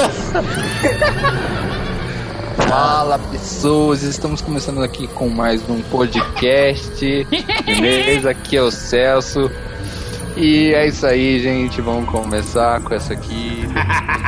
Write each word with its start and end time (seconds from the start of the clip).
agora! 0.00 1.60
Fala 2.56 3.18
pessoas, 3.18 4.02
estamos 4.02 4.40
começando 4.40 4.82
aqui 4.82 5.06
com 5.08 5.28
mais 5.28 5.68
um 5.68 5.82
podcast. 5.82 7.26
Beleza? 7.64 8.30
Aqui 8.30 8.56
é 8.56 8.62
o 8.62 8.70
Celso. 8.70 9.50
E 10.36 10.72
é 10.72 10.86
isso 10.86 11.06
aí, 11.06 11.40
gente. 11.40 11.80
Vamos 11.80 12.08
começar 12.08 12.80
com 12.80 12.94
essa 12.94 13.12
aqui, 13.12 13.66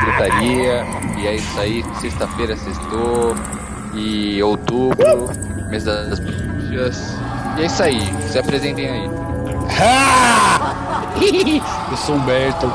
gritaria. 0.01 0.85
E 1.19 1.27
é 1.27 1.37
isso 1.37 1.61
aí, 1.61 1.85
sexta-feira, 2.01 2.57
sextou. 2.57 3.35
E 3.95 4.43
outubro, 4.43 5.31
mês 5.69 5.85
das 5.85 6.19
bruxas. 6.19 7.17
E 7.59 7.63
é 7.63 7.67
isso 7.67 7.83
aí, 7.83 8.01
se 8.29 8.39
apresentem 8.39 8.89
aí. 8.89 9.11
Eu 11.91 11.97
sou 11.97 12.17
Humberto 12.17 12.73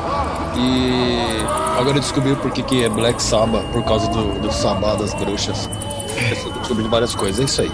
e 0.56 1.67
agora 1.78 1.96
eu 1.96 2.00
descobri 2.00 2.34
por 2.36 2.50
que, 2.50 2.62
que 2.62 2.84
é 2.84 2.88
Black 2.88 3.22
Sabbath, 3.22 3.64
por 3.72 3.82
causa 3.84 4.08
do, 4.08 4.40
do 4.40 4.52
Sabá 4.52 4.94
das 4.96 5.14
bruxas. 5.14 5.68
Eu 6.44 6.52
descobri 6.52 6.88
várias 6.88 7.14
coisas, 7.14 7.40
é 7.40 7.44
isso 7.44 7.62
aí. 7.62 7.70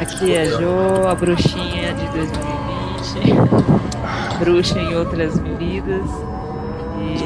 Aqui 0.00 0.34
é 0.34 0.42
a 0.42 0.44
Jo, 0.46 1.06
a 1.08 1.14
bruxinha 1.14 1.92
de 1.94 2.06
2020. 2.08 4.38
Bruxa 4.38 4.78
em 4.78 4.94
outras 4.96 5.38
vidas. 5.58 6.04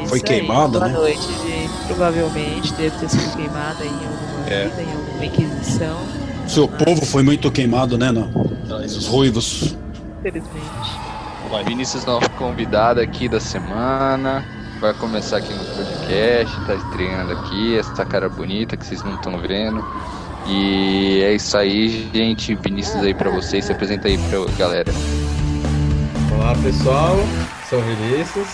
E 0.03 0.07
Foi 0.07 0.19
queimada, 0.19 0.79
né? 0.79 0.89
Boa 0.89 0.99
noite, 1.01 1.27
gente. 1.45 1.71
Provavelmente 1.87 2.73
deve 2.73 2.97
ter 2.97 3.09
sido 3.09 3.35
queimada 3.35 3.85
em 3.85 3.89
alguma 3.89 4.49
É. 4.49 4.67
vida, 4.67 4.81
em 4.81 4.91
alguma 4.93 5.25
inquisição. 5.25 5.97
Seu 6.47 6.67
povo 6.67 7.05
foi 7.05 7.23
muito 7.23 7.49
queimado, 7.51 7.97
né? 7.97 8.11
Não? 8.11 8.29
Os 8.85 9.07
ruivos. 9.07 9.75
Infelizmente. 10.19 11.04
Vinícius, 11.63 12.05
nosso 12.05 12.29
convidado 12.31 12.99
aqui 12.99 13.29
da 13.29 13.39
semana. 13.39 14.43
Vai 14.79 14.93
começar 14.93 15.37
aqui 15.37 15.53
no 15.53 15.63
podcast, 15.63 16.65
tá 16.65 16.75
estreando 16.75 17.31
aqui, 17.31 17.77
essa 17.77 18.05
cara 18.05 18.27
bonita 18.27 18.75
que 18.75 18.85
vocês 18.85 19.03
não 19.03 19.15
estão 19.15 19.39
vendo. 19.39 19.83
E 20.47 21.21
é 21.23 21.33
isso 21.33 21.57
aí, 21.57 22.09
gente. 22.13 22.55
Vinícius 22.55 23.01
aí 23.03 23.13
pra 23.13 23.29
vocês, 23.29 23.65
se 23.65 23.71
apresenta 23.71 24.07
aí 24.07 24.17
pra 24.17 24.39
galera. 24.57 24.91
Olá 26.33 26.53
pessoal, 26.61 27.15
sou 27.69 27.79
o 27.79 27.81
Vinícius, 27.81 28.47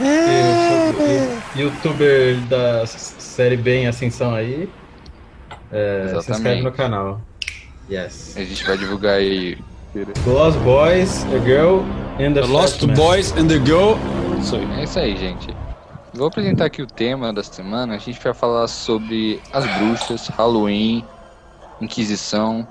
eu 0.00 0.94
sou 0.94 1.62
youtuber 1.62 2.36
da 2.48 2.86
série 2.86 3.56
B 3.56 3.82
em 3.82 3.86
Ascensão 3.86 4.34
aí. 4.34 4.68
É, 5.72 6.14
se 6.20 6.30
inscreve 6.30 6.62
no 6.62 6.72
canal. 6.72 7.20
Yes. 7.90 8.34
A 8.36 8.44
gente 8.44 8.64
vai 8.64 8.78
divulgar 8.78 9.14
aí. 9.14 9.58
The 9.94 10.28
Lost 10.28 10.58
Boys, 10.64 11.24
A 11.26 11.38
Girl 11.38 11.84
and 12.18 12.34
the 12.34 12.40
The 12.40 12.48
Lost 12.48 12.82
Man. 12.82 12.94
Boys 12.96 13.30
and 13.36 13.46
the 13.46 13.64
Girl. 13.64 13.94
Isso 14.40 14.56
aí. 14.56 14.80
É 14.80 14.82
isso 14.82 14.98
aí, 14.98 15.16
gente. 15.16 15.56
Vou 16.12 16.26
apresentar 16.26 16.64
aqui 16.64 16.82
o 16.82 16.86
tema 16.86 17.32
da 17.32 17.44
semana. 17.44 17.94
A 17.94 17.98
gente 17.98 18.18
vai 18.20 18.34
falar 18.34 18.66
sobre 18.66 19.40
as 19.52 19.64
bruxas, 19.78 20.26
Halloween, 20.26 21.04
Inquisição, 21.80 22.66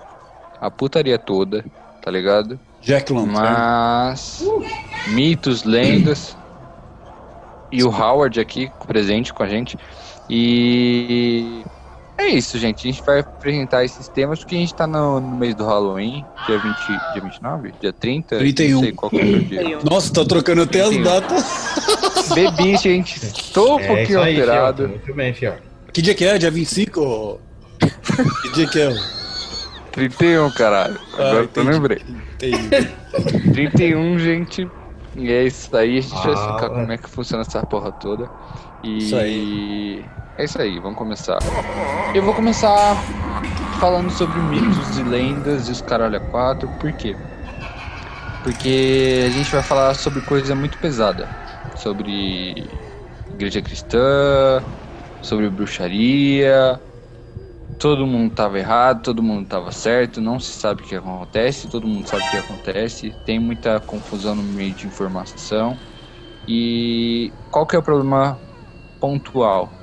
a 0.60 0.70
putaria 0.70 1.18
toda, 1.18 1.64
tá 2.02 2.12
ligado? 2.12 2.60
Jack 2.82 3.14
Lantern. 3.14 3.40
Mas 3.40 4.46
mitos, 5.08 5.64
lendas 5.64 6.36
e 7.72 7.86
o 7.86 7.90
Howard 7.90 8.38
aqui 8.38 8.70
presente 8.86 9.34
com 9.34 9.44
a 9.44 9.48
gente. 9.48 9.78
E 10.30 11.64
é 12.18 12.28
isso, 12.28 12.58
gente. 12.58 12.88
A 12.88 12.92
gente 12.92 13.04
vai 13.04 13.20
apresentar 13.20 13.84
esses 13.84 14.08
temas 14.08 14.40
porque 14.40 14.56
a 14.56 14.60
gente 14.60 14.74
tá 14.74 14.86
no, 14.88 15.20
no 15.20 15.36
mês 15.38 15.56
do 15.56 15.66
Halloween, 15.66 16.26
dia 16.48 16.58
20, 16.60 16.76
dia 17.14 17.22
29, 17.22 17.74
dia 17.82 17.94
30, 17.94 18.38
31. 18.38 18.74
não 18.76 18.80
sei 18.84 18.92
qual 18.94 19.10
que 19.10 19.20
é 19.20 19.24
o 19.24 19.44
dia. 19.44 19.80
Nossa, 19.90 20.14
tá 20.14 20.26
trocando 20.26 20.62
até 20.64 20.82
as 20.82 20.90
31. 20.90 21.04
datas. 21.04 21.74
Bebi, 22.34 22.78
gente. 22.78 23.18
Estou 23.26 23.76
um 23.78 23.80
É 23.80 23.88
pouquinho 23.88 24.22
aí, 24.22 24.40
alterado. 24.40 24.78
Fiel. 24.84 24.90
Muito 24.90 25.14
bem, 25.14 25.34
Fiel. 25.34 25.56
Que 25.92 26.02
dia 26.02 26.16
que 26.16 26.26
é? 26.26 26.38
Dia 26.38 26.50
25? 26.52 27.40
Que 28.42 28.50
dia 28.54 28.68
que 28.68 28.80
é? 28.80 28.96
31, 29.92 30.50
caralho. 30.52 31.00
Agora 31.14 31.36
eu 31.36 31.44
entendi. 31.44 31.70
lembrei. 31.70 32.02
Entendi. 32.36 32.90
31, 33.54 34.18
gente. 34.20 34.68
E 35.16 35.32
é 35.32 35.44
isso 35.44 35.76
aí. 35.76 36.00
A 36.00 36.02
gente 36.02 36.14
vai 36.14 36.32
Ah, 36.32 36.34
explicar 36.34 36.66
é. 36.66 36.70
como 36.70 36.92
é 36.92 36.98
que 36.98 37.10
funciona 37.10 37.42
essa 37.42 37.64
porra 37.66 37.92
toda. 37.92 38.28
E. 38.84 38.98
Isso 38.98 39.16
aí. 39.16 40.04
É 40.36 40.46
isso 40.46 40.60
aí, 40.60 40.80
vamos 40.80 40.98
começar. 40.98 41.38
Eu 42.16 42.24
vou 42.24 42.34
começar 42.34 42.96
falando 43.80 44.10
sobre 44.10 44.40
mitos 44.40 44.98
e 44.98 45.04
lendas 45.04 45.68
e 45.68 45.72
os 45.72 45.82
caralho 45.82 46.18
a 46.18 46.20
quatro. 46.20 46.68
Por 46.80 46.92
quê? 46.94 47.16
Porque 48.44 49.26
a 49.28 49.30
gente 49.30 49.52
vai 49.52 49.62
falar 49.62 49.94
sobre 49.94 50.22
coisa 50.22 50.56
muito 50.56 50.80
pesada. 50.80 51.30
Sobre 51.76 52.68
igreja 53.30 53.62
cristã, 53.62 54.64
sobre 55.22 55.50
bruxaria. 55.52 56.82
Todo 57.78 58.08
mundo 58.08 58.34
tava 58.34 58.58
errado, 58.58 59.04
todo 59.04 59.22
mundo 59.22 59.48
tava 59.48 59.72
certo, 59.72 60.20
não 60.20 60.40
se 60.40 60.52
sabe 60.52 60.82
o 60.82 60.86
que 60.86 60.96
acontece, 60.96 61.68
todo 61.68 61.88
mundo 61.88 62.08
sabe 62.08 62.24
o 62.24 62.32
que 62.32 62.38
acontece, 62.38 63.16
tem 63.26 63.40
muita 63.40 63.80
confusão 63.80 64.36
no 64.36 64.44
meio 64.44 64.74
de 64.74 64.88
informação. 64.88 65.78
E 66.48 67.32
qual 67.52 67.68
que 67.68 67.76
é 67.76 67.80
o 67.80 67.84
problema 67.84 68.40
pontual? 69.00 69.83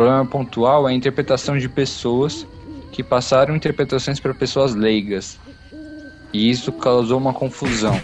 Problema 0.00 0.24
pontual 0.24 0.88
é 0.88 0.92
a 0.92 0.94
interpretação 0.94 1.58
de 1.58 1.68
pessoas 1.68 2.46
que 2.90 3.04
passaram 3.04 3.54
interpretações 3.54 4.18
para 4.18 4.32
pessoas 4.32 4.74
leigas. 4.74 5.38
E 6.32 6.48
isso 6.48 6.72
causou 6.72 7.18
uma 7.18 7.34
confusão, 7.34 8.00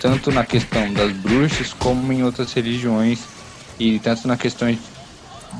tanto 0.00 0.32
na 0.32 0.44
questão 0.44 0.92
das 0.92 1.12
bruxas 1.12 1.72
como 1.72 2.12
em 2.12 2.24
outras 2.24 2.52
religiões, 2.52 3.24
e 3.78 4.00
tanto 4.00 4.26
na 4.26 4.36
questão 4.36 4.76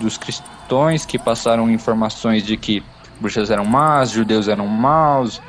dos 0.01 0.19
cristãos 0.19 1.07
que 1.07 1.17
passaram 1.17 1.71
informações 1.71 2.43
de 2.43 2.57
que 2.57 2.83
bruxas 3.21 3.49
eram 3.49 3.65
más, 3.65 4.11
judeus 4.11 4.49
eram 4.49 4.67
maus, 4.67 5.41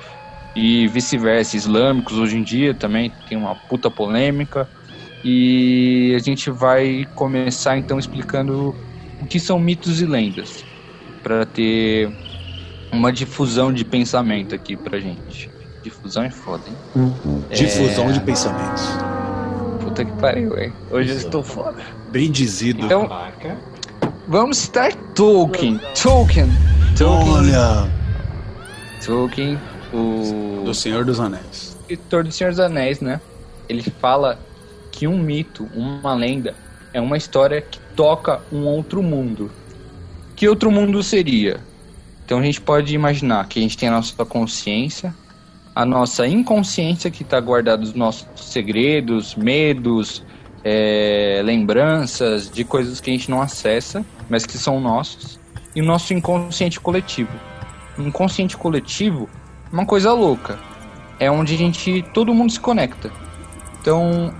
e 0.55 0.87
vice-versa, 0.89 1.57
islâmicos 1.57 2.19
hoje 2.19 2.37
em 2.37 2.43
dia 2.43 2.75
também 2.75 3.11
tem 3.27 3.39
uma 3.39 3.55
puta 3.55 3.89
polêmica. 3.89 4.69
E 5.25 6.13
a 6.15 6.19
gente 6.19 6.51
vai 6.51 7.07
começar 7.15 7.75
então 7.75 7.97
explicando 7.97 8.75
o 9.21 9.25
que 9.25 9.39
são 9.39 9.59
mitos 9.59 10.01
e 10.01 10.05
lendas, 10.05 10.65
para 11.23 11.45
ter 11.45 12.11
uma 12.91 13.11
difusão 13.11 13.71
de 13.71 13.85
pensamento 13.85 14.53
aqui 14.55 14.75
pra 14.75 14.99
gente. 14.99 15.49
Difusão 15.83 16.23
é 16.23 16.29
foda, 16.29 16.63
hein? 16.67 17.13
Difusão 17.51 18.11
de 18.11 18.19
pensamentos. 18.19 18.83
Puta 19.81 20.05
que 20.05 20.11
pariu, 20.13 20.57
hein? 20.57 20.73
Hoje 20.91 21.09
eu 21.09 21.17
estou 21.17 21.43
foda. 21.43 21.81
Bem 22.11 22.29
dizido. 22.31 22.85
Então, 22.85 23.07
Caraca. 23.07 23.57
vamos 24.27 24.57
citar 24.57 24.93
Tolkien. 25.15 25.79
Tolkien. 26.01 26.47
Tolkien. 26.97 27.33
Olha, 27.33 27.91
Tolkien, 29.03 29.59
o 29.93 30.61
do 30.65 30.73
Senhor 30.73 31.03
dos 31.03 31.19
Anéis. 31.19 31.75
escritor 31.81 32.23
do 32.23 32.31
Senhor 32.31 32.51
dos 32.51 32.59
Anéis, 32.59 32.99
né? 33.01 33.19
Ele 33.67 33.81
fala 33.99 34.37
que 34.91 35.07
um 35.07 35.17
mito, 35.17 35.67
uma 35.73 36.13
lenda, 36.13 36.53
é 36.93 37.01
uma 37.01 37.17
história 37.17 37.61
que 37.61 37.79
toca 37.95 38.41
um 38.51 38.65
outro 38.65 39.01
mundo. 39.01 39.51
Que 40.35 40.47
outro 40.47 40.71
mundo 40.71 41.01
seria? 41.03 41.59
Então 42.25 42.39
a 42.39 42.43
gente 42.43 42.61
pode 42.61 42.93
imaginar 42.95 43.47
que 43.47 43.59
a 43.59 43.61
gente 43.61 43.77
tem 43.77 43.89
a 43.89 43.91
nossa 43.91 44.25
consciência, 44.25 45.13
a 45.75 45.85
nossa 45.85 46.27
inconsciência 46.27 47.11
que 47.11 47.23
está 47.23 47.39
guardada 47.39 47.83
os 47.83 47.93
nossos 47.93 48.27
segredos, 48.35 49.35
medos, 49.35 50.23
é, 50.63 51.41
lembranças 51.43 52.49
de 52.49 52.63
coisas 52.63 53.01
que 53.01 53.09
a 53.09 53.13
gente 53.13 53.29
não 53.29 53.41
acessa, 53.41 54.05
mas 54.29 54.45
que 54.45 54.57
são 54.57 54.79
nossos, 54.79 55.39
e 55.75 55.81
o 55.81 55.85
nosso 55.85 56.13
inconsciente 56.13 56.79
coletivo. 56.79 57.31
O 57.97 58.01
inconsciente 58.01 58.57
coletivo 58.57 59.29
é 59.71 59.73
uma 59.73 59.85
coisa 59.85 60.13
louca. 60.13 60.59
É 61.19 61.29
onde 61.29 61.53
a 61.53 61.57
gente. 61.57 62.03
todo 62.13 62.33
mundo 62.33 62.51
se 62.51 62.59
conecta. 62.59 63.11
Então, 63.79 64.33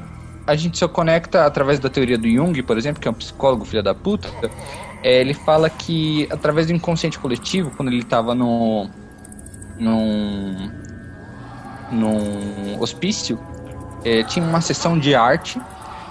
a 0.52 0.56
gente 0.56 0.78
se 0.78 0.88
conecta 0.90 1.46
através 1.46 1.80
da 1.80 1.90
teoria 1.90 2.18
do 2.18 2.30
Jung, 2.30 2.62
por 2.64 2.78
exemplo, 2.78 3.02
que 3.02 3.08
é 3.08 3.12
um 3.12 3.14
psicólogo 3.14 3.64
filho 3.64 3.82
da 3.82 3.96
puta. 3.96 4.30
é, 5.02 5.22
ele 5.22 5.34
fala 5.34 5.70
que 5.70 6.28
através 6.30 6.68
do 6.68 6.74
inconsciente 6.74 7.18
coletivo, 7.18 7.72
quando 7.72 7.90
ele 7.90 8.02
estava 8.02 8.36
no. 8.36 8.90
num. 9.80 10.70
num 11.90 12.82
hospício, 12.82 13.40
é, 14.04 14.24
tinha 14.24 14.46
uma 14.46 14.60
sessão 14.60 15.00
de 15.00 15.16
arte. 15.16 15.60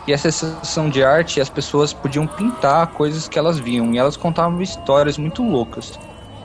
E 0.06 0.12
essa 0.12 0.32
sessão 0.32 0.88
de 0.88 1.04
arte 1.04 1.40
as 1.40 1.50
pessoas 1.50 1.92
podiam 1.92 2.26
pintar 2.26 2.86
coisas 2.88 3.28
que 3.28 3.38
elas 3.38 3.58
viam. 3.58 3.92
E 3.92 3.98
elas 3.98 4.16
contavam 4.16 4.62
histórias 4.62 5.18
muito 5.18 5.42
loucas. 5.42 5.98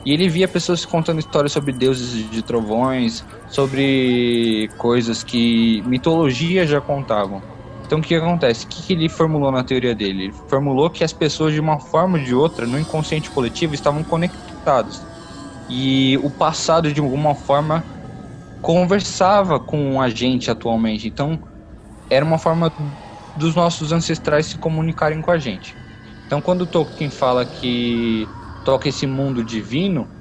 E 0.05 0.11
ele 0.11 0.27
via 0.27 0.47
pessoas 0.49 0.85
contando 0.85 1.19
histórias 1.19 1.53
sobre 1.53 1.71
deuses 1.71 2.29
de 2.29 2.41
trovões, 2.41 3.23
sobre 3.49 4.69
coisas 4.77 5.23
que 5.23 5.81
mitologia 5.87 6.67
já 6.67 6.81
contavam. 6.81 7.54
Então 7.85 7.99
o 7.99 8.01
que 8.01 8.15
acontece? 8.15 8.65
O 8.65 8.69
que 8.69 8.93
ele 8.93 9.09
formulou 9.09 9.51
na 9.51 9.63
teoria 9.63 9.95
dele? 9.95 10.25
Ele 10.25 10.33
formulou 10.49 10.89
que 10.89 11.03
as 11.03 11.13
pessoas, 11.13 11.53
de 11.53 11.59
uma 11.59 11.79
forma 11.79 12.17
ou 12.17 12.23
de 12.23 12.33
outra, 12.33 12.67
no 12.67 12.79
inconsciente 12.79 13.31
coletivo, 13.31 13.73
estavam 13.75 14.03
conectadas. 14.03 15.07
E 15.69 16.17
o 16.23 16.31
passado, 16.31 16.93
de 16.93 17.01
alguma 17.01 17.35
forma, 17.35 17.87
conversava 18.61 19.59
com 19.59 20.01
a 20.01 20.09
gente 20.09 20.51
atualmente. 20.51 21.07
Então 21.07 21.39
era 22.09 22.25
uma 22.25 22.39
forma 22.39 22.73
dos 23.35 23.55
nossos 23.55 23.91
ancestrais 23.91 24.47
se 24.47 24.57
comunicarem 24.57 25.21
com 25.21 25.31
a 25.31 25.37
gente. 25.39 25.77
Então, 26.25 26.41
quando 26.41 26.67
Tolkien 26.67 27.09
fala 27.11 27.45
que 27.45 28.35
toca 28.63 28.89
esse 28.89 29.07
mundo 29.07 29.43
divino, 29.43 30.13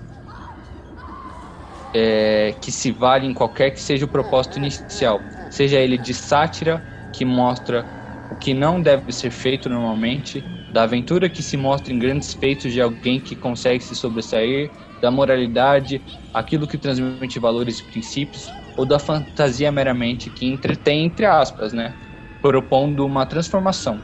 é, 1.93 2.53
que 2.55 2.73
se 2.73 2.91
vale 2.93 3.27
em 3.27 3.35
qualquer 3.35 3.71
que 3.71 3.81
seja 3.81 4.05
o 4.05 4.09
propósito 4.09 4.59
inicial, 4.59 5.29
seja 5.49 5.79
ele 5.79 5.97
de 5.99 6.13
sátira, 6.15 6.85
que 7.17 7.25
mostra 7.25 7.87
o 8.29 8.35
que 8.35 8.53
não 8.53 8.83
deve 8.83 9.13
ser 9.13 9.31
feito 9.31 9.69
normalmente, 9.69 10.45
da 10.73 10.83
aventura 10.83 11.29
que 11.29 11.43
se 11.43 11.57
mostra 11.57 11.93
em 11.93 11.99
grandes 11.99 12.35
feitos 12.35 12.73
de 12.73 12.81
alguém 12.81 13.21
que 13.21 13.37
consegue 13.37 13.83
se 13.83 13.95
sobressair, 13.95 14.73
da 15.01 15.11
moralidade, 15.11 16.03
aquilo 16.33 16.67
que 16.67 16.77
transmite 16.79 17.39
valores 17.39 17.79
e 17.79 17.85
princípios, 17.85 18.51
ou 18.77 18.85
da 18.85 18.99
fantasia 18.99 19.71
meramente 19.71 20.31
que 20.31 20.47
entretém, 20.47 21.05
entre 21.05 21.27
aspas, 21.27 21.73
né? 21.73 21.95
Propondo 22.43 23.07
uma 23.07 23.25
transformação. 23.25 24.03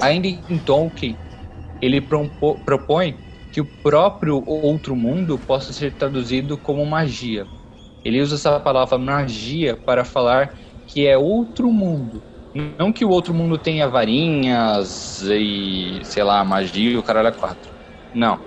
Ainda 0.00 0.28
em 0.28 0.58
Tolkien, 0.58 1.16
ele 1.80 2.00
propõe 2.00 3.16
que 3.50 3.60
o 3.60 3.64
próprio 3.82 4.42
outro 4.46 4.94
mundo 4.94 5.36
possa 5.38 5.72
ser 5.72 5.92
traduzido 5.92 6.56
como 6.56 6.86
magia. 6.86 7.46
Ele 8.04 8.20
usa 8.20 8.36
essa 8.36 8.60
palavra 8.60 8.98
magia 8.98 9.76
para 9.76 10.04
falar 10.04 10.54
que 10.92 11.06
é 11.06 11.16
outro 11.18 11.72
mundo. 11.72 12.24
Não 12.54 12.92
que 12.92 13.04
o 13.04 13.08
outro 13.10 13.32
mundo 13.34 13.58
tenha 13.58 13.88
varinhas 13.88 15.20
e, 15.22 16.00
sei 16.04 16.22
lá, 16.22 16.44
magia 16.44 16.90
e 16.92 16.96
o 16.96 17.02
caralho 17.02 17.28
é 17.28 17.32
quatro. 17.32 17.72
Não. 18.12 18.44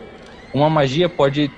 Uma 0.53 0.69
magia 0.69 1.09
pode. 1.09 1.55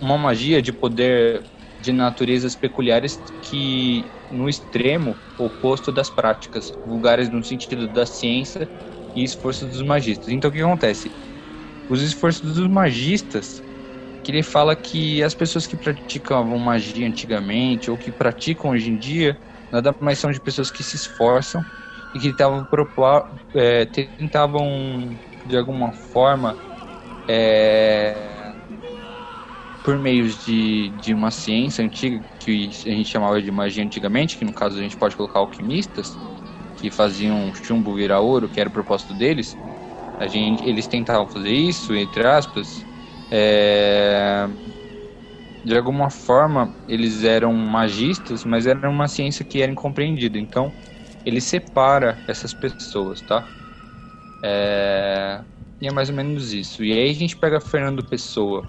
Uma 0.00 0.16
magia 0.18 0.62
de 0.62 0.72
poder 0.72 1.46
de 1.78 1.92
naturezas 1.92 2.56
peculiares 2.56 3.22
que, 3.40 4.12
no 4.28 4.48
extremo 4.48 5.22
oposto 5.36 5.92
das 5.92 6.10
práticas, 6.10 6.72
vulgares 6.84 7.30
no 7.30 7.42
sentido 7.44 7.86
da 7.88 8.04
ciência 8.04 8.68
e 9.14 9.22
esforço 9.22 9.66
dos 9.66 9.82
magistas. 9.82 10.28
Então 10.32 10.50
o 10.50 10.52
que 10.52 10.60
acontece? 10.60 11.14
os 11.88 12.02
esforços 12.02 12.54
dos 12.54 12.68
magistas, 12.68 13.62
que 14.22 14.32
ele 14.32 14.42
fala 14.42 14.76
que 14.76 15.22
as 15.22 15.34
pessoas 15.34 15.66
que 15.66 15.76
praticavam 15.76 16.58
magia 16.58 17.06
antigamente 17.08 17.90
ou 17.90 17.98
que 17.98 18.12
praticam 18.12 18.72
hoje 18.72 18.90
em 18.90 18.98
dia, 18.98 19.38
nada 19.70 19.96
mais 20.00 20.18
são 20.18 20.30
de 20.30 20.40
pessoas 20.40 20.70
que 20.70 20.82
se 20.84 20.96
esforçam 20.96 21.66
e 22.14 22.20
que 22.20 22.32
tavam, 22.34 22.66
é, 23.54 23.86
tentavam 23.86 25.18
de 25.44 25.56
alguma 25.56 25.92
forma 25.92 26.60
é, 27.28 28.54
por 29.82 29.98
meios 29.98 30.36
de, 30.44 30.90
de 30.92 31.14
uma 31.14 31.30
ciência 31.30 31.84
antiga 31.84 32.24
que 32.38 32.68
a 32.86 32.90
gente 32.90 33.08
chamava 33.08 33.40
de 33.40 33.50
magia 33.50 33.82
antigamente, 33.84 34.36
que 34.36 34.44
no 34.44 34.52
caso 34.54 34.78
a 34.78 34.82
gente 34.82 34.96
pode 34.96 35.16
colocar 35.16 35.38
alquimistas, 35.40 36.18
que 36.76 36.90
faziam 36.90 37.52
chumbo 37.54 37.94
virar 37.96 38.20
ouro, 38.20 38.50
que 38.50 38.60
era 38.60 38.68
o 38.68 38.72
propósito 38.72 39.14
deles, 39.14 39.56
a 40.18 40.28
gente, 40.28 40.64
eles 40.64 40.88
tentavam 40.88 41.28
fazer 41.28 41.52
isso, 41.52 41.94
entre 41.94 42.26
aspas, 42.26 42.86
é, 43.30 44.48
de 45.68 45.76
alguma 45.76 46.08
forma 46.08 46.72
eles 46.88 47.24
eram 47.24 47.52
magistas, 47.52 48.42
mas 48.42 48.66
era 48.66 48.88
uma 48.88 49.06
ciência 49.06 49.44
que 49.44 49.60
era 49.60 49.70
incompreendida. 49.70 50.38
Então 50.38 50.72
ele 51.26 51.42
separa 51.42 52.18
essas 52.26 52.54
pessoas, 52.54 53.20
tá? 53.20 53.46
É, 54.42 55.40
e 55.78 55.86
é 55.86 55.92
mais 55.92 56.08
ou 56.08 56.16
menos 56.16 56.54
isso. 56.54 56.82
E 56.82 56.92
aí 56.92 57.10
a 57.10 57.14
gente 57.14 57.36
pega 57.36 57.60
Fernando 57.60 58.02
Pessoa, 58.02 58.66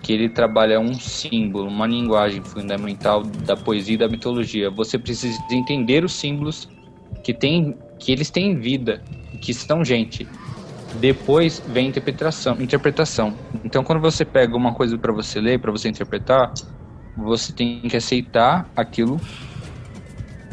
que 0.00 0.12
ele 0.12 0.28
trabalha 0.28 0.78
um 0.78 0.94
símbolo, 0.94 1.66
uma 1.66 1.88
linguagem 1.88 2.40
fundamental 2.40 3.24
da 3.24 3.56
poesia 3.56 3.94
e 3.94 3.98
da 3.98 4.08
mitologia. 4.08 4.70
Você 4.70 4.96
precisa 4.96 5.36
entender 5.50 6.04
os 6.04 6.12
símbolos 6.12 6.68
que 7.24 7.34
tem, 7.34 7.76
que 7.98 8.12
eles 8.12 8.30
têm 8.30 8.54
vida, 8.54 9.02
que 9.40 9.52
são 9.52 9.84
gente. 9.84 10.28
Depois 10.94 11.62
vem 11.66 11.86
a 11.86 11.88
interpretação, 11.88 12.60
interpretação. 12.60 13.34
Então, 13.64 13.84
quando 13.84 14.00
você 14.00 14.24
pega 14.24 14.56
uma 14.56 14.72
coisa 14.72 14.96
para 14.96 15.12
você 15.12 15.40
ler, 15.40 15.58
para 15.58 15.70
você 15.70 15.88
interpretar, 15.88 16.52
você 17.16 17.52
tem 17.52 17.82
que 17.82 17.96
aceitar 17.96 18.68
aquilo 18.74 19.20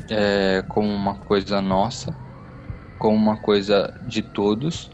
é, 0.09 0.63
como 0.67 0.87
uma 0.89 1.15
coisa 1.15 1.61
nossa, 1.61 2.15
como 2.97 3.15
uma 3.15 3.37
coisa 3.37 3.99
de 4.07 4.21
todos, 4.21 4.91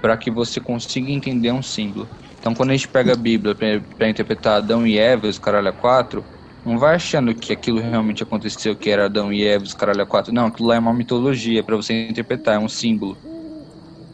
para 0.00 0.16
que 0.16 0.30
você 0.30 0.60
consiga 0.60 1.10
entender 1.10 1.52
um 1.52 1.62
símbolo. 1.62 2.08
Então, 2.38 2.54
quando 2.54 2.70
a 2.70 2.72
gente 2.74 2.88
pega 2.88 3.12
a 3.12 3.16
Bíblia 3.16 3.54
para 3.54 4.08
interpretar 4.08 4.58
Adão 4.58 4.86
e 4.86 4.96
Eva, 4.96 5.26
os 5.26 5.38
caralho 5.38 5.68
a 5.68 5.72
quatro, 5.72 6.24
não 6.64 6.78
vai 6.78 6.94
achando 6.94 7.34
que 7.34 7.52
aquilo 7.52 7.80
realmente 7.80 8.22
aconteceu, 8.22 8.76
que 8.76 8.90
era 8.90 9.06
Adão 9.06 9.32
e 9.32 9.44
Eva, 9.44 9.64
os 9.64 9.74
caralho 9.74 10.02
a 10.02 10.06
quatro. 10.06 10.32
Não, 10.32 10.46
aquilo 10.46 10.68
lá 10.68 10.76
é 10.76 10.78
uma 10.78 10.92
mitologia 10.92 11.62
para 11.62 11.74
você 11.76 12.08
interpretar, 12.08 12.56
é 12.56 12.58
um 12.58 12.68
símbolo. 12.68 13.16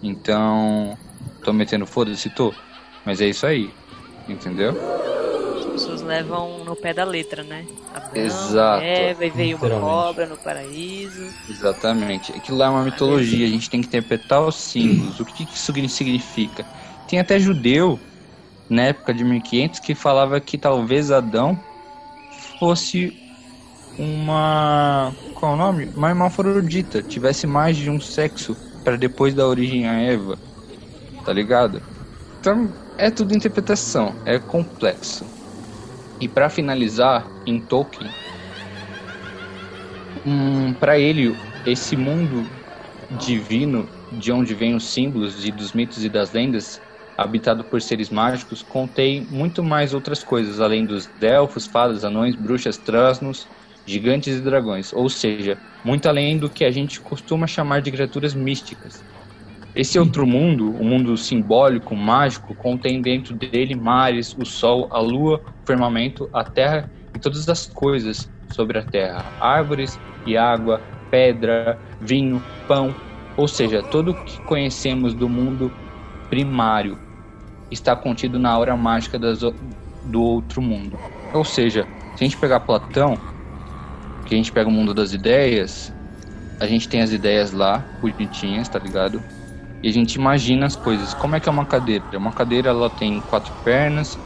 Então, 0.05 0.99
tô 1.43 1.51
metendo 1.51 1.87
foda-se, 1.87 2.29
tô. 2.29 2.53
Mas 3.07 3.23
é 3.23 3.27
isso 3.27 3.47
aí, 3.47 3.71
entendeu? 4.29 4.77
As 5.59 5.65
pessoas 5.65 6.03
levam 6.03 6.63
no 6.63 6.77
pé 6.77 6.93
da 6.93 7.05
letra, 7.05 7.43
né? 7.43 7.65
Adão, 7.95 8.23
Exato. 8.23 8.85
E 8.85 9.31
veio 9.31 9.57
uma 9.57 9.81
cobra 9.81 10.27
no 10.27 10.37
paraíso. 10.37 11.27
Exatamente. 11.49 12.33
Aquilo 12.33 12.59
lá 12.59 12.67
é 12.67 12.69
uma 12.69 12.85
mitologia, 12.85 13.47
a 13.47 13.51
gente 13.51 13.71
tem 13.71 13.81
que 13.81 13.87
interpretar 13.87 14.43
os 14.43 14.57
símbolos, 14.57 15.19
o 15.21 15.25
que, 15.25 15.47
que 15.47 15.57
isso 15.57 15.73
significa. 15.89 16.67
Tem 17.09 17.19
até 17.19 17.39
judeu, 17.39 17.99
na 18.69 18.83
época 18.83 19.15
de 19.15 19.25
1500, 19.25 19.81
que 19.81 19.95
falava 19.95 20.39
que 20.39 20.59
talvez 20.59 21.11
Adão 21.11 21.59
fosse 22.59 23.19
uma. 23.99 25.15
Qual 25.35 25.53
é 25.53 25.55
o 25.55 25.59
nome? 25.59 25.91
Uma 25.97 26.11
hermafrodita, 26.11 27.03
tivesse 27.03 27.47
mais 27.47 27.75
de 27.75 27.89
um 27.89 27.99
sexo 27.99 28.55
para 28.85 28.97
depois 28.97 29.35
dar 29.35 29.47
origem 29.47 29.89
a 29.89 29.95
Eva. 29.95 30.39
Tá 31.25 31.33
ligado? 31.33 31.83
Então, 32.39 32.71
é 32.99 33.11
tudo 33.11 33.35
interpretação, 33.35 34.15
é 34.27 34.39
complexo. 34.39 35.25
E 36.21 36.29
para 36.29 36.51
finalizar, 36.51 37.27
em 37.47 37.59
Tolkien, 37.61 38.11
hum, 40.27 40.75
para 40.75 40.99
ele, 40.99 41.35
esse 41.67 41.97
mundo 41.97 42.47
divino, 43.19 43.89
de 44.13 44.31
onde 44.31 44.55
vêm 44.55 44.75
os 44.75 44.85
símbolos 44.85 45.45
e 45.45 45.51
dos 45.51 45.73
mitos 45.73 46.05
e 46.05 46.09
das 46.09 46.33
lendas, 46.33 46.81
habitado 47.17 47.65
por 47.65 47.81
seres 47.81 48.11
mágicos, 48.11 48.63
contém 48.63 49.27
muito 49.31 49.63
mais 49.63 49.95
outras 49.95 50.23
coisas, 50.23 50.61
além 50.61 50.85
dos 50.85 51.09
elfos, 51.21 51.67
fadas, 51.67 52.05
anões, 52.05 52.37
bruxas, 52.37 52.77
trasnos 52.77 53.49
gigantes 53.87 54.37
e 54.37 54.41
dragões, 54.41 54.93
ou 54.93 55.09
seja, 55.09 55.59
muito 55.85 56.09
além 56.09 56.39
do 56.39 56.49
que 56.49 56.65
a 56.65 56.71
gente 56.71 57.01
costuma 57.01 57.47
chamar 57.47 57.83
de 57.83 57.91
criaturas 57.91 58.35
místicas. 58.35 59.05
Esse 59.75 59.99
outro 59.99 60.27
mundo, 60.27 60.71
o 60.71 60.83
um 60.83 60.85
mundo 60.85 61.17
simbólico, 61.17 61.97
mágico, 61.97 62.55
contém 62.55 63.03
dentro 63.03 63.35
dele 63.35 63.75
mares, 63.75 64.35
o 64.39 64.47
sol, 64.47 64.89
a 64.91 65.01
lua, 65.01 65.41
o 65.63 65.67
firmamento, 65.67 66.31
a 66.33 66.45
terra 66.45 66.89
e 67.15 67.19
todas 67.19 67.49
as 67.49 67.67
coisas 67.67 68.31
sobre 68.53 68.79
a 68.79 68.83
terra: 68.83 69.25
árvores 69.41 69.99
e 70.25 70.37
água, 70.37 70.81
pedra, 71.11 71.79
vinho, 72.01 72.41
pão, 72.69 72.95
ou 73.37 73.49
seja, 73.49 73.83
tudo 73.83 74.13
o 74.13 74.15
que 74.15 74.41
conhecemos 74.43 75.13
do 75.13 75.29
mundo 75.29 75.73
primário 76.31 76.97
está 77.71 77.97
contido 77.97 78.39
na 78.39 78.51
aura 78.51 78.77
mágica 78.77 79.19
das, 79.19 79.41
do 79.41 80.23
outro 80.23 80.63
mundo. 80.63 80.97
Ou 81.33 81.45
seja, 81.45 81.85
se 82.17 82.25
a 82.25 82.27
gente 82.29 82.37
pegar 82.37 82.61
Platão, 82.61 83.19
que 84.25 84.35
a 84.35 84.37
gente 84.37 84.51
pega 84.53 84.69
o 84.69 84.73
mundo 84.73 84.95
das 84.95 85.13
ideias, 85.13 85.93
a 86.59 86.67
gente 86.67 86.89
tem 86.89 87.03
as 87.03 87.13
ideias 87.13 87.53
lá, 87.53 87.85
bonitinhas, 88.01 88.69
tá 88.69 88.79
ligado? 88.79 89.23
E 89.83 89.89
a 89.89 89.93
gente 89.93 90.15
imagina 90.15 90.67
as 90.67 90.77
coisas. 90.77 91.13
Como 91.13 91.37
é 91.37 91.41
que 91.41 91.49
é 91.49 91.53
uma 91.53 91.67
cadeira? 91.67 92.05
Uma 92.17 92.33
cadeira 92.33 92.71
ela 92.71 92.89
tem 92.89 93.21
quatro 93.21 93.53
pernas 93.63 94.19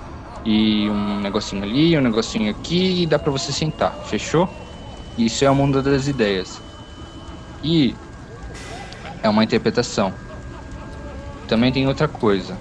e 0.44 0.88
um 0.88 1.20
negocinho 1.20 1.62
ali, 1.64 1.98
um 1.98 2.00
negocinho 2.00 2.50
aqui 2.50 3.02
e 3.02 3.06
dá 3.06 3.18
para 3.18 3.32
você 3.32 3.52
sentar. 3.52 3.92
Fechou? 4.04 4.48
Isso 5.16 5.44
é 5.44 5.50
o 5.50 5.54
mundo 5.54 5.82
das 5.82 6.06
ideias. 6.06 6.60
E 7.62 7.94
é 9.22 9.28
uma 9.28 9.42
interpretação. 9.42 10.14
Também 11.48 11.72
tem 11.72 11.88
outra 11.88 12.06
coisa. 12.06 12.56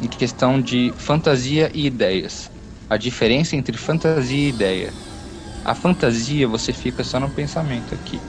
Em 0.00 0.06
questão 0.06 0.60
de 0.60 0.92
fantasia 0.96 1.70
e 1.74 1.86
ideias. 1.86 2.50
A 2.88 2.96
diferença 2.96 3.56
entre 3.56 3.76
fantasia 3.76 4.46
e 4.46 4.48
ideia. 4.48 4.92
A 5.64 5.72
fantasia 5.72 6.48
você 6.48 6.72
fica 6.72 7.04
só 7.04 7.20
no 7.20 7.32
pensamento 7.32 7.94
aqui. 7.94 8.26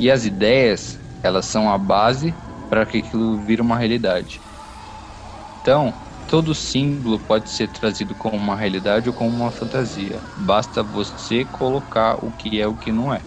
E 0.00 0.10
as 0.10 0.24
ideias, 0.24 0.98
elas 1.22 1.46
são 1.46 1.70
a 1.70 1.78
base 1.78 2.42
para 2.68 2.84
que 2.86 2.98
aquilo 2.98 3.38
vire 3.38 3.62
uma 3.62 3.78
realidade. 3.78 4.42
Então, 5.60 6.00
todo 6.26 6.54
símbolo 6.54 7.20
pode 7.24 7.50
ser 7.50 7.68
trazido 7.68 8.14
como 8.16 8.36
uma 8.36 8.56
realidade 8.56 9.08
ou 9.08 9.14
como 9.14 9.30
uma 9.36 9.52
fantasia. 9.52 10.26
Basta 10.34 10.82
você 10.82 11.44
colocar 11.44 12.16
o 12.24 12.32
que 12.32 12.60
é 12.60 12.66
o 12.66 12.76
que 12.76 12.92
não 12.92 13.12
é. 13.12 13.26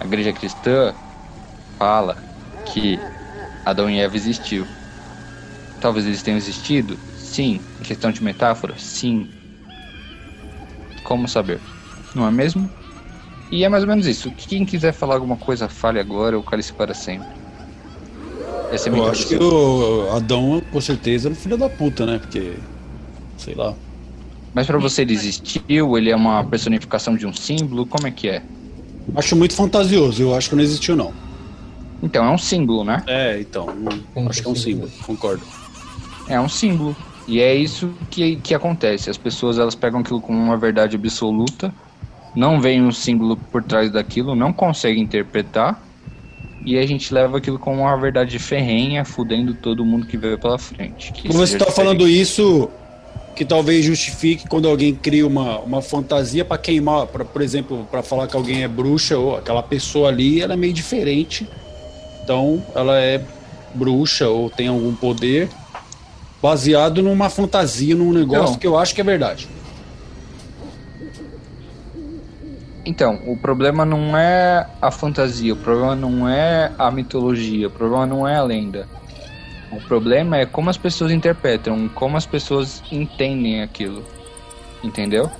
A 0.00 0.06
igreja 0.06 0.32
cristã 0.34 0.98
fala 1.78 2.24
que 2.64 3.10
Adão 3.64 3.90
e 3.90 4.00
Eva 4.00 4.16
existiu. 4.16 4.72
Talvez 5.78 6.06
eles 6.06 6.22
tenham 6.22 6.38
existido? 6.38 6.98
Sim. 7.12 7.68
Em 7.78 7.82
questão 7.84 8.10
de 8.10 8.22
metáfora? 8.22 8.74
Sim. 8.78 9.34
Como 11.02 11.28
saber? 11.28 11.71
Não 12.14 12.26
é 12.26 12.30
mesmo? 12.30 12.68
E 13.50 13.64
é 13.64 13.68
mais 13.68 13.82
ou 13.82 13.88
menos 13.88 14.06
isso. 14.06 14.30
Quem 14.30 14.64
quiser 14.64 14.92
falar 14.92 15.14
alguma 15.14 15.36
coisa, 15.36 15.68
fale 15.68 16.00
agora 16.00 16.36
ou 16.36 16.42
cale-se 16.42 16.72
para 16.72 16.94
sempre. 16.94 17.28
Essa 18.70 18.88
é 18.88 18.92
Eu 18.92 19.06
acho 19.06 19.28
que 19.28 19.36
o 19.36 20.10
Adão, 20.10 20.62
com 20.72 20.80
certeza, 20.80 21.28
era 21.28 21.32
um 21.34 21.36
filho 21.36 21.58
da 21.58 21.68
puta, 21.68 22.06
né? 22.06 22.18
Porque. 22.18 22.54
Sei 23.36 23.54
lá. 23.54 23.74
Mas 24.54 24.66
pra 24.66 24.78
você 24.78 25.02
ele 25.02 25.12
existiu, 25.12 25.96
ele 25.98 26.10
é 26.10 26.16
uma 26.16 26.44
personificação 26.44 27.14
de 27.16 27.26
um 27.26 27.32
símbolo, 27.32 27.86
como 27.86 28.06
é 28.06 28.10
que 28.10 28.28
é? 28.28 28.42
Acho 29.14 29.34
muito 29.36 29.54
fantasioso, 29.54 30.22
eu 30.22 30.34
acho 30.34 30.50
que 30.50 30.56
não 30.56 30.62
existiu, 30.62 30.94
não. 30.96 31.12
Então, 32.02 32.24
é 32.24 32.30
um 32.30 32.38
símbolo, 32.38 32.84
né? 32.84 33.02
É, 33.06 33.40
então. 33.40 33.66
não- 33.74 34.28
acho 34.28 34.42
que 34.42 34.48
é 34.48 34.50
um 34.50 34.54
símbolo, 34.56 34.90
concordo. 35.06 35.42
É 36.28 36.40
um 36.40 36.48
símbolo. 36.48 36.96
E 37.28 37.40
é 37.40 37.54
isso 37.54 37.90
que, 38.10 38.36
que 38.36 38.54
acontece. 38.54 39.08
As 39.08 39.16
pessoas 39.16 39.58
elas 39.58 39.74
pegam 39.74 40.00
aquilo 40.00 40.20
como 40.20 40.38
uma 40.38 40.56
verdade 40.56 40.96
absoluta, 40.96 41.72
não 42.34 42.60
veem 42.60 42.82
um 42.82 42.92
símbolo 42.92 43.36
por 43.36 43.62
trás 43.62 43.90
daquilo, 43.90 44.34
não 44.34 44.52
conseguem 44.52 45.02
interpretar, 45.02 45.82
e 46.64 46.78
a 46.78 46.86
gente 46.86 47.12
leva 47.12 47.38
aquilo 47.38 47.58
como 47.58 47.82
uma 47.82 47.96
verdade 47.96 48.38
ferrenha, 48.38 49.04
fudendo 49.04 49.54
todo 49.54 49.84
mundo 49.84 50.06
que 50.06 50.16
veio 50.16 50.38
pela 50.38 50.58
frente. 50.58 51.12
Você 51.26 51.56
está 51.56 51.70
falando 51.70 52.08
isso 52.08 52.70
que 53.34 53.44
talvez 53.44 53.84
justifique 53.84 54.46
quando 54.46 54.68
alguém 54.68 54.94
cria 54.94 55.26
uma, 55.26 55.58
uma 55.60 55.82
fantasia 55.82 56.44
para 56.44 56.58
queimar, 56.58 57.06
pra, 57.06 57.24
por 57.24 57.42
exemplo, 57.42 57.86
para 57.90 58.02
falar 58.02 58.28
que 58.28 58.36
alguém 58.36 58.62
é 58.62 58.68
bruxa 58.68 59.16
ou 59.18 59.36
aquela 59.36 59.62
pessoa 59.62 60.08
ali, 60.08 60.40
ela 60.40 60.54
é 60.54 60.56
meio 60.56 60.72
diferente. 60.72 61.48
Então, 62.22 62.62
ela 62.74 62.98
é 63.00 63.20
bruxa 63.74 64.28
ou 64.28 64.48
tem 64.48 64.68
algum 64.68 64.94
poder 64.94 65.48
baseado 66.40 67.02
numa 67.02 67.30
fantasia, 67.30 67.94
num 67.94 68.12
negócio 68.12 68.52
Não. 68.52 68.58
que 68.58 68.66
eu 68.66 68.78
acho 68.78 68.94
que 68.94 69.00
é 69.00 69.04
verdade. 69.04 69.48
Então, 72.84 73.20
o 73.26 73.36
problema 73.36 73.84
não 73.84 74.16
é 74.16 74.66
a 74.80 74.90
fantasia, 74.90 75.52
o 75.52 75.56
problema 75.56 75.94
não 75.94 76.28
é 76.28 76.72
a 76.78 76.90
mitologia, 76.90 77.68
o 77.68 77.70
problema 77.70 78.06
não 78.06 78.26
é 78.26 78.36
a 78.36 78.42
lenda. 78.42 78.88
O 79.70 79.80
problema 79.80 80.36
é 80.36 80.46
como 80.46 80.68
as 80.68 80.76
pessoas 80.76 81.12
interpretam, 81.12 81.88
como 81.88 82.16
as 82.16 82.26
pessoas 82.26 82.82
entendem 82.90 83.62
aquilo. 83.62 84.04
Entendeu? 84.82 85.30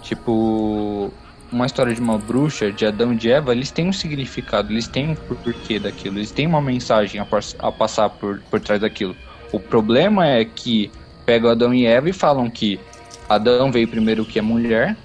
Tipo, 0.00 1.12
uma 1.50 1.66
história 1.66 1.92
de 1.92 2.00
uma 2.00 2.16
bruxa, 2.18 2.72
de 2.72 2.86
Adão 2.86 3.12
e 3.12 3.16
de 3.16 3.30
Eva, 3.30 3.52
eles 3.52 3.70
têm 3.70 3.88
um 3.88 3.92
significado, 3.92 4.72
eles 4.72 4.86
têm 4.86 5.10
um 5.10 5.14
porquê 5.14 5.78
daquilo, 5.78 6.18
eles 6.18 6.30
têm 6.30 6.46
uma 6.46 6.62
mensagem 6.62 7.20
a, 7.20 7.24
pas- 7.24 7.56
a 7.58 7.70
passar 7.70 8.08
por, 8.10 8.40
por 8.50 8.60
trás 8.60 8.80
daquilo. 8.80 9.14
O 9.52 9.60
problema 9.60 10.26
é 10.26 10.44
que 10.44 10.90
pegam 11.26 11.50
Adão 11.50 11.74
e 11.74 11.84
Eva 11.84 12.08
e 12.08 12.12
falam 12.12 12.48
que 12.48 12.80
Adão 13.28 13.70
veio 13.70 13.88
primeiro 13.88 14.24
que 14.24 14.38
a 14.38 14.42
mulher, 14.42 14.96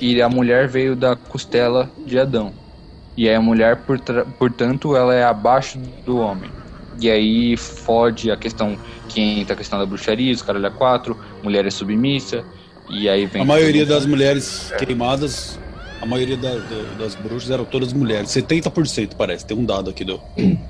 e 0.00 0.20
a 0.20 0.28
mulher 0.28 0.68
veio 0.68 0.94
da 0.96 1.16
costela 1.16 1.90
de 2.06 2.18
Adão. 2.18 2.52
E 3.16 3.28
aí 3.28 3.34
a 3.34 3.40
mulher, 3.40 3.76
por 3.76 3.98
portanto, 4.38 4.94
ela 4.96 5.14
é 5.14 5.24
abaixo 5.24 5.78
do 6.04 6.18
homem. 6.18 6.50
E 7.00 7.10
aí 7.10 7.56
fode 7.56 8.30
a 8.30 8.36
questão 8.36 8.76
que 9.08 9.20
entra 9.20 9.54
a 9.54 9.56
questão 9.56 9.78
da 9.78 9.86
bruxaria, 9.86 10.32
os 10.34 10.42
caralho 10.42 10.66
é 10.66 10.70
quatro, 10.70 11.16
mulher 11.42 11.66
é 11.66 11.70
submissa, 11.70 12.44
e 12.90 13.08
aí 13.08 13.26
vem. 13.26 13.42
A 13.42 13.44
maioria 13.44 13.84
das 13.86 14.04
mulheres 14.06 14.72
queimadas, 14.78 15.58
a 16.00 16.06
maioria 16.06 16.36
da- 16.36 16.54
da- 16.54 16.94
das 16.98 17.14
bruxas 17.14 17.50
eram 17.50 17.64
todas 17.64 17.92
mulheres. 17.92 18.30
70% 18.30 19.14
parece, 19.16 19.44
tem 19.46 19.56
um 19.56 19.64
dado 19.64 19.90
aqui 19.90 20.04
do. 20.04 20.20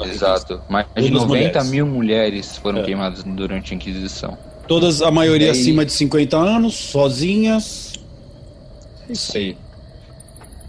Exato. 0.04 0.60
Mais 0.68 0.86
de 0.86 0.94
Todas 1.10 1.10
90 1.22 1.28
mulheres. 1.28 1.70
mil 1.70 1.86
mulheres 1.86 2.56
foram 2.58 2.80
É. 2.80 2.82
queimadas 2.84 3.22
durante 3.24 3.72
a 3.72 3.76
Inquisição. 3.76 4.36
Todas, 4.68 5.02
a 5.02 5.10
maioria 5.12 5.52
aí- 5.52 5.58
acima 5.60 5.84
de 5.84 5.92
50 5.92 6.36
anos, 6.36 6.74
sozinhas. 6.74 7.94
Isso 9.08 9.36
aí. 9.36 9.66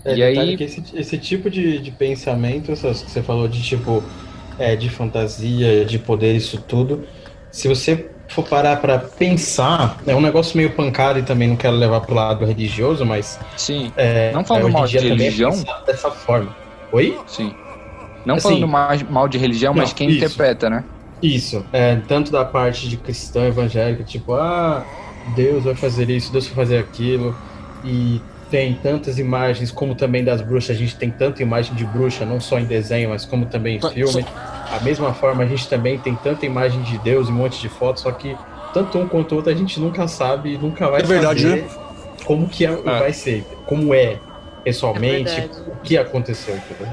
É, 0.04 0.16
E 0.16 0.24
aí- 0.24 0.56
que 0.56 0.64
esse, 0.64 0.96
esse 0.98 1.18
tipo 1.20 1.50
de, 1.50 1.80
de 1.80 1.92
pensamento, 1.92 2.72
essas 2.72 3.04
que 3.04 3.12
você 3.12 3.22
falou 3.22 3.48
de 3.48 3.62
tipo, 3.62 4.10
é, 4.58 4.76
de 4.76 4.90
fantasia, 4.90 5.86
de 5.86 6.00
poder, 6.00 6.36
isso 6.36 6.64
tudo, 6.66 7.08
se 7.52 7.68
você 7.68 8.16
for 8.30 8.48
parar 8.48 8.78
pra 8.78 9.00
pensar, 9.00 10.02
é 10.08 10.16
um 10.16 10.22
negócio 10.22 10.56
meio 10.58 10.76
pancado 10.76 11.20
e 11.20 11.26
também 11.26 11.48
não 11.50 11.58
quero 11.58 11.76
levar 11.76 12.02
pro 12.02 12.16
lado 12.16 12.46
religioso, 12.46 13.06
mas 13.06 13.38
Sim, 13.58 13.94
é, 13.98 14.32
Não 14.32 14.46
falando 14.46 14.70
é, 14.70 14.70
mal 14.70 14.88
de 14.88 14.98
é 14.98 15.02
religião? 15.02 15.66
pensado 15.66 15.86
dessa 15.88 16.12
forma. 16.12 16.56
Oi? 16.92 17.26
sim. 17.26 17.60
Não 18.26 18.38
Assim, 18.38 18.40
falando 18.40 18.68
ma- 18.68 18.90
mal 19.10 19.28
de 19.30 19.38
religião, 19.38 19.74
mas 19.74 19.94
não, 19.94 19.94
quem 19.94 20.10
isso. 20.10 20.12
interpreta, 20.12 20.70
né? 20.70 20.90
Isso, 21.22 21.70
é, 21.74 21.98
tanto 22.02 22.32
da 22.32 22.46
parte 22.46 22.90
de 22.90 22.98
cristã 23.02 23.48
evangélica, 23.48 24.06
tipo, 24.06 24.34
ah, 24.36 24.90
Deus 25.24 25.66
vai 25.66 25.76
fazer 25.76 26.10
isso, 26.12 26.32
Deus 26.32 26.48
vai 26.48 26.56
fazer 26.56 26.78
aquilo, 26.80 27.42
e 27.84 28.22
tem 28.50 28.76
tantas 28.76 29.20
imagens, 29.20 29.72
como 29.72 29.96
também 29.96 30.24
das 30.24 30.42
bruxas, 30.42 30.76
a 30.76 30.80
gente 30.80 30.98
tem 30.98 31.12
tanta 31.12 31.42
imagem 31.42 31.76
de 31.76 31.86
bruxa, 31.86 32.26
não 32.26 32.40
só 32.40 32.58
em 32.60 32.66
desenho, 32.66 33.10
mas 33.10 33.26
como 33.26 33.46
também 33.46 33.78
em 33.78 33.82
filme. 33.82 34.26
A 34.70 34.80
mesma 34.84 35.14
forma, 35.14 35.44
a 35.44 35.48
gente 35.48 35.68
também 35.70 35.98
tem 36.00 36.16
tanta 36.16 36.46
imagem 36.46 36.82
de 36.82 36.98
Deus 36.98 37.28
e 37.28 37.32
um 37.32 37.36
monte 37.36 37.60
de 37.60 37.70
fotos, 37.70 38.04
só 38.04 38.12
que 38.12 38.36
tanto 38.74 38.98
um 38.98 39.08
quanto 39.08 39.32
o 39.34 39.36
outro 39.36 39.52
a 39.52 39.56
gente 39.56 39.80
nunca 39.80 40.08
sabe, 40.08 40.58
nunca 40.58 40.90
vai 40.90 41.02
É 41.02 41.06
verdade, 41.06 41.42
saber 41.42 41.64
né? 41.64 41.70
como 42.26 42.48
que 42.50 42.66
é- 42.66 42.82
vai 42.82 43.14
ser, 43.14 43.46
como 43.66 43.94
é 43.94 44.20
pessoalmente, 44.64 45.30
É 45.30 45.50
o 45.68 45.78
que 45.78 45.98
aconteceu, 45.98 46.56
entendeu? 46.56 46.88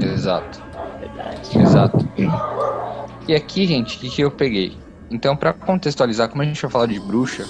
Exato. 0.00 0.58
Verdade. 1.00 1.58
Exato. 1.58 2.08
E 3.26 3.34
aqui, 3.34 3.66
gente, 3.66 3.96
o 3.96 4.00
que, 4.00 4.10
que 4.10 4.22
eu 4.22 4.30
peguei? 4.30 4.78
Então, 5.10 5.36
pra 5.36 5.52
contextualizar, 5.52 6.28
como 6.28 6.42
a 6.42 6.44
gente 6.44 6.60
vai 6.60 6.70
falar 6.70 6.86
de 6.86 6.98
bruxa, 7.00 7.44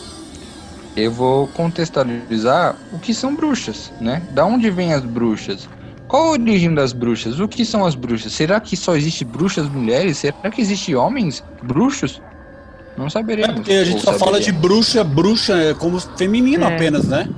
eu 1.01 1.11
vou 1.13 1.47
contextualizar 1.49 2.77
o 2.93 2.99
que 2.99 3.15
são 3.15 3.35
bruxas, 3.35 3.93
né? 4.01 4.23
Da 4.31 4.45
onde 4.45 4.71
vêm 4.71 4.93
as 4.93 5.03
bruxas? 5.03 5.69
Qual 6.07 6.29
a 6.29 6.31
origem 6.31 6.73
das 6.75 6.93
bruxas? 6.93 7.39
O 7.39 7.47
que 7.47 7.65
são 7.65 7.85
as 7.85 7.95
bruxas? 7.95 8.33
Será 8.33 8.59
que 8.61 8.77
só 8.77 8.97
existe 8.97 9.25
bruxas 9.25 9.69
mulheres? 9.69 10.19
Será 10.19 10.51
que 10.51 10.61
existe 10.61 10.95
homens 10.95 11.45
bruxos? 11.63 12.21
Não 12.97 13.09
saberemos. 13.11 13.51
É 13.51 13.55
porque 13.55 13.73
a 13.73 13.85
gente 13.85 14.03
só 14.03 14.15
fala 14.15 14.41
de 14.41 14.51
bruxa, 14.51 15.05
bruxa 15.05 15.55
é 15.55 15.75
como 15.75 16.01
feminino 16.01 16.65
É. 16.65 16.75
apenas, 16.75 17.07
né? 17.07 17.29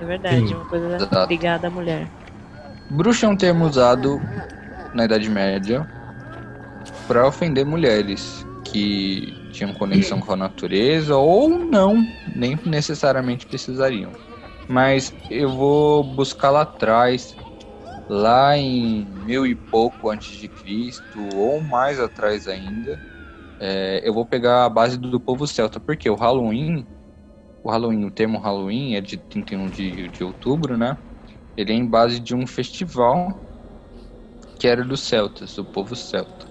É 0.00 0.04
verdade, 0.04 0.48
Sim. 0.48 0.54
uma 0.54 0.64
coisa 0.64 0.96
Exato. 0.96 1.28
ligada 1.28 1.66
à 1.66 1.70
mulher. 1.70 2.08
Bruxa 2.88 3.26
é 3.26 3.28
um 3.28 3.36
termo 3.36 3.66
usado 3.66 4.20
na 4.94 5.04
Idade 5.04 5.28
Média 5.28 5.86
para 7.06 7.26
ofender 7.26 7.64
mulheres 7.66 8.44
que 8.64 9.39
tinham 9.50 9.74
conexão 9.74 10.20
com 10.20 10.32
a 10.32 10.36
natureza 10.36 11.16
ou 11.16 11.48
não, 11.70 12.06
nem 12.34 12.58
necessariamente 12.64 13.46
precisariam. 13.46 14.12
Mas 14.68 15.12
eu 15.28 15.50
vou 15.50 16.04
buscar 16.04 16.50
lá 16.50 16.62
atrás, 16.62 17.34
lá 18.08 18.56
em 18.56 19.04
mil 19.06 19.46
e 19.46 19.54
pouco 19.54 20.10
antes 20.10 20.38
de 20.38 20.48
Cristo 20.48 21.20
ou 21.20 21.60
mais 21.60 21.98
atrás 21.98 22.46
ainda. 22.46 23.00
É, 23.58 24.00
eu 24.02 24.14
vou 24.14 24.24
pegar 24.24 24.64
a 24.64 24.68
base 24.68 24.96
do, 24.96 25.20
povo 25.20 25.46
celta, 25.46 25.78
porque 25.78 26.08
o 26.08 26.14
Halloween, 26.14 26.86
o 27.62 27.70
Halloween, 27.70 28.04
o 28.04 28.10
termo 28.10 28.38
Halloween 28.38 28.94
é 28.94 29.00
de 29.00 29.18
31 29.18 29.68
de, 29.68 30.08
de 30.08 30.24
outubro, 30.24 30.78
né? 30.78 30.96
Ele 31.56 31.72
é 31.72 31.74
em 31.74 31.86
base 31.86 32.18
de 32.18 32.34
um 32.34 32.46
festival 32.46 33.44
que 34.58 34.68
era 34.68 34.84
dos 34.84 35.00
celtas, 35.00 35.54
do 35.54 35.64
povo 35.64 35.96
celta? 35.96 36.49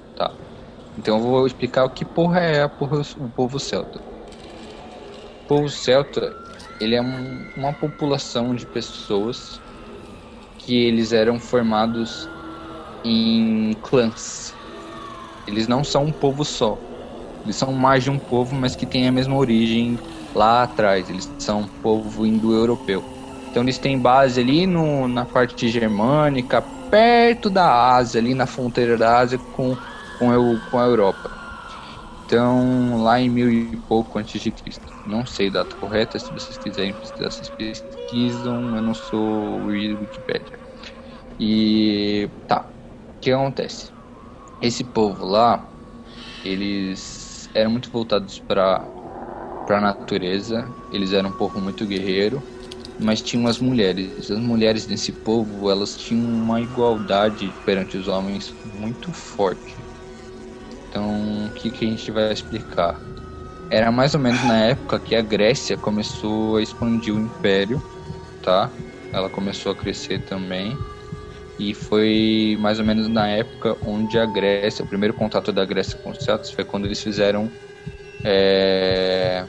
Então 1.00 1.18
eu 1.18 1.24
vou 1.24 1.48
explicar 1.48 1.86
o 1.86 1.90
que 1.94 2.04
porra 2.06 2.42
é 2.42 2.62
a 2.62 2.70
porra, 2.70 3.02
o 3.18 3.30
povo 3.32 3.58
celta. 3.58 4.00
O 4.00 5.48
povo 5.48 5.70
celta, 5.70 6.36
ele 6.80 6.96
é 6.96 7.02
um- 7.02 7.50
uma 7.56 7.74
população 7.74 8.54
de 8.54 8.66
pessoas 8.68 9.64
que 10.58 10.76
eles 10.76 11.14
eram 11.14 11.40
formados 11.40 12.30
em 13.04 13.74
clãs. 13.82 14.58
Eles 15.48 15.68
não 15.68 15.84
são 15.84 16.06
um 16.06 16.14
povo 16.14 16.46
só. 16.46 16.86
Eles 17.44 17.58
são 17.58 17.74
mais 17.74 18.04
de 18.04 18.10
um 18.12 18.20
povo, 18.20 18.56
mas 18.56 18.76
que 18.76 18.88
tem 18.88 19.08
a 19.08 19.12
mesma 19.12 19.36
origem 19.38 19.98
lá 20.36 20.64
atrás. 20.64 21.10
Eles 21.10 21.34
são 21.40 21.62
um 21.62 21.68
povo 21.82 22.26
indo-europeu. 22.26 23.08
Então 23.50 23.64
eles 23.64 23.80
têm 23.80 24.00
base 24.02 24.40
ali 24.42 24.68
no, 24.68 25.08
na 25.08 25.26
parte 25.26 25.70
germânica, 25.70 26.62
perto 26.90 27.50
da 27.50 27.96
Ásia, 27.96 28.20
ali 28.20 28.34
na 28.34 28.48
fronteira 28.48 28.98
da 28.98 29.20
Ásia 29.20 29.40
com, 29.52 29.78
com, 30.20 30.34
eu, 30.34 30.62
com 30.72 30.80
a 30.80 30.86
Europa. 30.86 31.40
Então, 32.26 33.04
lá 33.04 33.20
em 33.22 33.30
mil 33.30 33.52
e 33.52 33.78
pouco 33.78 34.20
antes 34.20 34.42
de 34.42 34.52
Cristo. 34.52 34.94
Não 35.06 35.26
sei 35.26 35.50
a 35.50 35.52
data 35.52 35.78
correta, 35.78 36.20
se 36.20 36.34
vocês 36.34 36.58
quiserem 36.58 36.94
pesquisar, 36.96 37.32
vocês 37.32 37.50
pesquisam, 37.50 38.76
eu 38.78 38.84
não 38.84 38.96
sou 38.96 39.64
o 39.64 39.66
Wikipedia. 39.68 40.60
E 41.40 42.30
tá, 42.48 42.72
o 43.18 43.22
que 43.22 43.32
acontece? 43.32 43.94
Esse 44.62 44.84
povo 44.86 45.26
lá, 45.26 45.74
eles 46.44 47.50
eram 47.54 47.72
muito 47.72 47.92
voltados 47.92 48.40
para 48.40 48.92
para 49.66 49.78
a 49.80 49.82
natureza, 49.82 50.76
eles 50.92 51.14
eram 51.14 51.30
um 51.30 51.34
povo 51.34 51.62
muito 51.62 51.86
guerreiro, 51.88 52.48
mas 52.98 53.22
tinham 53.22 53.48
as 53.48 53.60
mulheres. 53.60 54.30
As 54.32 54.40
mulheres 54.40 54.86
desse 54.88 55.14
povo, 55.14 55.70
elas 55.72 55.96
tinham 55.98 56.28
uma 56.28 56.62
igualdade 56.62 57.54
perante 57.66 57.98
os 57.98 58.08
homens 58.08 58.58
muito 58.64 59.14
forte. 59.14 59.79
Então, 60.90 61.46
o 61.46 61.54
que, 61.54 61.70
que 61.70 61.86
a 61.86 61.88
gente 61.88 62.12
vai 62.12 62.34
explicar? 62.34 63.00
Era 63.70 63.92
mais 63.92 64.16
ou 64.16 64.20
menos 64.20 64.44
na 64.44 64.58
época 64.66 65.00
que 65.00 65.16
a 65.16 65.22
Grécia 65.22 65.78
começou 65.78 66.58
a 66.58 66.64
expandir 66.64 67.14
o 67.14 67.20
império, 67.20 67.80
tá? 68.42 68.74
Ela 69.14 69.30
começou 69.30 69.72
a 69.72 69.76
crescer 69.76 70.26
também. 70.26 70.76
E 71.60 71.76
foi 71.76 72.58
mais 72.60 72.80
ou 72.80 72.86
menos 72.86 73.08
na 73.08 73.28
época 73.28 73.78
onde 73.84 74.18
a 74.18 74.26
Grécia, 74.26 74.84
o 74.84 74.88
primeiro 74.88 75.14
contato 75.14 75.52
da 75.52 75.64
Grécia 75.64 76.00
com 76.00 76.10
os 76.10 76.24
celtas 76.24 76.52
foi 76.52 76.66
quando 76.66 76.86
eles 76.86 77.02
fizeram 77.04 77.52
é, 78.26 79.46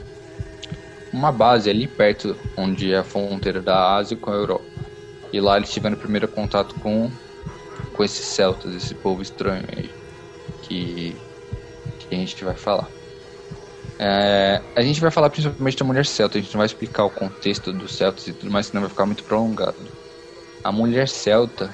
uma 1.11 1.31
base 1.31 1.69
ali 1.69 1.87
perto, 1.87 2.37
onde 2.55 2.93
é 2.93 2.99
a 2.99 3.03
fronteira 3.03 3.61
da 3.61 3.95
Ásia 3.95 4.15
com 4.15 4.29
a 4.29 4.35
Europa. 4.35 4.67
E 5.33 5.39
lá 5.39 5.57
eles 5.57 5.71
tiveram 5.71 5.95
o 5.95 5.99
primeiro 5.99 6.27
contato 6.27 6.75
com, 6.75 7.09
com 7.93 8.03
esses 8.03 8.25
celtas, 8.25 8.75
esse 8.75 8.93
povo 8.95 9.21
estranho 9.21 9.65
aí, 9.75 9.89
que, 10.61 11.17
que 12.11 12.15
a 12.15 12.19
gente 12.19 12.43
vai 12.43 12.55
falar. 12.55 12.89
É, 13.97 14.61
a 14.75 14.81
gente 14.81 14.99
vai 14.99 15.11
falar 15.11 15.29
principalmente 15.29 15.77
da 15.77 15.85
mulher 15.85 16.05
celta, 16.05 16.37
a 16.37 16.41
gente 16.41 16.53
não 16.53 16.59
vai 16.59 16.65
explicar 16.65 17.05
o 17.05 17.09
contexto 17.09 17.71
dos 17.71 17.95
celtas 17.95 18.27
e 18.27 18.33
tudo 18.33 18.51
mais, 18.51 18.65
senão 18.65 18.81
vai 18.81 18.89
ficar 18.89 19.05
muito 19.05 19.23
prolongado. 19.23 19.77
A 20.63 20.71
mulher 20.71 21.07
celta, 21.07 21.73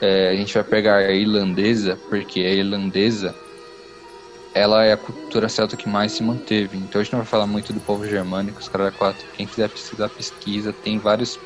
é, 0.00 0.30
a 0.30 0.34
gente 0.34 0.52
vai 0.52 0.64
pegar 0.64 0.96
a 0.96 1.12
irlandesa, 1.12 1.96
porque 2.08 2.40
a 2.40 2.52
irlandesa 2.52 3.34
ela 4.52 4.84
é 4.84 4.92
a 4.92 4.96
cultura 4.96 5.48
celta 5.48 5.76
que 5.76 5.88
mais 5.88 6.12
se 6.12 6.22
manteve. 6.22 6.78
Então 6.78 7.00
a 7.00 7.04
gente 7.04 7.12
não 7.12 7.20
vai 7.20 7.28
falar 7.28 7.46
muito 7.46 7.72
do 7.72 7.80
povo 7.80 8.06
germânico, 8.06 8.58
os 8.58 8.68
caras 8.68 8.94
quatro. 8.96 9.24
Quem 9.36 9.46
quiser 9.46 9.68
pesquisar, 9.68 10.08
pesquisa. 10.08 10.72
Tem 10.72 10.98
vários, 10.98 11.38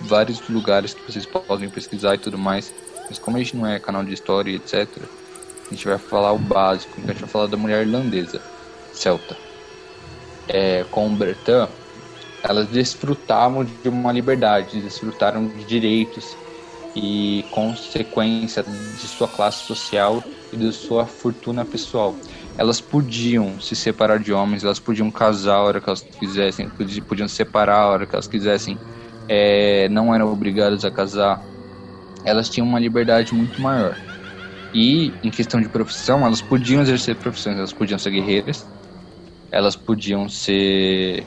vários 0.00 0.48
lugares 0.48 0.94
que 0.94 1.12
vocês 1.12 1.26
podem 1.26 1.68
pesquisar 1.68 2.14
e 2.14 2.18
tudo 2.18 2.38
mais. 2.38 2.72
Mas 3.08 3.18
como 3.18 3.36
a 3.36 3.40
gente 3.40 3.56
não 3.56 3.66
é 3.66 3.80
canal 3.80 4.04
de 4.04 4.14
história, 4.14 4.54
etc., 4.54 4.88
a 5.72 5.74
gente 5.74 5.88
vai 5.88 5.98
falar 5.98 6.32
o 6.32 6.38
básico. 6.38 6.92
Então 6.98 7.10
a 7.10 7.12
gente 7.12 7.20
vai 7.20 7.30
falar 7.30 7.46
da 7.46 7.56
mulher 7.56 7.86
irlandesa, 7.86 8.40
celta. 8.92 9.36
É, 10.48 10.84
com 10.90 11.06
o 11.06 11.10
Bertin, 11.10 11.68
elas 12.42 12.68
desfrutavam 12.68 13.64
de 13.64 13.88
uma 13.88 14.12
liberdade, 14.12 14.80
desfrutaram 14.80 15.46
de 15.46 15.64
direitos 15.64 16.36
e 16.94 17.44
consequência 17.50 18.62
de 18.62 19.08
sua 19.08 19.28
classe 19.28 19.64
social 19.64 20.22
e 20.52 20.56
de 20.56 20.72
sua 20.72 21.06
fortuna 21.06 21.64
pessoal 21.64 22.14
elas 22.56 22.80
podiam 22.80 23.60
se 23.60 23.74
separar 23.74 24.18
de 24.18 24.32
homens, 24.32 24.64
elas 24.64 24.78
podiam 24.78 25.10
casar 25.10 25.56
a 25.56 25.62
hora 25.62 25.80
que 25.80 25.88
elas 25.88 26.02
quisessem, 26.02 26.68
podiam 27.08 27.28
separar 27.28 27.78
a 27.78 27.86
hora 27.88 28.06
que 28.06 28.14
elas 28.14 28.26
quisessem, 28.26 28.78
é, 29.28 29.88
não 29.88 30.14
eram 30.14 30.30
obrigadas 30.30 30.84
a 30.84 30.90
casar. 30.90 31.42
Elas 32.24 32.48
tinham 32.48 32.66
uma 32.66 32.78
liberdade 32.78 33.34
muito 33.34 33.60
maior. 33.60 33.96
E 34.74 35.12
em 35.22 35.30
questão 35.30 35.60
de 35.60 35.68
profissão, 35.68 36.24
elas 36.24 36.40
podiam 36.40 36.80
exercer 36.80 37.16
profissões, 37.16 37.58
elas 37.58 37.72
podiam 37.72 37.98
ser 37.98 38.10
guerreiras, 38.10 38.66
elas 39.50 39.76
podiam 39.76 40.28
ser. 40.28 41.26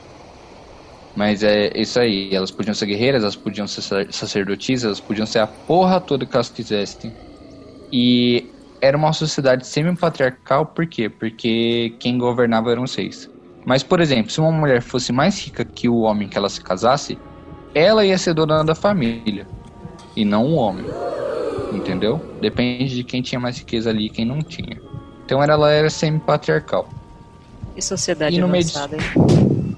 Mas 1.14 1.42
é 1.42 1.70
isso 1.74 1.98
aí, 1.98 2.34
elas 2.34 2.50
podiam 2.50 2.74
ser 2.74 2.86
guerreiras, 2.86 3.22
elas 3.22 3.36
podiam 3.36 3.66
ser 3.66 4.12
sacerdotisas, 4.12 4.84
elas 4.84 5.00
podiam 5.00 5.26
ser 5.26 5.38
a 5.38 5.46
porra 5.46 6.00
toda 6.00 6.26
que 6.26 6.36
elas 6.36 6.50
quisessem. 6.50 7.12
E 7.92 8.46
era 8.80 8.96
uma 8.96 9.12
sociedade 9.12 9.66
semi-patriarcal, 9.66 10.66
por 10.66 10.86
quê? 10.86 11.08
Porque 11.08 11.94
quem 12.00 12.18
governava 12.18 12.70
eram 12.72 12.82
os 12.82 12.94
reis. 12.94 13.30
Mas, 13.64 13.82
por 13.82 14.00
exemplo, 14.00 14.30
se 14.30 14.40
uma 14.40 14.52
mulher 14.52 14.82
fosse 14.82 15.12
mais 15.12 15.44
rica 15.44 15.64
que 15.64 15.88
o 15.88 16.00
homem 16.00 16.28
que 16.28 16.36
ela 16.36 16.48
se 16.48 16.60
casasse, 16.60 17.18
ela 17.74 18.04
ia 18.04 18.18
ser 18.18 18.34
dona 18.34 18.64
da 18.64 18.74
família, 18.74 19.46
e 20.14 20.24
não 20.24 20.46
o 20.46 20.54
homem. 20.54 20.86
Entendeu? 21.76 22.20
Depende 22.40 22.94
de 22.94 23.04
quem 23.04 23.22
tinha 23.22 23.40
mais 23.40 23.58
riqueza 23.58 23.90
ali 23.90 24.06
e 24.06 24.10
quem 24.10 24.24
não 24.24 24.40
tinha. 24.40 24.80
Então 25.24 25.42
ela 25.42 25.70
era 25.70 25.90
semi-patriarcal. 25.90 26.88
E 27.76 27.82
sociedade 27.82 28.36
e 28.36 28.42
avançada. 28.42 28.96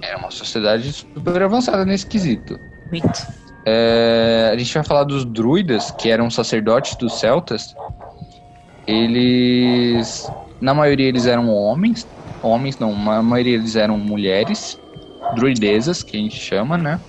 Era 0.00 0.18
uma 0.18 0.30
sociedade 0.30 0.92
super 0.92 1.42
avançada 1.42 1.84
nesse 1.84 2.06
quesito. 2.06 2.58
Muito. 2.90 3.26
É, 3.66 4.50
a 4.52 4.56
gente 4.56 4.72
vai 4.72 4.84
falar 4.84 5.04
dos 5.04 5.24
druidas, 5.24 5.90
que 5.90 6.08
eram 6.08 6.30
sacerdotes 6.30 6.94
dos 6.96 7.18
celtas, 7.18 7.74
eles 8.86 10.30
na 10.60 10.72
maioria 10.72 11.06
eles 11.06 11.26
eram 11.26 11.52
homens, 11.52 12.06
homens 12.42 12.78
não, 12.78 12.96
na 12.96 13.22
maioria 13.22 13.54
eles 13.54 13.76
eram 13.76 13.98
mulheres, 13.98 14.78
druidesas, 15.34 16.02
que 16.02 16.16
a 16.16 16.20
gente 16.20 16.36
chama, 16.36 16.78
né? 16.78 17.00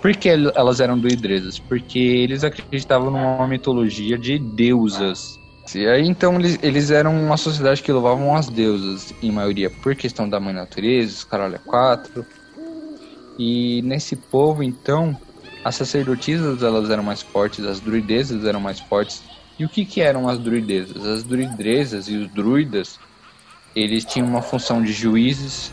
Por 0.00 0.16
que 0.16 0.28
elas 0.28 0.80
eram 0.80 0.98
druidesas? 0.98 1.58
Porque 1.58 1.98
eles 1.98 2.42
acreditavam 2.42 3.10
numa 3.10 3.46
mitologia 3.46 4.16
de 4.16 4.38
deusas. 4.38 5.38
E 5.74 5.86
aí 5.86 6.06
então 6.06 6.36
eles, 6.36 6.58
eles 6.62 6.90
eram 6.90 7.14
uma 7.14 7.36
sociedade 7.36 7.82
que 7.82 7.92
louvavam 7.92 8.34
as 8.34 8.48
deusas, 8.48 9.14
em 9.22 9.30
maioria 9.30 9.70
por 9.70 9.94
questão 9.94 10.28
da 10.28 10.40
mãe 10.40 10.54
natureza, 10.54 11.12
os 11.12 11.24
caralho 11.24 11.56
é 11.56 11.58
quatro. 11.58 12.24
E 13.38 13.80
nesse 13.82 14.16
povo 14.16 14.62
então, 14.62 15.16
as 15.64 15.76
sacerdotisas 15.76 16.62
elas 16.62 16.90
eram 16.90 17.02
mais 17.02 17.22
fortes, 17.22 17.64
as 17.64 17.78
druidesas 17.78 18.44
eram 18.44 18.58
mais 18.58 18.80
fortes 18.80 19.22
e 19.60 19.64
o 19.66 19.68
que, 19.68 19.84
que 19.84 20.00
eram 20.00 20.26
as 20.26 20.38
druidezas? 20.38 21.04
As 21.04 21.22
druidezas 21.22 22.08
e 22.08 22.16
os 22.16 22.30
druidas, 22.30 22.98
eles 23.76 24.06
tinham 24.06 24.26
uma 24.26 24.40
função 24.40 24.82
de 24.82 24.90
juízes, 24.90 25.70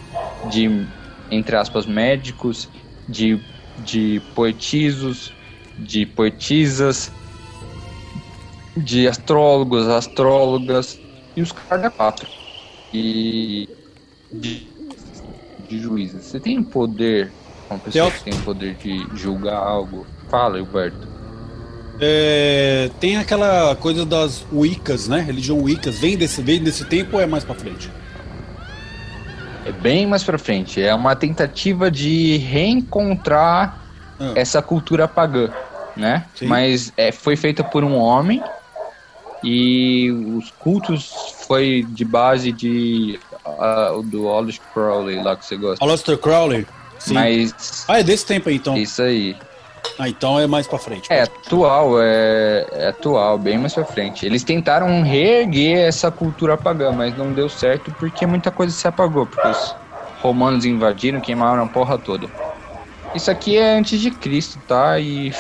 de, 0.52 0.86
entre 1.32 1.56
aspas, 1.56 1.86
médicos, 1.86 2.68
de, 3.08 3.42
de 3.80 4.22
poetisos, 4.34 5.34
de 5.78 6.06
poetisas, 6.06 7.12
de 8.76 9.08
astrólogos, 9.08 9.88
astrólogas 9.88 11.00
e 11.36 11.42
os 11.42 11.52
caras 11.52 11.94
quatro. 11.94 12.28
E 12.94 13.70
de, 14.32 14.68
de 15.68 15.80
juízes. 15.80 16.26
Você 16.26 16.40
tem 16.40 16.64
poder, 16.64 17.32
uma 17.70 17.80
pessoa 17.80 18.12
que 18.12 18.24
tem 18.24 18.40
poder 18.42 18.76
de 18.76 19.06
julgar 19.16 19.58
algo? 19.58 20.06
Fala, 20.30 20.58
Gilberto. 20.58 21.08
É, 22.00 22.92
tem 23.00 23.18
aquela 23.18 23.76
coisa 23.76 24.06
das 24.06 24.46
Wiccas, 24.52 25.08
né? 25.08 25.20
Religião 25.20 25.60
Wiccas. 25.62 25.98
Vem 25.98 26.16
desse, 26.16 26.42
vem 26.42 26.62
desse 26.62 26.86
tempo 26.86 27.18
ou 27.18 27.22
é 27.22 27.26
mais 27.26 27.44
pra 27.44 27.56
frente? 27.56 27.90
É 29.68 29.72
bem 29.72 30.08
mais 30.08 30.24
pra 30.24 30.38
frente. 30.38 30.82
É 30.82 30.96
uma 30.96 31.14
tentativa 31.14 31.92
de 31.92 32.38
reencontrar 32.38 33.78
ah. 34.18 34.32
essa 34.34 34.62
cultura 34.62 35.10
pagã, 35.10 35.50
né? 35.96 36.26
Sim. 36.36 36.46
Mas 36.46 36.94
é, 36.96 37.12
foi 37.12 37.36
feita 37.36 37.66
por 37.66 37.84
um 37.84 37.98
homem 37.98 38.42
e 39.44 40.10
os 40.12 40.52
cultos 40.52 41.12
foi 41.46 41.86
de 41.90 42.06
base 42.06 42.54
de 42.54 43.20
uh, 43.46 44.02
do 44.04 44.30
Aleister 44.30 44.66
Crowley 44.74 45.22
lá 45.22 45.36
que 45.36 45.46
você 45.46 45.58
gosta. 45.58 45.84
Aleister 45.84 46.18
Crowley? 46.18 46.66
Sim. 46.98 47.14
Mas... 47.14 47.86
Ah, 47.90 48.00
é 48.00 48.04
desse 48.04 48.26
tempo 48.26 48.48
aí, 48.48 48.56
então. 48.56 48.78
Isso 48.78 49.02
aí. 49.02 49.36
Ah, 50.00 50.08
então 50.08 50.40
é 50.40 50.46
mais 50.46 50.68
pra 50.68 50.78
frente. 50.78 51.12
É 51.12 51.24
atual, 51.24 52.02
é, 52.02 52.68
é, 52.72 52.88
atual, 52.90 53.38
bem 53.38 53.58
mais 53.58 53.74
pra 53.74 53.84
frente. 53.84 54.26
Eles 54.26 54.44
tentaram 54.44 55.02
reerguer 55.02 55.80
essa 55.80 56.12
cultura 56.12 56.56
pagã, 56.56 56.92
mas 56.92 57.18
não 57.18 57.34
deu 57.34 57.50
certo 57.50 57.92
porque 58.00 58.26
muita 58.26 58.52
coisa 58.52 58.74
se 58.74 58.88
apagou, 58.88 59.26
porque 59.26 59.48
os 59.48 59.76
romanos 60.22 60.66
invadiram, 60.66 61.20
queimaram 61.20 61.64
a 61.64 61.68
porra 61.68 61.98
toda. 61.98 62.30
Isso 63.16 63.32
aqui 63.32 63.58
é 63.58 63.78
antes 63.78 64.00
de 64.00 64.12
Cristo, 64.12 64.60
tá? 64.68 65.00
E 65.00 65.32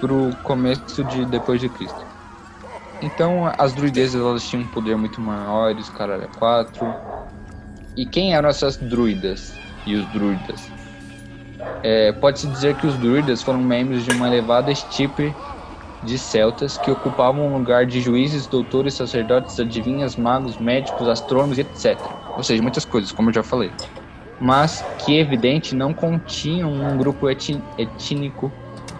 pro 0.00 0.30
começo 0.42 1.04
de 1.04 1.24
depois 1.26 1.60
de 1.60 1.68
Cristo. 1.68 2.04
Então 3.00 3.50
as 3.58 3.72
druidezas 3.74 4.20
elas 4.20 4.44
tinham 4.48 4.64
um 4.64 4.66
poder 4.68 4.96
muito 4.96 5.20
maior, 5.20 5.74
os 5.76 5.88
caras 5.90 6.28
quatro. 6.36 6.92
E 7.96 8.04
quem 8.04 8.34
eram 8.34 8.48
essas 8.48 8.76
druidas 8.76 9.54
e 9.86 9.94
os 9.94 10.06
druidas? 10.12 10.83
É, 11.82 12.12
Pode-se 12.12 12.46
dizer 12.46 12.76
que 12.76 12.86
os 12.86 12.96
druidas 12.96 13.42
foram 13.42 13.58
membros 13.58 14.04
de 14.04 14.10
uma 14.10 14.26
elevada 14.26 14.70
estipe 14.70 15.34
de 16.02 16.18
celtas 16.18 16.76
que 16.76 16.90
ocupavam 16.90 17.52
o 17.52 17.58
lugar 17.58 17.86
de 17.86 18.00
juízes, 18.00 18.46
doutores, 18.46 18.94
sacerdotes, 18.94 19.58
adivinhas, 19.58 20.16
magos, 20.16 20.58
médicos, 20.58 21.08
astrônomos, 21.08 21.58
etc. 21.58 21.98
Ou 22.36 22.42
seja, 22.42 22.62
muitas 22.62 22.84
coisas, 22.84 23.10
como 23.10 23.30
eu 23.30 23.34
já 23.34 23.42
falei. 23.42 23.70
Mas 24.40 24.84
que, 25.04 25.18
evidente, 25.18 25.74
não 25.74 25.94
continham 25.94 26.72
um 26.72 26.96
grupo 26.96 27.28
étnico 27.28 28.52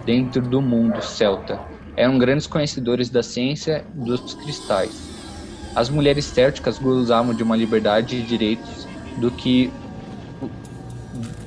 dentro 0.05 0.41
do 0.41 0.61
mundo 0.61 1.01
celta. 1.01 1.59
Eram 1.95 2.17
grandes 2.17 2.47
conhecedores 2.47 3.09
da 3.09 3.21
ciência 3.21 3.85
dos 3.93 4.33
cristais. 4.33 5.15
As 5.75 5.89
mulheres 5.89 6.25
célticas 6.25 6.79
gozavam 6.79 7.33
de 7.33 7.43
uma 7.43 7.55
liberdade 7.55 8.15
e 8.15 8.21
direitos 8.21 8.87
do 9.17 9.29
que 9.29 9.71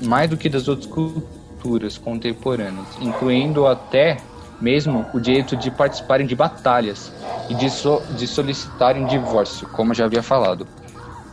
mais 0.00 0.28
do 0.30 0.36
que 0.36 0.48
das 0.48 0.68
outras 0.68 0.86
culturas 0.86 1.98
contemporâneas, 1.98 2.86
incluindo 3.00 3.66
até 3.66 4.16
mesmo 4.60 5.06
o 5.14 5.20
direito 5.20 5.56
de 5.56 5.70
participarem 5.70 6.26
de 6.26 6.34
batalhas 6.34 7.12
e 7.48 7.54
de, 7.54 7.70
so, 7.70 8.02
de 8.16 8.26
solicitarem 8.26 9.06
divórcio, 9.06 9.68
como 9.68 9.92
eu 9.92 9.94
já 9.94 10.04
havia 10.04 10.22
falado. 10.22 10.66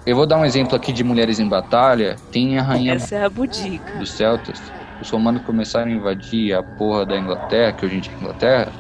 Eu 0.06 0.16
vou 0.16 0.28
dar 0.28 0.38
um 0.38 0.46
exemplo 0.46 0.76
aqui 0.76 0.94
de 0.94 1.04
mulheres 1.04 1.40
em 1.40 1.50
batalha. 1.50 2.16
Tem 2.32 2.60
a 2.60 2.62
rainha 2.62 2.94
Essa 2.94 3.16
é 3.16 3.26
a 3.26 3.30
budica. 3.30 3.98
dos 3.98 4.12
celtas. 4.12 4.62
Os 5.02 5.10
romanos 5.10 5.42
começaram 5.44 5.88
a 5.92 5.96
invadir 5.96 6.54
a 6.54 6.62
porra 6.62 7.06
da 7.06 7.18
Inglaterra, 7.18 7.74
que 7.74 7.86
hoje 7.86 7.98
em 7.98 8.00
dia 8.02 8.12
é 8.14 8.22
Inglaterra. 8.22 8.72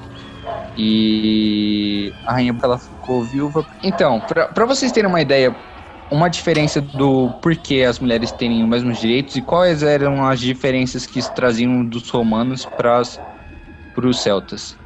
E 0.77 2.13
a 2.27 2.33
rainha 2.33 2.55
ela 2.61 2.77
ficou 2.77 3.23
viúva. 3.23 3.65
Então, 3.81 4.19
para 4.19 4.65
vocês 4.65 4.91
terem 4.91 5.09
uma 5.09 5.19
ideia 5.19 5.55
uma 6.11 6.29
diferença 6.29 6.79
do 6.81 7.29
porquê 7.41 7.83
as 7.87 7.99
mulheres 7.99 8.31
terem 8.31 8.63
os 8.63 8.69
mesmos 8.69 8.99
direitos 8.99 9.35
e 9.35 9.41
quais 9.41 9.81
eram 9.83 10.25
as 10.25 10.39
diferenças 10.39 11.05
que 11.05 11.21
traziam 11.33 11.83
dos 11.85 12.09
romanos 12.09 12.65
para 12.65 13.01
os 13.01 14.21
celtas. 14.21 14.77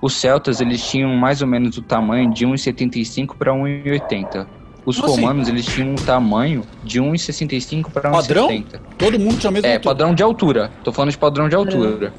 os 0.00 0.14
celtas 0.14 0.60
eles 0.60 0.84
tinham 0.88 1.14
mais 1.16 1.40
ou 1.42 1.48
menos 1.48 1.76
o 1.78 1.82
tamanho 1.82 2.32
de 2.32 2.46
1,75 2.46 3.36
para 3.36 3.52
1,80. 3.52 4.46
Os 4.84 4.98
Como 5.00 5.12
assim? 5.12 5.20
romanos 5.20 5.48
eles 5.48 5.64
tinham 5.64 5.92
um 5.92 5.94
tamanho 5.94 6.62
de 6.82 7.00
1,65 7.00 7.90
para 7.92 8.10
Padrão? 8.10 8.48
1,70. 8.48 8.80
Todo 8.98 9.18
mundo 9.18 9.38
tinha 9.38 9.50
a 9.50 9.52
mesma 9.52 9.68
É, 9.68 9.74
altura. 9.74 9.94
padrão 9.94 10.14
de 10.14 10.22
altura. 10.24 10.70
Tô 10.82 10.92
falando 10.92 11.10
de 11.12 11.18
padrão 11.18 11.48
de 11.48 11.54
altura. 11.54 12.12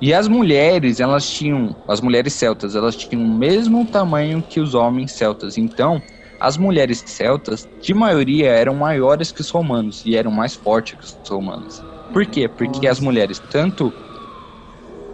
E 0.00 0.12
as 0.12 0.26
mulheres, 0.28 1.00
elas 1.00 1.28
tinham, 1.28 1.74
as 1.88 2.00
mulheres 2.00 2.32
celtas, 2.34 2.74
elas 2.76 2.96
tinham 2.96 3.22
o 3.22 3.28
mesmo 3.28 3.84
tamanho 3.86 4.42
que 4.46 4.58
os 4.60 4.74
homens 4.74 5.12
celtas. 5.12 5.56
Então, 5.58 6.00
as 6.40 6.56
mulheres 6.56 7.02
celtas, 7.06 7.68
de 7.80 7.94
maioria, 7.94 8.50
eram 8.50 8.74
maiores 8.74 9.32
que 9.32 9.40
os 9.40 9.50
romanos 9.50 10.02
e 10.04 10.16
eram 10.16 10.30
mais 10.30 10.54
fortes 10.54 10.94
que 11.14 11.22
os 11.22 11.28
romanos. 11.28 11.82
Por 12.12 12.24
quê? 12.26 12.48
Porque 12.48 12.86
as 12.86 13.00
mulheres, 13.00 13.38
tanto 13.50 13.92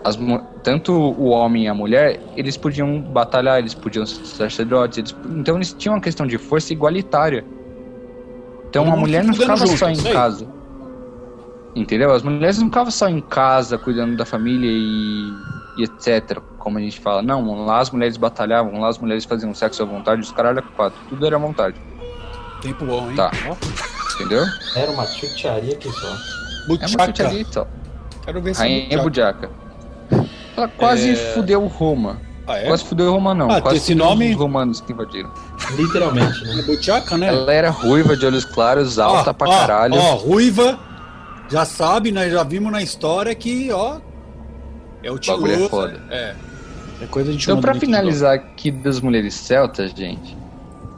as, 0.04 0.18
tanto 0.64 0.92
o 0.92 1.26
homem 1.28 1.64
e 1.64 1.68
a 1.68 1.74
mulher, 1.74 2.20
eles 2.36 2.56
podiam 2.56 3.00
batalhar, 3.00 3.58
eles 3.60 3.72
podiam 3.74 4.04
ser 4.04 4.24
sacerdotes, 4.26 4.98
eles- 4.98 5.16
então 5.30 5.56
eles 5.56 5.72
tinham 5.72 5.94
uma 5.94 6.00
questão 6.00 6.26
de 6.26 6.36
força 6.38 6.72
igualitária. 6.72 7.44
Então 8.68 8.92
a 8.92 8.96
mulher 8.96 9.22
não 9.22 9.32
ficava 9.34 9.64
junto, 9.66 9.78
só 9.78 9.88
em 9.90 9.96
casa. 10.12 10.48
Entendeu? 11.74 12.12
As 12.12 12.22
mulheres 12.22 12.58
não 12.58 12.66
ficavam 12.66 12.90
só 12.90 13.08
em 13.08 13.20
casa 13.20 13.78
cuidando 13.78 14.16
da 14.16 14.26
família 14.26 14.68
e, 14.70 15.32
e 15.76 15.84
etc. 15.84 16.38
Como 16.58 16.78
a 16.78 16.80
gente 16.80 17.00
fala. 17.00 17.22
Não, 17.22 17.64
lá 17.64 17.80
as 17.80 17.90
mulheres 17.90 18.16
batalhavam, 18.16 18.80
lá 18.80 18.88
as 18.88 18.98
mulheres 18.98 19.24
faziam 19.24 19.52
sexo 19.54 19.82
à 19.82 19.86
vontade, 19.86 20.20
os 20.20 20.30
caralho 20.30 20.58
a 20.60 20.62
quatro. 20.62 20.98
Tudo 21.08 21.26
era 21.26 21.36
à 21.36 21.38
vontade. 21.38 21.76
Tempo 22.60 22.84
bom, 22.84 23.10
hein? 23.10 23.16
Tá. 23.16 23.30
Entendeu? 24.14 24.44
Era 24.76 24.90
uma 24.92 25.06
chutearia 25.06 25.74
aqui 25.74 25.90
só. 25.90 26.06
É 26.06 26.10
uma 26.10 26.68
Buchaca. 26.68 27.04
chute 27.06 27.22
ali 27.22 27.40
e 27.40 27.44
tal. 27.44 27.66
Quero 28.24 28.40
ver 28.40 28.54
se 28.54 28.60
Rainha 28.60 29.02
Budiaca. 29.02 29.50
Ela 30.56 30.68
quase 30.68 31.10
É. 31.10 31.16
fudeu 31.34 31.66
Roma. 31.66 32.20
Ah, 32.46 32.58
é? 32.58 32.66
Quase 32.66 32.84
fudeu 32.84 33.10
Roma, 33.12 33.34
não. 33.34 33.50
Ah, 33.50 33.60
quase 33.60 33.78
esse 33.78 33.94
nome- 33.94 34.30
os 34.32 34.36
romanos 34.36 34.80
que 34.80 34.92
invadiram. 34.92 35.30
Literalmente, 35.76 36.44
né? 36.44 36.60
É 36.60 36.62
Buchaca, 36.62 37.16
né? 37.16 37.28
Ela 37.28 37.52
era 37.52 37.70
ruiva, 37.70 38.16
de 38.16 38.26
olhos 38.26 38.44
claros, 38.44 38.98
alta 38.98 39.30
Ó, 39.30 39.32
pra 39.32 39.48
ó, 39.48 39.58
caralho. 39.60 39.94
Ó, 39.94 40.14
ruiva, 40.16 40.78
já 41.48 41.64
sabe, 41.64 42.12
né? 42.12 42.28
Já 42.30 42.42
vimos 42.42 42.70
na 42.70 42.82
história 42.82 43.34
que, 43.34 43.72
ó, 43.72 43.98
é 45.02 45.10
o 45.10 45.18
tio 45.18 45.34
bagulho 45.34 45.64
é 45.64 45.68
foda. 45.68 46.00
É. 46.10 46.34
É 47.00 47.06
coisa 47.06 47.32
de 47.32 47.42
Então, 47.42 47.60
pra 47.60 47.74
finalizar 47.74 48.34
aqui 48.34 48.70
das 48.70 49.00
mulheres 49.00 49.34
celtas, 49.34 49.90
gente. 49.90 50.36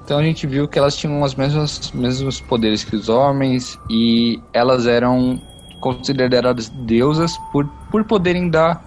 Então 0.04 0.18
a 0.18 0.22
gente 0.22 0.46
viu 0.46 0.68
que 0.68 0.78
elas 0.78 0.94
tinham 0.94 1.22
os 1.22 1.34
mesmos, 1.34 1.90
mesmos 1.92 2.38
poderes 2.38 2.84
que 2.84 2.94
os 2.94 3.08
homens 3.08 3.78
e 3.88 4.38
elas 4.52 4.86
eram 4.86 5.40
consideradas 5.80 6.68
deusas 6.68 7.36
por, 7.50 7.66
por 7.90 8.04
poderem 8.04 8.50
dar 8.50 8.84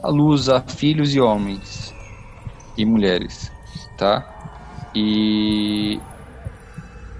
a 0.00 0.08
luz 0.08 0.48
a 0.48 0.60
filhos 0.60 1.12
e 1.14 1.20
homens 1.20 1.92
e 2.76 2.84
mulheres, 2.84 3.50
tá? 3.98 4.24
E 4.94 6.00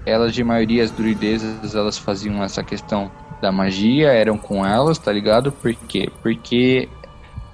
elas 0.05 0.33
de 0.33 0.43
maioria 0.43 0.83
as 0.83 0.91
druidezas 0.91 1.75
elas 1.75 1.97
faziam 1.97 2.41
essa 2.41 2.63
questão 2.63 3.11
da 3.41 3.51
magia, 3.51 4.13
eram 4.13 4.37
com 4.37 4.65
elas, 4.65 4.97
tá 4.97 5.11
ligado? 5.11 5.51
Por 5.51 5.73
quê? 5.73 6.09
Porque 6.23 6.87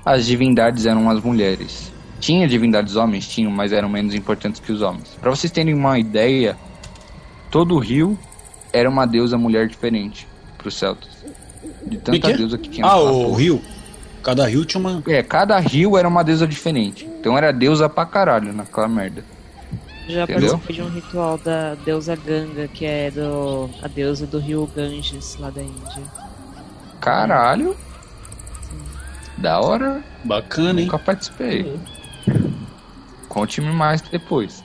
as 0.05 0.25
divindades 0.25 0.85
eram 0.85 1.09
as 1.09 1.21
mulheres. 1.23 1.91
Tinha 2.19 2.47
divindades 2.47 2.95
homens? 2.95 3.27
Tinham, 3.27 3.51
mas 3.51 3.71
eram 3.73 3.89
menos 3.89 4.13
importantes 4.13 4.59
que 4.61 4.71
os 4.71 4.81
homens. 4.81 5.17
Pra 5.19 5.29
vocês 5.31 5.51
terem 5.51 5.73
uma 5.73 5.97
ideia, 5.97 6.55
todo 7.49 7.75
o 7.75 7.79
rio 7.79 8.17
era 8.71 8.89
uma 8.89 9.05
deusa 9.07 9.37
mulher 9.37 9.67
diferente 9.67 10.27
pros 10.57 10.75
celtas. 10.77 11.09
De 11.83 11.97
Que 11.97 12.11
que 12.11 12.19
tanta 12.19 12.31
é? 12.31 12.37
deusa 12.37 12.57
que 12.57 12.69
tinha 12.69 12.85
Ah, 12.85 12.97
o 12.99 13.25
pô. 13.29 13.33
rio. 13.33 13.61
Cada 14.23 14.45
rio 14.47 14.63
tinha 14.65 14.79
uma. 14.79 15.01
É, 15.07 15.23
cada 15.23 15.57
rio 15.59 15.97
era 15.97 16.07
uma 16.07 16.23
deusa 16.23 16.45
diferente. 16.47 17.05
Então 17.19 17.35
era 17.35 17.51
deusa 17.51 17.89
pra 17.89 18.05
caralho 18.05 18.53
naquela 18.53 18.87
merda. 18.87 19.25
Já 20.07 20.23
Entendeu? 20.23 20.49
participei 20.57 20.75
de 20.75 20.81
um 20.83 20.89
ritual 20.89 21.37
da 21.39 21.73
deusa 21.75 22.15
Ganga, 22.15 22.67
que 22.67 22.85
é 22.85 23.09
do 23.09 23.67
a 23.81 23.87
deusa 23.87 24.27
do 24.27 24.37
rio 24.39 24.69
Ganges, 24.75 25.37
lá 25.39 25.49
da 25.49 25.61
Índia. 25.63 26.03
Caralho. 26.99 27.75
Da 29.41 29.59
hora. 29.59 30.03
Bacana, 30.23 30.79
hein? 30.79 30.85
Nunca 30.85 30.99
participei. 30.99 31.79
Conte-me 33.27 33.71
mais 33.71 34.01
depois. 34.01 34.63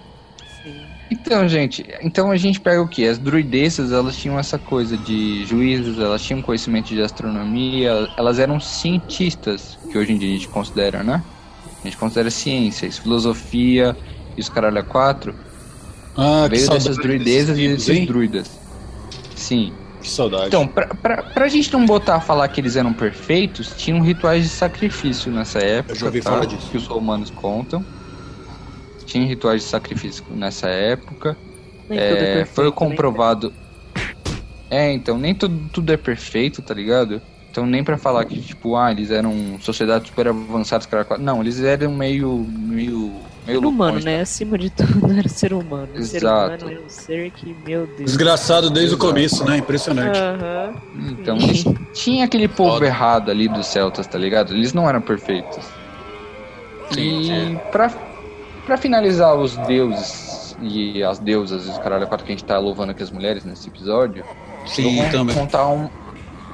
Sim. 0.63 0.83
Então, 1.11 1.49
gente, 1.49 1.87
então 2.03 2.31
a 2.31 2.37
gente 2.37 2.61
pega 2.61 2.83
o 2.83 2.89
que? 2.89 3.07
As 3.07 3.17
druidezas, 3.17 3.93
elas 3.93 4.17
tinham 4.17 4.39
essa 4.39 4.59
coisa 4.59 4.97
de 4.97 5.45
juízos, 5.47 5.99
elas 5.99 6.23
tinham 6.23 6.43
conhecimento 6.43 6.89
de 6.89 7.01
astronomia, 7.01 8.09
elas 8.17 8.39
eram 8.39 8.59
cientistas, 8.59 9.79
que 9.91 9.97
hoje 9.97 10.13
em 10.13 10.19
dia 10.19 10.29
a 10.29 10.33
gente 10.33 10.49
considera, 10.49 11.03
né? 11.03 11.23
A 11.81 11.85
gente 11.85 11.97
considera 11.97 12.31
ciências, 12.31 12.99
filosofia 12.99 13.97
e 14.37 14.41
os 14.41 14.49
caralho 14.49 14.79
a 14.79 14.83
quatro. 14.83 15.35
Ah, 16.17 16.49
que 16.51 16.57
veio 16.57 16.69
dessas 16.71 16.97
druidezas 16.97 17.57
desses 17.57 17.73
e 17.73 17.75
desses 17.75 17.97
hein? 17.97 18.07
druidas. 18.07 18.51
Sim. 19.37 19.73
Que 20.07 20.13
saudade. 20.13 20.47
Então, 20.47 20.69
pra, 20.69 20.87
pra, 20.87 21.23
pra 21.25 21.49
gente 21.49 21.73
não 21.73 21.85
botar 21.85 22.15
a 22.15 22.21
falar 22.21 22.47
que 22.47 22.61
eles 22.61 22.77
eram 22.77 22.93
perfeitos, 22.93 23.75
tinham 23.77 24.01
rituais 24.01 24.45
de 24.45 24.49
sacrifício 24.51 25.33
nessa 25.33 25.59
época. 25.59 25.95
Eu 25.95 25.99
já 25.99 26.07
ouvi 26.07 26.23
tá? 26.23 26.31
falar 26.31 26.45
disso. 26.45 26.71
Que 26.71 26.77
os 26.77 26.87
romanos 26.87 27.29
contam. 27.31 27.85
Tinha 29.05 29.27
rituais 29.27 29.63
de 29.63 29.69
sacrifício 29.69 30.25
nessa 30.31 30.69
época. 30.69 31.37
Nem 31.89 31.99
É, 31.99 32.09
tudo 32.09 32.19
é 32.23 32.35
perfeito, 32.35 32.55
foi 32.55 32.65
né? 32.67 32.71
comprovado. 32.71 33.53
É, 34.71 34.93
então, 34.93 35.19
nem 35.19 35.35
tudo, 35.35 35.69
tudo 35.73 35.93
é 35.93 35.97
perfeito, 35.97 36.63
tá 36.63 36.73
ligado? 36.73 37.21
Então, 37.57 37.65
nem 37.65 37.83
pra 37.83 37.97
falar 37.97 38.23
que, 38.27 38.39
tipo, 38.39 38.77
ah, 38.77 38.93
eles 38.93 39.11
eram 39.11 39.59
sociedades 39.63 40.09
super 40.09 40.29
avançadas, 40.29 40.85
cara. 40.85 41.07
Não, 41.17 41.41
eles 41.41 41.59
eram 41.63 41.91
meio. 41.91 42.47
meio. 42.47 42.99
meio 43.09 43.13
Ser 43.47 43.57
humano, 43.57 43.83
loucões, 43.85 44.05
né? 44.05 44.21
Acima 44.21 44.59
de 44.59 44.69
tudo 44.69 45.11
era 45.19 45.27
ser 45.27 45.55
humano. 45.55 45.89
O 45.97 46.03
Ser 46.03 46.19
Exato. 46.19 46.67
humano 46.67 46.79
é 46.83 46.85
um 46.85 46.89
ser 46.91 47.31
que, 47.31 47.57
meu 47.65 47.87
Deus. 47.87 48.05
Desgraçado 48.05 48.69
desde 48.69 48.95
o 48.95 48.99
começo, 48.99 49.43
né? 49.43 49.57
Impressionante. 49.57 50.19
Aham. 50.19 50.75
Então, 51.19 51.39
eles 51.39 51.65
tinha 51.95 52.27
aquele 52.27 52.47
povo 52.47 52.73
Foda. 52.75 52.85
errado 52.85 53.31
ali 53.31 53.49
dos 53.49 53.67
celtas, 53.69 54.07
tá 54.07 54.19
ligado? 54.19 54.53
Eles 54.53 54.75
não 54.75 54.87
eram 54.87 55.01
perfeitos. 55.01 55.65
E 56.95 57.57
pra, 57.73 57.91
pra 58.67 58.77
finalizar 58.77 59.35
os 59.35 59.57
deuses 59.67 60.55
e 60.61 61.03
as 61.03 61.19
deusas 61.19 61.67
e 61.67 61.71
os 61.71 61.79
caralho 61.79 62.07
quatro 62.07 62.27
que 62.27 62.33
a 62.33 62.37
gente 62.37 62.45
tá 62.45 62.59
louvando 62.59 62.91
aqui 62.93 63.03
as 63.03 63.11
mulheres 63.11 63.47
nesse 63.47 63.67
episódio, 63.69 64.23
Sim, 64.67 64.99
eu 64.99 65.03
vou 65.05 65.11
também. 65.11 65.35
contar 65.35 65.67
um. 65.69 65.89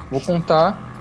Vou 0.09 0.21
contar 0.21 0.92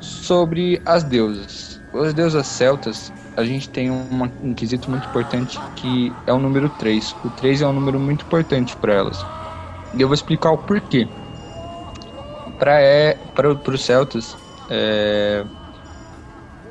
sobre 0.00 0.80
as 0.84 1.04
deusas. 1.04 1.80
As 1.94 2.14
deusas 2.14 2.46
celtas, 2.46 3.12
a 3.36 3.44
gente 3.44 3.68
tem 3.68 3.90
um 3.90 4.54
quesito 4.54 4.90
muito 4.90 5.06
importante 5.08 5.58
que 5.76 6.12
é 6.26 6.32
o 6.32 6.38
número 6.38 6.68
3. 6.68 7.16
O 7.24 7.30
3 7.30 7.62
é 7.62 7.66
um 7.66 7.72
número 7.72 7.98
muito 7.98 8.24
importante 8.24 8.76
para 8.76 8.94
elas. 8.94 9.24
E 9.94 10.00
eu 10.00 10.08
vou 10.08 10.14
explicar 10.14 10.52
o 10.52 10.58
porquê. 10.58 11.08
Para 12.58 12.80
é, 12.80 13.18
os 13.66 13.84
celtas, 13.84 14.36
é, 14.68 15.44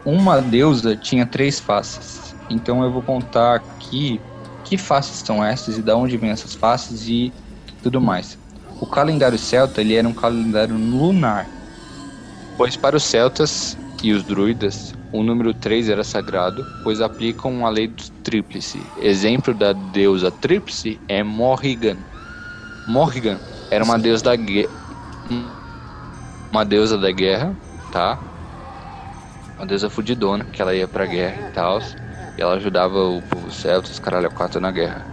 uma 0.05 0.41
deusa 0.41 0.95
tinha 0.95 1.25
três 1.25 1.59
faces. 1.59 2.35
Então 2.49 2.83
eu 2.83 2.91
vou 2.91 3.01
contar 3.01 3.55
aqui 3.55 4.21
que 4.63 4.77
faces 4.77 5.17
são 5.25 5.43
essas 5.43 5.77
e 5.77 5.81
da 5.81 5.95
onde 5.95 6.15
vêm 6.17 6.29
essas 6.29 6.53
faces 6.53 7.07
e 7.07 7.33
tudo 7.81 7.99
mais. 7.99 8.37
O 8.79 8.85
calendário 8.85 9.37
celta 9.37 9.81
ele 9.81 9.95
era 9.95 10.07
um 10.07 10.13
calendário 10.13 10.75
lunar, 10.75 11.47
pois 12.59 12.75
para 12.75 12.97
os 12.97 13.03
celtas 13.03 13.77
e 14.03 14.11
os 14.11 14.21
druidas 14.21 14.93
o 15.13 15.23
número 15.23 15.53
3 15.53 15.87
era 15.87 16.03
sagrado, 16.03 16.67
pois 16.83 16.99
aplicam 16.99 17.65
a 17.65 17.69
lei 17.69 17.87
do 17.87 18.03
tríplice. 18.21 18.85
Exemplo 19.01 19.53
da 19.53 19.71
deusa 19.71 20.29
tríplice 20.29 20.99
é 21.07 21.23
Morrigan. 21.23 21.95
Morrigan 22.85 23.39
era 23.71 23.81
uma 23.81 23.97
deusa 23.97 24.25
da 24.25 24.35
guerra, 24.35 24.69
uma 26.51 26.65
deusa 26.65 26.97
da 26.97 27.09
guerra, 27.11 27.55
tá? 27.93 28.19
Uma 29.55 29.65
deusa 29.65 29.89
fudidona, 29.89 30.43
que 30.43 30.61
ela 30.61 30.75
ia 30.75 30.87
pra 30.87 31.05
guerra 31.05 31.49
e 31.49 31.53
tal. 31.53 31.79
E 32.37 32.41
ela 32.41 32.55
ajudava 32.55 33.05
o 33.05 33.21
povo 33.21 33.49
celta, 33.51 33.89
os 33.89 33.99
caralho 33.99 34.29
quatro 34.31 34.59
na 34.59 34.69
guerra. 34.69 35.07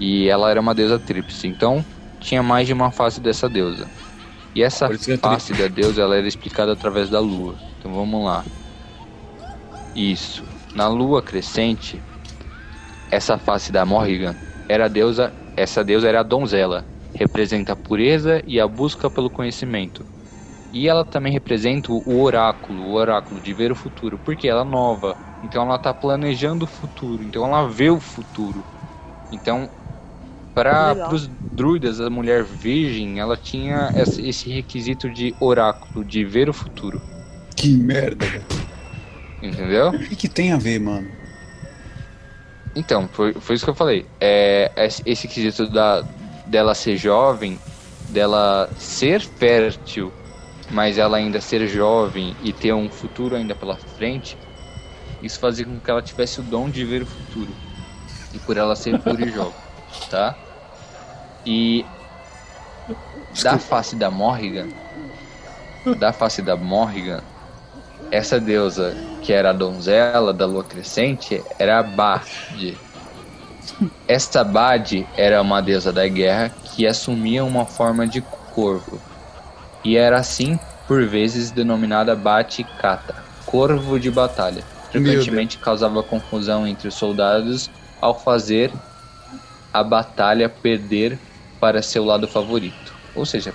E 0.00 0.26
ela 0.26 0.50
era 0.50 0.60
uma 0.60 0.74
deusa 0.74 0.98
tríplice, 0.98 1.46
então 1.46 1.84
tinha 2.18 2.42
mais 2.42 2.66
de 2.66 2.72
uma 2.72 2.90
face 2.90 3.20
dessa 3.20 3.46
deusa. 3.46 3.86
E 4.54 4.62
essa 4.62 4.88
face 5.20 5.52
da 5.54 5.68
deusa 5.68 6.02
ela 6.02 6.16
era 6.16 6.28
explicada 6.28 6.72
através 6.72 7.08
da 7.08 7.20
lua. 7.20 7.56
Então 7.78 7.92
vamos 7.92 8.24
lá. 8.24 8.44
Isso. 9.94 10.44
Na 10.74 10.88
lua 10.88 11.22
crescente, 11.22 12.02
essa 13.10 13.38
face 13.38 13.70
da 13.70 13.84
Morrigan 13.84 14.34
era 14.68 14.86
a 14.86 14.88
deusa, 14.88 15.34
essa 15.56 15.84
deusa 15.84 16.08
era 16.08 16.20
a 16.20 16.22
donzela, 16.22 16.86
representa 17.14 17.72
a 17.72 17.76
pureza 17.76 18.42
e 18.46 18.58
a 18.58 18.66
busca 18.66 19.10
pelo 19.10 19.30
conhecimento. 19.30 20.04
E 20.72 20.88
ela 20.88 21.04
também 21.04 21.30
representa 21.30 21.92
o 21.92 22.20
oráculo, 22.22 22.84
o 22.84 22.94
oráculo 22.94 23.38
de 23.40 23.52
ver 23.52 23.70
o 23.70 23.76
futuro, 23.76 24.18
porque 24.18 24.48
ela 24.48 24.62
é 24.62 24.64
nova, 24.64 25.14
então 25.42 25.62
ela 25.64 25.76
está 25.76 25.92
planejando 25.92 26.64
o 26.64 26.68
futuro, 26.68 27.22
então 27.22 27.44
ela 27.44 27.68
vê 27.68 27.90
o 27.90 28.00
futuro. 28.00 28.64
Então, 29.30 29.68
para 30.54 30.94
os 31.12 31.26
druidas, 31.50 32.00
a 32.00 32.10
mulher 32.10 32.44
virgem, 32.44 33.18
ela 33.20 33.36
tinha 33.36 33.92
esse 33.94 34.50
requisito 34.50 35.10
de 35.10 35.34
oráculo, 35.40 36.04
de 36.04 36.24
ver 36.24 36.48
o 36.48 36.52
futuro. 36.54 37.02
Que 37.56 37.76
merda, 37.76 38.26
cara. 38.26 38.46
Entendeu? 39.42 39.88
O 39.90 39.98
que, 39.98 40.16
que 40.16 40.28
tem 40.28 40.52
a 40.52 40.56
ver, 40.58 40.78
mano? 40.80 41.10
Então, 42.74 43.08
foi, 43.08 43.34
foi 43.34 43.56
isso 43.56 43.64
que 43.64 43.70
eu 43.70 43.74
falei. 43.74 44.06
É, 44.20 44.72
esse- 44.76 45.02
esse 45.04 45.28
quesito 45.28 45.68
da, 45.68 46.02
dela 46.46 46.74
ser 46.74 46.96
jovem, 46.96 47.58
dela 48.08 48.70
ser 48.76 49.20
fértil, 49.20 50.12
mas 50.70 50.96
ela 50.98 51.16
ainda 51.18 51.40
ser 51.40 51.66
jovem 51.66 52.34
e 52.42 52.52
ter 52.52 52.72
um 52.72 52.90
futuro 52.90 53.36
ainda 53.36 53.54
pela 53.54 53.76
frente, 53.76 54.38
isso 55.20 55.38
fazia 55.38 55.64
com 55.66 55.80
que 55.80 55.90
ela 55.90 56.02
tivesse 56.02 56.40
o 56.40 56.44
dom 56.44 56.70
de 56.70 56.84
ver 56.84 57.02
o 57.02 57.06
futuro. 57.06 57.52
E 58.32 58.38
por 58.38 58.56
ela 58.56 58.74
ser 58.74 58.98
pura 59.02 59.22
e 59.22 59.30
jovem, 59.30 59.60
tá? 60.10 60.34
E 61.44 61.84
da 63.42 63.58
face 63.58 63.96
da 63.96 64.10
Morrigan, 64.10 64.68
da 65.98 66.12
face 66.12 66.42
da 66.42 66.56
Morrigan, 66.56 67.22
essa 68.10 68.38
deusa 68.38 68.94
que 69.22 69.32
era 69.32 69.50
a 69.50 69.52
donzela 69.52 70.32
da 70.32 70.44
lua 70.44 70.64
crescente 70.64 71.42
era 71.58 71.78
a 71.78 71.82
Bade. 71.82 72.76
Esta 74.06 74.44
Bade 74.44 75.06
era 75.16 75.40
uma 75.40 75.62
deusa 75.62 75.92
da 75.92 76.06
guerra 76.06 76.50
que 76.64 76.86
assumia 76.86 77.44
uma 77.44 77.64
forma 77.64 78.06
de 78.06 78.20
corvo. 78.54 79.00
E 79.84 79.96
era 79.96 80.18
assim, 80.18 80.58
por 80.86 81.06
vezes, 81.06 81.50
denominada 81.50 82.14
Bate 82.14 82.64
Kata, 82.64 83.16
corvo 83.46 83.98
de 83.98 84.10
batalha. 84.10 84.62
Frequentemente 84.90 85.58
causava 85.58 86.02
confusão 86.02 86.66
entre 86.66 86.88
os 86.88 86.94
soldados 86.94 87.70
ao 88.00 88.18
fazer 88.18 88.70
a 89.72 89.82
batalha 89.82 90.48
perder 90.48 91.18
para 91.60 91.80
seu 91.82 92.04
lado 92.04 92.26
favorito. 92.28 92.92
Ou 93.14 93.24
seja, 93.24 93.52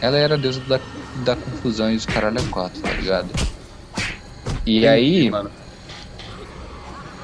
ela 0.00 0.16
era 0.16 0.34
a 0.34 0.38
deusa 0.38 0.60
da, 0.68 0.78
da 1.24 1.36
confusão 1.36 1.90
e 1.90 1.96
dos 1.96 2.06
caralho 2.06 2.40
a 2.40 2.44
quatro, 2.52 2.80
tá 2.80 2.90
ligado? 2.92 3.28
E 4.66 4.86
aí, 4.86 5.30
mano. 5.30 5.50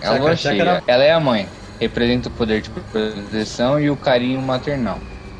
ela 0.00 0.30
é 0.32 0.36
cheia. 0.36 0.64
na- 0.64 0.82
Ela 0.86 1.04
é 1.04 1.12
a 1.12 1.20
mãe. 1.20 1.48
Representa 1.80 2.28
o 2.28 2.32
poder 2.32 2.62
de 2.62 2.70
proteção 2.70 3.78
e 3.78 3.90
o 3.90 3.96
carinho 3.96 4.40
maternal. 4.40 4.98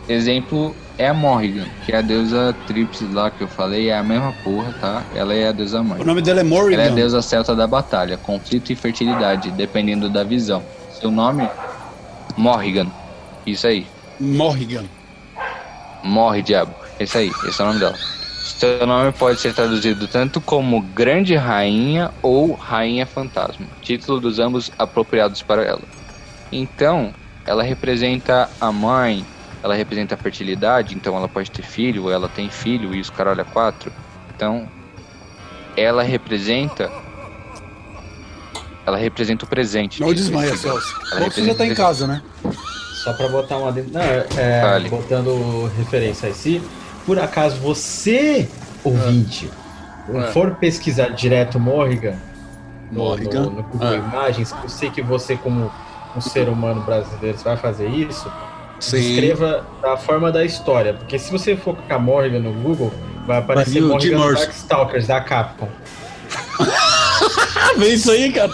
Exemplo 0.08 0.74
é 0.98 1.08
a 1.08 1.14
Morrigan, 1.14 1.64
que 1.84 1.92
é 1.92 1.96
a 1.96 2.00
deusa 2.00 2.54
tríplice 2.66 3.04
lá 3.06 3.30
que 3.30 3.42
eu 3.42 3.48
falei, 3.48 3.88
é 3.90 3.98
a 3.98 4.02
mesma 4.02 4.32
porra, 4.44 4.72
tá? 4.80 5.02
Ela 5.14 5.34
é 5.34 5.48
a 5.48 5.52
deusa 5.52 5.82
mãe. 5.82 6.00
O 6.00 6.04
nome 6.04 6.22
dela 6.22 6.40
é 6.40 6.42
Morrigan. 6.44 6.80
Ela 6.82 6.90
é 6.90 6.92
a 6.92 6.94
deusa 6.94 7.20
celta 7.22 7.54
da 7.56 7.66
batalha, 7.66 8.16
conflito 8.16 8.70
e 8.72 8.76
fertilidade, 8.76 9.50
dependendo 9.50 10.08
da 10.08 10.22
visão. 10.22 10.62
Seu 11.00 11.10
nome? 11.10 11.48
Morrigan. 12.36 12.90
Isso 13.46 13.66
aí. 13.66 13.86
Morrigan. 14.20 14.84
Morre, 16.02 16.42
diabo. 16.42 16.74
Esse 16.98 17.18
aí, 17.18 17.32
esse 17.46 17.60
é 17.60 17.64
o 17.64 17.68
nome 17.68 17.80
dela. 17.80 17.96
Seu 17.96 18.86
nome 18.86 19.12
pode 19.12 19.40
ser 19.40 19.52
traduzido 19.52 20.06
tanto 20.06 20.40
como 20.40 20.80
Grande 20.80 21.34
Rainha 21.34 22.12
ou 22.22 22.54
Rainha 22.54 23.04
Fantasma, 23.04 23.66
título 23.82 24.20
dos 24.20 24.38
ambos 24.38 24.70
apropriados 24.78 25.42
para 25.42 25.64
ela. 25.64 25.82
Então, 26.50 27.12
ela 27.44 27.62
representa 27.62 28.48
a 28.60 28.70
mãe, 28.70 29.24
ela 29.62 29.74
representa 29.74 30.14
a 30.14 30.18
fertilidade, 30.18 30.94
então 30.94 31.16
ela 31.16 31.28
pode 31.28 31.50
ter 31.50 31.62
filho, 31.62 32.08
ela 32.08 32.28
tem 32.28 32.48
filho 32.48 32.94
e 32.94 33.00
os 33.00 33.10
caralho 33.10 33.42
a 33.42 33.44
quatro. 33.44 33.92
Então, 34.34 34.68
ela 35.76 36.02
representa. 36.02 36.90
Ela 38.86 38.96
representa 38.96 39.44
o 39.44 39.48
presente. 39.48 40.00
Não 40.00 40.14
desmaia? 40.14 40.56
Celso. 40.56 40.94
Você 41.18 41.44
já 41.44 41.54
tá 41.54 41.66
em 41.66 41.74
casa, 41.74 42.06
né? 42.06 42.22
Só 43.02 43.12
pra 43.12 43.28
botar 43.28 43.56
uma. 43.58 43.72
Não, 43.72 44.00
é, 44.00 44.60
Fale. 44.62 44.88
botando 44.88 45.70
referência 45.76 46.28
aí. 46.28 46.34
Se 46.34 46.62
por 47.04 47.18
acaso 47.18 47.56
você, 47.60 48.48
ouvinte, 48.84 49.50
É. 50.14 50.22
for 50.32 50.54
pesquisar 50.54 51.08
direto 51.10 51.58
Morrigan 51.58 52.14
no, 52.92 52.98
Morrigan. 53.04 53.40
no, 53.42 53.50
no 53.50 53.62
Google 53.64 53.88
Ah. 53.88 53.94
Imagens, 53.96 54.54
eu 54.62 54.68
sei 54.68 54.88
que 54.90 55.02
você, 55.02 55.36
como 55.36 55.70
um 56.16 56.20
ser 56.20 56.48
humano 56.48 56.80
brasileiro, 56.82 57.36
você 57.36 57.44
vai 57.44 57.56
fazer 57.56 57.88
isso. 57.88 58.30
Sim. 58.78 58.98
Descreva 59.00 59.66
da 59.82 59.96
forma 59.96 60.30
da 60.30 60.44
história. 60.44 60.94
Porque 60.94 61.18
se 61.18 61.30
você 61.32 61.56
for 61.56 61.74
colocar 61.74 61.98
Morrigan 61.98 62.40
no 62.40 62.52
Google, 62.52 62.92
vai 63.26 63.38
aparecer 63.38 63.82
o 63.82 63.88
Morrigan. 63.88 64.18
Darkstalkers 64.34 65.06
da 65.08 65.20
Capcom. 65.20 65.68
Vê 67.78 67.88
isso 67.94 68.10
aí, 68.10 68.32
cara. 68.32 68.50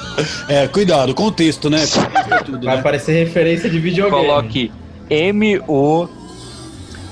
É, 0.48 0.66
cuidado, 0.68 1.14
contexto, 1.14 1.68
né? 1.70 1.78
Contexto 1.86 2.34
é 2.34 2.38
tudo, 2.42 2.64
Vai 2.64 2.74
né? 2.74 2.80
aparecer 2.80 3.12
referência 3.24 3.68
de 3.70 3.78
videogame. 3.78 4.26
Coloque 4.26 4.72
M-O. 5.10 6.08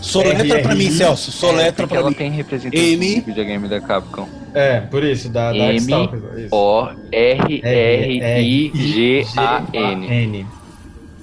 Soletra 0.01 0.61
pra 0.63 0.75
mim. 0.75 0.91
Celso. 0.91 1.31
Soletra 1.31 1.69
É, 1.85 1.87
porque 1.87 1.87
pra 1.89 1.99
ela 1.99 2.09
mim. 2.11 2.17
tem 2.17 2.31
representação 2.31 2.85
M. 2.85 3.21
videogame 3.21 3.69
da 3.69 3.81
Capcom. 3.81 4.27
É, 4.55 4.81
por 4.81 5.05
isso, 5.05 5.29
da 5.29 5.55
M 5.55 5.87
Darkstalkers. 5.87 6.39
isso. 6.47 6.55
O 6.55 6.89
R 7.13 7.61
R 7.63 8.41
I 8.43 8.73
G 8.75 9.27
A 9.37 9.63
N. 9.73 10.07
N. 10.07 10.47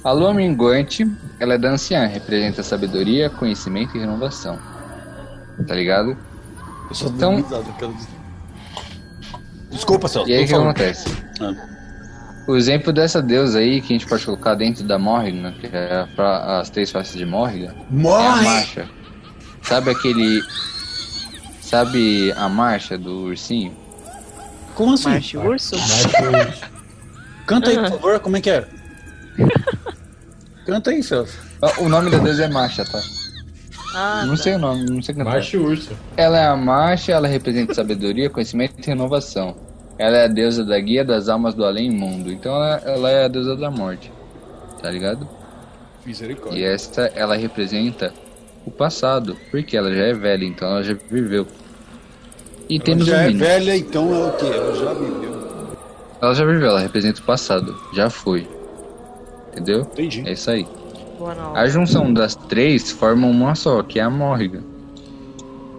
A 0.03 0.11
lua 0.11 0.33
minguante, 0.33 1.05
ela 1.39 1.55
é 1.55 1.57
da 1.57 1.69
anciã, 1.71 2.05
representa 2.05 2.61
sabedoria, 2.63 3.29
conhecimento 3.31 3.97
e 3.97 3.99
renovação. 3.99 4.57
Tá 5.67 5.73
ligado? 5.75 6.15
Eu 6.89 6.95
só 6.95 7.07
Então- 7.07 7.43
Desculpa, 9.71 10.07
Celso. 10.07 10.29
E 10.29 10.33
aí 10.33 10.43
o 10.43 10.45
que 10.45 10.51
falando. 10.51 10.67
acontece? 10.69 11.09
Ah. 11.41 11.53
O 12.47 12.55
exemplo 12.55 12.93
dessa 12.93 13.21
deusa 13.21 13.59
aí, 13.59 13.81
que 13.81 13.93
a 13.93 13.97
gente 13.99 14.07
pode 14.07 14.25
colocar 14.25 14.55
dentro 14.55 14.83
da 14.83 14.97
Morrigan, 14.97 15.51
que 15.53 15.67
é 15.71 16.07
pra- 16.15 16.59
as 16.61 16.69
três 16.69 16.89
faces 16.89 17.15
de 17.17 17.25
Morrigan, 17.25 17.71
é 17.71 17.71
a 17.71 17.75
Morre! 17.89 18.43
marcha. 18.45 18.89
Sabe 19.63 19.91
aquele. 19.91 20.41
Sabe 21.61 22.31
a 22.37 22.47
marcha 22.47 22.97
do 22.97 23.25
ursinho? 23.25 23.75
Como 24.75 24.93
assim? 24.93 25.09
Marcha 25.09 25.39
urso? 25.39 25.75
Mas 25.75 26.61
Canta 27.45 27.69
aí, 27.69 27.77
por 27.77 27.89
favor, 27.89 28.19
como 28.21 28.37
é 28.37 28.41
que 28.41 28.49
era? 28.49 28.67
Canta 30.65 30.91
aí, 30.91 31.03
Celso. 31.03 31.37
Ah, 31.61 31.71
O 31.79 31.89
nome 31.89 32.09
da 32.09 32.17
deusa 32.19 32.45
é 32.45 32.47
marcha, 32.47 32.85
tá? 32.85 32.99
Ah, 33.99 34.23
Não 34.25 34.35
tá. 34.35 34.43
sei 34.43 34.53
o 34.53 34.59
nome, 34.59 34.85
não 34.89 35.01
sei 35.01 35.15
o 35.15 35.17
cantar. 35.17 35.33
Macho 35.35 35.57
Urso. 35.59 35.91
Ela 36.15 36.37
é 36.39 36.45
a 36.45 36.55
marcha, 36.55 37.11
ela 37.13 37.27
representa 37.27 37.73
sabedoria, 37.73 38.29
conhecimento 38.29 38.75
e 38.79 38.85
renovação. 38.85 39.55
Ela 39.97 40.17
é 40.17 40.25
a 40.25 40.27
deusa 40.27 40.63
da 40.63 40.79
guia 40.79 41.03
das 41.03 41.27
almas 41.27 41.55
do 41.55 41.65
além 41.65 41.89
mundo. 41.89 42.31
Então 42.31 42.53
ela, 42.55 42.75
ela 42.85 43.09
é 43.09 43.25
a 43.25 43.27
deusa 43.27 43.55
da 43.55 43.71
morte. 43.71 44.11
Tá 44.81 44.91
ligado? 44.91 45.27
E 46.05 46.09
Misericórdia. 46.09 46.67
esta, 46.67 47.11
ela 47.15 47.35
representa 47.35 48.13
o 48.65 48.69
passado. 48.69 49.35
Porque 49.49 49.75
ela 49.75 49.91
já 49.91 50.03
é 50.03 50.13
velha, 50.13 50.45
então 50.45 50.67
ela 50.69 50.83
já 50.83 50.93
viveu. 51.09 51.47
E 52.69 52.75
Ela 52.75 52.83
temos 52.83 53.05
já 53.07 53.15
um 53.15 53.19
é 53.19 53.27
mínimo. 53.27 53.39
velha, 53.45 53.75
então 53.75 54.13
é 54.13 54.27
o 54.27 54.31
quê? 54.33 54.45
Ela 54.45 54.75
já 54.75 54.93
viveu. 54.93 55.37
Ela 56.21 56.35
já 56.35 56.45
viveu, 56.45 56.67
ela 56.69 56.79
representa 56.79 57.19
o 57.21 57.23
passado. 57.23 57.75
Já 57.95 58.09
foi. 58.09 58.47
Entendeu? 59.51 59.81
Entendi. 59.81 60.23
É 60.27 60.33
isso 60.33 60.51
aí. 60.51 60.67
A 61.55 61.67
junção 61.67 62.13
das 62.13 62.35
três 62.35 62.91
forma 62.91 63.27
uma 63.27 63.55
só, 63.55 63.81
que 63.83 63.99
é 63.99 64.03
a 64.03 64.09
Morrigan. 64.09 64.61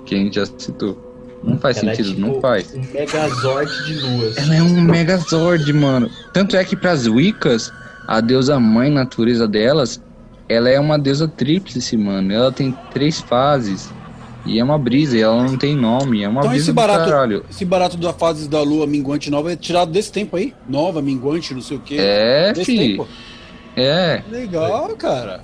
Que 0.05 0.15
a 0.15 0.19
gente 0.19 0.37
já 0.37 0.47
citou. 0.47 1.07
Não 1.43 1.57
faz 1.59 1.77
Ela 1.79 1.93
é 1.93 1.95
sentido, 1.95 2.15
tipo 2.17 2.21
não 2.27 2.41
faz. 2.41 2.75
Um 2.75 2.83
Megazord 2.93 3.85
de 3.85 3.95
luas. 4.01 4.37
Ela 4.37 4.57
é 4.57 4.63
um 4.63 4.81
Megazord, 4.81 5.73
mano. 5.73 6.11
Tanto 6.33 6.57
é 6.57 6.65
que 6.65 6.75
pras 6.75 7.07
Wiccas, 7.07 7.73
a 8.07 8.21
deusa 8.21 8.59
mãe 8.59 8.91
natureza 8.91 9.47
delas, 9.47 10.03
ela 10.49 10.69
é 10.69 10.81
uma 10.81 10.99
deusa 10.99 11.29
tríplice, 11.29 11.97
mano. 11.97 12.33
Ela 12.33 12.51
tem 12.51 12.77
três 12.93 13.21
fases. 13.21 13.91
E 14.47 14.59
é 14.59 14.65
uma 14.65 14.79
brisa, 14.79 15.17
e 15.17 15.21
ela 15.21 15.43
não 15.45 15.59
tem 15.59 15.77
nome. 15.77 16.23
É 16.23 16.29
uma 16.29 16.41
Então 16.41 16.51
brisa 16.51 16.65
esse 16.65 16.73
do 16.73 16.75
barato, 16.75 17.11
caralho. 17.11 17.45
esse 17.51 17.65
barato 17.65 17.97
da 17.99 18.13
fase 18.15 18.49
da 18.49 18.63
lua 18.63 18.87
minguante 18.87 19.31
nova 19.31 19.53
é 19.53 19.57
tirado 19.57 19.91
desse 19.93 20.11
tempo 20.11 20.37
aí? 20.37 20.55
Nova, 20.67 21.03
minguante, 21.03 21.53
não 21.53 21.61
sei 21.61 21.77
o 21.77 21.81
quê. 21.81 21.97
É, 21.99 22.53
desse 22.53 22.65
fi. 22.65 22.79
tempo. 22.79 23.07
É. 23.81 24.23
Legal, 24.31 24.89
cara. 24.97 25.43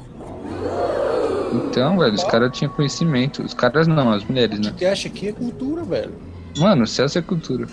Então, 1.53 1.99
velho, 1.99 2.15
os 2.15 2.25
caras 2.25 2.57
tinham 2.57 2.73
conhecimento. 2.73 3.43
Os 3.43 3.55
caras 3.55 3.87
não, 3.87 4.13
as 4.13 4.25
mulheres, 4.25 4.59
né? 4.59 4.71
O 4.71 4.75
que 4.75 4.85
acha 4.85 5.09
aqui 5.09 5.29
é 5.29 5.33
cultura, 5.33 5.85
velho. 5.85 6.13
Mano, 6.59 6.87
Celso 6.87 7.19
é 7.19 7.23
cultura. 7.23 7.67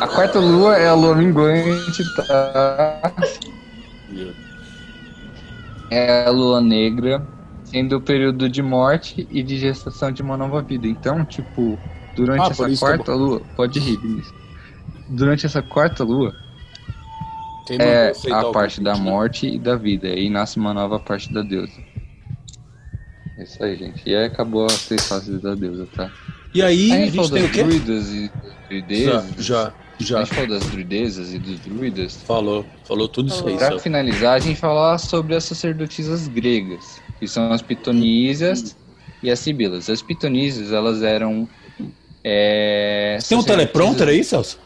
A 0.00 0.06
quarta 0.06 0.38
lua 0.38 0.76
é 0.76 0.88
a 0.88 0.94
lua 0.94 1.14
minguante, 1.14 2.02
tá? 2.14 3.12
É 5.90 6.26
a 6.26 6.30
lua 6.30 6.60
negra, 6.60 7.26
sendo 7.64 7.96
o 7.96 8.00
período 8.00 8.48
de 8.48 8.62
morte 8.62 9.26
e 9.30 9.42
de 9.42 9.58
gestação 9.58 10.12
de 10.12 10.22
uma 10.22 10.36
nova 10.36 10.62
vida. 10.62 10.86
Então, 10.86 11.24
tipo, 11.24 11.78
durante 12.14 12.42
Ah, 12.42 12.50
essa 12.50 12.78
quarta 12.78 13.14
lua, 13.14 13.42
pode 13.56 13.78
rir, 13.78 13.96
Vinícius. 13.98 14.34
Durante 15.08 15.46
essa 15.46 15.62
quarta 15.62 16.04
lua 16.04 16.34
Quem 17.78 17.86
é 17.86 18.12
a 18.32 18.44
parte 18.52 18.80
da 18.80 18.92
convite? 18.92 19.04
morte 19.10 19.46
e 19.46 19.58
da 19.58 19.76
vida. 19.76 20.08
E 20.08 20.28
nasce 20.30 20.58
uma 20.58 20.72
nova 20.74 20.98
parte 20.98 21.32
da 21.32 21.42
deusa. 21.42 21.72
É 23.38 23.42
isso 23.44 23.62
aí, 23.64 23.76
gente. 23.76 24.02
E 24.08 24.14
aí 24.14 24.24
acabou 24.26 24.66
as 24.66 24.84
três 24.86 25.06
fases 25.06 25.40
da 25.40 25.54
deusa, 25.54 25.86
tá? 25.94 26.10
E 26.54 26.62
aí, 26.62 26.92
a 26.92 26.94
a 26.94 26.98
gente 26.98 27.12
gente 27.12 27.16
falou 27.16 27.30
tem 27.30 27.42
o 27.42 27.46
das 27.46 27.56
quê? 27.56 27.62
druidas 27.64 28.08
e 28.12 28.30
druidezas. 28.68 29.24
Já, 29.38 29.68
A 29.68 29.72
já. 29.98 30.18
gente 30.20 30.34
falou 30.34 30.48
das 30.50 30.66
druidezas 30.66 31.32
e 31.32 31.38
dos 31.38 31.60
druidas. 31.60 32.16
Falou, 32.26 32.66
falou 32.84 33.08
tudo 33.08 33.28
isso 33.28 33.46
aí, 33.48 33.54
Falou. 33.58 33.70
Pra 33.72 33.78
finalizar, 33.78 34.34
a 34.34 34.38
gente 34.38 34.60
falar 34.60 34.98
sobre 34.98 35.34
as 35.34 35.44
sacerdotisas 35.44 36.28
gregas, 36.28 37.00
que 37.18 37.26
são 37.26 37.50
as 37.52 37.62
pitonísias 37.62 38.76
e 39.22 39.30
as 39.30 39.38
sibilas. 39.38 39.88
As 39.88 40.02
pitonísias, 40.02 40.72
elas 40.72 41.02
eram. 41.02 41.48
É, 42.22 43.18
Tem 43.28 43.36
um 43.38 43.42
teleprompter 43.42 44.08
aí, 44.08 44.22
Celso? 44.22 44.58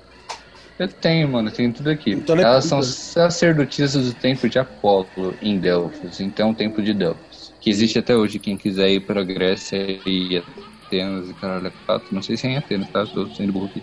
Eu 0.78 0.88
tenho, 0.88 1.28
mano, 1.28 1.50
tenho 1.50 1.72
tudo 1.72 1.88
aqui. 1.88 2.12
Então 2.12 2.36
é 2.36 2.42
Elas 2.42 2.66
são 2.66 2.80
puta. 2.80 2.90
sacerdotisas 2.90 4.06
do 4.06 4.14
templo 4.14 4.48
de 4.48 4.58
Apolo 4.58 5.34
em 5.40 5.58
Delfos, 5.58 6.20
então 6.20 6.50
o 6.50 6.54
templo 6.54 6.82
de 6.82 6.92
Delfos. 6.92 7.52
Que 7.60 7.70
existe 7.70 7.98
até 7.98 8.14
hoje, 8.14 8.38
quem 8.38 8.56
quiser 8.56 8.90
ir 8.90 9.00
pra 9.00 9.24
Grécia 9.24 9.76
e 10.06 10.42
Atenas 10.86 11.30
e 11.30 11.34
caralho, 11.34 11.66
é 11.68 11.72
quatro. 11.86 12.14
Não 12.14 12.22
sei 12.22 12.36
se 12.36 12.46
é 12.46 12.50
em 12.50 12.56
Atenas, 12.58 12.88
tá? 12.90 13.06
Tô 13.06 13.26
sendo 13.34 13.52
burro 13.52 13.66
aqui. 13.66 13.82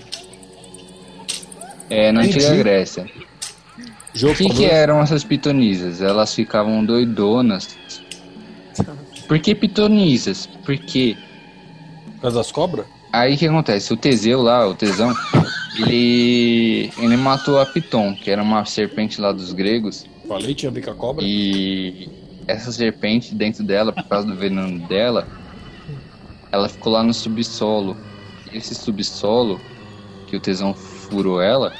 É, 1.89 2.11
na 2.11 2.21
Entendi. 2.23 2.45
antiga 2.45 2.55
Grécia. 2.57 3.05
O 4.21 4.33
que, 4.35 4.47
que 4.49 4.65
eram 4.65 5.01
essas 5.01 5.23
pitonisas? 5.23 6.01
Elas 6.01 6.33
ficavam 6.33 6.85
doidonas. 6.85 7.75
Por 9.27 9.39
que 9.39 9.55
pitonisas? 9.55 10.47
Porque 10.63 11.17
Por 12.15 12.21
causa 12.21 12.37
das 12.37 12.51
cobras? 12.51 12.85
Aí 13.13 13.35
o 13.35 13.37
que 13.37 13.45
acontece? 13.45 13.93
O 13.93 13.97
Teseu 13.97 14.41
lá, 14.41 14.67
o 14.67 14.73
Tesão, 14.73 15.13
ele, 15.77 16.91
ele 16.97 17.15
matou 17.15 17.59
a 17.59 17.65
Piton, 17.65 18.15
que 18.15 18.31
era 18.31 18.41
uma 18.41 18.65
serpente 18.65 19.21
lá 19.21 19.31
dos 19.31 19.53
gregos. 19.53 20.03
Falei, 20.27 20.55
tinha 20.55 20.71
a 20.71 20.73
ver 20.73 20.83
com 20.83 20.89
a 20.89 20.95
cobra. 20.95 21.23
E 21.23 22.09
essa 22.47 22.71
serpente 22.71 23.35
dentro 23.35 23.63
dela, 23.63 23.93
por 23.93 24.03
causa 24.05 24.27
do 24.27 24.35
veneno 24.35 24.79
dela, 24.87 25.27
ela 26.51 26.67
ficou 26.67 26.91
lá 26.91 27.03
no 27.03 27.13
subsolo. 27.13 27.95
Esse 28.51 28.73
subsolo, 28.73 29.61
que 30.25 30.35
o 30.35 30.39
Tesão 30.39 30.73
furou 30.73 31.39
ela, 31.39 31.71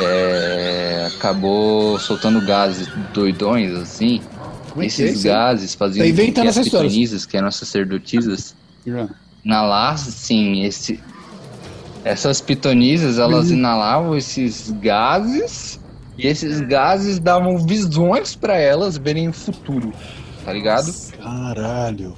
é, 0.00 1.08
acabou 1.16 1.98
soltando 1.98 2.40
gases 2.46 2.88
doidões, 3.12 3.72
assim. 3.72 4.20
É 4.76 4.82
é 4.82 4.86
Esses 4.86 5.26
aí? 5.26 5.32
gases 5.32 5.74
faziam 5.74 6.06
Tá 6.06 6.12
com 6.16 6.42
que 6.42 6.48
as 6.48 6.58
pitonisas, 6.58 7.26
que 7.26 7.36
eram 7.36 7.50
sacerdotisas, 7.50 8.54
Já. 8.86 9.08
Inalassem 9.44 10.12
sim, 10.12 10.64
esse, 10.64 11.00
essas 12.04 12.40
pitonisas, 12.40 13.18
elas 13.18 13.48
Uhum. 13.50 13.56
inalavam 13.56 14.16
esses 14.16 14.70
gases 14.80 15.80
e 16.16 16.26
esses 16.26 16.60
gases 16.60 17.18
davam 17.18 17.58
visões 17.58 18.34
pra 18.34 18.56
elas 18.56 18.96
verem 18.96 19.28
o 19.28 19.32
futuro, 19.32 19.92
tá 20.44 20.52
ligado? 20.52 20.92
Caralho. 21.22 22.14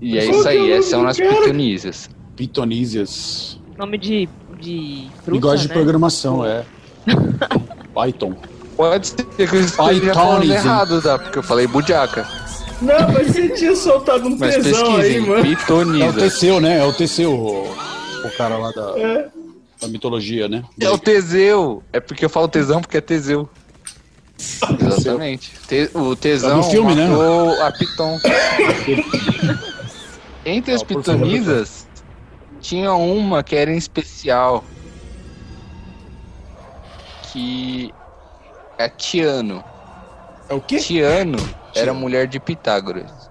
E 0.00 0.18
é 0.18 0.24
isso 0.24 0.48
aí, 0.48 0.72
essas 0.72 0.90
são 0.90 1.06
as 1.06 1.16
pitonisas. 1.18 2.08
Pitonísias. 2.36 3.60
Nome 3.78 3.98
de, 3.98 4.28
de 4.58 5.08
fruta, 5.22 5.56
de 5.56 5.68
né? 5.68 5.74
programação, 5.74 6.44
é. 6.44 6.64
Python. 7.94 8.34
Pode 8.76 9.08
ser 9.08 9.24
que 9.24 9.42
eu 9.42 9.60
esteja 9.60 10.14
falando 10.14 10.50
errado, 10.50 11.02
tá? 11.02 11.18
Porque 11.18 11.38
eu 11.38 11.42
falei 11.42 11.66
budiaca. 11.66 12.26
Não, 12.80 13.12
mas 13.12 13.26
você 13.28 13.48
tinha 13.50 13.76
soltado 13.76 14.26
um 14.28 14.36
Mas 14.38 14.54
tesão 14.56 14.96
aí, 14.96 15.20
mano. 15.20 15.36
É 15.36 15.40
o 15.40 15.56
pitoniza. 15.56 16.12
Teseu, 16.14 16.60
né? 16.60 16.78
É 16.78 16.84
o 16.84 16.92
Teseu, 16.92 17.32
o, 17.34 17.70
o 18.26 18.30
cara 18.36 18.56
lá 18.56 18.70
da, 18.72 18.98
É. 18.98 19.28
da 19.80 19.88
mitologia, 19.88 20.48
né? 20.48 20.64
É 20.80 20.88
o 20.88 20.98
Teseu. 20.98 21.82
É 21.92 22.00
porque 22.00 22.24
eu 22.24 22.30
falo 22.30 22.48
tesão 22.48 22.80
porque 22.80 22.96
é 22.96 23.00
Teseu. 23.00 23.48
Exatamente. 24.80 25.52
Te- 25.68 25.90
o 25.94 26.16
tesão 26.16 26.60
É 26.60 26.62
do 26.62 26.70
filme, 26.70 26.94
né? 26.94 27.06
matou 27.08 27.62
a 27.62 27.72
Piton. 27.72 28.18
Entre 30.46 30.72
as 30.72 30.80
favor, 30.82 30.96
pitonisas, 31.02 31.86
tinha 32.60 32.94
uma 32.94 33.42
que 33.42 33.54
era 33.54 33.70
em 33.70 33.76
especial. 33.76 34.64
Que 37.30 37.92
é 38.78 38.88
Tiano. 38.88 39.62
É 40.48 40.54
o 40.54 40.60
quê? 40.60 40.78
Tiano 40.78 41.36
era 41.74 41.94
mulher 41.94 42.26
de 42.26 42.40
Pitágoras. 42.40 43.30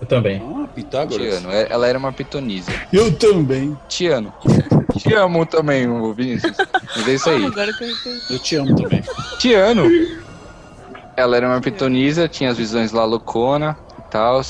Eu 0.00 0.06
também. 0.06 0.42
Ah, 0.42 0.68
Pitágoras. 0.74 1.16
Tiano, 1.16 1.50
é- 1.50 1.66
ela 1.70 1.86
era 1.86 1.98
uma 1.98 2.12
pitonisa. 2.12 2.70
Eu 2.92 3.16
também. 3.16 3.76
Tiano. 3.88 4.32
Te 4.96 5.14
amo 5.14 5.44
também, 5.44 5.88
ô 5.88 6.12
Vinícius. 6.12 6.56
Mas 6.96 7.08
é 7.08 7.14
isso 7.14 7.30
aí. 7.30 7.44
Agora 7.44 7.72
que 7.72 7.84
eu 7.84 7.90
entendi. 7.90 8.20
Eu 8.30 8.38
te 8.38 8.56
amo 8.56 8.74
também. 8.76 9.02
Tiano. 9.38 9.90
Ela 11.16 11.36
era 11.36 11.48
uma 11.48 11.60
pitonisa, 11.60 12.28
tinha 12.28 12.50
as 12.50 12.56
visões 12.56 12.92
lá 12.92 13.04
loucona 13.04 13.76
e 13.98 14.02
tal. 14.10 14.40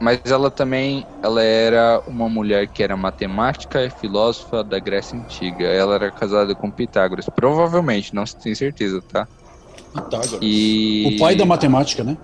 Mas 0.00 0.20
ela 0.24 0.50
também, 0.50 1.06
ela 1.22 1.42
era 1.42 2.02
uma 2.06 2.28
mulher 2.28 2.66
que 2.66 2.82
era 2.82 2.96
matemática 2.96 3.84
e 3.84 3.90
filósofa 3.90 4.62
da 4.64 4.78
Grécia 4.78 5.18
Antiga. 5.18 5.64
Ela 5.64 5.94
era 5.94 6.10
casada 6.10 6.54
com 6.54 6.70
Pitágoras. 6.70 7.26
Provavelmente, 7.34 8.14
não 8.14 8.26
se 8.26 8.36
tem 8.36 8.54
certeza, 8.54 9.00
tá? 9.12 9.28
Pitágoras. 9.92 10.38
E... 10.42 11.14
O 11.14 11.18
pai 11.20 11.36
da 11.36 11.46
matemática, 11.46 12.02
né? 12.02 12.16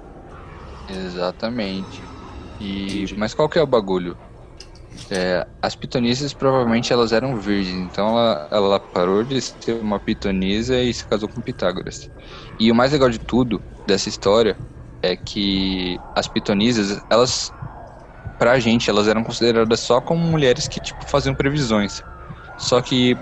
Exatamente. 0.90 2.02
E... 2.60 3.06
Mas 3.16 3.34
qual 3.34 3.48
que 3.48 3.58
é 3.58 3.62
o 3.62 3.66
bagulho? 3.66 4.16
É, 5.10 5.46
as 5.62 5.74
pitonisas 5.74 6.32
provavelmente 6.32 6.92
elas 6.92 7.12
eram 7.12 7.36
virgens, 7.36 7.88
então 7.90 8.08
ela, 8.08 8.48
ela 8.50 8.80
parou 8.80 9.24
de 9.24 9.40
ser 9.40 9.80
uma 9.80 9.98
pitonisa 9.98 10.78
e 10.78 10.92
se 10.92 11.04
casou 11.04 11.28
com 11.28 11.40
Pitágoras. 11.40 12.10
E 12.58 12.70
o 12.70 12.74
mais 12.74 12.92
legal 12.92 13.08
de 13.08 13.18
tudo 13.18 13.62
dessa 13.86 14.08
história 14.08 14.56
é 15.02 15.16
que 15.16 15.98
as 16.14 16.28
pitonisas, 16.28 17.02
elas, 17.08 17.52
pra 18.38 18.58
gente, 18.58 18.90
elas 18.90 19.08
eram 19.08 19.24
consideradas 19.24 19.80
só 19.80 20.00
como 20.00 20.24
mulheres 20.24 20.68
que 20.68 20.80
tipo 20.80 21.04
faziam 21.08 21.34
previsões. 21.34 22.02
Só 22.58 22.80
que 22.80 23.16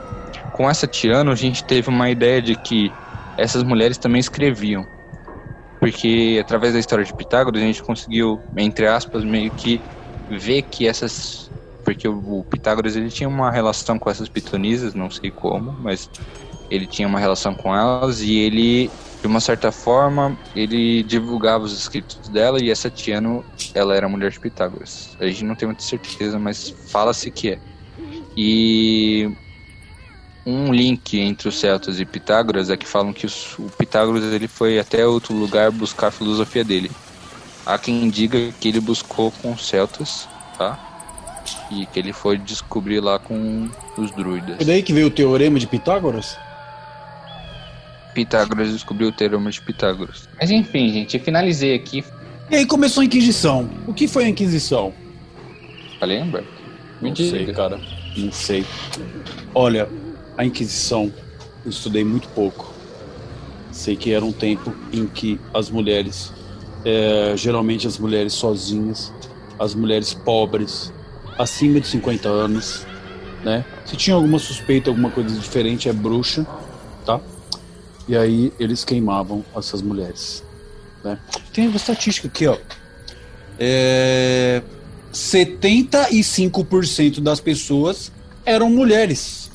com 0.53 0.69
essa 0.69 0.87
Tiano 0.87 1.31
a 1.31 1.37
gente 1.37 1.63
teve 1.65 1.89
uma 1.89 2.11
ideia 2.11 2.43
de 2.43 2.57
que 2.57 2.93
essas 3.37 3.63
mulheres 3.63 3.97
também 3.97 4.19
escreviam 4.19 4.85
porque 5.79 6.39
através 6.41 6.73
da 6.73 6.79
história 6.81 7.05
de 7.05 7.15
Pitágoras 7.15 7.63
a 7.63 7.65
gente 7.65 7.83
conseguiu, 7.83 8.41
entre 8.57 8.87
aspas, 8.87 9.25
meio 9.25 9.51
que 9.53 9.81
ver 10.31 10.63
que 10.63 10.87
essas, 10.87 11.51
porque 11.85 12.09
o, 12.09 12.45
Pitágoras 12.51 12.97
ele 12.97 13.11
tinha 13.11 13.29
uma 13.29 13.51
relação 13.51 13.99
com 13.99 14.11
essas 14.11 14.29
pitonisas, 14.29 14.95
não 14.95 15.11
sei 15.11 15.31
como, 15.31 15.73
mas 15.73 16.11
ele 16.71 16.87
tinha 16.87 17.09
uma 17.09 17.19
relação 17.19 17.55
com 17.55 17.75
elas 17.75 18.21
e 18.21 18.37
ele, 18.37 18.91
de 19.21 19.27
uma 19.27 19.41
certa 19.41 19.73
forma, 19.73 20.37
ele 20.55 21.03
divulgava 21.03 21.65
os 21.65 21.73
escritos 21.73 22.29
dela 22.29 22.63
e 22.63 22.71
essa 22.71 22.91
Tiano, 22.91 23.45
ela 23.75 23.95
era 23.95 24.09
mulher 24.09 24.31
de 24.31 24.41
Pitágoras. 24.41 25.17
A 25.21 25.27
gente 25.27 25.45
não 25.45 25.55
tem 25.55 25.67
muita 25.67 25.83
certeza, 25.83 26.39
mas 26.39 26.75
fala-se 26.89 27.31
que 27.31 27.53
é. 27.53 27.59
E 28.37 29.31
um 30.51 30.73
link 30.73 31.19
entre 31.21 31.49
os 31.49 31.59
celtas 31.61 32.01
e 32.01 32.05
Pitágoras 32.07 32.71
é 32.71 32.77
que 32.77 32.87
falam 32.87 33.13
que 33.13 33.27
os- 33.27 33.59
o 33.59 33.65
Pitágoras 33.77 34.25
ele 34.33 34.49
foi 34.49 34.79
até 34.79 35.07
outro 35.07 35.35
lugar 35.35 35.71
buscar 35.71 36.07
a 36.09 36.11
filosofia 36.11 36.65
dele. 36.65 36.91
Há 37.67 37.77
quem 37.79 38.09
diga 38.09 38.51
que 38.59 38.69
ele 38.69 38.81
buscou 38.81 39.31
com 39.31 39.53
os 39.53 39.67
celtas, 39.69 40.27
tá? 40.57 40.79
E 41.71 41.85
que 41.87 41.99
ele 41.99 42.13
foi 42.15 42.39
descobrir 42.39 43.01
lá 43.01 43.19
com 43.19 43.69
os 43.99 44.11
druidas. 44.13 44.57
Foi 44.57 44.65
daí 44.65 44.83
que 44.83 44.93
veio 44.93 45.09
o 45.09 45.11
teorema 45.11 45.59
de 45.59 45.67
Pitágoras? 45.67 46.37
Pitágoras 48.15 48.73
descobriu 48.73 49.09
o 49.09 49.13
teorema 49.13 49.51
de 49.51 49.61
Pitágoras. 49.61 50.29
Mas 50.41 50.51
enfim, 50.51 50.91
gente, 50.93 51.17
eu 51.19 51.23
finalizei 51.23 51.75
aqui. 51.75 52.03
E 52.51 52.57
aí 52.57 52.67
começou 52.67 53.03
a 53.03 53.05
Inquisição. 53.05 53.69
O 53.87 53.93
que 53.93 54.09
foi 54.09 54.25
a 54.25 54.29
Inquisição? 54.29 54.93
Falei, 56.01 56.21
Humberto? 56.23 56.49
Me 57.03 57.09
Não 57.09 57.15
diga. 57.15 57.31
sei, 57.37 57.53
cara. 57.53 57.81
Não 58.17 58.33
sei. 58.33 58.67
Olha, 59.55 59.89
a 60.39 60.45
Inquisição, 60.45 61.13
eu 61.65 61.71
estudei 61.71 62.05
muito 62.05 62.29
pouco. 62.29 62.73
Sei 63.73 63.97
que 63.97 64.13
era 64.13 64.25
um 64.25 64.31
tempo 64.31 64.73
em 64.93 65.09
que 65.09 65.41
as 65.53 65.69
mulheres, 65.69 66.33
é, 66.85 67.35
geralmente 67.37 67.89
as 67.89 67.99
mulheres 67.99 68.35
sozinhas, 68.35 69.13
as 69.59 69.75
mulheres 69.75 70.15
pobres, 70.15 70.93
acima 71.37 71.81
de 71.81 71.89
50 71.89 72.29
anos, 72.29 72.87
né? 73.45 73.65
Se 73.85 73.97
tinha 73.97 74.15
alguma 74.15 74.39
suspeita, 74.39 74.91
alguma 74.91 75.11
coisa 75.11 75.37
diferente, 75.37 75.89
é 75.89 75.93
bruxa, 75.93 76.47
tá? 77.05 77.21
E 78.07 78.17
aí 78.17 78.53
eles 78.61 78.85
queimavam 78.85 79.45
essas 79.57 79.83
mulheres, 79.83 80.45
né? 81.03 81.19
Tem 81.53 81.67
uma 81.67 81.77
estatística 81.77 82.29
aqui, 82.29 82.47
ó. 82.47 82.57
É, 83.59 84.63
75% 85.13 87.21
das 87.21 87.41
pessoas 87.41 88.13
eram 88.47 88.71
mulheres. 88.71 89.48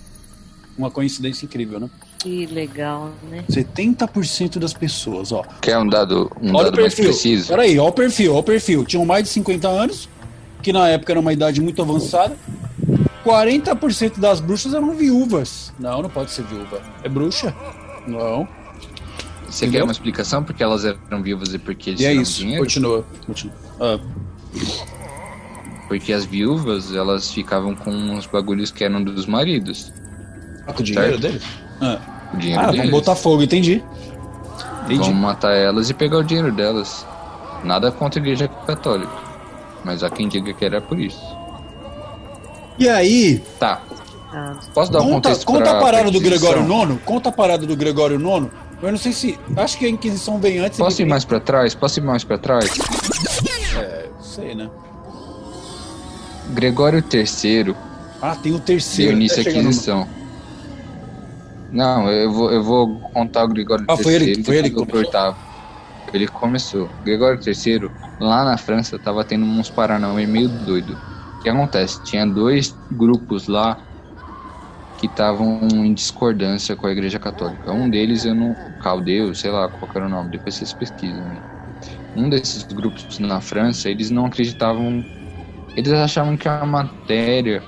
Uma 0.78 0.90
coincidência 0.90 1.46
incrível, 1.46 1.80
né? 1.80 1.90
Que 2.20 2.46
legal, 2.48 3.12
né? 3.30 3.44
70% 3.50 4.58
das 4.58 4.74
pessoas, 4.74 5.32
ó. 5.32 5.44
Quer 5.62 5.78
um 5.78 5.88
dado, 5.88 6.32
um 6.42 6.50
Olha 6.56 6.70
o 6.70 6.72
dado 6.72 6.82
mais 6.82 6.96
perfil. 6.96 7.06
preciso? 7.12 7.48
Peraí, 7.50 7.78
ó 7.78 7.88
o 7.88 7.92
perfil, 7.92 8.34
ó 8.36 8.40
o 8.40 8.44
perfil. 8.44 8.84
Tinham 8.86 9.06
mais 9.06 9.24
de 9.26 9.30
50 9.30 9.68
anos, 9.68 10.10
que 10.64 10.74
na 10.74 10.88
época 10.90 11.14
era 11.14 11.20
uma 11.20 11.32
idade 11.34 11.62
muito 11.62 11.82
avançada. 11.82 12.36
40% 13.24 14.20
das 14.20 14.40
bruxas 14.40 14.74
eram 14.74 14.94
viúvas. 14.96 15.72
Não, 15.80 16.02
não 16.02 16.10
pode 16.10 16.32
ser 16.32 16.44
viúva. 16.46 16.82
É 17.04 17.10
bruxa? 17.10 17.54
Não. 18.08 18.48
Você 19.48 19.66
Entendeu? 19.66 19.82
quer 19.82 19.84
uma 19.84 19.92
explicação 19.92 20.44
porque 20.44 20.64
elas 20.64 20.84
eram 20.84 21.22
vivas 21.22 21.54
e 21.54 21.60
porque 21.60 21.92
eles 21.92 22.02
E 22.02 22.06
é 22.06 22.10
tinham 22.10 22.24
isso. 22.24 22.40
dinheiro? 22.40 22.64
Continua. 22.64 23.06
continua. 23.28 23.54
Ah, 23.80 24.00
Porque 25.88 26.12
as 26.12 26.26
viúvas, 26.26 26.94
elas 26.96 27.32
ficavam 27.32 27.76
com 27.76 28.16
os 28.18 28.26
bagulhos 28.26 28.72
que 28.72 28.84
eram 28.84 29.04
dos 29.04 29.26
maridos. 29.28 29.94
Ah, 30.68 30.74
com 30.74 30.80
o 30.82 30.84
dinheiro 30.84 31.10
Certo. 31.20 31.22
dele? 31.22 31.42
Ah, 31.82 32.00
O 32.34 32.38
dinheiro 32.38 32.62
ah 32.62 32.66
deles. 32.68 32.78
vamos 32.80 32.92
botar 32.92 33.16
fogo, 33.16 33.44
entendi. 33.44 33.84
Entendi. 34.86 35.00
Vamos 35.00 35.16
matar 35.16 35.54
elas 35.56 35.90
e 35.90 35.94
pegar 35.94 36.18
o 36.18 36.24
dinheiro 36.24 36.52
delas. 36.52 37.06
Nada 37.64 37.92
contra 37.92 38.20
a 38.20 38.22
igreja 38.22 38.48
católica. 38.48 39.12
Mas 39.84 40.04
há 40.04 40.10
quem 40.10 40.28
diga 40.28 40.54
que 40.54 40.64
era 40.66 40.82
por 40.82 41.00
isso. 41.00 41.22
E 42.78 42.90
aí, 42.90 43.40
Tá. 43.60 43.82
Ah, 44.34 44.56
Posso 44.74 44.92
dar 44.92 45.00
um 45.00 45.04
Conta, 45.04 45.14
contexto 45.30 45.46
conta 45.46 45.72
a 45.78 45.80
parada 45.80 46.10
do? 46.10 46.20
Gregório 46.20 46.64
IX. 46.64 47.00
Conta 47.06 47.30
a 47.30 47.32
parada 47.32 47.66
do 47.68 47.76
Gregório 47.76 48.16
IX. 48.20 48.50
Eu 48.82 48.92
não 48.92 48.98
sei 48.98 49.14
se. 49.14 49.40
Acho 49.56 49.78
que 49.78 49.86
a 49.86 49.90
Inquisição 49.90 50.40
vem 50.40 50.58
antes. 50.60 50.78
Posso 50.80 51.02
ir 51.02 51.06
mais 51.06 51.24
pra 51.24 51.40
trás? 51.40 51.76
Posso 51.76 52.00
ir 52.00 52.04
mais 52.04 52.24
pra 52.24 52.38
trás? 52.38 52.66
É, 53.78 54.08
sei, 54.20 54.56
né? 54.56 54.70
Gregório 56.50 57.04
III 57.14 57.76
Ah, 58.22 58.36
tem 58.36 58.52
o 58.52 58.56
deu 58.56 58.66
terceiro. 58.66 59.12
início 59.14 59.38
à 59.40 59.42
Inquisição. 59.50 60.08
Não, 61.74 62.10
eu 62.10 62.32
vou, 62.32 62.52
eu 62.52 62.64
vou 62.64 63.00
contar 63.14 63.44
o 63.44 63.48
Gregório 63.48 63.86
Ah, 63.90 63.98
foi 63.98 64.14
ele- 64.14 64.26
III. 64.36 64.44
foi 64.44 64.58
ele 64.58 64.70
que 64.70 64.96
oitavo. 64.96 65.38
Ele 66.14 66.28
começou. 66.28 66.88
Gregório 67.04 67.40
III, 67.46 67.90
lá 68.20 68.46
na 68.46 68.58
França, 68.58 69.00
tava 69.00 69.24
tendo 69.24 69.44
uns 69.46 69.70
paranauê 69.70 70.28
meio 70.28 70.48
doido. 70.48 70.94
O 71.40 71.42
que 71.44 71.50
acontece? 71.50 72.04
Tinha 72.04 72.26
dois 72.26 72.76
grupos 72.92 73.48
lá 73.48 73.78
que 75.00 75.08
estavam 75.08 75.60
em 75.72 75.94
discordância 75.94 76.76
com 76.76 76.86
a 76.88 76.92
Igreja 76.92 77.18
Católica. 77.20 77.72
Um 77.74 77.90
deles, 77.90 78.24
eu 78.24 78.36
não. 78.36 78.56
Caldeu, 78.82 79.34
sei 79.34 79.50
lá 79.50 79.68
qual 79.70 79.90
era 79.96 80.06
o 80.06 80.10
nome, 80.10 80.30
depois 80.32 80.56
vocês 80.56 80.74
pesquisam. 80.74 81.26
né? 81.26 81.42
Um 82.16 82.30
desses 82.30 82.64
grupos 82.64 83.18
na 83.18 83.42
França, 83.42 83.90
eles 83.90 84.12
não 84.12 84.26
acreditavam. 84.26 85.04
Eles 85.76 85.92
achavam 85.92 86.38
que 86.38 86.48
a 86.48 86.66
matéria 86.66 87.64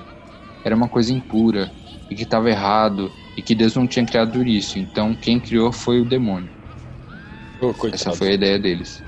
era 0.64 0.76
uma 0.76 0.88
coisa 0.88 1.12
impura 1.12 1.70
e 2.10 2.14
que 2.14 2.22
estava 2.22 2.48
errado 2.48 3.10
e 3.36 3.42
que 3.42 3.54
Deus 3.54 3.74
não 3.76 3.86
tinha 3.86 4.04
criado 4.04 4.42
isso. 4.46 4.78
Então 4.78 5.14
quem 5.14 5.38
criou 5.38 5.70
foi 5.70 6.00
o 6.00 6.04
demônio. 6.04 6.48
Coitado. 7.60 7.94
Essa 7.94 8.12
foi 8.12 8.30
a 8.30 8.32
ideia 8.32 8.58
deles. 8.58 9.02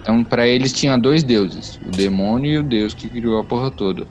Então 0.00 0.24
para 0.24 0.46
eles 0.46 0.72
tinha 0.72 0.96
dois 0.96 1.22
deuses, 1.22 1.78
o 1.86 1.90
demônio 1.90 2.52
e 2.52 2.58
o 2.58 2.62
Deus 2.62 2.94
que 2.94 3.08
criou 3.08 3.38
a 3.38 3.44
porra 3.44 3.70
toda. 3.70 4.06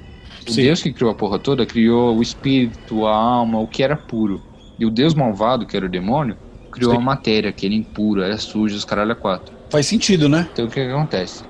O 0.47 0.51
Sim. 0.51 0.63
Deus 0.63 0.82
que 0.82 0.91
criou 0.91 1.11
a 1.11 1.15
porra 1.15 1.39
toda 1.39 1.65
criou 1.65 2.17
o 2.17 2.21
espírito, 2.21 3.05
a 3.05 3.15
alma, 3.15 3.59
o 3.59 3.67
que 3.67 3.82
era 3.82 3.95
puro. 3.95 4.41
E 4.78 4.86
o 4.86 4.89
Deus 4.89 5.13
malvado, 5.13 5.65
que 5.65 5.78
era 5.78 5.86
o 5.86 5.89
demônio, 5.89 6.36
criou 6.71 6.91
Sim. 6.91 6.97
a 6.97 7.01
matéria, 7.01 7.51
que 7.51 7.65
era 7.65 7.76
impura, 7.76 8.26
era 8.26 8.38
suja, 8.38 8.76
os 8.76 8.84
caralho 8.84 9.11
a 9.11 9.15
quatro. 9.15 9.55
Faz 9.69 9.86
sentido, 9.86 10.28
né? 10.28 10.47
Então 10.51 10.65
o 10.65 10.67
que, 10.67 10.84
que 10.84 10.91
acontece? 10.91 11.43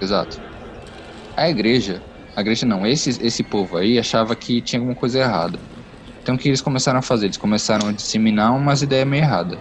Exato. 0.00 0.40
A 1.36 1.48
igreja, 1.48 2.02
a 2.34 2.40
igreja 2.40 2.66
não, 2.66 2.86
esse, 2.86 3.10
esse 3.24 3.42
povo 3.42 3.76
aí 3.76 3.98
achava 3.98 4.34
que 4.34 4.60
tinha 4.60 4.80
alguma 4.80 4.94
coisa 4.94 5.20
errada. 5.20 5.58
Então 6.26 6.34
o 6.34 6.38
que 6.38 6.48
eles 6.48 6.60
começaram 6.60 6.98
a 6.98 7.02
fazer? 7.02 7.26
Eles 7.26 7.36
começaram 7.36 7.86
a 7.86 7.92
disseminar 7.92 8.52
umas 8.52 8.82
ideias 8.82 9.06
meio 9.06 9.22
erradas. 9.22 9.60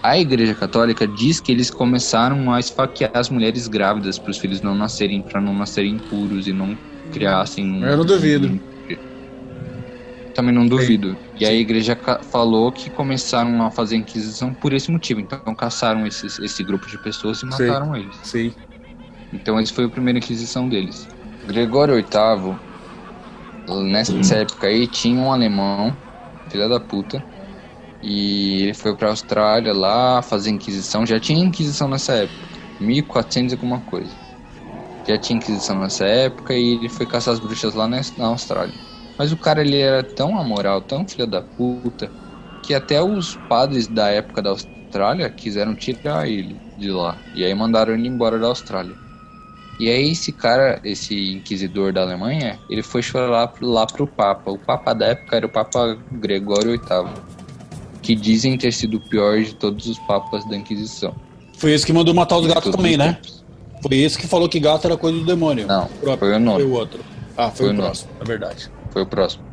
A 0.00 0.16
igreja 0.16 0.54
católica 0.54 1.08
diz 1.08 1.40
que 1.40 1.50
eles 1.50 1.72
começaram 1.72 2.52
a 2.52 2.60
esfaquear 2.60 3.10
as 3.12 3.28
mulheres 3.28 3.66
grávidas 3.66 4.16
para 4.16 4.30
os 4.30 4.38
filhos 4.38 4.62
não 4.62 4.76
nascerem, 4.76 5.20
para 5.22 5.40
não 5.40 5.52
nascerem 5.52 5.94
impuros 5.94 6.46
e 6.46 6.52
não 6.52 6.78
criassem. 7.10 7.82
Eu 7.82 7.96
não 7.96 8.04
duvido. 8.04 8.60
Também 10.32 10.54
não 10.54 10.68
duvido. 10.68 11.18
E 11.34 11.44
a 11.44 11.48
Sim. 11.48 11.54
igreja 11.56 11.98
falou 12.30 12.70
que 12.70 12.88
começaram 12.88 13.60
a 13.66 13.70
fazer 13.72 13.96
inquisição 13.96 14.54
por 14.54 14.72
esse 14.72 14.88
motivo. 14.92 15.18
Então 15.18 15.52
caçaram 15.56 16.06
esses, 16.06 16.38
esse 16.38 16.62
grupo 16.62 16.86
de 16.86 16.96
pessoas 17.02 17.42
e 17.42 17.46
mataram 17.46 17.96
eles. 17.96 18.14
Sim. 18.22 18.54
Então 19.32 19.58
essa 19.58 19.74
foi 19.74 19.86
a 19.86 19.88
primeira 19.88 20.20
inquisição 20.20 20.68
deles. 20.68 21.08
Gregório 21.44 21.96
VIII, 21.96 22.65
nessa 23.66 24.36
época 24.36 24.66
aí, 24.68 24.86
tinha 24.86 25.18
um 25.20 25.32
alemão, 25.32 25.96
filha 26.50 26.68
da 26.68 26.78
puta, 26.80 27.22
e 28.02 28.62
ele 28.62 28.74
foi 28.74 28.96
pra 28.96 29.08
Austrália 29.08 29.72
lá 29.72 30.22
fazer 30.22 30.50
inquisição. 30.50 31.06
Já 31.06 31.18
tinha 31.18 31.44
inquisição 31.44 31.88
nessa 31.88 32.12
época, 32.14 32.48
1400 32.80 33.52
e 33.52 33.54
alguma 33.56 33.80
coisa. 33.80 34.14
Já 35.06 35.18
tinha 35.18 35.36
inquisição 35.36 35.78
nessa 35.78 36.04
época 36.04 36.54
e 36.54 36.74
ele 36.74 36.88
foi 36.88 37.06
caçar 37.06 37.34
as 37.34 37.40
bruxas 37.40 37.74
lá 37.74 37.88
na, 37.88 38.00
Austrália. 38.26 38.74
Mas 39.18 39.32
o 39.32 39.36
cara 39.36 39.60
ele 39.60 39.78
era 39.78 40.02
tão 40.02 40.38
amoral, 40.38 40.82
tão 40.82 41.06
filha 41.06 41.26
da 41.26 41.40
puta, 41.40 42.12
que 42.62 42.74
até 42.74 43.00
os 43.02 43.36
padres 43.48 43.86
da 43.88 44.08
época 44.08 44.42
da 44.42 44.50
Austrália 44.50 45.30
quiseram 45.30 45.74
tirar 45.74 46.28
ele 46.28 46.60
de 46.76 46.90
lá. 46.90 47.16
E 47.34 47.44
aí 47.44 47.54
mandaram 47.54 47.94
ele 47.94 48.08
embora 48.08 48.38
da 48.38 48.48
Austrália. 48.48 49.05
E 49.78 49.90
aí 49.90 50.12
esse 50.12 50.32
cara, 50.32 50.80
esse 50.84 51.32
inquisidor 51.32 51.92
da 51.92 52.00
Alemanha, 52.02 52.58
ele 52.70 52.82
foi 52.82 53.02
chorar 53.02 53.52
lá 53.60 53.86
pro 53.86 54.06
Papa. 54.06 54.50
O 54.50 54.58
Papa 54.58 54.94
da 54.94 55.06
época 55.08 55.36
era 55.36 55.46
o 55.46 55.48
Papa 55.48 55.98
Gregório 56.12 56.70
VIII, 56.70 57.12
que 58.02 58.14
dizem 58.14 58.56
ter 58.56 58.72
sido 58.72 58.96
o 58.96 59.00
pior 59.00 59.38
de 59.42 59.54
todos 59.54 59.86
os 59.86 59.98
papas 60.00 60.44
da 60.48 60.56
Inquisição. 60.56 61.14
Foi 61.58 61.72
esse 61.72 61.84
que 61.84 61.92
mandou 61.92 62.14
matar 62.14 62.38
os 62.38 62.46
gatos 62.46 62.70
também, 62.74 62.92
os 62.92 62.98
né? 62.98 63.12
tempos. 63.14 63.44
Foi 63.82 63.96
esse 63.98 64.18
que 64.18 64.26
falou 64.26 64.48
que 64.48 64.58
gato 64.58 64.86
era 64.86 64.96
coisa 64.96 65.18
do 65.18 65.24
demônio. 65.24 65.66
Não, 65.66 65.84
O 65.84 65.88
próprio- 65.88 66.18
foi 66.30 66.36
o 66.36 66.40
nono. 66.40 66.58
Foi 66.60 66.64
o 66.68 66.72
outro. 66.72 67.00
Ah, 67.36 67.50
foi, 67.50 67.66
Foi 67.66 67.68
o 67.68 67.78
o 67.78 67.82
próximo, 67.82 68.10
é 68.20 68.24
verdade. 68.24 68.70
Foi 68.90 69.02
o 69.02 69.06
próximo. 69.06 69.44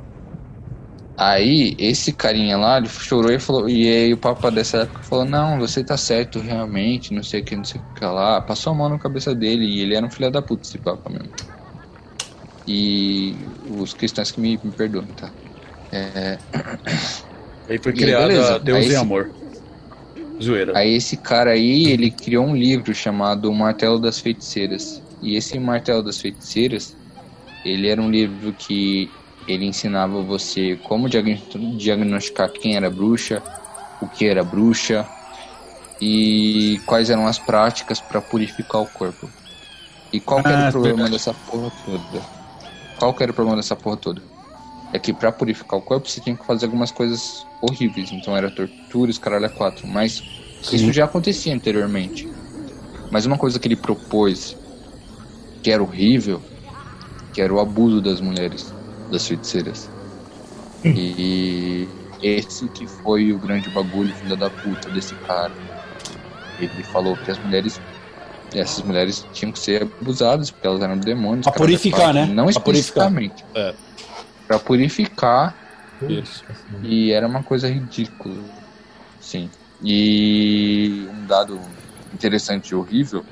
Aí, 1.18 1.76
esse 1.80 2.11
carinha 2.14 2.57
lá, 2.57 2.78
ele 2.78 2.89
chorou 2.89 3.32
e 3.32 3.39
falou. 3.39 3.70
E 3.70 3.88
aí 3.88 4.14
o 4.14 4.18
Papa 4.18 4.49
dessa 4.51 4.80
época 4.80 5.03
falou, 5.03 5.26
não, 5.26 5.59
você 5.59 5.84
tá 5.84 5.95
certo 5.97 6.39
realmente, 6.39 7.14
não 7.14 7.24
sei 7.24 7.41
o 7.41 7.45
que, 7.45 7.55
não 7.55 7.64
sei 7.64 7.82
o 7.82 7.86
que 7.93 8.03
lá. 8.05 8.41
Passou 8.41 8.74
a 8.74 8.76
mão 8.76 8.89
na 8.89 8.97
cabeça 8.99 9.34
dele 9.36 9.64
e 9.66 9.82
ele 9.82 9.95
era 9.95 10.05
um 10.05 10.09
filho 10.11 10.32
da 10.32 10.41
puta, 10.41 10.68
esse 10.68 10.80
Papa 10.80 11.09
mesmo. 11.09 11.32
E 12.66 13.36
os 13.70 13.93
cristãos 13.93 14.32
que 14.32 14.39
me, 14.39 14.57
me 14.64 14.72
perdoam, 14.72 15.07
tá? 15.07 15.34
É, 15.91 16.39
Aí 17.70 17.80
foi 17.82 17.91
E 17.91 17.95
criado 17.95 18.28
beleza. 18.28 18.55
a 18.55 18.57
Deus 18.57 18.78
Aí 18.80 18.86
esse- 18.86 18.95
amor. 18.95 19.32
Zoeira. 20.41 20.78
Aí 20.78 20.93
esse 20.95 21.18
cara 21.18 21.51
aí, 21.51 21.86
ele 21.91 22.09
criou 22.11 22.45
um 22.45 22.55
livro 22.55 22.93
chamado 22.93 23.49
O 23.49 23.55
Martelo 23.55 23.99
das 23.99 24.20
Feiticeiras. 24.20 25.01
E 25.22 25.36
esse 25.36 25.57
Martelo 25.59 26.03
das 26.03 26.20
Feiticeiras, 26.20 26.97
ele 27.64 27.88
era 27.88 28.01
um 28.01 28.09
livro 28.09 28.53
que 28.53 29.09
ele 29.48 29.66
ensinava 29.66 30.24
você 30.24 30.78
como 30.78 31.10
diagn- 31.10 31.46
diagnosticar 31.78 32.52
quem 32.52 32.76
era 32.76 32.89
bruxa, 32.89 33.46
o 34.00 34.10
que 34.10 34.26
era 34.26 34.44
bruxa 34.44 35.12
e 36.02 36.82
quais 36.86 37.10
eram 37.10 37.28
as 37.28 37.39
práticas 37.39 38.02
para 38.02 38.22
purificar 38.22 38.82
o 38.82 38.88
corpo. 38.88 39.34
E 40.14 40.22
qual 40.22 40.44
que 40.44 40.54
era 40.54 40.62
Ah, 40.62 40.64
o 40.64 40.68
problema 40.68 41.10
verdade. 41.10 41.12
dessa 41.12 41.34
porra 41.34 41.72
toda? 41.84 42.30
Qual 42.96 43.16
que 43.16 43.24
era 43.24 43.32
o 43.32 43.36
problema 43.36 43.58
dessa 43.58 43.76
porra 43.76 43.98
toda? 43.98 44.24
É 44.91 45.00
que 45.00 45.14
pra 45.14 45.32
purificar 45.32 45.80
o 45.80 45.84
corpo 45.84 46.10
você 46.10 46.22
tinha 46.22 46.38
que 46.38 46.46
fazer 46.46 46.66
algumas 46.66 46.91
coisas 46.91 47.50
horríveis. 47.62 48.12
Então 48.12 48.36
era 48.38 48.52
torturas, 48.52 49.18
caralho, 49.20 49.46
a 49.48 49.50
quatro. 49.50 49.88
Mas 49.88 50.26
isso 50.72 50.94
já 50.94 51.06
acontecia 51.06 51.54
anteriormente. 51.56 52.32
Mas 53.10 53.26
uma 53.26 53.38
coisa 53.39 53.60
que 53.60 53.68
ele 53.68 53.78
propôs 53.78 54.58
que 55.62 55.72
era 55.72 55.82
horrível, 55.84 56.44
que 57.34 57.41
era 57.41 57.54
o 57.54 57.60
abuso 57.60 58.02
das 58.02 58.22
mulheres, 58.22 58.73
das 59.14 59.28
feiticeiras. 59.28 59.89
E 60.84 61.88
esse 62.22 62.68
que 62.70 62.86
foi 62.88 63.32
o 63.32 63.39
grande 63.39 63.70
bagulho, 63.70 64.14
filha 64.16 64.36
da 64.36 64.49
puta 64.49 64.89
desse 64.89 65.16
cara. 65.16 65.51
Ele 66.59 66.84
falou 66.84 67.16
que 67.18 67.32
as 67.32 67.38
mulheres 67.39 67.80
essas 68.53 68.84
mulheres 68.84 69.26
tinham 69.34 69.51
que 69.51 69.57
ser 69.57 69.82
abusadas 69.82 70.51
porque 70.51 70.68
elas 70.68 70.82
eram 70.82 70.95
demônios. 70.97 71.43
Pra 71.45 71.53
a 71.53 71.57
purificar, 71.57 72.14
né? 72.14 72.26
Não 72.28 72.45
Pra 72.45 72.59
purificar. 72.61 73.07
especificamente. 73.07 73.45
É. 73.55 73.74
Pra 74.47 74.59
purificar 74.59 75.55
Isso. 76.07 76.43
e 76.84 77.11
era 77.11 77.26
uma 77.28 77.41
coisa 77.41 77.68
ridícula. 77.68 78.36
Sim. 79.20 79.49
E 79.84 81.07
um 81.11 81.26
dado 81.26 81.59
interessante 82.14 82.70
e 82.70 82.76
horrível 82.76 83.26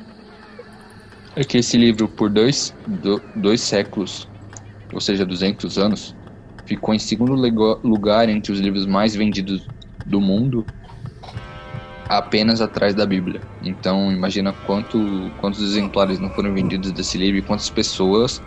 é 1.36 1.43
que 1.43 1.59
esse 1.59 1.77
livro, 1.77 2.07
por 2.07 2.29
dois, 2.29 2.73
do- 2.88 3.21
dois 3.36 3.61
séculos, 3.61 4.27
ou 4.94 5.02
seja, 5.02 5.26
200 5.26 5.78
anos, 5.78 6.16
ficou 6.66 6.94
em 6.94 7.00
segundo 7.00 7.34
lugar 7.84 8.30
entre 8.30 8.52
os 8.52 8.60
livros 8.60 8.86
mais 8.86 9.16
vendidos 9.16 9.68
do 10.06 10.20
mundo, 10.22 10.66
apenas 12.08 12.62
atrás 12.62 12.94
da 12.94 13.06
Bíblia. 13.06 13.42
Então, 13.64 14.12
imagina 14.12 14.54
quanto, 14.66 15.32
quantos 15.39 15.62
exemplares 15.62 16.20
não 16.20 16.30
foram 16.30 16.54
vendidos 16.54 16.92
desse 16.92 17.18
livro 17.18 17.38
e 17.38 17.42
quantas 17.42 17.70
pessoas 17.70 18.42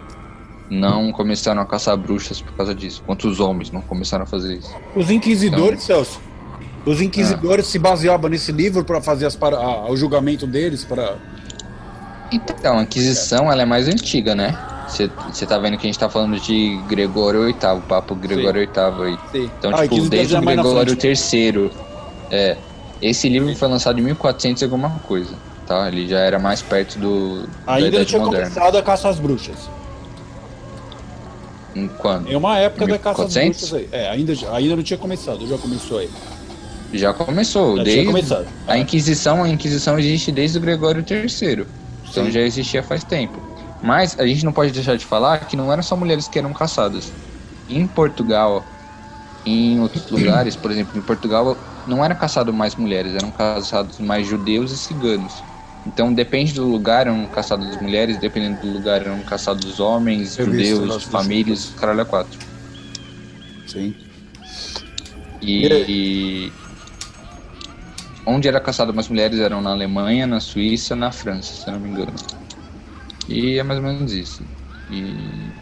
não 0.70 1.12
começaram 1.12 1.60
a 1.62 1.66
caçar 1.66 1.96
bruxas 1.96 2.40
por 2.40 2.52
causa 2.54 2.74
disso. 2.74 3.02
Quantos 3.06 3.40
homens 3.40 3.70
não 3.70 3.80
começaram 3.80 4.24
a 4.24 4.26
fazer 4.26 4.56
isso. 4.58 4.74
Os 4.94 5.10
inquisidores, 5.10 5.82
Celso, 5.82 6.20
os 6.84 7.00
inquisidores 7.00 7.66
se 7.66 7.78
baseavam 7.78 8.28
nesse 8.28 8.52
livro 8.52 8.84
para 8.84 9.00
fazer 9.00 9.26
as 9.26 9.36
para, 9.36 9.56
a- 9.56 9.90
o 9.90 9.96
julgamento 9.96 10.46
deles, 10.46 10.84
para 10.84 11.16
Então, 12.32 12.78
a 12.78 12.82
Inquisição 12.82 13.50
ela 13.52 13.62
é 13.62 13.66
mais 13.66 13.88
antiga, 13.88 14.34
né? 14.34 14.56
Você 14.88 15.46
tá 15.46 15.58
vendo 15.58 15.76
que 15.76 15.86
a 15.86 15.88
gente 15.88 15.98
tá 15.98 16.08
falando 16.08 16.38
de 16.38 16.76
Gregório 16.88 17.44
VIII, 17.44 17.56
o 17.78 17.80
Papo 17.82 18.14
Gregório 18.14 18.60
VIII 18.60 19.04
aí. 19.06 19.18
Então, 19.58 19.70
Ah, 19.74 19.82
tipo, 19.88 20.08
desde 20.08 20.34
o 20.34 20.38
é 20.38 20.40
na 20.40 20.52
Gregório. 20.54 20.96
III. 21.02 21.70
É, 22.30 22.56
esse 23.00 23.28
livro 23.28 23.54
foi 23.56 23.68
lançado 23.68 23.98
em 23.98 24.02
1400 24.02 24.62
e 24.62 24.64
alguma 24.64 24.90
coisa, 25.06 25.34
tá? 25.66 25.88
Ele 25.88 26.08
já 26.08 26.18
era 26.18 26.38
mais 26.38 26.62
perto 26.62 26.98
do, 26.98 27.46
da 27.66 27.74
ainda 27.74 27.98
não 27.98 28.04
tinha 28.04 28.20
Moderna. 28.20 28.48
começado 28.50 28.76
a 28.78 28.82
caça 28.82 29.08
às 29.08 29.18
bruxas. 29.18 29.68
Em 31.74 31.88
quando? 31.88 32.30
Em 32.30 32.36
uma 32.36 32.56
época 32.58 32.86
da 32.86 32.98
caça 32.98 33.24
às 33.24 33.34
1400? 33.34 33.70
bruxas 33.70 33.78
aí. 33.92 34.00
É, 34.00 34.08
ainda, 34.10 34.32
ainda 34.52 34.76
não 34.76 34.82
tinha 34.82 34.98
começado, 34.98 35.46
já 35.46 35.58
começou 35.58 35.98
aí. 35.98 36.10
Já 36.92 37.12
começou. 37.12 37.76
Já 37.78 37.82
desde 37.82 38.02
tinha 38.02 38.12
começado. 38.12 38.46
A 38.68 38.78
Inquisição, 38.78 39.42
a 39.42 39.48
Inquisição 39.48 39.98
existe 39.98 40.30
desde 40.30 40.58
o 40.58 40.60
Gregório 40.60 41.04
III. 41.08 41.66
Então 42.08 42.26
Sim. 42.26 42.30
já 42.30 42.40
existia 42.40 42.82
faz 42.82 43.02
tempo. 43.02 43.40
Mas 43.84 44.18
a 44.18 44.26
gente 44.26 44.46
não 44.46 44.52
pode 44.52 44.72
deixar 44.72 44.96
de 44.96 45.04
falar 45.04 45.40
que 45.40 45.56
não 45.56 45.70
eram 45.70 45.82
só 45.82 45.94
mulheres 45.94 46.26
que 46.26 46.38
eram 46.38 46.54
caçadas. 46.54 47.12
em 47.68 47.86
Portugal, 47.86 48.64
em 49.44 49.78
outros 49.78 50.10
lugares, 50.10 50.56
por 50.56 50.70
exemplo, 50.70 50.98
em 50.98 51.02
Portugal 51.02 51.54
não 51.86 52.02
era 52.02 52.14
caçado 52.14 52.50
mais 52.50 52.74
mulheres, 52.74 53.14
eram 53.14 53.30
caçados 53.30 53.98
mais 53.98 54.26
judeus 54.26 54.72
e 54.72 54.78
ciganos. 54.78 55.42
Então 55.86 56.14
depende 56.14 56.54
do 56.54 56.64
lugar, 56.64 57.06
eram 57.06 57.26
caçados 57.26 57.76
mulheres, 57.78 58.16
dependendo 58.16 58.62
do 58.62 58.72
lugar, 58.72 59.02
eram 59.02 59.20
caçados 59.20 59.78
homens, 59.78 60.38
Eu 60.38 60.46
judeus, 60.46 61.04
famílias, 61.04 61.70
caralho 61.78 62.00
a 62.00 62.04
quatro. 62.06 62.38
Sim. 63.66 63.94
E, 65.42 65.66
e 65.66 66.52
onde 68.24 68.48
era 68.48 68.60
caçado 68.60 68.94
mais 68.94 69.08
mulheres 69.08 69.40
eram 69.40 69.60
na 69.60 69.72
Alemanha, 69.72 70.26
na 70.26 70.40
Suíça, 70.40 70.96
na 70.96 71.12
França, 71.12 71.52
se 71.52 71.70
não 71.70 71.78
me 71.78 71.90
engano. 71.90 72.14
E 73.28 73.58
é 73.58 73.62
mais 73.62 73.78
ou 73.78 73.86
menos 73.86 74.12
isso. 74.12 74.42
E 74.90 75.14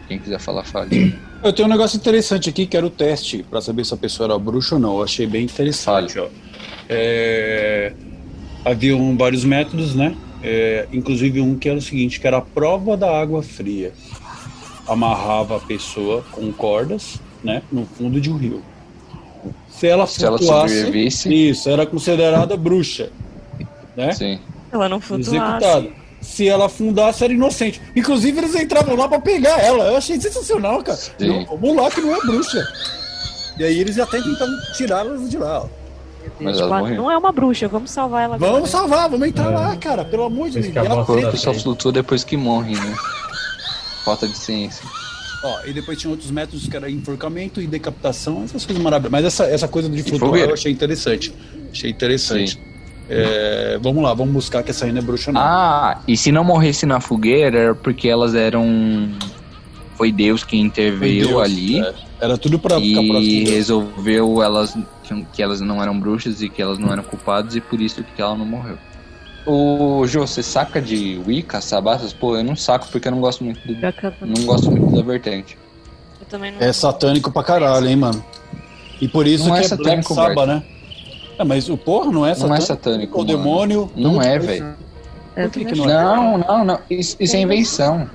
quem 0.07 0.19
quiser 0.19 0.39
falar, 0.39 0.63
fale. 0.63 1.17
Eu 1.43 1.53
tenho 1.53 1.67
um 1.67 1.71
negócio 1.71 1.97
interessante 1.97 2.49
aqui, 2.49 2.65
que 2.65 2.75
era 2.75 2.85
o 2.85 2.89
teste, 2.89 3.43
pra 3.49 3.61
saber 3.61 3.85
se 3.85 3.93
a 3.93 3.97
pessoa 3.97 4.27
era 4.27 4.39
bruxa 4.39 4.75
ou 4.75 4.81
não. 4.81 4.97
Eu 4.97 5.03
achei 5.03 5.25
bem 5.25 5.45
interessante, 5.45 6.19
ó. 6.19 6.27
É... 6.89 7.93
Haviam 8.65 9.15
vários 9.17 9.43
métodos, 9.43 9.93
né? 9.95 10.15
É, 10.41 10.87
Inclusive 10.91 11.39
um 11.41 11.57
que 11.57 11.69
era 11.69 11.77
o 11.77 11.81
seguinte, 11.81 12.19
que 12.19 12.27
era 12.27 12.37
a 12.37 12.41
prova 12.41 12.95
da 12.97 13.09
água 13.19 13.41
fria. 13.41 13.93
Amarrava 14.87 15.57
a 15.57 15.59
pessoa 15.59 16.23
com 16.31 16.51
cordas, 16.51 17.19
né? 17.43 17.61
No 17.71 17.85
fundo 17.85 18.19
de 18.19 18.29
um 18.29 18.35
rio. 18.37 18.61
Se 19.69 19.87
ela 19.87 20.05
Se 20.05 20.23
ela 20.25 20.37
flutuasse, 20.37 20.75
sobrevivesse. 20.83 21.49
isso, 21.49 21.69
era 21.69 21.85
considerada 21.85 22.55
bruxa, 22.55 23.09
né? 23.95 24.11
Sim. 24.13 24.39
Ela 24.71 24.87
não 24.87 24.99
flutuasse. 25.01 25.35
Executada. 25.35 26.02
Se 26.23 26.47
ela 26.47 26.65
afundasse, 26.65 27.23
era 27.23 27.33
inocente. 27.33 27.81
Inclusive, 27.95 28.37
eles 28.39 28.55
entravam 28.55 28.95
lá 28.95 29.07
pra 29.07 29.19
pegar 29.19 29.59
ela. 29.59 29.85
Eu 29.85 29.97
achei 29.97 30.19
sensacional, 30.19 30.81
cara. 30.81 30.97
Sim. 30.97 31.11
Não, 31.19 31.45
vamos 31.57 31.75
lá 31.75 31.91
que 31.91 32.01
não 32.01 32.15
é 32.15 32.19
bruxa. 32.21 32.65
E 33.59 33.63
aí 33.63 33.79
eles 33.79 33.99
até 33.99 34.21
tentavam 34.21 34.55
tirá-las 34.75 35.29
de 35.29 35.37
lá. 35.37 35.63
ó. 35.63 35.67
Mas 36.39 36.55
Tipo, 36.57 36.67
ela 36.69 36.89
não 36.89 37.11
é 37.11 37.17
uma 37.17 37.31
bruxa, 37.33 37.67
vamos 37.67 37.91
salvar 37.91 38.23
ela 38.23 38.35
agora. 38.35 38.51
Vamos 38.53 38.69
salvar, 38.69 39.09
vamos 39.09 39.27
entrar 39.27 39.51
É. 39.51 39.55
lá, 39.55 39.75
cara. 39.75 40.05
Pelo 40.05 40.23
amor 40.23 40.49
de 40.49 40.61
Deus. 40.61 40.75
ela 40.75 41.03
corpo 41.05 41.37
só 41.37 41.53
Sim. 41.53 41.59
flutua 41.59 41.91
depois 41.91 42.23
que 42.23 42.37
morre, 42.37 42.73
né? 42.75 42.95
Falta 44.05 44.27
de 44.27 44.37
ciência. 44.37 44.83
Ó, 45.43 45.59
e 45.65 45.73
depois 45.73 45.97
tinha 45.99 46.09
outros 46.09 46.31
métodos 46.31 46.67
que 46.67 46.75
era 46.75 46.89
enforcamento 46.89 47.61
e 47.61 47.67
decapitação, 47.67 48.43
essas 48.45 48.65
coisas 48.65 48.81
maravilhosas. 48.81 49.11
Mas 49.11 49.25
essa, 49.25 49.43
essa 49.45 49.67
coisa 49.67 49.89
de 49.89 50.01
flutuar 50.01 50.39
eu 50.39 50.53
achei 50.53 50.71
interessante. 50.71 51.33
Achei 51.71 51.89
interessante. 51.91 52.57
É, 53.09 53.77
vamos 53.81 54.03
lá, 54.03 54.13
vamos 54.13 54.33
buscar 54.33 54.63
que 54.63 54.71
essa 54.71 54.85
não 54.85 54.97
é 54.97 55.01
bruxa, 55.01 55.31
não. 55.31 55.41
Ah, 55.41 55.99
e 56.07 56.15
se 56.15 56.31
não 56.31 56.43
morresse 56.43 56.85
na 56.85 56.99
fogueira 56.99 57.59
era 57.59 57.75
porque 57.75 58.07
elas 58.07 58.33
eram. 58.35 59.09
Foi 59.95 60.11
Deus 60.11 60.43
que 60.43 60.57
interveio 60.57 61.27
Deus, 61.27 61.41
ali 61.43 61.79
é. 61.79 61.93
Era 62.19 62.37
tudo 62.37 62.57
pra 62.57 62.79
ficar 62.79 63.01
e 63.01 63.19
de 63.19 63.43
Deus. 63.43 63.49
resolveu 63.49 64.41
elas 64.41 64.77
que, 65.33 65.43
elas 65.43 65.59
não 65.59 65.81
eram 65.81 65.99
bruxas 65.99 66.41
e 66.41 66.47
que 66.47 66.61
elas 66.61 66.79
não 66.79 66.91
eram 66.91 67.03
culpadas 67.03 67.55
e 67.55 67.59
por 67.61 67.81
isso 67.81 68.01
que 68.01 68.21
ela 68.21 68.35
não 68.35 68.45
morreu. 68.45 68.77
O 69.45 70.07
Jô, 70.07 70.25
você 70.25 70.41
saca 70.41 70.81
de 70.81 71.21
Wicca, 71.27 71.59
Sabatas? 71.59 72.13
Pô, 72.13 72.37
eu 72.37 72.43
não 72.43 72.55
saco 72.55 72.87
porque 72.89 73.09
eu 73.09 73.11
não 73.11 73.19
gosto 73.19 73.43
muito 73.43 73.59
do, 73.67 73.75
não 74.21 74.45
gosto 74.45 74.71
muito 74.71 74.95
da 74.95 75.01
vertente. 75.01 75.57
Eu 76.21 76.25
também 76.27 76.53
não. 76.53 76.61
É 76.61 76.71
satânico 76.71 77.29
pra 77.29 77.43
caralho, 77.43 77.87
hein, 77.87 77.97
mano. 77.97 78.23
E 79.01 79.07
por 79.09 79.27
isso 79.27 79.49
Não 79.49 79.55
que 79.55 79.61
é 79.61 79.65
é, 79.65 79.67
Black 79.67 79.83
satânico, 79.83 80.13
Sabbath, 80.13 80.47
né? 80.47 80.63
É, 81.37 81.43
mas 81.43 81.69
o 81.69 81.77
porra 81.77 82.11
não 82.11 82.25
é 82.25 82.33
satânico. 82.33 82.49
Não 82.49 82.55
é 82.55 82.61
satânico, 82.61 83.15
O 83.15 83.21
mano. 83.25 83.37
demônio. 83.37 83.91
Não 83.95 84.13
tudo 84.13 84.23
é, 84.25 84.37
isso. 84.37 84.45
velho. 84.47 84.75
Não 85.75 85.89
é? 85.89 86.03
Não, 86.03 86.37
não, 86.37 86.65
não. 86.65 86.79
Isso, 86.89 87.17
isso 87.19 87.35
é 87.35 87.41
invenção. 87.41 88.07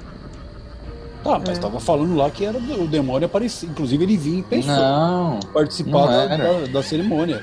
Tá, 1.25 1.41
mas 1.45 1.59
tava 1.59 1.81
falando 1.81 2.14
lá 2.14 2.31
que 2.31 2.45
era 2.45 2.57
o 2.57 2.87
demônio 2.87 3.27
aparecia. 3.27 3.69
Inclusive 3.69 4.05
ele 4.05 4.16
vinha 4.16 4.39
em 4.39 4.43
pessoa 4.43 4.77
Não. 4.77 5.41
participar 5.53 5.91
não 5.91 6.07
da, 6.07 6.37
da, 6.37 6.66
da 6.73 6.83
cerimônia. 6.83 7.43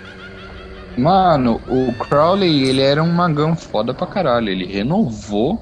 Mano, 0.97 1.59
o 1.67 1.91
Crowley, 1.93 2.69
ele 2.69 2.81
era 2.81 3.03
um 3.03 3.11
magão 3.11 3.53
foda 3.55 3.93
pra 3.93 4.07
caralho. 4.07 4.49
Ele 4.49 4.65
renovou 4.65 5.59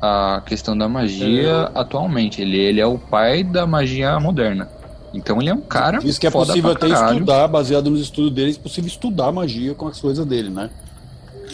a 0.00 0.42
questão 0.46 0.78
da 0.78 0.88
magia 0.88 1.70
atualmente. 1.74 2.40
Ele, 2.40 2.56
ele 2.56 2.80
é 2.80 2.86
o 2.86 2.96
pai 2.98 3.42
da 3.42 3.66
magia 3.66 4.18
moderna. 4.20 4.68
Então 5.14 5.40
ele 5.40 5.48
é 5.50 5.54
um 5.54 5.60
cara 5.60 5.98
Diz 5.98 6.18
que 6.18 6.26
é 6.26 6.30
foda 6.30 6.46
possível 6.48 6.72
até 6.72 6.88
caralho. 6.88 7.12
estudar, 7.14 7.46
baseado 7.48 7.88
nos 7.90 8.00
estudos 8.00 8.32
dele, 8.32 8.50
é 8.52 8.60
possível 8.62 8.88
estudar 8.88 9.30
magia 9.32 9.72
com 9.74 9.86
as 9.86 10.00
coisas 10.00 10.26
dele, 10.26 10.50
né? 10.50 10.68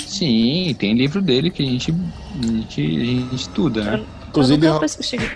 Sim, 0.06 0.74
tem 0.78 0.94
livro 0.94 1.20
dele 1.20 1.50
que 1.50 1.62
a 1.62 1.66
gente, 1.66 1.92
a 2.42 2.46
gente, 2.46 2.80
a 2.80 3.04
gente 3.04 3.34
estuda, 3.34 3.84
né? 3.84 4.04
Inclusive, 4.28 4.64
eu 4.66 4.70
nunca 4.72 4.80
pesquis- 4.80 5.06
cheguei- 5.06 5.28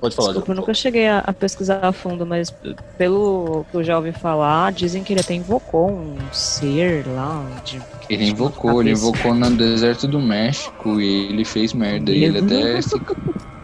pode 0.00 0.14
falar. 0.14 0.28
Desculpa, 0.28 0.52
eu 0.52 0.56
nunca 0.56 0.74
cheguei 0.74 1.08
a, 1.08 1.18
a 1.18 1.32
pesquisar 1.32 1.80
a 1.84 1.92
fundo, 1.92 2.24
mas 2.24 2.52
pelo 2.96 3.64
que 3.70 3.76
eu 3.76 3.82
já 3.82 3.96
ouvi 3.96 4.12
falar, 4.12 4.72
dizem 4.72 5.02
que 5.02 5.12
ele 5.12 5.20
até 5.20 5.34
invocou 5.34 5.90
um 5.90 6.16
ser 6.32 7.04
lá. 7.08 7.44
De, 7.64 7.80
Ele 8.08 8.26
invocou, 8.26 8.80
ele 8.82 8.92
invocou 8.92 9.34
no 9.34 9.50
deserto 9.56 10.06
do 10.06 10.20
México 10.20 11.00
e 11.00 11.26
ele 11.30 11.44
fez 11.44 11.72
merda. 11.72 12.12
E 12.12 12.24
ele 12.24 12.38
até 12.38 12.80
se, 12.80 13.00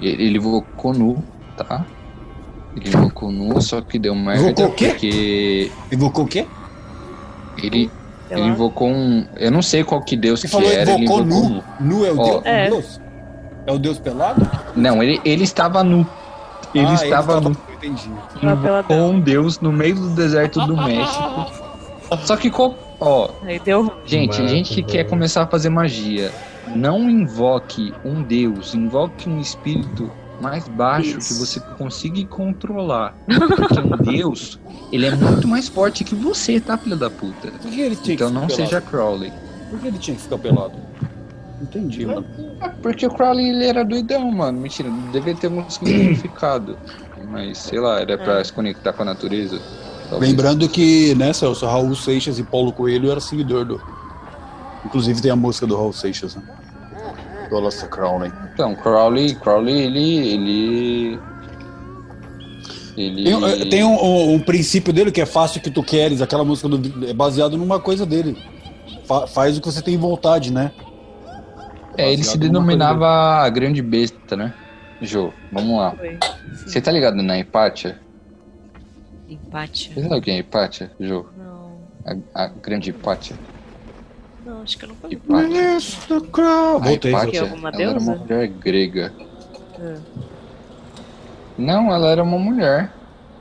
ele 0.00 0.38
invocou 0.38 0.92
nu, 0.94 1.22
tá? 1.56 1.86
Ele 2.76 2.88
invocou 2.88 3.30
nu, 3.32 3.60
só 3.60 3.80
que 3.80 3.98
deu 3.98 4.14
merda 4.14 4.42
Invocou 4.50 4.66
o 4.66 4.72
quê? 4.74 4.88
porque 4.88 5.72
Invocou 5.92 6.24
o 6.24 6.28
quê? 6.28 6.46
ele, 7.62 7.90
ele 8.30 8.42
invocou 8.42 8.88
um. 8.88 9.26
Eu 9.36 9.50
não 9.50 9.60
sei 9.62 9.82
qual 9.84 10.00
que 10.02 10.16
Deus 10.16 10.40
Você 10.40 10.46
que 10.46 10.52
falou 10.52 10.70
era, 10.70 10.92
ele 10.92 11.04
invocou 11.04 11.22
invocou 11.24 11.48
nu. 11.50 11.64
nu. 11.80 11.98
Nu 11.98 12.06
é 12.06 12.12
o 12.12 12.18
Ó. 12.18 12.40
É. 12.44 12.66
É. 12.66 12.70
Deus? 12.70 13.00
É 13.66 13.72
o 13.72 13.78
Deus 13.78 13.98
pelado? 13.98 14.48
Não, 14.74 15.02
ele, 15.02 15.20
ele 15.24 15.44
estava 15.44 15.82
nu. 15.84 16.06
Ele 16.74 16.86
Ah, 16.86 16.94
estava 16.94 17.40
nu. 17.40 17.56
Entendi. 17.76 18.10
Invocou 18.42 19.10
um 19.10 19.20
Deus 19.20 19.60
no 19.60 19.72
meio 19.72 19.96
do 19.96 20.10
deserto 20.10 20.64
do 20.66 20.76
México. 20.76 21.46
Só 22.24 22.36
que 22.36 22.50
qual. 22.50 22.74
Ó, 23.00 23.28
deu. 23.64 23.92
Gente, 24.04 24.36
Mano, 24.38 24.48
gente 24.48 24.74
que 24.74 24.82
quer 24.82 25.04
começar 25.04 25.42
a 25.42 25.46
fazer 25.46 25.70
magia, 25.70 26.30
não 26.74 27.08
invoque 27.08 27.94
um 28.04 28.22
deus, 28.22 28.74
invoque 28.74 29.28
um 29.28 29.40
espírito 29.40 30.10
mais 30.40 30.66
baixo 30.68 31.18
Isso. 31.18 31.34
que 31.34 31.40
você 31.40 31.60
consiga 31.76 32.24
controlar. 32.26 33.14
Porque 33.26 33.80
um 33.80 33.96
deus, 34.12 34.58
ele 34.92 35.06
é 35.06 35.14
muito 35.14 35.46
mais 35.46 35.68
forte 35.68 36.04
que 36.04 36.14
você, 36.14 36.60
tá, 36.60 36.76
filha 36.78 36.96
da 36.96 37.10
puta? 37.10 37.50
Por 37.50 37.70
que 37.70 37.80
ele 37.80 37.96
tinha 37.96 38.14
Então 38.14 38.28
que 38.28 38.34
não 38.34 38.42
ficar 38.42 38.54
seja 38.54 38.80
pelado? 38.80 38.86
Crowley. 38.90 39.32
Por 39.68 39.78
que 39.78 39.86
ele 39.88 39.98
tinha 39.98 40.16
que 40.16 40.22
ficar 40.22 40.38
pelado? 40.38 40.74
Entendi, 41.62 42.06
mano. 42.06 42.24
É 42.60 42.68
porque 42.68 43.06
o 43.06 43.10
Crowley 43.10 43.50
ele 43.50 43.66
era 43.66 43.84
doidão, 43.84 44.30
mano. 44.32 44.58
Mentira, 44.60 44.90
devia 45.12 45.34
ter 45.34 45.48
um 45.48 45.68
significado. 45.68 46.76
Mas 47.30 47.58
sei 47.58 47.78
lá, 47.78 48.00
era 48.00 48.16
pra 48.16 48.42
se 48.42 48.52
conectar 48.52 48.92
com 48.92 49.02
a 49.02 49.04
natureza. 49.04 49.60
talvez. 50.08 50.30
Lembrando 50.30 50.68
que, 50.68 51.14
né, 51.14 51.32
Celso, 51.32 51.66
Raul 51.66 51.94
Seixas 51.94 52.38
e 52.38 52.42
Paulo 52.42 52.72
Coelho 52.72 53.10
eram 53.10 53.20
seguidor 53.20 53.64
do. 53.64 53.80
Inclusive 54.84 55.20
tem 55.20 55.30
a 55.30 55.36
música 55.36 55.66
do 55.66 55.76
Raul 55.76 55.92
Seixas, 55.92 56.34
né? 56.34 56.42
Do 57.50 57.56
Alastair 57.56 57.90
Crowley. 57.90 58.32
Então, 58.54 58.74
Crowley, 58.76 59.34
Crowley, 59.34 59.80
ele. 59.82 60.28
ele. 60.28 61.18
Ele. 62.96 63.24
Tem, 63.24 63.44
eh, 63.44 63.64
tem 63.70 63.84
um, 63.84 63.94
um- 64.02 64.34
um 64.34 64.40
princípio 64.40 64.92
dele 64.92 65.10
que 65.10 65.20
é 65.20 65.26
fácil 65.26 65.60
que 65.60 65.70
tu 65.70 65.82
queres, 65.82 66.20
aquela 66.22 66.44
música 66.44 66.68
do, 66.68 67.06
é 67.08 67.12
baseado 67.12 67.56
numa 67.56 67.80
coisa 67.80 68.04
dele. 68.06 68.36
Fa- 69.04 69.26
faz 69.26 69.56
o 69.56 69.60
que 69.60 69.66
você 69.66 69.80
tem 69.82 69.96
vontade, 69.96 70.52
né? 70.52 70.70
É, 71.96 72.12
ele 72.12 72.22
se 72.22 72.38
denominava 72.38 73.06
a 73.44 73.48
grande 73.48 73.82
besta, 73.82 74.36
né? 74.36 74.54
Jô, 75.02 75.32
vamos 75.50 75.76
lá. 75.78 75.94
Você 76.66 76.80
tá 76.80 76.92
ligado 76.92 77.16
na 77.22 77.38
Hipátia? 77.38 77.98
Empate. 79.28 79.92
Você 79.94 80.02
sabe 80.02 80.16
o 80.16 80.22
que 80.22 80.30
é 80.30 80.38
Hipátia, 80.38 80.90
Jô? 81.00 81.26
Não. 81.36 82.20
A, 82.34 82.44
a 82.44 82.46
grande 82.48 82.90
Hipátia. 82.90 83.36
Não, 84.60 84.64
acho 84.64 84.78
que 84.78 84.84
eu 84.84 84.88
nunca 84.90 85.08
vi. 85.08 85.14
Hipátia. 85.14 85.70
Mr. 85.70 86.20
Crow. 86.30 86.76
A 86.76 86.78
Voltei. 86.78 86.98
Que 86.98 87.08
Hipátia, 87.08 87.40
alguma 87.42 87.68
ela 87.70 87.82
era 87.82 87.90
uma 87.92 87.98
deusa? 87.98 88.16
mulher 88.16 88.48
grega. 88.48 89.12
É. 89.78 89.96
Não, 91.56 91.92
ela 91.92 92.10
era 92.10 92.22
uma 92.22 92.38
mulher. 92.38 92.92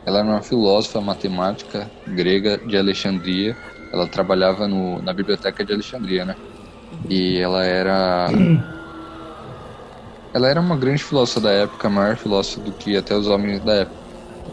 Ela 0.05 0.20
era 0.20 0.28
uma 0.28 0.41
filósofa 0.41 1.01
matemática 1.01 1.89
grega 2.07 2.57
de 2.57 2.78
Alexandria. 2.78 3.55
Ela 3.91 4.07
trabalhava 4.07 4.67
no, 4.67 5.01
na 5.01 5.13
biblioteca 5.13 5.63
de 5.65 5.74
Alexandria, 5.74 6.24
né? 6.26 6.36
E 7.09 7.38
ela 7.38 7.63
era. 7.65 8.30
Ela 10.32 10.47
era 10.47 10.61
uma 10.61 10.78
grande 10.78 11.03
filósofa 11.03 11.41
da 11.41 11.51
época, 11.51 11.89
maior 11.89 12.15
filósofa 12.15 12.61
do 12.61 12.72
que 12.72 12.95
até 12.95 13.15
os 13.15 13.26
homens 13.26 13.63
da 13.63 13.78
época. 13.78 13.97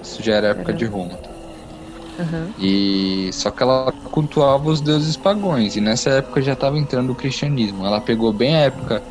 Isso 0.03 0.23
já 0.23 0.37
era 0.37 0.47
época 0.49 0.73
de 0.73 0.87
Roma. 0.87 1.19
Aham. 2.19 2.55
E 2.57 3.31
só 3.35 3.51
que 3.51 3.63
ela 3.63 3.93
cultuava 4.11 4.69
os 4.71 4.81
deuses 4.81 5.17
pagões 5.17 5.77
e 5.77 5.81
nessa 5.81 6.11
época 6.11 6.41
já 6.41 6.55
estava 6.55 6.79
entrando 6.79 7.11
o 7.11 7.17
cristianismo. 7.17 7.85
Ela 7.85 8.01
pegou 8.01 8.33
bem 8.33 8.57
a 8.57 8.61
época 8.61 9.07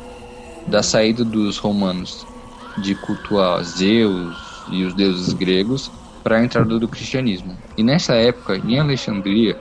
da 0.66 0.82
saída 0.82 1.24
dos 1.24 1.58
romanos 1.58 2.28
de 2.76 2.94
cultuar 2.96 3.62
Zeus 3.64 4.64
e 4.68 4.84
os 4.84 4.94
deuses 4.94 5.32
gregos 5.32 5.92
para 6.22 6.38
a 6.38 6.44
entrada 6.44 6.78
do 6.78 6.88
cristianismo. 6.88 7.62
E 7.76 7.82
nessa 7.84 8.14
época, 8.16 8.58
em 8.58 8.78
Alexandria, 8.78 9.60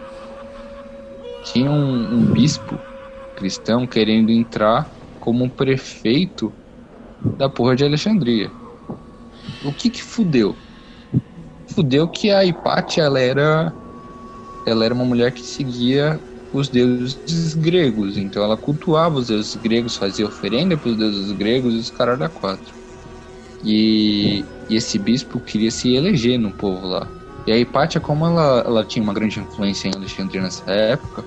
tinha 1.41 1.71
um, 1.71 2.13
um 2.19 2.25
bispo 2.31 2.85
cristão 3.35 3.87
querendo 3.87 4.31
entrar 4.31 4.97
como 5.19 5.49
prefeito 5.53 6.57
da 7.37 7.49
porra 7.49 7.75
de 7.75 7.85
Alexandria. 7.85 8.55
O 9.61 9.73
que 9.73 9.89
que 9.89 10.01
fudeu? 10.01 10.64
Fudeu 11.75 12.07
que 12.07 12.31
a 12.31 12.45
Hipátia, 12.45 13.03
ela 13.03 13.19
era. 13.19 13.73
Ela 14.65 14.85
era 14.85 14.93
uma 14.93 15.05
mulher 15.05 15.31
que 15.33 15.41
seguia 15.41 16.19
os 16.53 16.69
deuses 16.69 17.53
gregos. 17.53 18.17
Então 18.17 18.41
ela 18.43 18.55
cultuava 18.57 19.15
os 19.17 19.27
deuses 19.27 19.55
gregos, 19.57 19.97
fazia 19.97 20.25
oferenda 20.25 20.77
para 20.77 20.89
os 20.89 20.97
deuses 20.97 21.31
gregos 21.33 21.73
e 21.73 21.77
os 21.77 21.91
caras 21.91 22.17
da 22.17 22.29
quatro. 22.29 22.73
E, 23.63 24.45
e 24.69 24.75
esse 24.75 24.97
bispo 24.97 25.39
queria 25.39 25.69
se 25.69 25.93
eleger 25.93 26.39
no 26.39 26.51
povo 26.51 26.87
lá. 26.87 27.11
E 27.45 27.51
a 27.51 27.57
Hipátia, 27.57 27.99
como 27.99 28.25
ela, 28.25 28.63
ela 28.65 28.85
tinha 28.85 29.03
uma 29.03 29.13
grande 29.13 29.39
influência 29.39 29.89
em 29.89 29.95
Alexandria 29.95 30.41
nessa 30.41 30.71
época, 30.71 31.23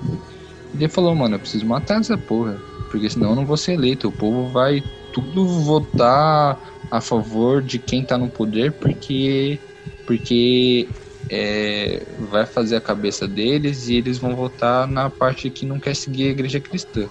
ele 0.72 0.88
falou, 0.88 1.14
mano, 1.14 1.36
eu 1.36 1.40
preciso 1.40 1.66
matar 1.66 2.00
essa 2.00 2.16
porra, 2.16 2.60
porque 2.90 3.08
senão 3.08 3.30
eu 3.30 3.36
não 3.36 3.46
vou 3.46 3.56
ser 3.56 3.74
eleito. 3.74 4.08
O 4.08 4.12
povo 4.12 4.48
vai 4.48 4.82
tudo 5.12 5.46
votar 5.46 6.58
a 6.90 7.00
favor 7.00 7.62
de 7.62 7.78
quem 7.78 8.04
tá 8.04 8.16
no 8.18 8.28
poder, 8.28 8.72
porque 8.72 9.60
porque 10.08 10.88
é, 11.28 12.02
vai 12.30 12.46
fazer 12.46 12.76
a 12.76 12.80
cabeça 12.80 13.28
deles 13.28 13.88
e 13.88 13.96
eles 13.96 14.16
vão 14.16 14.34
votar 14.34 14.88
na 14.88 15.10
parte 15.10 15.50
que 15.50 15.66
não 15.66 15.78
quer 15.78 15.94
seguir 15.94 16.28
a 16.28 16.30
igreja 16.30 16.58
cristã. 16.58 17.06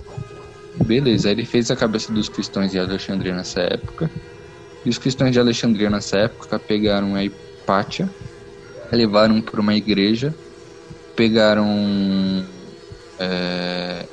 Beleza, 0.83 1.29
ele 1.29 1.45
fez 1.45 1.69
a 1.69 1.75
cabeça 1.75 2.11
dos 2.11 2.27
cristãos 2.27 2.71
de 2.71 2.79
Alexandria 2.79 3.35
nessa 3.35 3.61
época. 3.61 4.09
E 4.83 4.89
os 4.89 4.97
cristãos 4.97 5.31
de 5.31 5.39
Alexandria 5.39 5.91
nessa 5.91 6.17
época 6.17 6.57
pegaram 6.57 7.13
a 7.13 7.23
Hipátia, 7.23 8.09
levaram 8.91 9.39
para 9.41 9.61
uma 9.61 9.75
igreja, 9.75 10.33
pegaram. 11.15 12.43
É, 13.19 14.05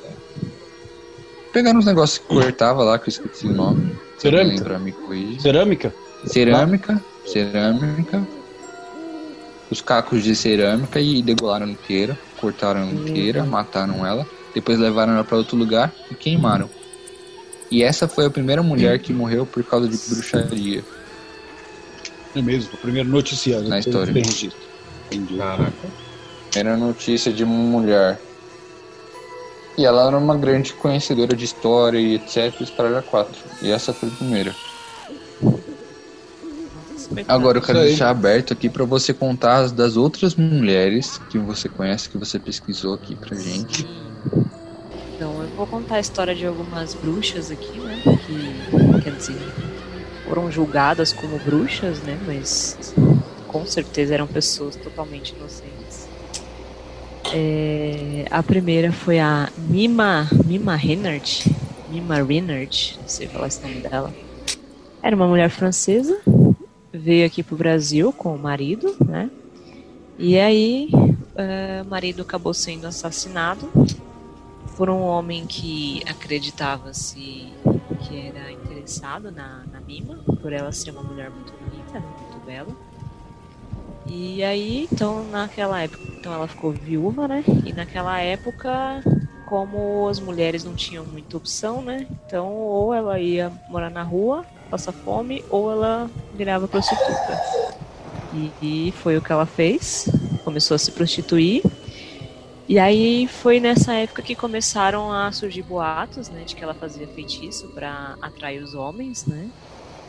pegaram 1.51 1.79
uns 1.79 1.85
negócios 1.87 2.19
que 2.19 2.27
cortava 2.27 2.83
lá, 2.83 2.99
que 2.99 3.09
eu 3.09 3.11
esqueci 3.11 3.47
o 3.47 3.53
nome. 3.53 3.95
Cerâmica? 4.19 4.57
lembrar, 4.57 4.79
me 4.79 4.91
corrige. 4.91 5.41
Cerâmica? 5.41 5.93
Cerâmica, 6.27 7.01
cerâmica. 7.25 8.34
Os 9.69 9.81
cacos 9.81 10.23
de 10.23 10.35
cerâmica 10.35 10.99
e 10.99 11.21
degolaram 11.21 11.67
inteira, 11.67 12.17
cortaram 12.39 12.89
inteira, 12.91 13.43
mataram 13.43 14.05
ela, 14.05 14.27
depois 14.53 14.77
levaram 14.77 15.13
ela 15.13 15.23
para 15.23 15.37
outro 15.37 15.57
lugar 15.57 15.93
e 16.11 16.15
queimaram. 16.15 16.69
E 17.71 17.83
essa 17.83 18.07
foi 18.07 18.25
a 18.25 18.29
primeira 18.29 18.61
mulher 18.61 18.99
que 18.99 19.11
morreu 19.11 19.45
por 19.45 19.63
causa 19.63 19.87
de 19.87 19.97
bruxaria. 19.97 20.83
É 22.35 22.41
mesmo, 22.41 22.73
o 22.73 22.77
primeiro 22.77 23.09
noticiário. 23.09 23.67
Na 23.67 23.79
história. 23.79 24.13
Caraca. 25.37 25.71
Era 26.55 26.77
notícia 26.77 27.33
de 27.33 27.43
uma 27.43 27.53
mulher. 27.55 28.19
E 29.77 29.85
ela 29.85 30.07
era 30.07 30.17
uma 30.17 30.37
grande 30.37 30.73
conhecedora 30.73 31.35
de 31.35 31.43
história 31.43 31.97
e 31.97 32.15
etc. 32.15 32.53
Para 32.75 33.01
4. 33.01 33.33
E 33.61 33.71
essa 33.71 33.93
foi 33.93 34.09
a 34.09 34.11
primeira. 34.11 34.55
Agora 37.27 37.57
eu 37.57 37.61
quero 37.61 37.79
Isso 37.79 37.83
aí. 37.83 37.89
deixar 37.89 38.09
aberto 38.09 38.53
aqui 38.53 38.69
para 38.69 38.85
você 38.85 39.13
contar 39.13 39.57
as 39.57 39.71
das 39.71 39.97
outras 39.97 40.35
mulheres 40.35 41.19
que 41.29 41.37
você 41.37 41.69
conhece, 41.69 42.09
que 42.09 42.17
você 42.17 42.39
pesquisou 42.39 42.93
aqui 42.95 43.15
pra 43.15 43.35
gente. 43.35 43.85
Então, 45.15 45.41
eu 45.41 45.49
vou 45.55 45.65
contar 45.65 45.95
a 45.95 45.99
história 45.99 46.35
de 46.35 46.45
algumas 46.45 46.93
bruxas 46.93 47.49
aqui, 47.49 47.79
né? 47.79 48.01
Que, 48.25 49.01
quer 49.01 49.11
dizer, 49.11 49.37
foram 50.27 50.51
julgadas 50.51 51.13
como 51.13 51.39
bruxas, 51.39 51.99
né? 52.01 52.17
Mas 52.25 52.93
com 53.47 53.65
certeza 53.65 54.13
eram 54.13 54.27
pessoas 54.27 54.75
totalmente 54.75 55.33
inocentes. 55.33 56.09
É, 57.33 58.25
a 58.29 58.43
primeira 58.43 58.91
foi 58.91 59.19
a 59.19 59.49
Mima, 59.57 60.27
Mima 60.45 60.75
Reinhardt. 60.75 61.49
Mima 61.89 62.21
Reinhardt, 62.21 62.97
não 63.01 63.07
sei 63.07 63.27
falar 63.27 63.47
esse 63.47 63.61
nome 63.61 63.75
dela. 63.75 64.13
Era 65.01 65.15
uma 65.15 65.27
mulher 65.27 65.49
francesa, 65.49 66.19
veio 66.97 67.25
aqui 67.25 67.43
pro 67.43 67.55
Brasil 67.55 68.11
com 68.13 68.35
o 68.35 68.39
marido, 68.39 68.95
né? 69.05 69.29
E 70.17 70.39
aí, 70.39 70.89
eh, 71.35 71.81
o 71.85 71.89
marido 71.89 72.21
acabou 72.21 72.53
sendo 72.53 72.87
assassinado 72.87 73.69
por 74.77 74.89
um 74.89 75.01
homem 75.01 75.45
que 75.45 76.01
acreditava-se 76.07 77.51
que 78.01 78.27
era 78.27 78.51
interessado 78.51 79.31
na, 79.31 79.63
na 79.71 79.79
Mima, 79.81 80.17
por 80.41 80.53
ela 80.53 80.71
ser 80.71 80.91
uma 80.91 81.03
mulher 81.03 81.29
muito 81.29 81.53
bonita, 81.53 81.99
né, 81.99 82.05
muito 82.21 82.45
bela. 82.45 82.75
E 84.07 84.43
aí, 84.43 84.87
então, 84.91 85.23
naquela 85.29 85.81
época, 85.81 86.03
então 86.19 86.33
ela 86.33 86.47
ficou 86.47 86.71
viúva, 86.71 87.27
né? 87.27 87.43
E 87.65 87.73
naquela 87.73 88.19
época, 88.19 89.01
como 89.45 90.07
as 90.07 90.19
mulheres 90.19 90.63
não 90.63 90.75
tinham 90.75 91.03
muita 91.05 91.37
opção, 91.37 91.81
né? 91.81 92.05
Então, 92.25 92.53
ou 92.53 92.93
ela 92.93 93.19
ia 93.19 93.51
morar 93.67 93.89
na 93.89 94.03
rua, 94.03 94.45
passar 94.69 94.91
fome, 94.91 95.43
ou 95.49 95.71
ela 95.71 96.09
virava 96.33 96.67
prostituta. 96.67 97.41
E, 98.33 98.87
e 98.87 98.91
foi 98.91 99.17
o 99.17 99.21
que 99.21 99.31
ela 99.31 99.45
fez. 99.45 100.09
Começou 100.43 100.75
a 100.75 100.77
se 100.77 100.91
prostituir. 100.91 101.63
E 102.67 102.79
aí 102.79 103.27
foi 103.27 103.59
nessa 103.59 103.93
época 103.93 104.23
que 104.23 104.35
começaram 104.35 105.11
a 105.11 105.31
surgir 105.31 105.61
boatos, 105.61 106.29
né, 106.29 106.43
de 106.45 106.55
que 106.55 106.63
ela 106.63 106.73
fazia 106.73 107.07
feitiço 107.07 107.67
para 107.69 108.17
atrair 108.19 108.61
os 108.61 108.73
homens, 108.73 109.23
né, 109.27 109.49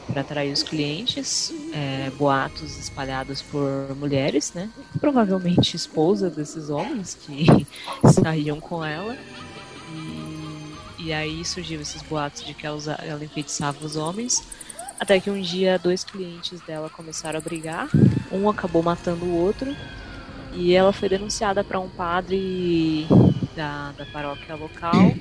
para 0.06 0.22
atrair 0.22 0.52
os 0.52 0.62
clientes, 0.62 1.52
é, 1.74 2.10
boatos 2.16 2.78
espalhados 2.78 3.42
por 3.42 3.94
mulheres, 3.96 4.54
né, 4.54 4.70
provavelmente 4.98 5.76
esposa 5.76 6.30
desses 6.30 6.70
homens 6.70 7.14
que 7.14 7.44
saíam 8.24 8.58
com 8.58 8.82
ela. 8.82 9.18
E, 11.06 11.12
aí 11.12 11.44
surgiu 11.44 11.80
esses 11.80 12.02
boatos 12.02 12.42
de 12.42 12.54
que 12.54 12.66
ela, 12.66 12.76
usa- 12.76 12.98
ela 13.00 13.24
enfeitiçava 13.24 13.84
os 13.84 13.96
homens. 13.96 14.34
Até 14.98 15.20
que 15.20 15.30
um 15.30 15.40
dia 15.40 15.78
dois 15.78 16.04
clientes 16.04 16.62
dela 16.62 16.90
começaram 16.90 17.38
a 17.38 17.42
brigar, 17.42 17.88
um 18.30 18.48
acabou 18.48 18.82
matando 18.82 19.26
o 19.26 19.32
outro 19.32 19.76
e 20.50 20.72
ela 20.74 20.92
foi 20.92 21.08
denunciada 21.08 21.64
para 21.64 21.80
um 21.80 21.90
padre 21.90 23.08
da, 23.54 23.92
da 23.92 24.06
paróquia 24.06 24.56
local 24.56 25.18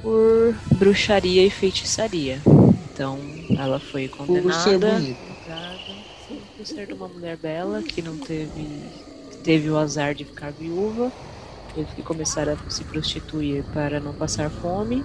por 0.00 0.54
bruxaria 0.72 1.46
e 1.46 1.50
feitiçaria. 1.50 2.42
Então 2.92 3.44
ela 3.56 3.80
foi 3.80 4.08
condenada 4.08 4.42
Por 4.42 4.52
ser 4.52 4.78
bonita. 4.78 5.20
julgada, 5.26 6.04
sim, 6.14 6.46
por 6.54 6.66
ser 6.66 6.92
uma 6.92 7.08
mulher 7.08 7.36
bela 7.36 7.82
que 7.82 8.02
não 8.02 8.18
teve 8.18 8.94
teve 9.42 9.70
o 9.70 9.76
azar 9.78 10.14
de 10.14 10.24
ficar 10.26 10.52
viúva, 10.52 11.12
teve 11.78 11.94
que 11.94 12.02
começar 12.02 12.48
a 12.48 12.56
se 12.68 12.82
prostituir 12.84 13.62
para 13.72 14.00
não 14.00 14.12
passar 14.12 14.50
fome. 14.50 15.04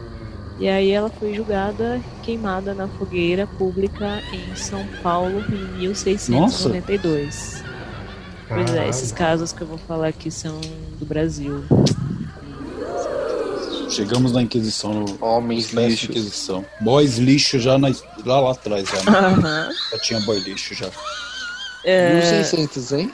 E 0.59 0.67
aí 0.67 0.91
ela 0.91 1.09
foi 1.09 1.33
julgada, 1.33 2.01
queimada 2.23 2.73
na 2.73 2.87
fogueira 2.87 3.45
pública 3.45 4.21
em 4.31 4.55
São 4.55 4.85
Paulo 5.03 5.43
em 5.49 5.79
1692. 5.79 7.63
Pois 8.47 8.73
é, 8.73 8.87
esses 8.87 9.11
casos 9.11 9.51
que 9.51 9.61
eu 9.61 9.67
vou 9.67 9.77
falar 9.77 10.07
aqui 10.07 10.31
são 10.31 10.59
do 10.99 11.05
Brasil. 11.05 11.63
Chegamos 13.89 14.31
na 14.31 14.41
Inquisição, 14.41 14.93
no 14.93 15.23
Homens 15.23 15.71
lixos. 15.71 16.09
Inquisição. 16.09 16.65
Boys 16.81 17.17
lixo 17.17 17.59
já 17.59 17.77
na, 17.77 17.89
lá, 18.25 18.39
lá 18.39 18.51
atrás, 18.51 18.89
já, 18.89 19.11
né? 19.11 19.17
Aham. 19.17 19.69
já 19.91 19.99
tinha 19.99 20.19
boy 20.21 20.39
lixo 20.39 20.73
já. 20.73 20.89
É, 21.83 22.13
1600, 22.15 22.93
hein? 22.93 23.11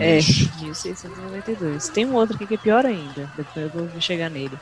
É, 0.00 0.16
lixo. 0.16 0.50
1692. 0.60 1.88
Tem 1.88 2.06
um 2.06 2.14
outro 2.14 2.36
aqui 2.36 2.46
que 2.46 2.54
é 2.54 2.58
pior 2.58 2.84
ainda, 2.84 3.30
depois 3.36 3.74
eu 3.74 3.88
vou 3.88 4.00
chegar 4.00 4.28
nele. 4.28 4.58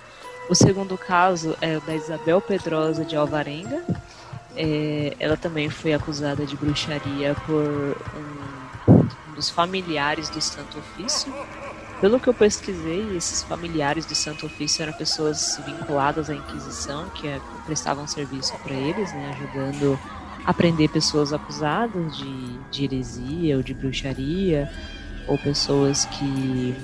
O 0.48 0.54
segundo 0.54 0.98
caso 0.98 1.56
é 1.60 1.78
o 1.78 1.80
da 1.80 1.94
Isabel 1.94 2.40
Pedrosa 2.40 3.04
de 3.04 3.16
Alvarenga. 3.16 3.82
É, 4.54 5.16
ela 5.18 5.36
também 5.36 5.70
foi 5.70 5.94
acusada 5.94 6.44
de 6.44 6.56
bruxaria 6.56 7.34
por 7.46 7.96
um, 8.86 8.92
um 9.30 9.34
dos 9.34 9.48
familiares 9.48 10.28
do 10.28 10.40
Santo 10.40 10.78
Ofício. 10.78 11.32
Pelo 12.02 12.18
que 12.18 12.28
eu 12.28 12.34
pesquisei, 12.34 13.16
esses 13.16 13.44
familiares 13.44 14.04
do 14.04 14.14
Santo 14.14 14.46
Ofício 14.46 14.82
eram 14.82 14.92
pessoas 14.92 15.60
vinculadas 15.64 16.28
à 16.28 16.34
Inquisição, 16.34 17.08
que 17.10 17.28
eh, 17.28 17.40
prestavam 17.64 18.08
serviço 18.08 18.52
para 18.58 18.74
eles, 18.74 19.12
né, 19.12 19.30
ajudando 19.36 19.96
a 20.44 20.52
prender 20.52 20.88
pessoas 20.88 21.32
acusadas 21.32 22.16
de, 22.16 22.58
de 22.70 22.84
heresia 22.84 23.56
ou 23.56 23.62
de 23.62 23.74
bruxaria, 23.74 24.70
ou 25.26 25.38
pessoas 25.38 26.04
que, 26.06 26.74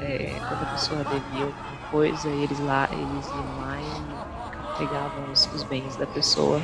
é, 0.00 0.34
quando 0.48 0.62
a 0.62 0.72
pessoa 0.72 1.04
devia 1.04 1.44
alguma 1.46 1.76
coisa, 1.90 2.28
eles, 2.28 2.58
lá, 2.60 2.88
eles 2.92 3.26
iam 3.26 3.60
lá 3.60 3.78
e 3.80 4.78
pegavam 4.78 5.32
os, 5.32 5.46
os 5.54 5.62
bens 5.62 5.96
da 5.96 6.06
pessoa 6.06 6.60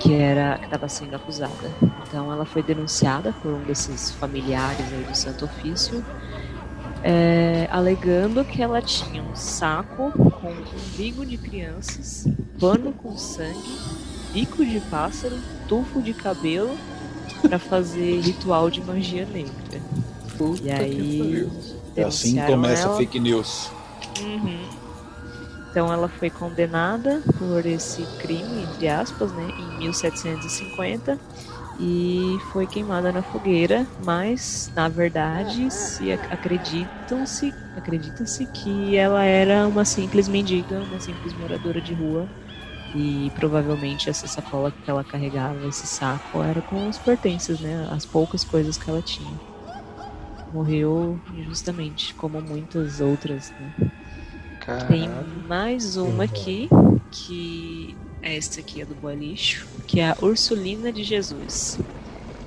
que 0.00 0.14
era 0.14 0.56
que 0.58 0.64
estava 0.64 0.88
sendo 0.88 1.14
acusada. 1.14 1.70
Então 2.06 2.32
ela 2.32 2.44
foi 2.44 2.62
denunciada 2.62 3.32
por 3.32 3.52
um 3.52 3.62
desses 3.62 4.10
familiares 4.12 4.92
aí 4.92 5.04
do 5.04 5.16
Santo 5.16 5.44
Ofício, 5.44 6.04
é, 7.02 7.68
alegando 7.70 8.44
que 8.44 8.62
ela 8.62 8.80
tinha 8.80 9.22
um 9.22 9.34
saco 9.34 10.12
com 10.12 10.48
umbigo 10.48 11.24
de 11.24 11.36
crianças, 11.36 12.26
pano 12.58 12.92
com 12.92 13.16
sangue, 13.16 13.78
bico 14.32 14.64
de 14.64 14.80
pássaro, 14.80 15.36
tufo 15.68 16.00
de 16.02 16.12
cabelo 16.14 16.76
para 17.42 17.58
fazer 17.58 18.20
ritual 18.24 18.70
de 18.70 18.80
magia 18.82 19.26
negra. 19.26 19.52
E 20.62 20.70
aí 20.70 21.48
É 21.96 22.02
assim 22.04 22.40
começa 22.46 22.84
ela. 22.84 22.94
a 22.94 22.96
fake 22.96 23.20
news. 23.20 23.70
Uhum. 24.20 24.60
Então 25.70 25.92
ela 25.92 26.08
foi 26.08 26.30
condenada 26.30 27.22
por 27.38 27.64
esse 27.64 28.02
crime, 28.18 28.62
entre 28.62 28.88
aspas, 28.88 29.30
né, 29.32 29.48
em 29.58 29.78
1750. 29.78 31.18
e 31.82 32.36
foi 32.52 32.66
queimada 32.66 33.10
na 33.12 33.22
fogueira, 33.22 33.86
mas 34.04 34.70
na 34.74 34.88
verdade 34.88 35.70
se 35.70 36.12
acreditam-se 36.12 37.54
acredita-se 37.76 38.44
que 38.46 38.96
ela 38.96 39.24
era 39.24 39.66
uma 39.66 39.84
simples 39.84 40.28
mendiga, 40.28 40.80
uma 40.80 41.00
simples 41.00 41.32
moradora 41.32 41.80
de 41.80 41.94
rua 41.94 42.28
e 42.94 43.30
provavelmente 43.34 44.10
essa 44.10 44.26
sacola 44.26 44.72
que 44.72 44.90
ela 44.90 45.04
carregava, 45.04 45.66
esse 45.68 45.86
saco, 45.86 46.42
era 46.42 46.60
com 46.62 46.88
os 46.88 46.98
pertences, 46.98 47.60
né? 47.60 47.88
As 47.90 48.04
poucas 48.04 48.42
coisas 48.44 48.76
que 48.76 48.90
ela 48.90 49.02
tinha. 49.02 49.40
Morreu 50.52 51.18
injustamente, 51.32 52.14
como 52.14 52.40
muitas 52.40 53.00
outras, 53.00 53.52
né? 53.52 53.90
Tem 54.88 55.08
mais 55.46 55.96
uma 55.96 56.24
aqui, 56.24 56.68
que 57.10 57.96
esta 58.22 58.60
aqui 58.60 58.82
é 58.82 58.84
do 58.84 58.94
Boa 58.94 59.14
Lixo, 59.14 59.66
que 59.86 60.00
é 60.00 60.10
a 60.10 60.16
Ursulina 60.20 60.92
de 60.92 61.02
Jesus. 61.02 61.78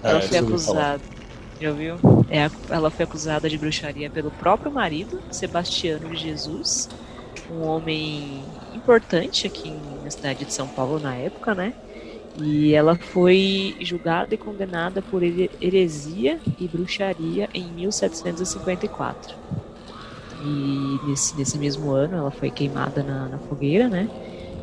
É, 0.04 0.10
ela 0.10 0.20
é, 0.20 0.22
foi 0.22 0.38
acusada. 0.38 1.02
Já 1.60 1.70
ouviu? 1.70 1.96
É, 2.30 2.50
ela 2.70 2.90
foi 2.92 3.06
acusada 3.06 3.50
de 3.50 3.58
bruxaria 3.58 4.10
pelo 4.10 4.32
próprio 4.32 4.72
marido, 4.72 5.22
Sebastiano 5.32 6.10
de 6.10 6.16
Jesus, 6.16 6.90
um 7.50 7.62
homem 7.62 8.44
importante 8.74 9.48
aqui 9.48 9.72
na 9.72 9.93
cidade 10.14 10.46
de 10.46 10.54
São 10.54 10.68
Paulo 10.68 11.00
na 11.00 11.16
época, 11.16 11.54
né? 11.54 11.74
E 12.42 12.74
ela 12.74 12.96
foi 12.96 13.76
julgada 13.80 14.34
e 14.34 14.38
condenada 14.38 15.02
por 15.02 15.22
heresia 15.22 16.40
e 16.60 16.68
bruxaria 16.68 17.48
em 17.54 17.72
1754. 17.72 19.36
E 20.44 21.00
nesse, 21.08 21.38
nesse 21.38 21.58
mesmo 21.58 21.92
ano 21.92 22.18
ela 22.18 22.32
foi 22.32 22.50
queimada 22.50 23.04
na, 23.04 23.28
na 23.30 23.38
fogueira, 23.38 23.88
né? 23.88 24.10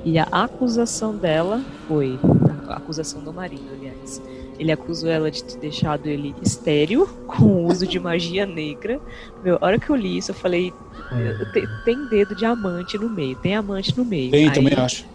E 0.04 0.18
a 0.18 0.24
acusação 0.24 1.16
dela 1.16 1.62
foi 1.86 2.18
a 2.68 2.76
acusação 2.76 3.22
do 3.22 3.32
marido, 3.32 3.68
aliás. 3.72 4.20
Ele 4.58 4.72
acusou 4.72 5.08
ela 5.08 5.30
de 5.30 5.42
ter 5.44 5.58
deixado 5.58 6.06
ele 6.06 6.34
estéreo 6.42 7.06
com 7.26 7.44
o 7.44 7.66
uso 7.66 7.86
de 7.86 7.98
magia 8.00 8.44
negra. 8.44 9.00
Meu, 9.44 9.58
a 9.60 9.66
hora 9.66 9.78
que 9.78 9.88
eu 9.88 9.96
li 9.96 10.18
isso, 10.18 10.32
eu 10.32 10.34
falei: 10.34 10.72
tem, 11.52 11.68
tem 11.84 12.08
dedo 12.08 12.34
de 12.34 12.44
amante 12.44 12.98
no 12.98 13.08
meio, 13.08 13.36
tem 13.36 13.54
amante 13.54 13.96
no 13.96 14.04
meio. 14.04 14.30
Tem, 14.30 14.48
aí, 14.48 14.54
também 14.54 14.74
acho. 14.74 15.06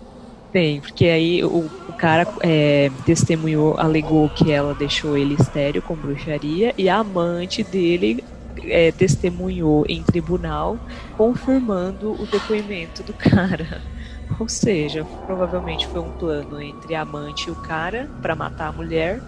Tem, 0.56 0.80
porque 0.80 1.03
aí 1.08 1.43
o, 1.43 1.70
o 1.86 1.93
cara 1.93 2.26
é, 2.41 2.89
testemunhou, 3.03 3.78
alegou 3.78 4.30
que 4.30 4.53
ela 4.53 4.74
deixou 4.74 5.18
ele 5.18 5.34
estéreo 5.34 5.84
com 5.84 5.97
bruxaria 5.97 6.74
e 6.78 6.88
a 6.88 6.99
amante 6.99 7.62
dele 7.62 8.24
é, 8.64 8.89
testemunhou 8.93 9.84
em 9.89 10.01
tribunal 10.01 10.82
confirmando 11.12 12.16
o 12.18 12.26
depoimento 12.26 13.03
do 13.03 13.14
cara. 13.14 13.84
Ou 14.39 14.47
seja, 14.47 15.06
provavelmente 15.26 15.88
foi 15.88 15.99
um 15.99 16.14
plano 16.14 16.62
entre 16.62 16.95
a 16.95 17.01
amante 17.01 17.49
e 17.49 17.51
o 17.51 17.58
cara 17.58 18.10
para 18.22 18.34
matar 18.34 18.70
a 18.70 18.74
mulher 18.74 19.22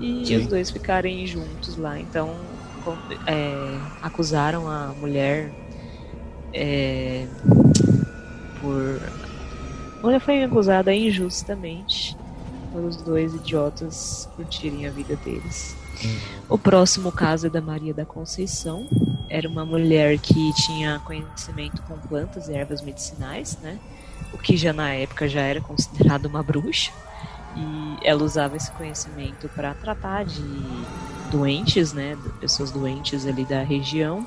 e 0.00 0.26
Sim. 0.26 0.38
os 0.38 0.48
dois 0.48 0.68
ficarem 0.68 1.24
juntos 1.28 1.76
lá. 1.76 2.00
Então 2.00 2.58
é, 3.24 3.86
acusaram 4.00 4.68
a 4.68 4.92
mulher 4.96 5.54
é, 6.52 7.28
por. 8.54 9.00
A 10.02 10.04
mulher 10.04 10.20
foi 10.20 10.42
acusada 10.42 10.92
injustamente 10.92 12.16
pelos 12.72 12.96
dois 12.96 13.32
idiotas 13.34 14.28
curtirem 14.34 14.84
a 14.84 14.90
vida 14.90 15.14
deles. 15.14 15.76
O 16.48 16.58
próximo 16.58 17.12
caso 17.12 17.46
é 17.46 17.50
da 17.50 17.60
Maria 17.60 17.94
da 17.94 18.04
Conceição. 18.04 18.88
Era 19.28 19.48
uma 19.48 19.64
mulher 19.64 20.18
que 20.18 20.52
tinha 20.54 21.00
conhecimento 21.04 21.80
com 21.82 21.96
plantas 21.98 22.48
e 22.48 22.52
ervas 22.52 22.82
medicinais, 22.82 23.56
né? 23.62 23.78
O 24.32 24.38
que 24.38 24.56
já 24.56 24.72
na 24.72 24.92
época 24.92 25.28
já 25.28 25.42
era 25.42 25.60
considerado 25.60 26.26
uma 26.26 26.42
bruxa. 26.42 26.90
E 27.56 27.98
ela 28.02 28.24
usava 28.24 28.56
esse 28.56 28.72
conhecimento 28.72 29.48
para 29.50 29.72
tratar 29.72 30.24
de 30.24 30.42
doentes, 31.30 31.92
né? 31.92 32.18
Pessoas 32.40 32.72
doentes 32.72 33.24
ali 33.24 33.44
da 33.44 33.62
região. 33.62 34.26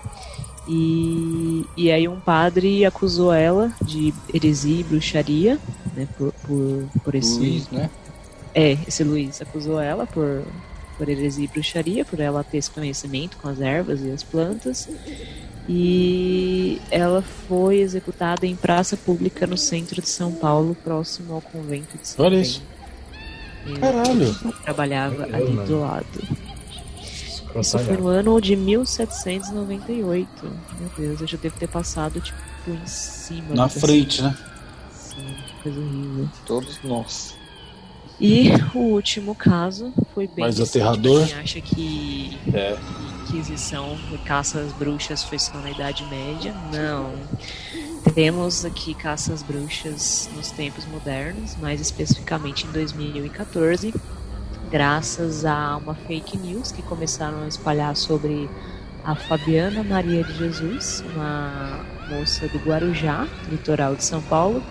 E, 0.68 1.66
e 1.78 1.92
aí 1.92 2.08
um 2.08 2.20
padre 2.20 2.86
acusou 2.86 3.32
ela 3.32 3.72
de 3.82 4.14
heresia 4.34 4.80
e 4.80 4.84
bruxaria, 4.84 5.60
né? 5.96 6.08
Por, 6.18 6.34
por, 6.46 6.84
por 7.04 7.16
esse. 7.16 7.38
Luiz, 7.38 7.70
né? 7.70 7.90
É, 8.54 8.78
esse 8.88 9.04
Luiz 9.04 9.42
acusou 9.42 9.80
ela 9.80 10.08
por, 10.08 10.44
por 10.98 11.08
heresia 11.08 11.46
e 11.46 11.48
bruxaria, 11.48 12.06
por 12.06 12.20
ela 12.20 12.44
ter 12.44 12.58
esse 12.58 12.72
conhecimento 12.72 13.38
com 13.38 13.48
as 13.48 13.60
ervas 13.60 14.02
e 14.02 14.10
as 14.10 14.24
plantas. 14.24 14.90
E 15.68 16.80
ela 16.92 17.22
foi 17.22 17.80
executada 17.80 18.46
em 18.46 18.56
praça 18.56 18.96
pública 18.96 19.48
no 19.48 19.58
centro 19.58 20.02
de 20.02 20.10
São 20.10 20.32
Paulo, 20.32 20.76
próximo 20.84 21.34
ao 21.34 21.42
convento 21.42 21.98
de 21.98 22.08
São 22.08 22.26
Olha 22.26 22.38
isso. 22.38 22.62
Caralho! 23.80 24.34
Trabalhava 24.64 25.24
ali 25.24 25.58
do 25.66 25.80
lado. 25.80 26.45
Isso 27.62 27.80
foi 27.80 27.98
no 27.98 28.08
ano 28.08 28.40
de 28.42 28.56
1798. 28.56 30.30
Meu 30.80 30.90
Deus, 30.98 31.22
eu 31.22 31.28
já 31.28 31.38
devo 31.38 31.58
ter 31.58 31.68
passado, 31.68 32.20
tipo, 32.20 32.38
em 32.68 32.86
cima. 32.86 33.56
Na 33.56 33.70
frente, 33.70 34.22
assim. 34.22 34.30
né? 34.30 34.38
Sim, 34.92 35.36
coisa 35.64 35.80
horrível. 35.80 36.30
Todos 36.46 36.80
nós. 36.84 37.36
E 38.20 38.50
o 38.74 38.80
último 38.80 39.36
caso 39.36 39.94
foi 40.14 40.28
bem. 40.28 40.40
Mais 40.46 40.60
aterrador. 40.60 41.26
Quem 41.28 41.36
acha 41.36 41.62
que 41.62 42.38
é. 42.54 42.78
Inquisição 43.24 43.98
e 44.14 44.18
caça 44.20 44.60
às 44.60 44.72
bruxas 44.74 45.24
foi 45.24 45.40
só 45.40 45.58
na 45.58 45.72
Idade 45.72 46.06
Média? 46.06 46.56
Não. 46.72 47.12
Temos 48.14 48.64
aqui 48.64 48.94
caças 48.94 49.42
bruxas 49.42 50.30
nos 50.36 50.52
tempos 50.52 50.86
modernos, 50.86 51.56
mais 51.58 51.82
especificamente 51.82 52.66
em 52.66 52.72
2014, 52.72 53.94
graças 54.76 55.46
a 55.46 55.78
uma 55.78 55.96
fake 55.96 56.38
news 56.38 56.70
que 56.70 56.82
começaram 56.82 57.44
a 57.44 57.48
espalhar 57.48 57.96
sobre 57.96 58.50
a 59.06 59.16
Fabiana 59.16 59.82
Maria 59.82 60.22
de 60.22 60.38
Jesus, 60.38 61.02
uma 61.14 61.80
moça 62.10 62.46
do 62.50 62.58
Guarujá, 62.58 63.26
litoral 63.50 63.96
de 63.96 64.04
São 64.04 64.22
Paulo. 64.24 64.62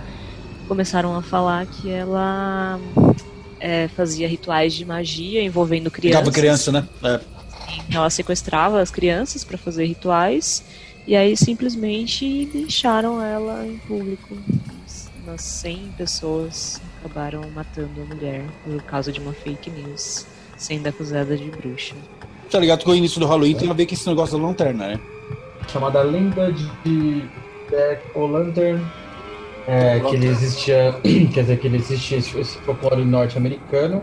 Começaram 0.69 1.17
a 1.17 1.23
falar 1.23 1.65
que 1.65 1.91
ela 1.91 2.79
é, 3.59 3.89
fazia 3.97 4.29
rituais 4.29 4.75
de 4.75 4.85
magia 4.85 5.43
envolvendo 5.43 5.91
crianças. 5.91 6.35
Criança, 6.35 6.71
né? 6.71 6.87
É. 7.03 7.21
Ela 7.91 8.11
sequestrava 8.11 8.83
as 8.83 8.91
crianças 8.91 9.43
para 9.43 9.57
fazer 9.57 9.87
rituais 9.87 10.63
e 11.07 11.17
aí 11.17 11.35
simplesmente 11.35 12.45
deixaram 12.53 13.23
ela 13.23 13.67
em 13.67 13.79
público. 13.79 14.37
Umas 15.25 15.41
100 15.41 15.95
pessoas 15.97 16.79
acabaram 17.05 17.43
matando 17.55 18.03
a 18.03 18.15
mulher 18.15 18.45
por 18.65 18.83
causa 18.85 19.13
de 19.13 19.21
uma 19.21 19.33
fake 19.33 19.71
news, 19.71 20.27
sendo 20.57 20.87
acusada 20.87 21.37
de 21.37 21.51
bruxa. 21.51 21.95
Tá 22.51 22.59
ligado 22.59 22.85
que 22.85 22.91
o 22.91 22.95
início 22.95 23.21
do 23.21 23.27
Halloween 23.27 23.55
tem 23.55 23.71
a 23.71 23.75
ver 23.75 23.87
com 23.87 23.95
esse 23.95 24.09
negócio 24.09 24.39
da 24.39 24.47
lanterna, 24.47 24.89
né? 24.89 25.01
Chamada 25.69 26.03
Lenda 26.03 26.53
de 26.53 27.25
Jack 27.71 28.19
O'Lantern. 28.19 28.85
É, 29.67 29.99
que 30.01 30.15
ele 30.15 30.27
existia, 30.27 30.95
quer 31.33 31.41
dizer, 31.43 31.59
que 31.59 31.67
ele 31.67 31.77
existia 31.77 32.19
esse 32.19 32.59
folclore 32.59 33.05
norte-americano. 33.05 34.03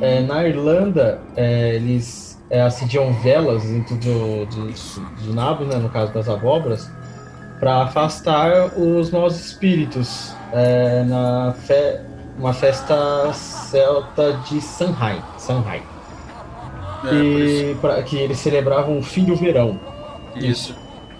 É, 0.00 0.20
na 0.20 0.46
Irlanda, 0.46 1.20
é, 1.36 1.76
eles 1.76 2.40
é, 2.50 2.60
acendiam 2.60 3.12
velas 3.14 3.64
dentro 3.64 3.96
do, 3.96 4.46
do, 4.46 5.24
do 5.24 5.34
nabo, 5.34 5.64
né, 5.64 5.76
no 5.76 5.88
caso 5.88 6.12
das 6.12 6.28
abóboras, 6.28 6.90
para 7.60 7.82
afastar 7.82 8.76
os 8.76 9.10
maus 9.10 9.38
espíritos 9.38 10.34
é, 10.52 11.04
na 11.04 11.52
fe, 11.52 12.00
uma 12.38 12.52
festa 12.52 13.32
celta 13.32 14.32
de 14.48 14.60
Sanhai. 14.60 15.22
Sanhai. 15.36 15.82
É, 17.04 17.14
e 17.14 17.76
pra, 17.80 18.02
que 18.02 18.16
eles 18.16 18.38
celebravam 18.38 18.98
o 18.98 19.02
fim 19.02 19.24
do 19.24 19.34
verão. 19.34 19.78
Isso. 20.36 20.74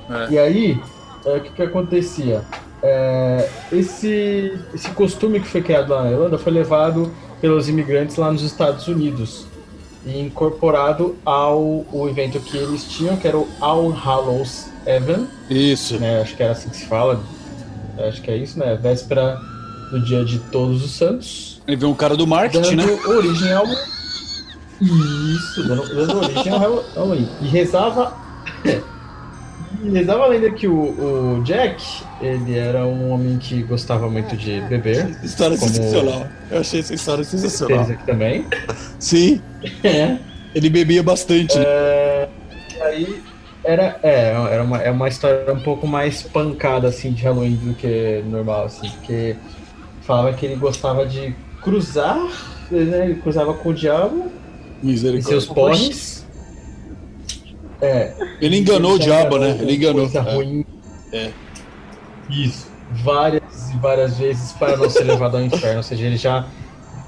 É. 0.09 0.33
E 0.33 0.39
aí, 0.39 0.81
é, 1.25 1.37
o 1.37 1.41
que, 1.41 1.51
que 1.51 1.63
acontecia? 1.63 2.43
É, 2.83 3.49
esse, 3.73 4.57
esse 4.73 4.91
costume 4.91 5.41
que 5.41 5.47
foi 5.47 5.61
criado 5.61 5.93
lá 5.93 6.05
na 6.05 6.13
Irlanda 6.13 6.39
foi 6.39 6.53
levado 6.53 7.13
pelos 7.41 7.69
imigrantes 7.69 8.17
lá 8.17 8.31
nos 8.31 8.43
Estados 8.43 8.87
Unidos 8.87 9.47
e 10.07 10.21
incorporado 10.21 11.17
ao 11.25 11.61
o 11.93 12.09
evento 12.09 12.39
que 12.41 12.57
eles 12.57 12.85
tinham, 12.85 13.17
que 13.17 13.27
era 13.27 13.37
o 13.37 13.49
All 13.61 13.91
Hallows 13.91 14.69
Even. 14.87 15.27
Isso. 15.51 15.99
Né, 15.99 16.21
acho 16.21 16.37
que 16.37 16.43
era 16.43 16.53
assim 16.53 16.71
que 16.71 16.77
se 16.77 16.87
fala. 16.87 17.21
Acho 17.99 18.23
que 18.23 18.31
é 18.31 18.37
isso, 18.37 18.59
né? 18.59 18.79
Véspera 18.81 19.41
do 19.91 20.01
dia 20.01 20.25
de 20.25 20.39
Todos 20.39 20.85
os 20.85 20.93
Santos. 20.93 21.61
E 21.67 21.77
veio 21.77 21.91
um 21.91 21.95
cara 21.95 22.17
do 22.17 22.27
marketing, 22.27 22.77
dando 22.77 22.97
né? 22.97 23.07
origem 23.07 23.53
ao. 23.53 23.67
Isso, 24.81 25.67
dando, 25.67 25.95
dando 25.95 26.19
origem 26.19 26.53
ao 26.53 26.85
Halloween. 26.95 27.29
E 27.41 27.49
rezava. 27.49 28.17
e 29.83 29.91
rezava 29.91 30.25
a 30.25 30.27
lenda 30.29 30.51
que 30.51 30.67
o, 30.67 31.37
o 31.39 31.43
Jack, 31.45 31.83
ele 32.21 32.57
era 32.57 32.87
um 32.87 33.11
homem 33.11 33.39
que 33.39 33.63
gostava 33.63 34.09
muito 34.09 34.37
de 34.37 34.61
beber. 34.63 35.19
História 35.23 35.59
como... 35.59 35.71
sensacional. 35.71 36.27
Eu 36.51 36.61
achei 36.61 36.81
essa 36.81 36.95
história 36.95 37.25
sensacional. 37.25 37.81
Aqui 37.81 38.07
também. 38.07 38.47
Sim. 38.99 39.41
É. 39.83 40.17
Ele 40.55 40.71
bebia 40.71 41.03
bastante. 41.03 41.59
Né? 41.59 41.65
É... 41.67 42.29
E 42.77 42.83
aí 42.83 43.23
era, 43.65 43.99
é, 44.03 44.31
era 44.51 44.63
uma, 44.63 44.79
é 44.79 44.91
uma 44.91 45.09
história 45.09 45.53
um 45.53 45.61
pouco 45.61 45.87
mais 45.87 46.23
pancada 46.23 46.89
assim 46.89 47.13
de 47.13 47.23
Halloween 47.23 47.57
do 47.57 47.75
que 47.75 48.23
normal, 48.27 48.65
assim, 48.65 48.89
porque 48.89 49.37
falava 50.09 50.33
que 50.33 50.47
ele 50.47 50.57
gostava 50.57 51.05
de 51.05 51.37
cruzar, 51.63 52.17
né? 52.71 53.05
Ele 53.05 53.17
cruzava 53.17 53.53
com 53.53 53.69
o 53.69 53.75
diabo 53.75 54.33
e 54.83 55.23
seus 55.23 55.45
porres. 55.45 56.27
É, 57.81 58.15
Ele 58.41 58.59
enganou 58.59 58.95
o 58.95 58.97
já 58.97 59.05
diabo, 59.05 59.39
né? 59.39 59.57
Ele 59.61 59.77
enganou. 59.77 60.09
Coisa 60.09 60.19
É. 60.31 60.35
ruim. 60.35 60.65
É. 61.13 61.31
Isso. 62.31 62.67
Várias 63.05 63.71
e 63.71 63.77
várias 63.77 64.19
vezes 64.19 64.53
para 64.53 64.79
não 64.79 64.89
ser 64.89 65.05
levado 65.05 65.37
ao 65.37 65.43
inferno. 65.43 65.77
Ou 65.77 65.83
seja, 65.83 66.07
ele 66.07 66.17
já 66.17 66.47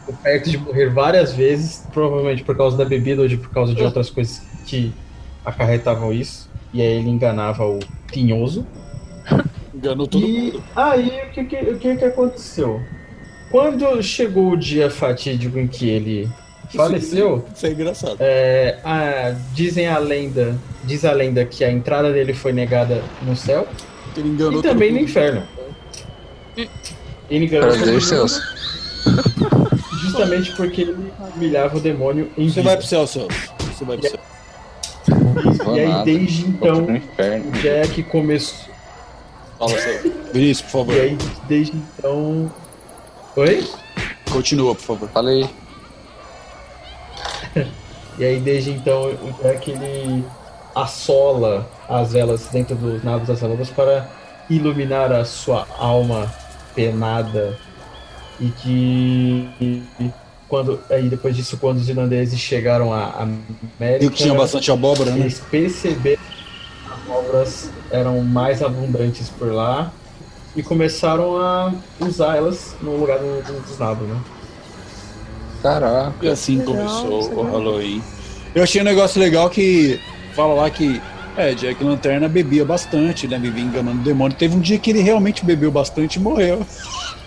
ficou 0.00 0.14
perto 0.22 0.50
de 0.50 0.58
morrer 0.58 0.90
várias 0.90 1.32
vezes, 1.32 1.86
provavelmente 1.92 2.44
por 2.44 2.54
causa 2.54 2.76
da 2.76 2.84
bebida 2.84 3.22
ou 3.22 3.28
de, 3.28 3.38
por 3.38 3.50
causa 3.50 3.74
de 3.74 3.82
outras 3.82 4.10
coisas 4.10 4.42
que 4.66 4.92
acarretavam 5.44 6.12
isso. 6.12 6.50
E 6.72 6.82
aí 6.82 6.98
ele 6.98 7.08
enganava 7.08 7.64
o 7.64 7.80
tinhoso. 8.12 8.66
Enganou 9.74 10.06
todo 10.06 10.26
e 10.26 10.32
mundo. 10.52 10.62
aí 10.74 11.22
o 11.28 11.30
que, 11.32 11.44
que, 11.44 11.56
o 11.56 11.78
que, 11.78 11.96
que 11.96 12.04
aconteceu? 12.04 12.80
Quando 13.50 14.02
chegou 14.02 14.50
o 14.52 14.56
dia 14.56 14.90
fatídico 14.90 15.58
em 15.58 15.66
que 15.66 15.88
ele 15.88 16.28
faleceu, 16.74 17.44
Isso 17.54 17.66
é 17.66 17.70
engraçado. 17.70 18.16
é, 18.20 18.78
a- 18.84 19.34
dizem 19.54 19.86
a 19.88 19.98
lenda, 19.98 20.56
diz 20.84 21.04
a 21.04 21.12
lenda 21.12 21.44
que 21.44 21.64
a 21.64 21.70
entrada 21.70 22.12
dele 22.12 22.32
foi 22.34 22.52
negada 22.52 23.02
no 23.22 23.34
céu 23.36 23.66
e 24.16 24.62
também 24.62 24.90
no 24.92 24.98
mundo. 24.98 25.04
inferno. 25.04 25.42
Ele 27.28 27.44
enganou 27.44 27.70
todo 27.70 27.86
mundo 27.86 28.00
Celso. 28.00 28.40
justamente 30.02 30.52
porque 30.56 30.82
ele 30.82 31.12
humilhava 31.36 31.76
o 31.76 31.80
demônio 31.80 32.28
em 32.36 32.48
Você 32.48 32.56
vida. 32.56 32.62
vai 32.70 32.76
pro 32.76 32.86
céu, 32.86 33.06
Celso. 33.06 33.28
Você 33.72 33.84
vai 33.84 33.96
pro 33.98 34.08
céu. 34.10 34.20
Vou 35.64 35.76
E 35.76 35.80
aí 35.80 35.88
nada. 35.88 36.04
desde 36.04 36.42
então 36.46 36.84
o 36.84 37.50
Jack 37.60 38.02
começou. 38.04 38.69
Fala. 39.60 39.74
Vinícius, 40.32 40.62
por 40.62 40.70
favor. 40.70 40.94
E 40.94 41.00
aí 41.00 41.18
desde 41.46 41.76
então. 41.76 42.50
Oi? 43.36 43.68
Continua, 44.32 44.74
por 44.74 44.82
favor. 44.82 45.08
Falei. 45.10 45.48
E 48.18 48.24
aí 48.24 48.38
desde 48.38 48.72
então 48.72 49.04
o 49.04 49.34
Jack 49.42 49.70
ele 49.70 50.22
assola 50.74 51.66
as 51.88 52.12
velas 52.12 52.46
dentro 52.48 52.74
dos 52.76 53.02
nabos 53.02 53.28
das 53.28 53.40
lâmpadas 53.40 53.70
para 53.70 54.10
iluminar 54.50 55.10
a 55.10 55.24
sua 55.24 55.66
alma 55.78 56.30
penada 56.74 57.56
e 58.38 58.48
que 58.48 59.82
quando 60.48 60.80
aí 60.90 61.08
depois 61.08 61.34
disso 61.34 61.56
quando 61.56 61.78
os 61.78 61.88
irlandeses 61.88 62.38
chegaram 62.38 62.92
à 62.92 63.22
América 63.22 64.00
Viu 64.00 64.10
que 64.10 64.18
tinha 64.18 64.34
bastante 64.34 64.70
abóbora, 64.70 65.12
né? 65.12 65.20
eles 65.20 65.40
perceberam 65.40 66.20
que 66.22 66.34
as 66.34 66.39
obras 67.30 67.70
eram 67.90 68.20
mais 68.22 68.62
abundantes 68.62 69.28
por 69.30 69.52
lá 69.52 69.92
e 70.56 70.62
começaram 70.62 71.36
a 71.36 71.72
usar 72.00 72.36
elas 72.36 72.74
no 72.82 72.96
lugar 72.96 73.18
do- 73.18 73.42
do- 73.42 73.60
dos 73.60 73.78
nabos, 73.78 74.08
né? 74.08 74.16
Caraca. 75.62 76.14
E 76.22 76.28
assim 76.28 76.58
Legal, 76.58 76.74
começou 76.74 77.30
é 77.30 77.34
o. 77.36 77.52
Halloween. 77.52 78.02
Eu 78.54 78.62
achei 78.64 78.80
um 78.80 78.84
negócio 78.84 79.20
legal 79.20 79.48
que 79.48 80.00
fala 80.34 80.54
lá 80.54 80.70
que 80.70 81.00
é, 81.36 81.54
Jack 81.54 81.82
Lanterna 81.84 82.28
bebia 82.28 82.64
bastante, 82.64 83.28
né? 83.28 83.38
Vivia 83.38 83.62
enganando 83.62 84.00
o 84.00 84.02
demônio. 84.02 84.36
Teve 84.36 84.56
um 84.56 84.60
dia 84.60 84.78
que 84.78 84.90
ele 84.90 85.00
realmente 85.00 85.44
bebeu 85.44 85.70
bastante 85.70 86.16
e 86.16 86.20
morreu. 86.20 86.66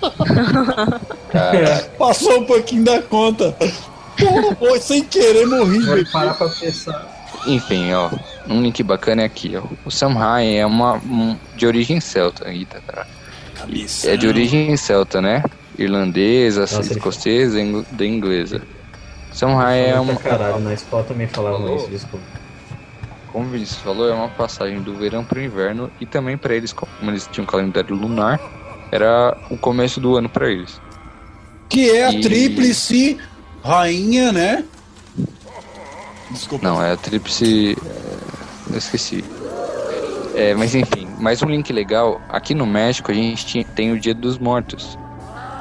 Passou 1.97 2.39
um 2.41 2.45
pouquinho 2.45 2.84
da 2.84 3.01
conta. 3.01 3.56
Pô, 4.60 4.78
sem 4.80 5.04
querer 5.04 5.45
morri, 5.45 6.06
parar 6.12 6.34
pra 6.34 6.49
pensar. 6.49 7.08
Enfim, 7.47 7.93
ó. 7.93 8.10
Um 8.48 8.62
link 8.62 8.82
bacana 8.84 9.22
é 9.22 9.26
aqui, 9.26 9.56
ó. 9.56 9.64
O 9.86 9.91
Samhain 9.91 10.56
é 10.56 10.66
uma 10.66 10.96
um- 10.98 11.38
de 11.56 11.66
origem 11.66 12.00
celta. 12.02 12.50
Eita, 12.52 12.82
cara. 12.86 13.08
É 14.06 14.18
de 14.18 14.28
origem 14.28 14.76
celta, 14.76 15.22
né? 15.22 15.44
Irlandesa, 15.78 16.62
Nossa, 16.62 16.82
escocesa, 16.82 17.60
ing- 17.62 17.86
da 17.91 18.06
inglesa. 18.06 18.62
Samhain 19.32 19.80
é 19.89 20.00
uma. 20.00 20.16
caralho, 20.16 20.60
na 20.60 20.74
escola 20.74 21.04
também 21.04 21.28
falavam 21.28 21.62
Falou? 21.62 21.78
isso, 21.78 21.89
desculpa. 21.89 22.26
Como 23.32 23.48
o 23.48 23.50
Vinícius 23.50 23.80
falou, 23.80 24.08
é 24.10 24.14
uma 24.14 24.28
passagem 24.30 24.82
do 24.82 24.94
verão 24.94 25.24
para 25.24 25.39
o 25.39 25.41
inverno 25.41 25.89
e 26.00 26.06
também 26.06 26.38
para 26.38 26.54
eles, 26.54 26.72
como 26.72 26.91
eles 27.10 27.28
tinham 27.32 27.44
um 27.46 27.48
calendário 27.48 27.96
lunar, 27.96 28.39
era 28.91 29.36
o 29.50 29.58
começo 29.58 30.00
do 30.00 30.16
ano 30.18 30.30
para 30.30 30.52
eles. 30.52 30.80
Que 31.68 31.89
é 31.89 32.06
a 32.06 32.12
E- 32.14 32.22
tríplice 32.22 33.18
rainha, 33.64 34.32
né? 34.32 34.64
Desculpa. 36.34 36.68
Não, 36.68 36.82
é 36.84 36.92
a 36.94 36.98
tríplice. 36.98 37.78
é, 38.70 38.74
Eu 38.74 38.78
esqueci. 38.78 39.24
É, 40.36 40.54
mas 40.56 40.74
enfim, 40.74 41.08
mais 41.20 41.42
um 41.44 41.46
link 41.48 41.72
legal. 41.72 42.20
Aqui 42.30 42.56
no 42.56 42.66
México 42.66 43.12
a 43.12 43.14
gente 43.14 43.46
tinha- 43.46 43.64
tem 43.64 43.92
o 43.92 44.00
Dia 44.00 44.14
dos 44.16 44.38
Mortos. 44.40 44.98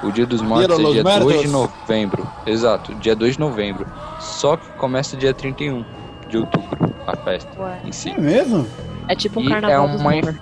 O 0.03 0.11
Dia 0.11 0.27
dos 0.27 0.41
Mortos 0.41 0.77
Dia 0.79 0.89
é 0.89 0.93
dia 1.03 1.21
2 1.21 1.41
de 1.43 1.49
novembro. 1.49 2.27
Exato, 2.47 2.95
dia 2.97 3.15
2 3.15 3.35
de 3.35 3.41
novembro. 3.41 3.87
Só 4.19 4.57
que 4.57 4.67
começa 4.79 5.17
dia 5.17 5.35
31 5.35 5.85
de 6.29 6.39
outubro, 6.39 6.93
a 7.07 7.15
festa 7.17 7.51
Ué. 7.61 7.81
em 7.85 7.93
si. 7.93 8.11
É 8.11 8.19
mesmo? 8.19 8.67
É 9.09 9.15
tipo 9.15 9.41
um 9.41 9.45
E 9.45 9.49
carnaval 9.49 9.87
é 9.89 9.93
dos 9.93 10.01
uma- 10.01 10.11
mortos. 10.11 10.35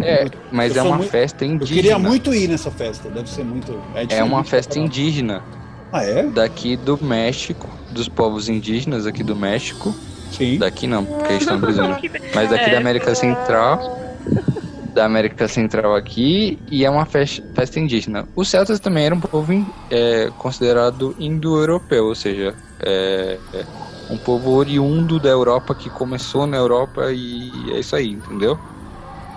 É, 0.00 0.26
mas 0.50 0.74
Eu 0.74 0.82
é 0.82 0.86
uma 0.86 0.96
muito- 0.96 1.10
festa 1.10 1.44
Eu 1.44 1.52
indígena. 1.52 1.76
queria 1.82 1.98
muito 1.98 2.32
ir 2.34 2.48
nessa 2.48 2.70
festa. 2.70 3.10
Deve 3.10 3.28
ser 3.28 3.44
muito. 3.44 3.78
É 3.94 4.06
diferente 4.06 4.28
uma 4.32 4.42
festa 4.42 4.78
indígena 4.78 5.42
Ah, 5.92 6.04
é? 6.04 6.22
daqui 6.32 6.76
do 6.76 7.02
México, 7.02 7.80
dos 7.90 8.08
povos 8.08 8.48
indígenas 8.48 9.06
aqui 9.06 9.22
do 9.24 9.36
México. 9.36 9.98
Sim. 10.30 10.58
Daqui 10.58 10.86
não, 10.86 11.04
porque 11.06 11.32
eles 11.32 11.42
estão 11.42 11.56
no 11.56 11.62
Brasil. 11.62 11.84
Mas 12.34 12.50
daqui 12.50 12.70
É. 12.70 12.70
da 12.70 12.78
América 12.78 13.14
Central. 13.14 13.80
Da 14.92 15.04
América 15.04 15.46
Central 15.46 15.94
aqui, 15.94 16.64
e 16.68 16.84
é 16.84 16.90
uma 16.90 17.06
festa, 17.06 17.42
festa 17.54 17.78
indígena. 17.78 18.28
Os 18.34 18.48
celtas 18.48 18.80
também 18.80 19.04
eram 19.06 19.18
um 19.18 19.20
povo 19.20 19.52
in- 19.52 19.72
é, 19.88 20.32
considerado 20.32 21.14
indo-europeu, 21.16 22.06
ou 22.06 22.14
seja, 22.14 22.56
é, 22.84 23.40
é 23.52 23.66
um 24.08 24.18
povo 24.18 24.50
oriundo 24.50 25.20
da 25.20 25.28
Europa 25.28 25.76
que 25.76 25.90
começou 25.90 26.44
na 26.46 26.56
Europa 26.56 27.12
e 27.12 27.70
é 27.72 27.78
isso 27.78 27.94
aí, 27.94 28.10
entendeu? 28.10 28.60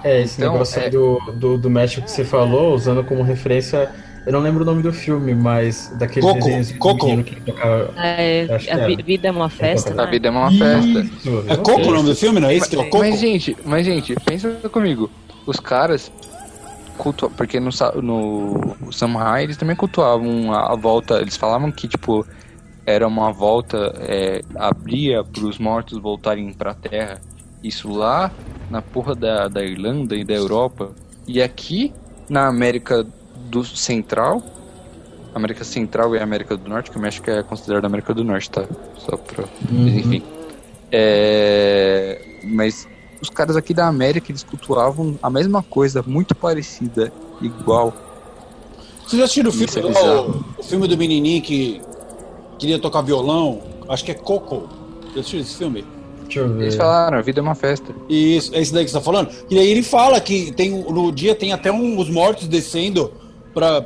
É, 0.01 0.21
esse 0.21 0.41
Então, 0.41 0.53
negócio 0.53 0.81
aí 0.81 0.87
é- 0.87 0.89
do, 0.89 1.17
do, 1.33 1.57
do 1.57 1.69
México 1.69 2.03
que 2.05 2.11
você 2.11 2.25
falou, 2.25 2.73
usando 2.75 3.05
como 3.05 3.23
referência. 3.23 3.93
Eu 4.25 4.31
não 4.31 4.39
lembro 4.39 4.63
o 4.63 4.65
nome 4.65 4.81
do 4.81 4.93
filme, 4.93 5.33
mas 5.35 5.91
daquele 5.97 6.25
Coco, 6.25 6.39
desenho 6.45 6.65
do 6.65 6.79
Coco. 6.79 7.23
que 7.23 7.41
tocava. 7.41 7.93
É, 7.97 8.47
a 8.49 8.77
era. 8.77 8.87
vi- 8.87 9.03
vida 9.03 9.27
é 9.27 9.31
uma 9.31 9.49
festa, 9.49 9.91
A 9.91 10.05
né? 10.05 10.11
vida 10.11 10.27
é 10.29 10.31
uma 10.31 10.49
festa. 10.51 10.99
Isso, 11.01 11.43
É 11.49 11.55
Coco 11.57 11.81
o 11.81 11.91
nome 11.93 12.09
do 12.09 12.15
filme, 12.15 12.39
não 12.39 12.47
é 12.49 12.55
esse 12.55 12.69
que 12.69 12.75
é 12.75 12.79
o 12.79 12.83
Coco? 12.85 12.99
Mas, 12.99 13.19
gente, 13.19 13.57
mas, 13.65 13.85
gente, 13.85 14.15
pensa 14.25 14.49
comigo. 14.71 15.09
Os 15.45 15.59
caras 15.59 16.09
cultuavam, 16.97 17.35
porque 17.35 17.59
no, 17.59 17.69
no 18.01 18.91
Samurai 18.93 19.43
eles 19.43 19.57
também 19.57 19.75
cultuavam 19.75 20.53
a, 20.53 20.71
a 20.71 20.75
volta, 20.75 21.15
eles 21.19 21.35
falavam 21.35 21.69
que, 21.71 21.87
tipo, 21.87 22.25
era 22.85 23.05
uma 23.07 23.31
volta, 23.31 23.93
é, 23.99 24.41
abria 24.55 25.23
pros 25.23 25.57
mortos 25.57 25.97
voltarem 25.99 26.53
pra 26.53 26.73
terra. 26.73 27.19
Isso 27.61 27.91
lá 27.91 28.31
na 28.69 28.81
porra 28.81 29.15
da, 29.15 29.47
da 29.49 29.63
Irlanda 29.63 30.15
e 30.15 30.23
da 30.23 30.33
Europa. 30.33 30.91
E 31.27 31.41
aqui 31.41 31.93
na 32.29 32.47
América 32.47 33.05
do 33.53 33.63
Central, 33.63 34.41
América 35.35 35.63
Central 35.63 36.15
e 36.15 36.19
América 36.19 36.57
do 36.57 36.67
Norte, 36.67 36.89
que 36.89 36.97
o 36.97 36.99
México 36.99 37.29
é 37.29 37.43
considerado 37.43 37.85
América 37.85 38.13
do 38.13 38.23
Norte, 38.23 38.49
tá? 38.49 38.65
Só 38.97 39.15
pra. 39.15 39.45
Mas, 39.69 39.97
enfim. 39.97 40.23
É, 40.91 42.21
Mas 42.43 42.87
os 43.21 43.29
caras 43.29 43.55
aqui 43.55 43.73
da 43.73 43.87
América 43.87 44.31
eles 44.31 44.43
cultuavam 44.43 45.17
a 45.21 45.29
mesma 45.29 45.63
coisa, 45.63 46.03
muito 46.05 46.35
parecida, 46.35 47.11
igual. 47.41 47.93
Você 49.05 49.17
já 49.17 49.25
assistiu 49.25 49.47
o 49.47 49.51
filme, 49.51 49.65
Isso 49.65 49.79
é 49.79 49.81
lá, 49.81 49.87
bizarro. 49.89 50.45
o, 50.57 50.61
o 50.61 50.63
filme 50.63 50.87
do 50.87 50.97
menininho 50.97 51.41
que 51.41 51.81
queria 52.57 52.79
tocar 52.79 53.01
violão? 53.01 53.61
Acho 53.89 54.03
que 54.05 54.11
é 54.11 54.15
Coco. 54.15 54.67
Já 55.13 55.19
assistiu 55.19 55.39
esse 55.39 55.55
filme? 55.55 55.85
Eu. 56.35 56.59
Eles 56.61 56.75
falaram, 56.75 57.19
a 57.19 57.21
vida 57.21 57.39
é 57.39 57.43
uma 57.43 57.53
festa. 57.53 57.93
Isso, 58.09 58.55
é 58.55 58.61
esse 58.61 58.73
daí 58.73 58.85
que 58.85 58.89
você 58.89 58.97
tá 58.97 59.03
falando? 59.03 59.29
E 59.51 59.59
aí 59.59 59.67
ele 59.69 59.83
fala 59.83 60.19
que 60.19 60.51
tem, 60.53 60.71
no 60.71 61.11
dia 61.11 61.35
tem 61.35 61.53
até 61.53 61.71
um, 61.71 61.99
os 61.99 62.09
mortos 62.09 62.47
descendo 62.47 63.11
pra, 63.53 63.85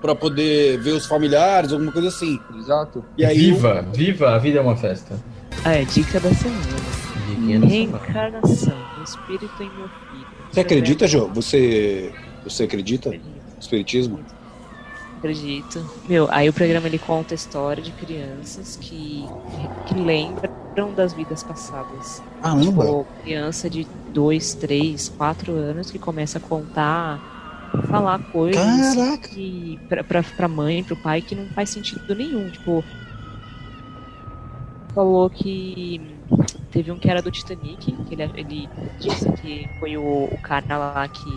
pra 0.00 0.14
poder 0.14 0.78
ver 0.80 0.92
os 0.92 1.06
familiares, 1.06 1.72
alguma 1.72 1.92
coisa 1.92 2.08
assim. 2.08 2.38
Exato. 2.58 3.04
E 3.16 3.24
aí 3.24 3.36
Viva, 3.36 3.86
viva, 3.92 4.30
a 4.34 4.38
vida 4.38 4.58
é 4.58 4.62
uma 4.62 4.76
festa. 4.76 5.18
Ah, 5.64 5.74
é 5.74 5.84
dica 5.84 6.20
da 6.20 6.32
semana. 6.34 7.66
Reencarnação. 7.66 8.76
O 9.00 9.02
espírito 9.02 9.62
em 9.62 9.70
meu 9.70 9.88
filho. 9.88 10.26
Você 10.50 10.60
acredita, 10.60 11.06
Jô? 11.06 11.28
Você, 11.28 12.12
você 12.44 12.64
acredita 12.64 13.10
no 13.10 13.20
espiritismo? 13.58 14.20
Acredito. 15.18 15.84
Meu, 16.08 16.28
aí 16.30 16.48
o 16.48 16.52
programa 16.52 16.86
ele 16.86 16.98
conta 16.98 17.32
a 17.32 17.36
história 17.36 17.82
de 17.82 17.90
crianças 17.92 18.76
que, 18.76 19.26
que 19.86 19.94
lembram 19.94 20.92
das 20.94 21.14
vidas 21.14 21.42
passadas. 21.42 22.22
Caramba! 22.42 22.62
Tipo, 22.62 23.06
criança 23.22 23.70
de 23.70 23.86
2, 24.12 24.54
3, 24.54 25.08
4 25.16 25.52
anos 25.52 25.90
que 25.90 25.98
começa 25.98 26.36
a 26.36 26.40
contar, 26.40 27.33
falar 27.82 28.18
coisas 28.30 28.94
Caraca! 28.94 29.28
que, 29.28 29.78
pra, 29.88 30.04
pra, 30.04 30.22
pra 30.22 30.48
mãe, 30.48 30.82
pro 30.84 30.96
pai, 30.96 31.20
que 31.22 31.34
não 31.34 31.46
faz 31.48 31.70
sentido 31.70 32.14
nenhum. 32.14 32.48
Tipo, 32.50 32.84
falou 34.94 35.28
que 35.28 36.00
teve 36.70 36.90
um 36.90 36.98
que 36.98 37.08
era 37.10 37.22
do 37.22 37.30
Titanic, 37.30 37.92
que 37.92 38.14
ele, 38.14 38.30
ele 38.34 38.68
disse 39.00 39.30
que 39.32 39.68
foi 39.78 39.96
o, 39.96 40.24
o 40.24 40.38
cara 40.42 40.76
lá 40.76 41.08
que. 41.08 41.28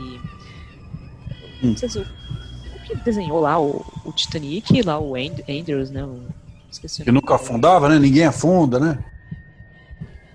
Hum. 1.63 1.69
Não 1.69 1.77
sei 1.77 1.89
se 1.89 1.99
o, 1.99 2.01
o 2.01 2.79
que 2.85 2.95
desenhou 2.97 3.39
lá 3.39 3.59
o, 3.59 3.83
o 4.05 4.11
Titanic, 4.11 4.81
lá 4.83 4.99
o 4.99 5.15
And, 5.15 5.35
Andrews, 5.49 5.89
né? 5.89 6.03
O, 6.03 6.21
Esqueci 6.69 7.01
o 7.01 7.05
Que 7.05 7.11
nome. 7.11 7.21
nunca 7.21 7.35
afundava, 7.35 7.87
né? 7.89 7.97
Ninguém 7.97 8.25
afunda, 8.25 8.77
né? 8.79 9.03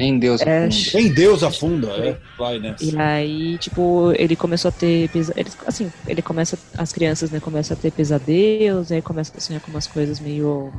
Em 0.02 0.18
Deus. 0.18 0.42
É, 0.46 0.66
afunda. 0.66 0.90
Nem 0.94 1.12
Deus 1.14 1.42
afunda, 1.42 1.88
é. 1.98 2.18
Vai 2.36 2.58
nessa. 2.58 2.90
E 2.90 2.96
aí, 2.98 3.58
tipo, 3.58 4.12
ele 4.14 4.36
começou 4.36 4.68
a 4.70 4.72
ter 4.72 5.08
pesa... 5.10 5.32
ele, 5.36 5.50
assim, 5.66 5.92
ele 6.06 6.22
começa 6.22 6.58
as 6.76 6.92
crianças, 6.92 7.30
né, 7.30 7.38
começam 7.40 7.74
a 7.74 7.78
ter 7.78 7.92
pesadelos, 7.92 8.90
aí 8.90 9.00
começa 9.02 9.32
a 9.36 9.40
sonhar 9.40 9.60
com 9.60 9.70
umas 9.70 9.86
coisas 9.86 10.18
meio 10.20 10.74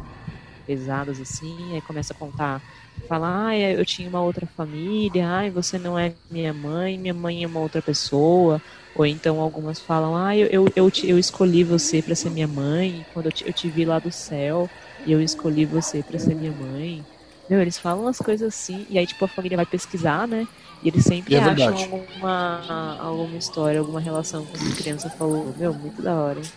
pesadas 0.66 1.20
assim, 1.22 1.76
aí 1.76 1.82
começa 1.82 2.14
a 2.14 2.18
contar, 2.18 2.64
falar, 3.08 3.48
ai, 3.48 3.76
eu 3.80 3.86
tinha 3.86 4.10
uma 4.10 4.22
outra 4.24 4.48
família, 4.48 5.28
ai, 5.30 5.52
você 5.52 5.80
não 5.80 5.98
é 6.00 6.18
minha 6.30 6.54
mãe, 6.54 6.98
minha 7.00 7.14
mãe 7.14 7.44
é 7.44 7.48
uma 7.48 7.60
outra 7.62 7.82
pessoa, 7.84 8.62
ou 8.94 9.06
então 9.06 9.40
algumas 9.42 9.82
falam, 9.82 10.16
ai, 10.16 10.42
eu, 10.44 10.48
eu, 10.52 10.66
eu, 10.76 10.92
te- 10.92 11.08
eu 11.10 11.20
escolhi 11.20 11.64
você 11.66 12.02
para 12.04 12.16
ser 12.16 12.30
minha 12.32 12.48
mãe, 12.48 13.06
quando 13.10 13.28
eu 13.28 13.32
te, 13.34 13.48
eu 13.48 13.54
te 13.54 13.70
vi 13.72 13.86
lá 13.86 14.00
do 14.00 14.12
céu, 14.12 14.72
e 15.06 15.12
eu 15.12 15.22
escolhi 15.22 15.66
você 15.66 16.04
para 16.04 16.20
ser 16.20 16.36
minha 16.36 16.54
mãe. 16.54 17.08
Meu, 17.50 17.62
eles 17.62 17.78
falam 17.78 18.04
umas 18.06 18.18
coisas 18.18 18.48
assim, 18.56 18.86
e 18.90 18.98
aí, 18.98 19.06
tipo, 19.06 19.24
a 19.26 19.28
família 19.28 19.58
vai 19.58 19.66
pesquisar, 19.66 20.28
né? 20.28 20.48
E 20.82 20.88
eles 20.88 21.04
sempre 21.04 21.34
E 21.34 21.36
é 21.36 21.40
acham 21.40 21.56
verdade. 21.56 21.84
alguma, 21.84 22.98
alguma 23.00 23.38
história, 23.38 23.80
alguma 23.80 24.00
relação 24.00 24.46
com 24.48 24.56
essa 24.58 24.72
criança 24.74 25.10
falou. 25.10 25.54
Meu, 25.56 25.74
muito 25.74 26.02
da 26.02 26.16
hora, 26.22 26.40
hein? 26.40 26.52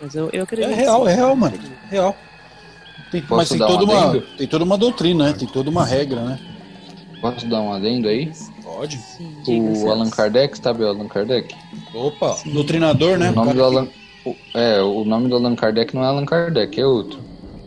Mas 0.00 0.14
eu, 0.14 0.28
eu 0.32 0.42
acredito. 0.44 0.70
É 0.70 0.74
real, 0.74 1.02
sim. 1.04 1.10
é 1.10 1.14
real, 1.14 1.36
mano. 1.36 1.56
Real. 1.90 2.22
Tem, 3.10 3.22
Posso 3.22 3.36
mas 3.38 3.48
tem 3.50 3.58
dar 3.58 3.66
um 3.68 3.72
toda, 3.78 3.84
uma, 3.84 4.20
tem 4.36 4.48
toda 4.48 4.64
uma 4.64 4.78
doutrina, 4.78 5.24
né? 5.32 5.32
Tem 5.38 5.48
toda 5.48 5.70
uma 5.70 5.84
regra, 5.84 6.24
né? 6.24 6.38
Posso 7.20 7.46
dar 7.48 7.60
um 7.62 7.72
adendo 7.72 8.08
aí? 8.08 8.30
Pode. 8.62 8.98
Sim, 8.98 9.42
O. 9.48 9.90
Allan 9.90 10.10
Kardec, 10.10 10.58
sabe 10.58 10.84
o 10.84 10.88
Allan 10.88 11.08
Kardec? 11.08 11.54
Opa, 11.94 12.34
Sim. 12.36 12.52
doutrinador, 12.54 13.18
né? 13.18 13.30
O 13.30 13.34
nome 13.34 13.54
do 13.54 13.62
Allan, 13.64 13.88
o- 14.24 14.36
é, 14.54 14.82
o 14.82 15.04
nome 15.04 15.28
do 15.28 15.36
Allan 15.36 15.54
Kardec 15.56 15.94
não 15.94 16.02
é 16.04 16.06
Allan 16.06 16.24
Kardec, 16.26 16.80
é 16.80 16.86
outro. 16.86 17.18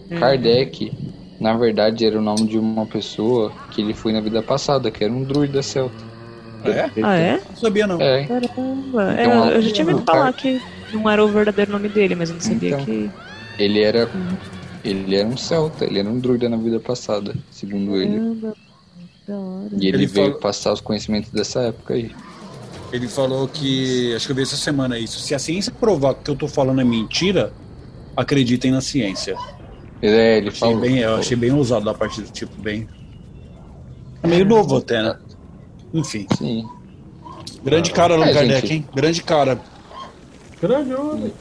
Hum. 0.10 0.20
Kardec, 0.20 0.92
na 1.40 1.56
verdade, 1.56 2.06
era 2.06 2.18
o 2.18 2.22
nome 2.22 2.48
de 2.48 2.58
uma 2.58 2.86
pessoa 2.86 3.52
que 3.72 3.82
ele 3.82 3.94
foi 3.94 4.12
na 4.14 4.22
vida 4.22 4.42
passada, 4.44 4.92
que 4.92 5.04
era 5.04 5.12
um 5.14 5.24
druida 5.24 5.62
celta. 5.64 6.10
É? 6.66 6.90
Ah, 7.02 7.16
é? 7.16 7.42
Não 7.50 7.56
sabia, 7.56 7.88
não. 7.88 8.02
É, 8.02 8.26
Caramba. 8.26 9.14
É, 9.18 9.26
Então, 9.26 9.50
eu 9.52 9.62
já 9.62 9.72
tinha 9.72 9.88
ouvido 9.88 10.06
falar 10.06 10.34
que 10.34 10.62
não 10.94 11.10
era 11.10 11.24
o 11.24 11.28
verdadeiro 11.30 11.72
nome 11.72 11.88
dele, 11.88 12.16
mas 12.16 12.30
eu 12.30 12.36
não 12.36 12.42
sabia 12.42 12.70
Então. 12.72 12.84
que. 12.86 13.10
ele 13.58 13.82
era 13.82 14.10
ele 14.84 15.16
era 15.16 15.28
um 15.28 15.38
celta, 15.38 15.86
ele 15.86 16.00
era 16.00 16.10
um 16.10 16.20
druida 16.20 16.50
na 16.50 16.58
vida 16.58 16.80
passada, 16.80 17.34
segundo 17.52 17.96
ele. 17.96 18.18
Caramba. 18.18 18.54
E 19.78 19.88
ele, 19.88 19.98
Ele 19.98 20.06
veio 20.08 20.26
falou- 20.28 20.40
passar 20.42 20.74
os 20.74 20.82
conhecimentos 20.82 21.30
dessa 21.30 21.62
época 21.62 21.94
aí. 21.94 22.12
Ele 22.92 23.08
falou 23.08 23.48
que. 23.48 24.14
Acho 24.16 24.26
que 24.26 24.32
eu 24.32 24.36
vi 24.36 24.42
essa 24.42 24.58
semana 24.58 24.98
isso. 24.98 25.20
Se 25.20 25.36
a 25.36 25.40
ciência 25.40 25.72
provar 25.80 26.16
que 26.16 26.22
o 26.22 26.24
que 26.24 26.32
eu 26.32 26.36
tô 26.36 26.48
falando 26.48 26.82
é 26.82 26.84
mentira, 26.84 27.54
acreditem 28.18 28.72
na 28.72 28.82
ciência. 28.82 29.38
É, 30.02 30.38
ele 30.38 30.48
Achei 30.50 30.60
falou. 30.60 30.80
bem, 30.80 30.98
eu 31.00 31.16
achei 31.16 31.36
bem 31.36 31.52
ousado 31.52 31.86
da 31.86 31.94
parte 31.94 32.22
do 32.22 32.32
tipo, 32.32 32.56
bem. 32.62 32.88
É 34.24 34.28
meio 34.28 34.46
novo 34.46 34.78
até, 34.78 35.02
né? 35.02 35.18
Enfim. 35.94 36.26
Sim. 36.38 36.66
Grande 37.64 37.92
cara, 37.92 38.14
Allan 38.14 38.28
É, 38.28 38.34
Kardec, 38.34 38.62
gente. 38.62 38.74
hein? 38.74 38.88
Grande 38.96 39.24
cara. 39.24 39.60
Grande 40.62 40.94
homem. 40.94 41.34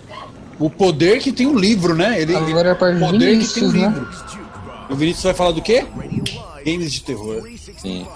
O 0.59 0.69
poder 0.69 1.21
que 1.21 1.31
tem 1.31 1.47
um 1.47 1.57
livro, 1.57 1.95
né? 1.95 2.21
Ele, 2.21 2.35
Agora 2.35 2.69
é 2.71 2.73
a 2.73 2.75
parte 2.75 2.97
o 2.97 3.01
poder 3.07 3.39
que 3.39 3.55
tem 3.55 3.65
um 3.65 3.71
Vinícius, 3.71 3.73
né? 3.75 3.89
livro. 3.89 4.09
O 4.91 4.95
Vinícius 4.97 5.25
vai 5.25 5.35
falar 5.35 5.53
do 5.53 5.63
quê? 5.63 5.87
Games 6.65 6.93
de 6.93 7.03
terror. 7.03 7.49
Sim. 7.77 8.07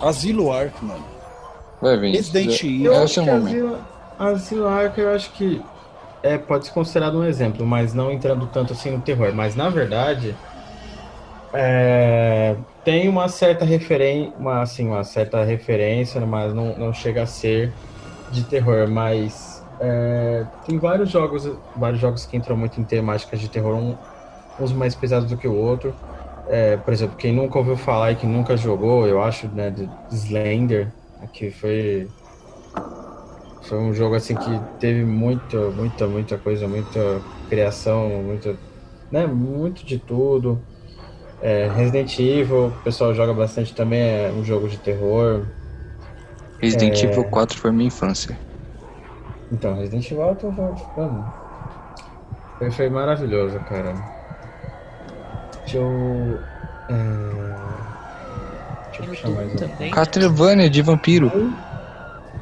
Asilo 0.00 0.52
Ark, 0.52 0.74
mano. 0.84 1.04
Vai, 1.80 1.96
vir. 1.98 2.12
Resident 2.12 2.62
É, 2.62 2.66
Evil. 2.66 2.92
é 2.92 2.98
o 3.00 3.02
acho 3.04 3.14
que 3.14 3.20
momento. 3.30 3.46
Asilo, 3.56 3.78
Asilo 4.18 4.66
Arca 4.68 5.00
eu 5.00 5.14
acho 5.14 5.32
que 5.32 5.60
é, 6.34 6.38
pode 6.38 6.66
ser 6.66 6.72
considerado 6.72 7.18
um 7.18 7.24
exemplo, 7.24 7.66
mas 7.66 7.94
não 7.94 8.10
entrando 8.12 8.48
tanto 8.50 8.72
assim 8.72 8.90
no 8.90 9.02
terror. 9.02 9.34
Mas 9.34 9.54
na 9.56 9.68
verdade 9.70 10.42
é, 11.54 12.64
tem 12.82 13.08
uma 13.08 13.28
certa 13.28 13.64
referência, 13.64 14.36
assim, 14.60 14.86
uma 14.88 15.04
certa 15.04 15.42
referência, 15.44 16.24
mas 16.26 16.52
não, 16.54 16.76
não 16.76 16.92
chega 16.92 17.22
a 17.22 17.26
ser 17.26 17.80
de 18.28 18.44
terror. 18.46 18.88
Mas 18.88 19.66
é, 19.80 20.48
tem 20.64 20.78
vários 20.78 21.10
jogos, 21.10 21.44
vários 21.74 22.00
jogos 22.00 22.26
que 22.26 22.36
entram 22.36 22.56
muito 22.56 22.80
em 22.80 22.86
temáticas 22.86 23.40
de 23.40 23.48
terror, 23.48 23.76
um- 23.76 23.98
uns 24.58 24.72
mais 24.72 24.94
pesados 24.96 25.28
do 25.30 25.38
que 25.38 25.48
o 25.48 25.54
outro. 25.56 25.98
É, 26.46 26.76
por 26.78 26.92
exemplo, 26.94 27.16
quem 27.16 27.34
nunca 27.34 27.58
ouviu 27.58 27.76
falar 27.76 28.12
e 28.12 28.16
que 28.16 28.26
nunca 28.26 28.56
jogou, 28.56 29.06
eu 29.08 29.22
acho, 29.22 29.48
né, 29.48 29.70
de 29.70 29.96
Slender, 30.10 30.96
que 31.32 31.50
foi 31.50 32.14
foi 33.68 33.78
um 33.78 33.92
jogo 33.94 34.14
assim 34.16 34.36
que 34.36 34.60
teve 34.78 35.04
muita, 35.04 35.70
muita, 35.72 36.08
muita 36.08 36.38
coisa, 36.38 36.68
muita 36.68 37.26
criação, 37.48 38.22
muita, 38.24 38.60
né, 39.10 39.26
muito 39.26 39.84
de 39.86 39.98
tudo. 39.98 40.68
É, 41.40 41.68
Resident 41.68 42.18
Evil, 42.18 42.66
o 42.68 42.80
pessoal 42.82 43.14
joga 43.14 43.34
bastante 43.34 43.74
também, 43.74 44.00
é 44.02 44.32
um 44.32 44.44
jogo 44.44 44.68
de 44.68 44.78
terror. 44.78 45.52
Resident 46.60 47.02
É. 47.02 47.04
Evil 47.04 47.24
4 47.30 47.58
foi 47.58 47.72
minha 47.72 47.88
infância. 47.88 48.38
Então, 49.50 49.74
Resident 49.76 50.10
Evil 50.10 50.22
eu 50.28 50.36
tô 50.36 50.52
mano, 50.52 50.76
foi, 52.58 52.70
foi 52.70 52.88
maravilhoso, 52.90 53.62
cara. 53.64 53.94
Deixa 55.64 55.78
eu. 55.78 56.50
é, 56.88 57.96
Deixa 58.90 59.02
eu 59.02 59.06
puxar 59.06 59.30
mais 59.30 59.52
um. 59.52 59.56
também. 59.56 59.92
Castlevania 59.92 60.70
de 60.70 60.82
vampiro. 60.82 61.30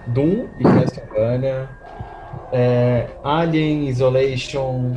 Doom 0.08 0.48
e 0.58 0.62
Castlevania, 0.62 1.68
é, 2.52 3.08
Alien 3.22 3.88
Isolation, 3.88 4.96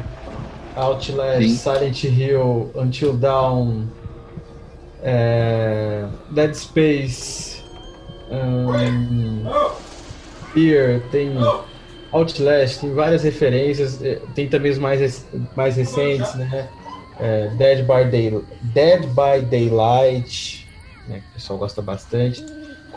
Outlast, 0.76 1.50
Sim. 1.50 1.56
Silent 1.56 2.04
Hill, 2.04 2.72
Until 2.76 3.14
Dawn, 3.14 3.86
é, 5.02 6.06
Dead 6.32 6.54
Space, 6.54 7.64
hum, 8.30 9.44
Fear, 10.54 11.02
tem 11.12 11.32
Outlast, 12.12 12.80
tem 12.80 12.94
várias 12.94 13.24
referências, 13.24 14.04
é, 14.04 14.20
tem 14.36 14.48
também 14.48 14.72
os 14.72 14.78
mais, 14.78 15.26
mais 15.56 15.76
recentes, 15.76 16.34
né? 16.36 16.70
É, 17.20 17.48
Dead, 17.58 17.80
by 17.80 18.10
Day, 18.12 18.44
Dead 18.62 19.02
by 19.08 19.44
Daylight, 19.50 20.68
né, 21.08 21.20
que 21.20 21.30
o 21.32 21.34
pessoal 21.34 21.58
gosta 21.58 21.82
bastante. 21.82 22.46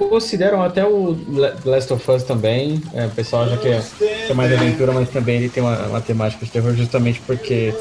Consideram 0.08 0.62
até 0.62 0.84
o 0.84 1.16
Last 1.64 1.92
of 1.92 2.10
Us 2.10 2.22
também. 2.24 2.82
É, 2.94 3.06
o 3.06 3.10
pessoal 3.10 3.48
já 3.48 3.56
quer, 3.58 3.82
quer 4.26 4.34
mais 4.34 4.52
aventura, 4.52 4.92
mas 4.92 5.08
também 5.10 5.36
ele 5.36 5.48
tem 5.48 5.62
uma, 5.62 5.76
uma 5.86 6.00
temática 6.00 6.44
de 6.44 6.50
terror, 6.50 6.74
justamente 6.74 7.20
porque 7.20 7.74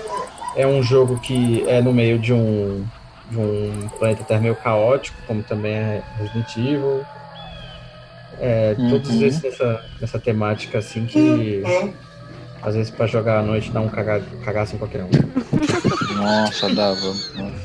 é 0.56 0.68
um 0.68 0.84
jogo 0.84 1.20
que 1.20 1.64
é 1.68 1.82
no 1.82 1.94
meio 1.94 2.20
de 2.20 2.34
um, 2.34 2.86
de 3.32 3.38
um 3.38 3.90
planeta 3.98 4.24
Terra 4.24 4.42
meio 4.42 4.56
caótico, 4.56 5.18
como 5.26 5.42
também 5.44 5.74
é 5.74 6.04
Resident 6.18 6.56
Evil. 6.58 7.06
É, 8.42 8.76
Todos 8.90 9.10
Uhum. 9.10 9.26
esses 9.26 9.42
nessa, 9.42 9.86
nessa 10.00 10.20
temática 10.20 10.78
assim 10.78 11.06
que 11.06 11.62
às 12.62 12.76
vezes 12.76 12.90
pra 12.92 13.06
jogar 13.08 13.40
à 13.40 13.42
noite 13.42 13.72
dá 13.72 13.80
um 13.82 13.90
caga, 13.90 14.22
cagaço 14.44 14.76
em 14.76 14.78
qualquer 14.78 15.04
um. 15.04 15.10
Nossa, 16.16 16.74
dava. 16.74 17.14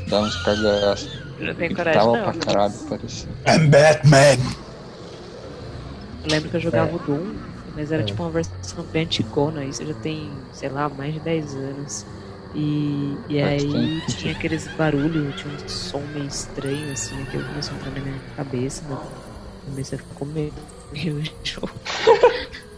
Dava 0.08 0.26
uns 0.26 0.36
cagaços. 0.42 1.23
Eu 1.44 1.54
não 1.54 1.54
tenho 1.60 1.74
coragem, 1.76 2.00
Tava 2.00 2.16
não. 2.16 2.24
pra 2.24 2.34
caralho, 2.34 2.74
parecia. 2.88 3.28
I'm 3.48 3.68
Batman. 3.70 4.54
Eu 6.24 6.30
lembro 6.30 6.48
que 6.50 6.56
eu 6.56 6.60
jogava 6.60 6.96
o 6.96 6.98
Doom, 6.98 7.34
mas 7.76 7.92
era 7.92 8.02
É. 8.02 8.04
tipo 8.04 8.22
uma 8.22 8.30
versão 8.30 8.84
bem 8.92 9.02
antigona, 9.04 9.64
isso 9.64 9.84
já 9.84 9.94
tem, 9.94 10.30
sei 10.52 10.68
lá, 10.68 10.88
mais 10.88 11.14
de 11.14 11.20
10 11.20 11.54
anos. 11.54 12.06
E, 12.54 13.16
e 13.28 13.42
aí 13.42 14.00
tinha 14.16 14.32
aqueles 14.32 14.68
barulhos, 14.78 15.34
tinha 15.40 15.52
um 15.52 15.68
som 15.68 16.00
meio 16.14 16.26
estranho, 16.26 16.92
assim, 16.92 17.16
que 17.30 17.36
eu 17.36 17.42
começou 17.44 17.74
a 17.74 17.76
entrar 17.80 17.90
na 17.90 18.00
minha 18.00 18.20
cabeça, 18.36 18.82
né? 18.88 18.96
Comecei 19.66 19.98
a 19.98 20.00
ficar 20.00 20.14
com 20.14 20.24
medo. 20.26 20.54
E 20.94 21.10
o 21.10 21.22
jogo. 21.42 21.70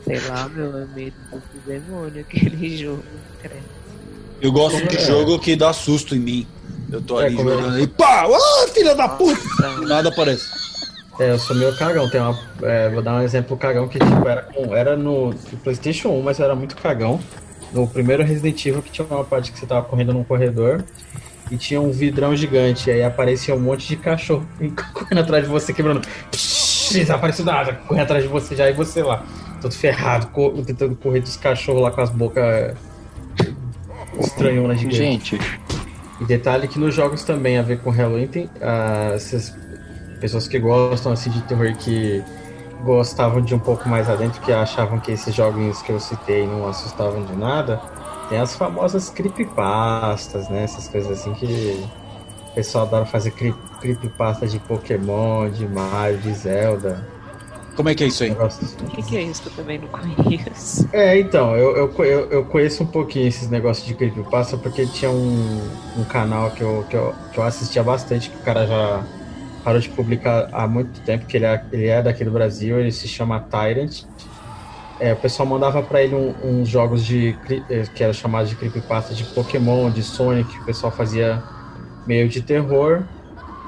sei 0.04 0.20
lá, 0.28 0.48
meu, 0.48 0.78
é 0.78 0.86
medo 0.94 1.14
do 1.30 1.42
demônio 1.66 2.20
aquele 2.22 2.74
jogo, 2.78 3.02
credo. 3.42 3.76
Eu 4.40 4.50
gosto 4.52 4.86
de 4.88 4.96
É. 4.96 5.00
jogo 5.00 5.38
que 5.38 5.54
dá 5.54 5.72
susto 5.74 6.14
em 6.16 6.20
mim. 6.20 6.46
Eu 6.90 7.00
tô 7.02 7.20
É, 7.20 7.26
ali 7.26 7.36
eu- 7.38 7.44
jogando 7.44 7.78
e 7.80 7.86
pá! 7.86 8.24
Ah, 8.26 8.68
filha 8.72 8.94
da 8.94 9.08
puta! 9.08 9.40
Nada 9.86 10.08
aparece. 10.08 10.46
É, 11.18 11.30
eu 11.30 11.38
sou 11.38 11.56
meio 11.56 11.74
cagão. 11.76 12.08
Tem 12.10 12.20
uma, 12.20 12.38
é, 12.62 12.88
vou 12.90 13.02
dar 13.02 13.14
um 13.14 13.22
exemplo 13.22 13.56
cagão 13.56 13.88
que 13.88 13.98
tipo, 13.98 14.28
era, 14.28 14.42
com- 14.42 14.74
era 14.74 14.96
no, 14.96 15.34
PlayStation 15.64 16.10
1, 16.10 16.22
mas 16.22 16.38
eu 16.38 16.44
era 16.44 16.54
muito 16.54 16.76
cagão. 16.76 17.18
No 17.72 17.86
primeiro 17.88 18.22
Resident 18.22 18.64
Evil, 18.66 18.82
que 18.82 18.90
tinha 18.90 19.06
uma 19.10 19.24
parte 19.24 19.50
que 19.50 19.58
você 19.58 19.66
tava 19.66 19.82
correndo 19.86 20.12
num 20.12 20.22
corredor 20.22 20.84
e 21.50 21.56
tinha 21.56 21.80
um 21.80 21.90
vidrão 21.90 22.34
gigante. 22.36 22.88
E 22.88 22.92
aí 22.92 23.02
aparecia 23.02 23.54
um 23.54 23.60
monte 23.60 23.88
de 23.88 23.96
cachorro 23.96 24.46
correndo 24.94 25.18
atrás 25.20 25.44
de 25.44 25.50
você, 25.50 25.72
quebrando. 25.72 26.06
Psh, 26.30 26.90
Desapareceu 26.92 27.44
da 27.44 27.60
asa, 27.60 27.72
correndo 27.72 28.04
atrás 28.04 28.22
de 28.22 28.28
você 28.28 28.54
já 28.54 28.70
e 28.70 28.72
você 28.72 29.02
lá, 29.02 29.24
todo 29.60 29.74
ferrado, 29.74 30.28
co- 30.28 30.50
tentando 30.64 30.94
correr 30.94 31.20
dos 31.20 31.36
cachorros 31.36 31.82
lá 31.82 31.90
com 31.90 32.00
as 32.00 32.10
bocas 32.10 32.76
estranhonas 34.20 34.78
gigantes. 34.78 34.98
Gente, 34.98 35.38
E 36.20 36.24
detalhe 36.24 36.66
que 36.66 36.78
nos 36.78 36.94
jogos 36.94 37.24
também 37.24 37.58
a 37.58 37.62
ver 37.62 37.80
com 37.80 37.90
Halloween 37.90 38.26
tem 38.26 38.50
ah, 38.60 39.12
essas 39.14 39.54
pessoas 40.20 40.48
que 40.48 40.58
gostam 40.58 41.12
assim 41.12 41.30
de 41.30 41.42
terror 41.42 41.74
que 41.76 42.24
gostavam 42.82 43.40
de 43.40 43.54
um 43.54 43.58
pouco 43.58 43.88
mais 43.88 44.08
adentro, 44.08 44.40
que 44.40 44.52
achavam 44.52 44.98
que 44.98 45.12
esses 45.12 45.34
jogos 45.34 45.82
que 45.82 45.92
eu 45.92 46.00
citei 46.00 46.46
não 46.46 46.68
assustavam 46.68 47.24
de 47.24 47.34
nada. 47.34 47.80
Tem 48.28 48.38
as 48.38 48.56
famosas 48.56 49.10
creepypastas, 49.10 50.48
né? 50.48 50.64
Essas 50.64 50.88
coisas 50.88 51.12
assim 51.12 51.32
que 51.34 51.86
o 52.50 52.54
pessoal 52.54 52.86
adora 52.86 53.04
fazer 53.04 53.30
creep, 53.32 53.56
creepypasta 53.80 54.46
de 54.46 54.58
Pokémon, 54.58 55.48
de 55.48 55.66
Mario, 55.66 56.18
de 56.18 56.32
Zelda. 56.32 57.15
Como 57.76 57.88
é 57.88 57.94
que 57.94 58.04
é 58.04 58.06
isso 58.06 58.24
aí? 58.24 58.30
O 58.30 58.88
que, 58.88 59.02
que 59.02 59.16
é 59.16 59.22
isso 59.22 59.42
que 59.42 59.48
eu 59.48 59.52
também 59.52 59.78
não 59.78 59.88
conheço? 59.88 60.88
É, 60.92 61.18
então, 61.18 61.56
eu, 61.56 61.76
eu, 61.76 62.30
eu, 62.30 62.46
conheço 62.46 62.82
um 62.82 62.86
pouquinho 62.90 63.26
esses 63.28 63.50
negócios 63.50 63.84
de 63.86 63.94
creepypasta 63.94 64.56
porque 64.58 64.86
tinha 64.86 65.10
um, 65.10 65.78
um 65.94 66.04
canal 66.04 66.52
que 66.54 66.62
eu, 66.62 66.86
que, 66.86 66.96
eu, 66.96 67.12
que 67.30 67.38
eu 67.38 67.44
assistia 67.44 67.82
bastante, 67.82 68.30
que 68.30 68.36
o 68.36 68.40
cara 68.40 68.66
já 68.66 69.08
parou 69.62 69.80
de 69.80 69.90
publicar 69.90 70.48
há 70.52 70.66
muito 70.68 71.02
tempo, 71.02 71.26
que 71.26 71.36
ele 71.36 71.44
é, 71.46 71.66
ele 71.72 71.86
é 71.86 72.02
daqui 72.02 72.24
do 72.24 72.32
Brasil, 72.32 72.80
ele 72.80 72.92
se 72.92 73.08
chama 73.08 73.40
Tyrant. 73.40 74.04
É, 74.98 75.12
o 75.12 75.20
pessoal 75.20 75.46
mandava 75.48 75.82
pra 75.82 76.02
ele 76.02 76.14
um- 76.14 76.60
uns 76.62 76.68
jogos 76.68 77.04
de 77.04 77.38
eh, 77.68 77.84
que 77.94 78.02
era 78.02 78.12
chamado 78.14 78.48
de 78.48 78.56
creepypasta 78.56 79.14
de 79.14 79.26
Pokémon, 79.26 79.90
de 79.90 80.02
Sonic, 80.02 80.54
que 80.54 80.60
o 80.62 80.64
pessoal 80.64 80.92
fazia 80.92 81.44
meio 82.06 82.28
de 82.28 82.42
terror. 82.42 83.08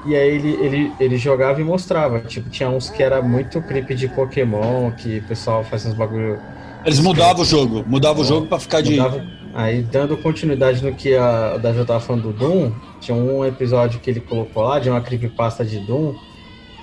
E 0.05 0.15
aí 0.15 0.29
ele, 0.35 0.51
ele, 0.61 0.91
ele 0.99 1.17
jogava 1.17 1.59
e 1.59 1.63
mostrava. 1.63 2.19
Tipo, 2.21 2.49
tinha 2.49 2.69
uns 2.69 2.89
que 2.89 3.03
era 3.03 3.21
muito 3.21 3.61
creepy 3.61 3.95
de 3.95 4.07
Pokémon, 4.07 4.91
que 4.91 5.17
o 5.19 5.23
pessoal 5.23 5.63
fazia 5.63 5.91
uns 5.91 5.97
bagulho 5.97 6.39
Eles 6.85 6.99
mudavam 6.99 7.41
o 7.41 7.45
jogo, 7.45 7.83
mudavam 7.87 8.23
o 8.23 8.25
jogo 8.25 8.47
pra 8.47 8.59
ficar 8.59 8.81
de. 8.81 8.91
Mudava- 8.91 9.39
Aí, 9.53 9.81
dando 9.81 10.15
continuidade 10.15 10.83
no 10.85 10.93
que 10.93 11.15
a, 11.15 11.53
o 11.55 11.59
Davi 11.59 11.83
tava 11.83 11.99
falando 11.99 12.31
do 12.31 12.33
Doom, 12.33 12.71
tinha 13.01 13.17
um 13.17 13.43
episódio 13.43 13.99
que 13.99 14.07
ele 14.09 14.19
colocou 14.19 14.61
lá, 14.63 14.79
de 14.79 14.89
uma 14.91 15.01
creepypasta 15.01 15.65
de 15.65 15.79
Doom, 15.79 16.13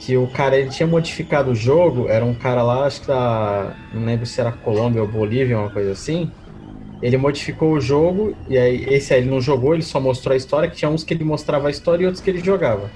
que 0.00 0.16
o 0.16 0.26
cara 0.26 0.56
ele 0.58 0.68
tinha 0.68 0.86
modificado 0.86 1.52
o 1.52 1.54
jogo, 1.54 2.08
era 2.08 2.24
um 2.24 2.34
cara 2.34 2.62
lá, 2.64 2.84
acho 2.84 3.02
que 3.02 3.06
da. 3.06 3.72
Não 3.94 4.04
lembro 4.04 4.26
se 4.26 4.40
era 4.40 4.50
Colômbia 4.52 5.00
ou 5.00 5.08
Bolívia, 5.08 5.56
uma 5.58 5.70
coisa 5.70 5.92
assim. 5.92 6.30
Ele 7.00 7.16
modificou 7.16 7.72
o 7.74 7.80
jogo, 7.80 8.34
e 8.48 8.58
aí 8.58 8.84
esse 8.88 9.14
aí 9.14 9.20
ele 9.20 9.30
não 9.30 9.40
jogou, 9.40 9.74
ele 9.74 9.82
só 9.82 10.00
mostrou 10.00 10.32
a 10.34 10.36
história, 10.36 10.68
que 10.68 10.76
tinha 10.76 10.90
uns 10.90 11.04
que 11.04 11.14
ele 11.14 11.24
mostrava 11.24 11.68
a 11.68 11.70
história 11.70 12.02
e 12.02 12.06
outros 12.06 12.22
que 12.22 12.28
ele 12.30 12.42
jogava. 12.42 12.90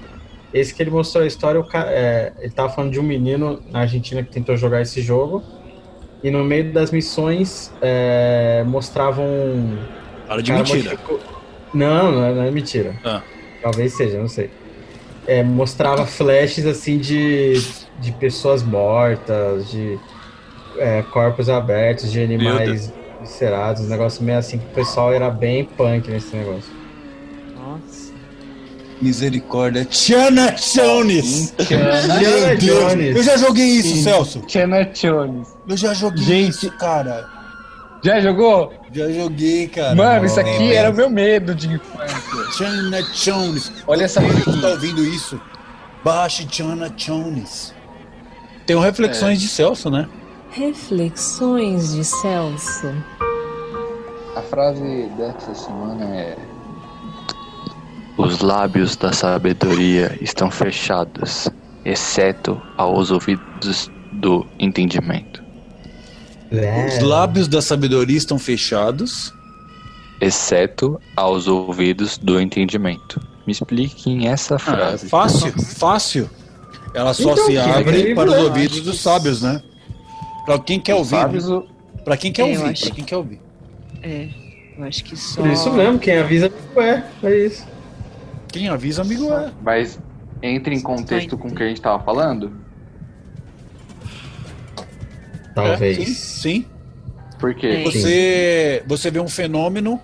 Esse 0.53 0.73
que 0.73 0.83
ele 0.83 0.89
mostrou 0.91 1.23
a 1.23 1.27
história, 1.27 1.63
é, 1.87 2.33
ele 2.39 2.51
tava 2.51 2.69
falando 2.69 2.91
de 2.91 2.99
um 2.99 3.03
menino 3.03 3.61
na 3.71 3.81
Argentina 3.81 4.21
que 4.21 4.29
tentou 4.31 4.57
jogar 4.57 4.81
esse 4.81 5.01
jogo. 5.01 5.41
E 6.23 6.29
no 6.29 6.43
meio 6.43 6.71
das 6.71 6.91
missões 6.91 7.71
é, 7.81 8.63
mostravam. 8.67 9.25
Para 10.27 10.41
de 10.41 10.51
mentira. 10.51 10.77
modificou- 10.91 11.19
Não, 11.73 12.11
não 12.11 12.25
é, 12.25 12.33
não 12.33 12.43
é 12.43 12.51
mentira. 12.51 12.95
Ah. 13.03 13.21
Talvez 13.61 13.93
seja, 13.93 14.17
não 14.19 14.27
sei. 14.27 14.49
É, 15.25 15.41
mostrava 15.43 16.05
flashes 16.05 16.65
assim 16.65 16.97
de, 16.97 17.53
de 17.99 18.11
pessoas 18.13 18.61
mortas, 18.63 19.69
de 19.71 19.97
é, 20.77 21.01
corpos 21.03 21.47
abertos, 21.49 22.11
de 22.11 22.21
animais 22.23 22.91
viscerados, 23.21 23.83
um 23.83 23.87
negócio 23.87 24.23
meio 24.23 24.37
assim 24.39 24.57
que 24.57 24.65
o 24.65 24.69
pessoal 24.69 25.13
era 25.13 25.29
bem 25.29 25.63
punk 25.63 26.09
nesse 26.09 26.35
negócio. 26.35 26.71
Misericórdia. 29.01 29.83
Tiana 29.85 30.51
Jones! 30.51 31.53
Tiana 31.67 32.19
Meu 32.19 32.57
Deus! 32.57 32.89
Jones. 32.89 33.15
Eu 33.15 33.23
já 33.23 33.37
joguei 33.37 33.65
isso, 33.65 33.95
Sim. 33.95 34.03
Celso. 34.03 34.39
Tiana 34.41 34.83
Jones. 34.85 35.47
Eu 35.67 35.77
já 35.77 35.93
joguei 35.93 36.23
Gente. 36.23 36.49
isso, 36.51 36.71
cara. 36.77 37.27
Já 38.03 38.19
jogou? 38.19 38.73
Já 38.91 39.09
joguei, 39.09 39.67
cara. 39.67 39.95
Mano, 39.95 40.25
isso 40.25 40.39
aqui 40.39 40.49
Nossa. 40.51 40.73
era 40.73 40.89
o 40.89 40.93
meu 40.93 41.09
medo 41.09 41.53
de 41.55 41.67
infância. 41.67 42.17
Tiana 42.57 43.01
Jones. 43.13 43.71
Olha 43.87 44.05
essa 44.05 44.19
musiquinha. 44.21 44.61
tá 44.61 44.67
ouvindo 44.69 45.03
isso? 45.03 45.39
Baixe 46.03 46.45
Tiana 46.45 46.89
Jones. 46.89 47.73
Tem 48.65 48.75
um 48.75 48.79
Reflexões 48.79 49.39
de 49.39 49.47
Celso, 49.47 49.89
né? 49.89 50.07
Reflexões 50.51 51.93
de 51.93 52.03
Celso. 52.03 52.91
A 54.35 54.41
frase 54.41 55.09
dessa 55.17 55.53
semana 55.53 56.03
é: 56.15 56.37
Os 58.21 58.39
lábios 58.41 58.95
da 58.95 59.11
sabedoria 59.11 60.17
estão 60.21 60.51
fechados, 60.51 61.49
exceto 61.83 62.61
aos 62.77 63.09
ouvidos 63.09 63.89
do 64.13 64.45
entendimento. 64.59 65.41
Os 66.87 67.01
lábios 67.01 67.47
da 67.47 67.61
sabedoria 67.61 68.17
estão 68.17 68.37
fechados. 68.37 69.33
Exceto 70.19 71.01
aos 71.15 71.47
ouvidos 71.47 72.17
do 72.17 72.39
entendimento. 72.39 73.19
Me 73.47 73.53
expliquem 73.53 74.27
essa 74.27 74.55
Ah, 74.55 74.59
frase. 74.59 75.09
fácil, 75.09 75.53
fácil. 75.77 76.29
Ela 76.93 77.13
só 77.13 77.31
Então, 77.31 77.45
se 77.47 77.57
abre 77.57 78.13
para 78.13 78.29
os 78.29 78.35
eu 78.35 78.43
ouvidos 78.43 78.81
dos 78.81 78.99
sábios, 78.99 79.41
né? 79.41 79.63
Pra 80.45 80.59
quem 80.59 80.79
quer 80.79 80.93
Os 80.93 80.99
ouvir. 80.99 81.09
sábios, 81.15 81.49
né? 81.49 81.61
Pra 82.03 82.17
quem 82.17 82.31
quer 82.31 82.41
É, 82.43 82.45
ouvir. 82.45 82.69
acho 82.71 82.85
Pra 82.85 82.95
quem 82.95 83.03
quer 83.05 83.17
ouvir. 83.17 83.39
É. 84.03 84.27
Eu 84.77 84.83
acho 84.85 85.03
que 85.03 85.15
só. 85.15 85.41
Por 85.41 85.49
isso 85.49 85.71
mesmo, 85.71 85.97
quem 85.97 86.17
avisa 86.17 86.51
é, 86.77 87.03
é 87.23 87.45
isso. 87.45 87.65
Quem 88.51 88.67
avisa, 88.67 89.01
amigo, 89.01 89.31
é. 89.31 89.51
Mas 89.61 89.99
entra 90.41 90.73
em 90.73 90.81
contexto 90.81 91.37
com 91.37 91.47
o 91.47 91.55
que 91.55 91.63
a 91.63 91.67
gente 91.67 91.81
tava 91.81 92.03
falando? 92.03 92.51
Talvez. 95.55 95.97
É, 95.97 96.05
sim, 96.05 96.13
sim. 96.13 96.65
Por 97.39 97.55
quê? 97.55 97.81
Você, 97.83 98.83
você 98.85 99.09
vê 99.09 99.19
um 99.19 99.27
fenômeno, 99.27 99.99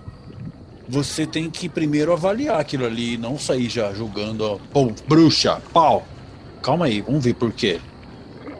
você 0.88 1.26
tem 1.26 1.50
que 1.50 1.68
primeiro 1.68 2.12
avaliar 2.12 2.60
aquilo 2.60 2.84
ali, 2.84 3.16
não 3.16 3.38
sair 3.38 3.68
já 3.68 3.92
julgando, 3.92 4.44
ó, 4.44 4.58
pô, 4.72 4.92
bruxa, 5.06 5.60
pau. 5.72 6.06
Calma 6.62 6.86
aí, 6.86 7.00
vamos 7.00 7.24
ver 7.24 7.34
por 7.34 7.52
quê. 7.52 7.78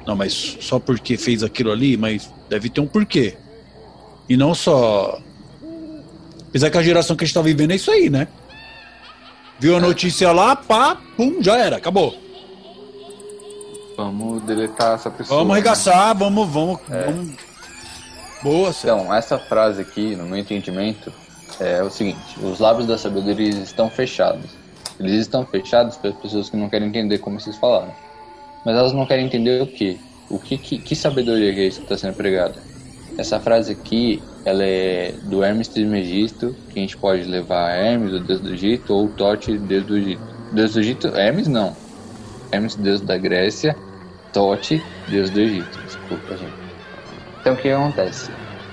Não, 0.07 0.15
mas 0.15 0.57
só 0.61 0.79
porque 0.79 1.17
fez 1.17 1.43
aquilo 1.43 1.73
ali, 1.73 1.97
mas 1.97 2.33
deve 2.49 2.71
ter 2.71 2.81
um 2.81 2.87
porquê. 2.87 3.37
E 4.29 4.37
não 4.37 4.55
só. 4.55 5.21
Apesar 6.49 6.71
que 6.71 6.79
a 6.79 6.83
geração 6.83 7.17
que 7.17 7.25
a 7.25 7.27
gente 7.27 7.35
tá 7.35 7.43
vivendo 7.43 7.73
é 7.73 7.77
isso 7.77 7.91
aí, 7.91 8.09
né? 8.09 8.29
Viu 9.59 9.77
a 9.77 9.81
notícia 9.81 10.31
lá, 10.33 10.55
pá, 10.55 10.97
pum, 11.17 11.43
já 11.43 11.57
era, 11.57 11.77
acabou. 11.77 12.17
Vamos 13.97 14.43
deletar 14.43 14.95
essa 14.95 15.11
pessoa. 15.11 15.39
Vamos 15.39 15.53
né? 15.53 15.55
arregaçar, 15.55 16.17
vamos, 16.17 16.49
vamos, 16.49 16.81
vamos. 16.89 17.37
Boa. 18.41 18.71
Então, 18.71 19.13
essa 19.13 19.37
frase 19.39 19.83
aqui, 19.83 20.15
no 20.15 20.25
meu 20.25 20.39
entendimento, 20.39 21.13
é 21.59 21.83
o 21.83 21.91
seguinte: 21.91 22.39
os 22.41 22.61
lábios 22.61 22.87
da 22.87 22.97
sabedoria 22.97 23.49
estão 23.49 23.91
fechados. 23.91 24.51
Eles 25.01 25.23
estão 25.23 25.45
fechados 25.45 25.97
para 25.97 26.11
as 26.11 26.17
pessoas 26.17 26.49
que 26.49 26.57
não 26.57 26.69
querem 26.69 26.89
entender 26.89 27.19
como 27.19 27.41
vocês 27.41 27.57
falaram. 27.57 27.93
Mas 28.65 28.77
elas 28.77 28.93
não 28.93 29.07
querem 29.07 29.27
entender 29.27 29.61
o 29.63 29.67
quê? 29.67 29.99
O 30.31 30.39
que, 30.39 30.57
que, 30.59 30.79
que 30.79 30.95
sabedoria 30.95 31.53
que 31.53 31.61
é 31.61 31.67
isso 31.67 31.79
que 31.79 31.85
está 31.85 31.97
sendo 31.97 32.15
pregada? 32.15 32.57
Essa 33.19 33.41
frase 33.41 33.73
aqui, 33.73 34.23
ela 34.45 34.63
é 34.65 35.13
do 35.25 35.43
Hermes 35.43 35.67
Trismegisto, 35.67 36.55
que 36.71 36.79
a 36.79 36.83
gente 36.83 36.97
pode 36.97 37.25
levar 37.25 37.73
Hermes, 37.73 38.15
o 38.15 38.21
deus 38.21 38.41
do 38.41 38.55
Egito, 38.55 38.95
ou 38.95 39.09
Tote, 39.09 39.59
deus 39.59 39.85
do 39.85 39.97
Egito. 39.97 40.23
Deus 40.53 40.75
do 40.75 40.81
Egito, 40.81 41.09
Hermes 41.09 41.49
não. 41.49 41.77
Hermes, 42.53 42.77
deus 42.77 43.01
da 43.01 43.19
Grécia, 43.19 43.77
Tote, 44.33 44.81
deus 45.09 45.31
do 45.31 45.41
Egito. 45.41 45.79
Desculpa, 45.85 46.37
gente. 46.37 46.53
Então 47.41 47.55
o 47.55 47.57
que 47.57 47.69
acontece? 47.69 48.31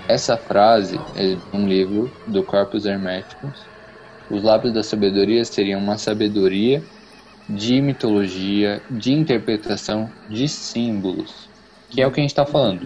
Essa 0.08 0.38
frase 0.38 1.00
é 1.16 1.36
um 1.52 1.68
livro 1.68 2.12
do 2.28 2.44
Corpus 2.44 2.86
Hermeticus. 2.86 3.66
Os 4.30 4.44
lábios 4.44 4.72
da 4.72 4.84
sabedoria 4.84 5.44
seriam 5.44 5.80
uma 5.80 5.98
sabedoria 5.98 6.84
de 7.50 7.82
mitologia, 7.82 8.80
de 8.92 9.12
interpretação 9.12 10.08
de 10.30 10.48
símbolos, 10.48 11.50
que 11.90 12.00
é 12.00 12.06
o 12.06 12.12
que 12.12 12.20
a 12.20 12.24
gente 12.24 12.32
está 12.32 12.46
falando. 12.46 12.86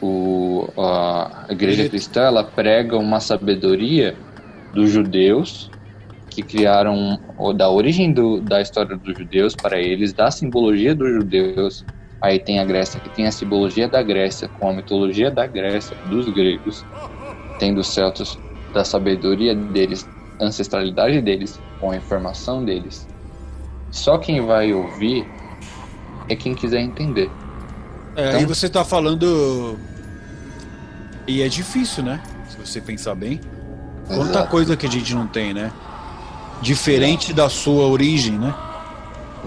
O, 0.00 0.66
a 0.78 1.46
igreja 1.50 1.88
cristã 1.88 2.22
ela 2.22 2.44
prega 2.44 2.96
uma 2.98 3.20
sabedoria 3.20 4.18
dos 4.72 4.90
judeus 4.90 5.68
que 6.30 6.42
criaram 6.42 7.18
ou 7.36 7.54
da 7.54 7.70
origem 7.70 8.12
do, 8.12 8.40
da 8.40 8.60
história 8.60 8.96
dos 8.96 9.16
judeus 9.16 9.54
para 9.54 9.80
eles, 9.80 10.12
da 10.12 10.30
simbologia 10.30 10.94
dos 10.94 11.10
judeus. 11.12 11.84
Aí 12.20 12.38
tem 12.38 12.58
a 12.58 12.64
Grécia 12.64 13.00
que 13.00 13.10
tem 13.10 13.26
a 13.26 13.32
simbologia 13.32 13.88
da 13.88 14.02
Grécia 14.02 14.48
com 14.48 14.68
a 14.68 14.72
mitologia 14.72 15.30
da 15.30 15.46
Grécia, 15.46 15.96
dos 16.04 16.28
gregos. 16.28 16.84
Tem 17.58 17.72
dos 17.72 17.88
celtas 17.88 18.36
da 18.72 18.84
sabedoria 18.84 19.54
deles, 19.54 20.10
ancestralidade 20.40 21.20
deles, 21.22 21.62
com 21.78 21.92
a 21.92 21.96
informação 21.96 22.64
deles. 22.64 23.06
Só 23.90 24.18
quem 24.18 24.40
vai 24.40 24.72
ouvir 24.72 25.24
é 26.28 26.34
quem 26.34 26.54
quiser 26.54 26.80
entender. 26.80 27.30
É, 28.16 28.28
Então- 28.28 28.40
aí 28.40 28.46
você 28.46 28.68
tá 28.68 28.84
falando. 28.84 29.78
E 31.26 31.42
é 31.42 31.48
difícil, 31.48 32.02
né? 32.04 32.20
Se 32.48 32.56
você 32.56 32.80
pensar 32.80 33.14
bem. 33.14 33.40
Quanta 34.06 34.30
Exato. 34.30 34.50
coisa 34.50 34.76
que 34.76 34.86
a 34.86 34.90
gente 34.90 35.14
não 35.14 35.26
tem, 35.26 35.54
né? 35.54 35.72
Diferente 36.60 37.32
da 37.32 37.48
sua 37.48 37.86
origem, 37.86 38.38
né? 38.38 38.54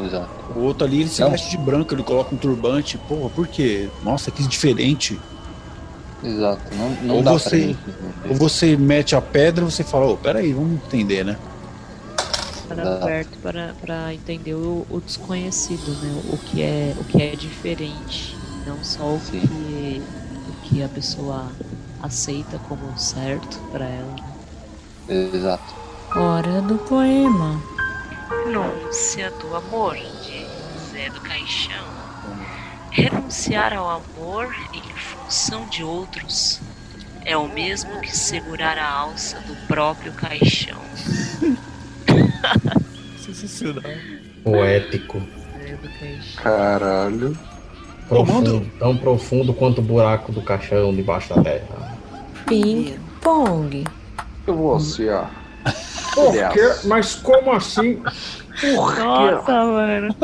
Exato. 0.03 0.29
O 0.55 0.59
outro 0.61 0.85
ali 0.85 1.01
ele 1.01 1.09
se 1.09 1.21
Não. 1.21 1.31
veste 1.31 1.49
de 1.51 1.57
branco, 1.57 1.93
ele 1.93 2.03
coloca 2.03 2.33
um 2.33 2.37
turbante. 2.37 2.97
Porra, 2.97 3.29
por 3.29 3.47
quê? 3.47 3.89
Nossa, 4.03 4.31
que 4.31 4.43
diferente. 4.47 5.19
Exato. 6.23 6.61
Não, 6.75 6.89
não 7.03 7.15
Ou 7.17 7.23
dá 7.23 7.31
você- 7.33 7.49
pra 7.49 7.59
gente 7.59 7.79
Ou 8.29 8.35
você 8.35 8.75
mete 8.75 9.15
a 9.15 9.21
pedra 9.21 9.63
você 9.63 9.83
fala, 9.83 10.07
ô, 10.07 10.17
peraí, 10.17 10.51
vamos 10.53 10.73
entender, 10.85 11.23
né? 11.23 11.37
Exato. 12.69 13.03
aberto 13.05 13.37
para, 13.41 13.73
para 13.79 14.13
entender 14.13 14.53
o, 14.53 14.85
o 14.89 14.99
desconhecido, 14.99 15.89
né? 16.01 16.21
O 16.33 16.37
que 16.37 16.61
é, 16.61 16.93
o 16.99 17.03
que 17.05 17.21
é 17.21 17.33
diferente. 17.35 18.35
Não 18.67 18.83
só 18.83 19.15
o 19.15 19.19
Sim. 19.21 19.39
que, 19.39 20.03
o 20.49 20.53
que 20.63 20.83
a 20.83 20.89
pessoa 20.89 21.49
aceita 22.03 22.59
como 22.67 22.99
certo 22.99 23.57
pra 23.71 23.85
ela. 23.85 24.15
Exato. 25.07 25.73
Hora 26.13 26.61
do 26.61 26.77
poema. 26.79 27.61
Renúncia 28.43 29.31
do 29.31 29.55
amor, 29.55 29.95
de 29.95 30.45
Zé 30.91 31.09
do 31.09 31.21
Caixão. 31.21 31.85
Renunciar 32.91 33.73
ao 33.73 33.89
amor 33.89 34.53
em 34.73 34.81
função 34.95 35.65
de 35.67 35.81
outros 35.81 36.59
é 37.23 37.37
o 37.37 37.47
mesmo 37.47 38.01
que 38.01 38.15
segurar 38.15 38.77
a 38.77 38.89
alça 38.89 39.39
do 39.41 39.55
próprio 39.67 40.11
caixão. 40.11 40.81
Sensacional. 43.17 43.83
Poético. 44.43 45.21
Zé 45.57 45.75
do 45.75 45.89
Caixão. 45.89 46.43
Caralho. 46.43 47.56
Profundo, 48.07 48.65
tão 48.79 48.95
profundo 48.95 49.53
quanto 49.53 49.79
o 49.79 49.81
buraco 49.81 50.31
do 50.31 50.41
caixão 50.41 50.93
debaixo 50.93 51.33
da 51.33 51.41
terra. 51.41 51.97
Ping 52.45 52.95
pong. 53.21 53.83
Eu 54.45 54.55
vou 54.55 54.75
assim, 54.75 55.09
ó. 55.09 55.25
Por 56.13 56.31
quê? 56.53 56.73
Mas 56.85 57.15
como 57.15 57.51
assim? 57.51 58.01
Nossa, 58.73 59.51
mano. 59.51 60.15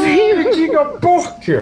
Me 0.00 0.50
diga 0.54 0.84
por 0.84 1.34
quê? 1.40 1.60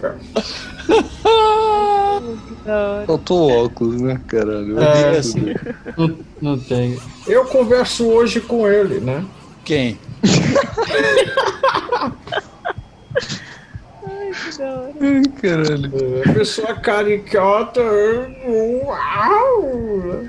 Faltou 3.07 3.65
óculos, 3.65 4.01
né, 4.01 4.21
caralho? 4.27 4.79
É, 4.81 5.19
assim. 5.19 5.55
Não, 5.97 6.17
não 6.41 6.59
tem. 6.59 6.99
Eu 7.27 7.45
converso 7.47 8.07
hoje 8.07 8.41
com 8.41 8.69
ele, 8.69 9.01
né? 9.01 9.25
Quem? 9.65 9.99
Ai, 15.01 15.23
caralho. 15.41 15.93
É, 16.25 16.33
pessoa 16.33 16.75
caricata. 16.75 17.81
Uau! 18.47 20.25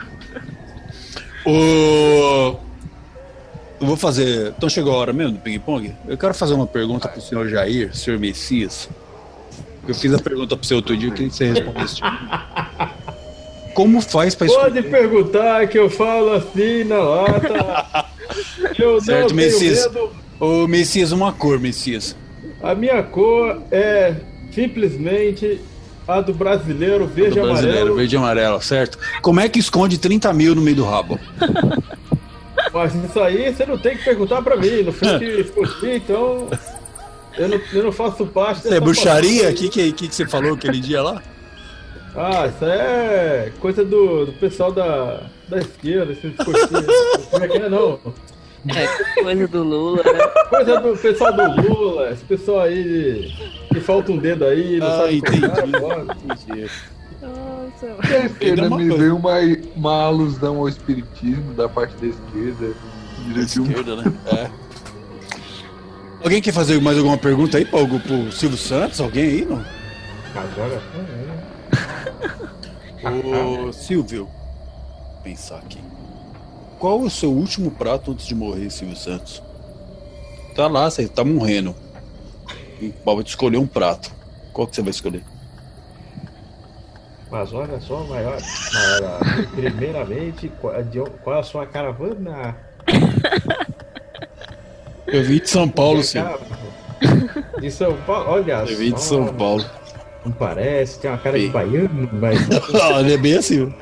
O... 1.46 2.58
Eu 3.80 3.86
vou 3.88 3.96
fazer. 3.98 4.54
Então 4.58 4.68
chegou 4.70 4.94
a 4.94 4.98
hora 4.98 5.14
mesmo 5.14 5.34
do 5.34 5.40
ping-pong? 5.40 5.94
Eu 6.08 6.18
quero 6.18 6.34
fazer 6.34 6.54
uma 6.54 6.66
pergunta 6.68 7.08
pro 7.08 7.22
senhor 7.22 7.48
Jair, 7.48 7.96
senhor 7.96 8.20
Messias. 8.20 8.90
Eu 9.88 9.94
fiz 9.96 10.14
a 10.14 10.20
pergunta 10.20 10.58
pro 10.58 10.66
seu 10.66 10.78
outro 10.78 10.98
dia, 10.98 11.10
eu 11.10 11.14
queria 11.14 11.30
que 11.30 11.36
você 11.36 11.46
respondesse. 11.52 12.02
Como 13.74 14.02
faz 14.02 14.34
pra 14.36 14.48
Pode 14.48 14.80
escolher? 14.80 14.90
perguntar 14.92 15.68
que 15.68 15.78
eu 15.78 15.90
falo 15.90 16.34
assim 16.34 16.84
na 16.84 16.98
lata. 16.98 18.06
Eu 18.78 19.00
Certo, 19.00 19.30
não 19.30 19.36
Messias. 19.38 19.86
medo. 19.88 20.12
Ô, 20.40 20.68
Messias, 20.68 21.12
uma 21.14 21.32
cor, 21.32 21.60
Messias. 21.60 22.16
A 22.68 22.76
minha 22.76 23.02
cor 23.02 23.61
é 23.72 24.14
simplesmente 24.52 25.61
a 26.06 26.19
do 26.19 26.34
brasileiro 26.34 27.07
verde 27.07 27.39
e 27.39 27.41
brasileiro, 27.41 27.77
amarelo. 27.77 27.95
verde 27.95 28.15
e 28.15 28.18
amarelo, 28.18 28.61
certo? 28.61 28.99
Como 29.22 29.39
é 29.39 29.48
que 29.48 29.57
esconde 29.57 29.98
30 29.98 30.34
mil 30.34 30.53
no 30.53 30.61
meio 30.61 30.76
do 30.76 30.84
rabo? 30.84 31.18
Mas 32.73 32.94
isso 32.94 33.22
aí 33.22 33.53
você 33.53 33.65
não 33.65 33.77
tem 33.77 33.95
que 33.95 34.03
perguntar 34.03 34.41
pra 34.41 34.57
mim. 34.57 34.84
Não 34.84 34.91
foi 34.91 35.18
que 35.18 35.26
escolhi, 35.39 35.95
então. 35.95 36.49
Eu 37.38 37.48
não, 37.48 37.61
eu 37.72 37.84
não 37.85 37.91
faço 37.94 38.26
parte 38.26 38.68
é 38.68 38.72
dessa 38.72 38.81
bruxaria? 38.81 39.49
O 39.49 39.53
que, 39.53 39.69
que, 39.69 39.91
que, 39.94 40.14
você 40.14 40.27
falou 40.27 40.56
aquele 40.56 40.81
dia 40.81 41.02
lá? 41.02 41.23
Ah, 42.18 42.48
isso 42.48 42.65
é 42.65 43.53
coisa 43.61 43.85
do, 43.85 44.26
do 44.26 44.34
pessoal 44.34 44.73
da, 44.73 45.22
da 45.48 45.60
esquerda, 45.60 46.11
esses 46.11 46.35
coxinhas. 46.35 46.85
Como 47.31 47.45
é 47.45 47.48
que 47.48 47.57
é, 47.60 47.69
não? 47.69 47.98
É, 48.76 49.22
coisa 49.22 49.48
do 49.48 49.64
Lula, 49.64 50.03
né? 50.03 50.27
Coisa 50.49 50.80
do 50.81 50.98
pessoal 50.98 51.34
do 51.34 51.61
Lula, 51.61 52.10
esse 52.11 52.23
pessoal 52.26 52.61
aí 52.61 53.31
que 53.72 53.80
falta 53.80 54.11
um 54.11 54.18
dedo 54.18 54.45
aí, 54.45 54.77
não 54.80 54.88
Ah, 54.88 54.98
sabe 54.98 55.18
entendi. 55.18 55.80
bora. 55.80 56.06
Entendi. 56.23 56.69
Nossa, 57.22 57.85
É, 58.14 58.18
Ainda 58.22 58.35
ainda 58.45 58.68
uma 58.68 58.77
me 58.77 58.88
coisa. 58.89 59.03
veio 59.03 59.15
uma, 59.15 59.34
uma 59.76 60.03
alusão 60.03 60.57
ao 60.57 60.68
espiritismo 60.69 61.53
da 61.53 61.68
parte 61.69 61.95
da 61.98 62.07
esquerda. 62.07 62.73
Um- 63.27 63.39
Esquerda, 63.41 63.95
né? 63.98 64.14
É. 64.27 64.49
Alguém 66.23 66.41
quer 66.41 66.52
fazer 66.53 66.81
mais 66.81 66.98
alguma 66.98 67.18
pergunta 67.18 67.57
aí 67.57 67.65
pro, 67.65 67.88
pro 67.99 68.31
Silvio 68.31 68.57
Santos? 68.57 68.99
Alguém 69.02 69.23
aí, 69.26 69.45
não? 69.45 69.64
Agora. 70.35 70.81
Ô, 73.68 73.72
Silvio, 73.72 74.26
vou 74.26 75.22
pensar 75.23 75.57
aqui. 75.57 75.80
Qual 76.80 77.02
o 77.02 77.10
seu 77.10 77.32
último 77.32 77.72
prato 77.72 78.12
antes 78.12 78.26
de 78.26 78.36
morrer, 78.36 78.70
Silvio 78.70 78.95
Santos? 78.95 79.41
Tá 80.56 80.68
lá, 80.68 80.90
você 80.90 81.08
tá 81.08 81.24
morrendo. 81.24 81.76
E 82.80 82.90
pode 82.90 83.30
escolher 83.30 83.58
um 83.58 83.68
prato. 83.68 84.12
Qual 84.54 84.68
que 84.68 84.76
você 84.76 84.82
vai 84.82 84.91
escolher? 84.91 85.24
Mas 87.30 87.52
olha 87.52 87.80
só, 87.82 88.04
maior. 88.04 88.38
maior 88.74 89.20
primeiramente, 89.56 90.52
qual, 90.60 90.74
é 90.76 91.40
a 91.40 91.44
sua 91.44 91.66
caravana? 91.66 92.56
Eu 95.08 95.24
vim 95.24 95.40
de 95.40 95.49
São 95.49 95.70
Paulo. 95.70 96.02
Cara, 96.14 96.40
De 97.60 97.72
São 97.72 97.95
Paulo, 98.02 98.30
olha 98.30 98.66
Eu 98.68 98.78
vim 98.78 98.94
de 98.94 99.02
São 99.02 99.26
Paulo. 99.28 99.66
Não 100.26 100.32
parece, 100.34 100.99
tem 100.99 101.10
uma 101.10 101.18
cara 101.18 101.40
de 101.40 101.48
baiano, 101.48 102.10
mas. 102.14 102.40
Ele 102.99 103.14
é 103.14 103.18
bem 103.18 103.38
assim. 103.38 103.74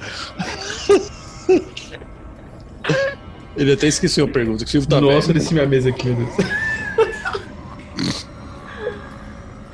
Ele 3.58 3.74
até 3.74 3.88
esqueceu 3.88 4.26
a 4.26 4.28
pergunta. 4.28 4.60
que 4.64 4.70
O 4.70 4.72
Silvio 4.72 4.90
tá 4.90 5.00
Nossa, 5.00 5.32
velho. 5.32 5.54
minha 5.54 5.66
mesa 5.66 5.90
aqui, 5.90 6.10
meu 6.10 6.26
Deus. 6.26 6.36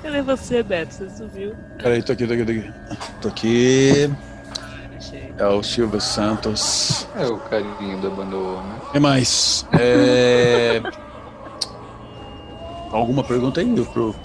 Cadê 0.04 0.22
você, 0.22 0.62
Beto? 0.62 0.94
Você 0.94 1.10
sumiu? 1.10 1.56
Peraí, 1.82 2.04
tô 2.04 2.12
aqui, 2.12 2.28
tô 2.28 2.34
aqui, 2.34 2.46
tô 2.46 2.52
aqui. 2.52 2.74
Tô 3.22 3.28
aqui. 3.28 4.12
É 5.38 5.48
o 5.48 5.64
Silvio 5.64 6.00
Santos. 6.00 7.08
É 7.16 7.26
o 7.26 7.38
carinho 7.38 8.00
da 8.02 8.10
banda 8.10 8.36
O, 8.36 8.62
né? 8.62 8.76
O 8.88 8.92
que 8.92 9.00
mais? 9.00 9.66
É... 9.74 10.82
Alguma 12.92 13.24
pergunta 13.24 13.62
aí 13.62 13.74
pro, 13.74 14.14
pro... 14.14 14.16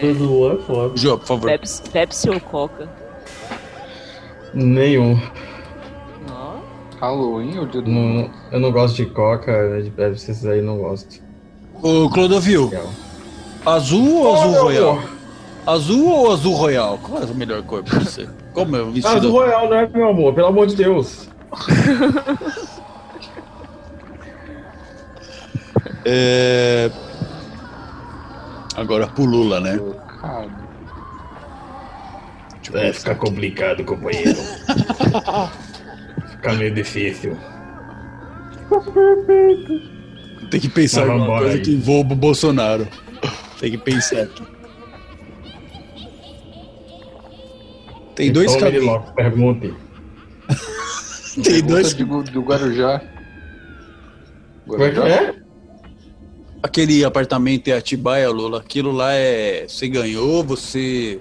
Tudo 0.00 0.92
é. 0.94 0.96
Jô, 0.96 1.18
por 1.18 1.26
favor. 1.26 1.50
Pepsi, 1.50 1.82
Pepsi 1.90 2.30
ou 2.30 2.40
Coca? 2.40 2.88
Nenhum. 4.54 5.20
Halloween 7.02 7.58
ou 7.58 7.66
dia 7.66 7.82
do 7.82 7.90
Não, 7.90 8.30
eu 8.52 8.60
não 8.60 8.70
gosto 8.70 8.94
de 8.94 9.06
coca, 9.06 9.82
de 9.82 9.90
Pepsi, 9.90 10.30
esses 10.30 10.46
aí 10.46 10.62
não 10.62 10.78
gosto. 10.78 11.20
Ô, 11.82 12.08
Clodovil, 12.08 12.72
azul 13.66 14.18
ou 14.22 14.34
azul 14.36 14.62
royal? 14.62 14.90
amor. 14.90 15.10
Azul 15.66 16.08
ou 16.08 16.32
azul 16.32 16.54
royal? 16.54 16.98
Qual 16.98 17.20
é 17.20 17.24
a 17.24 17.34
melhor 17.34 17.60
cor 17.64 17.82
pra 17.82 17.98
você? 17.98 18.28
Como 18.52 18.76
é 18.76 18.82
o 18.82 18.92
vestido? 18.92 19.16
Azul 19.16 19.32
Royal, 19.32 19.68
não 19.68 19.76
é, 19.76 19.88
meu 19.88 20.08
amor? 20.10 20.32
Pelo 20.34 20.46
amor 20.48 20.66
de 20.68 20.76
Deus. 20.76 21.28
É... 26.04 26.90
Agora 28.76 29.06
pro 29.06 29.24
Lula, 29.24 29.60
né? 29.60 29.76
Eu 29.76 29.94
É, 32.74 32.86
pensar 32.86 32.92
fica 32.98 33.12
aqui. 33.12 33.20
complicado, 33.20 33.84
companheiro. 33.84 34.38
fica 36.42 36.52
meio 36.54 36.74
difícil. 36.74 37.36
Tem 40.50 40.60
que 40.60 40.68
pensar 40.68 41.06
em 41.06 41.10
alguma 41.10 41.38
coisa 41.38 41.54
aí. 41.54 41.60
que 41.60 41.72
envolva 41.72 42.12
o 42.12 42.16
Bolsonaro. 42.16 42.88
Tem 43.60 43.70
que 43.70 43.78
pensar 43.78 44.22
aqui. 44.22 44.42
Tem 48.16 48.32
dois 48.32 48.50
Então, 48.52 48.60
caminhos. 48.60 48.84
Miriloco, 48.84 49.14
pergunte. 49.14 49.74
Tem 51.42 51.62
dois. 51.62 51.94
do, 51.94 52.22
do 52.24 52.42
Guarujá. 52.42 53.00
É 54.68 54.70
Guarujá? 54.70 55.08
é? 55.08 55.34
Aquele 56.62 57.04
apartamento 57.04 57.68
em 57.68 57.72
Atibaia, 57.72 58.28
Lula, 58.30 58.58
aquilo 58.60 58.92
lá 58.92 59.12
é. 59.12 59.66
Você 59.66 59.88
ganhou, 59.88 60.44
você. 60.44 61.20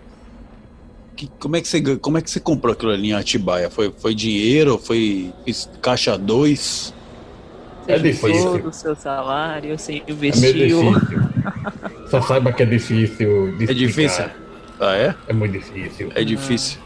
Que- 1.22 1.30
como, 1.40 1.56
é 1.56 1.62
que 1.62 1.68
você 1.68 1.98
como 1.98 2.18
é 2.18 2.22
que 2.22 2.32
você 2.32 2.40
comprou 2.40 2.74
aquilo 2.74 2.92
ali 2.92 3.10
em 3.10 3.14
Atibaia? 3.14 3.70
Foi, 3.70 3.94
foi 3.96 4.16
dinheiro? 4.16 4.80
Foi 4.80 5.32
caixa 5.80 6.18
2? 6.18 6.92
você 7.86 7.92
É 7.92 8.00
difícil. 8.00 8.58
do 8.58 8.74
seu 8.74 8.96
salário, 8.96 9.78
você 9.78 10.02
É 10.08 10.12
investiu. 10.12 10.52
difícil. 10.94 11.22
Só 12.10 12.22
saiba 12.24 12.52
que 12.52 12.64
é 12.64 12.66
difícil. 12.66 13.56
de 13.56 13.70
É 13.70 13.74
difícil? 13.74 14.26
Ah, 14.80 14.96
é? 14.96 15.14
É 15.28 15.34
muito 15.34 15.52
difícil. 15.60 16.12
É 16.16 16.24
difícil. 16.24 16.80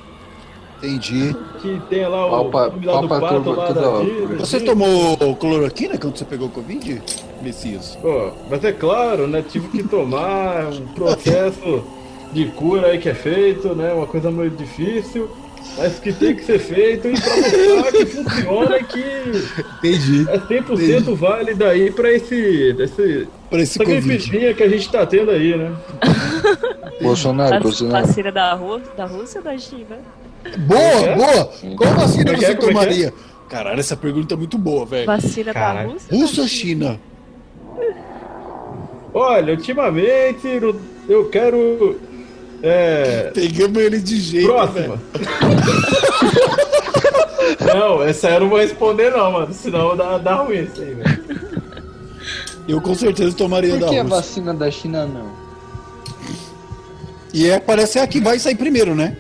Entendi. 0.84 1.34
Que 1.62 1.82
tem 1.90 2.06
lá 2.06 2.26
o 2.26 2.52
Palpa- 2.52 2.68
nome 2.76 2.86
lá 2.86 3.02
do 3.02 3.08
pato 3.08 3.36
tudo- 3.36 3.52
lá 3.56 3.72
da 3.72 4.02
Disney. 4.02 4.36
Você 4.38 4.60
tomou 4.60 5.36
cloroquina 5.38 5.98
quando 5.98 6.18
você 6.18 6.26
pegou 6.26 6.50
Covid, 6.50 7.02
Messias? 7.42 7.98
Pô, 8.02 8.34
mas 8.50 8.62
é 8.66 8.74
claro, 8.74 9.28
né? 9.28 9.42
Tive 9.50 9.70
que 9.70 9.82
tomar 9.84 10.66
um 10.74 10.86
processo 10.88 11.84
de 12.36 12.46
cura 12.52 12.88
aí 12.88 12.98
que 13.00 13.08
é 13.10 13.14
feito, 13.16 13.74
né? 13.74 13.94
Uma 13.94 14.06
coisa 14.06 14.30
meio 14.30 14.50
difícil, 14.50 15.30
mas 15.78 15.98
que 16.00 16.12
tem 16.12 16.36
que 16.36 16.44
ser 16.44 16.60
feito 16.60 17.08
e 17.08 17.14
pra 17.20 17.36
mostrar 17.38 17.92
que 17.94 18.06
funciona 18.06 18.78
e 18.78 18.84
que 18.84 19.04
Entendi. 19.88 20.26
é 20.30 20.38
100% 20.38 21.16
válido 21.16 21.64
aí 21.66 21.90
pra 21.92 22.12
esse, 22.12 22.76
esse, 22.78 23.28
Pra 23.50 23.62
esse 23.62 23.82
essa 23.82 23.90
gripezinha 23.90 24.54
que 24.54 24.64
a 24.64 24.68
gente 24.70 24.92
tá 24.92 25.06
tendo 25.06 25.32
aí, 25.32 25.56
né? 25.58 25.72
Bolsonaro, 27.02 27.52
Vac- 27.54 27.64
Bolsonaro. 27.64 28.06
Vacina 28.06 28.32
da, 28.32 28.54
Rú- 28.54 28.82
da 28.98 29.06
Rússia 29.06 29.40
ou 29.40 29.44
da 29.46 29.58
China? 29.58 29.98
Boa, 30.60 31.16
boa! 31.16 31.52
Qual 31.78 31.94
vacina 31.96 32.32
é 32.32 32.36
que 32.36 32.46
é? 32.46 32.48
você 32.48 32.52
é 32.54 32.56
é? 32.56 32.56
tomaria? 32.56 33.14
Caralho, 33.50 33.80
essa 33.80 33.96
pergunta 33.96 34.34
é 34.34 34.38
muito 34.38 34.58
boa, 34.58 34.86
velho. 34.86 35.06
Vacina 35.06 35.46
da 35.46 35.54
Caralho. 35.54 35.92
Rússia? 35.92 36.18
Rússia 36.18 36.44
ou 36.44 36.50
China? 36.50 37.00
Olha, 39.14 39.54
ultimamente 39.54 40.48
eu 41.08 41.30
quero. 41.30 41.98
É. 42.68 43.32
Pegamos 43.34 43.78
ele 43.78 44.00
de 44.00 44.20
jeito, 44.20 44.48
Próxima. 44.48 45.00
não, 47.62 48.04
essa 48.04 48.30
eu 48.30 48.42
não 48.42 48.50
vou 48.50 48.60
responder, 48.60 49.12
não, 49.12 49.32
mano. 49.32 49.54
Senão 49.54 49.96
dá, 49.96 50.18
dá 50.18 50.36
ruim 50.36 50.64
isso 50.64 50.82
aí, 50.82 50.94
velho. 50.96 51.26
Eu 52.68 52.82
com 52.82 52.96
certeza 52.96 53.36
tomaria 53.36 53.72
Por 53.74 53.80
da 53.82 53.90
que 53.90 53.98
a 53.98 54.02
Rússia. 54.02 54.18
vacina 54.18 54.54
da 54.54 54.72
China 54.72 55.06
não? 55.06 55.32
E 57.32 57.48
é, 57.50 57.60
parece 57.60 58.00
a 58.00 58.08
que 58.08 58.20
vai 58.20 58.40
sair 58.40 58.56
primeiro, 58.56 58.96
né? 58.96 59.16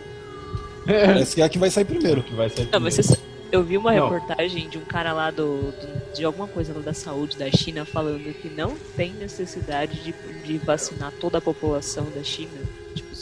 Parece 0.86 1.36
que 1.36 1.42
é 1.42 1.46
a 1.46 1.50
que 1.50 1.60
vai 1.60 1.70
sair 1.70 1.86
primeiro. 1.86 2.24
Que 2.24 2.34
vai 2.34 2.50
ser 2.50 2.68
Não, 2.72 2.80
mas 2.80 2.96
você, 2.96 3.18
eu 3.52 3.64
vi 3.64 3.78
uma 3.78 3.94
Não. 3.94 4.10
reportagem 4.10 4.70
de 4.70 4.78
um 4.78 4.86
cara 4.86 5.14
lá 5.14 5.30
do, 5.30 5.72
do- 5.72 6.14
de 6.16 6.24
alguma 6.24 6.48
coisa 6.48 6.74
lá 6.74 6.82
da 6.82 6.94
saúde 6.94 7.38
da 7.38 7.50
China 7.52 7.86
falando 7.86 8.34
que 8.42 8.50
não 8.50 8.76
tem 8.96 9.14
necessidade 9.14 10.00
de, 10.02 10.16
de 10.44 10.58
vacinar 10.58 11.12
toda 11.20 11.38
a 11.38 11.42
população 11.42 12.08
da 12.16 12.24
China. 12.24 12.50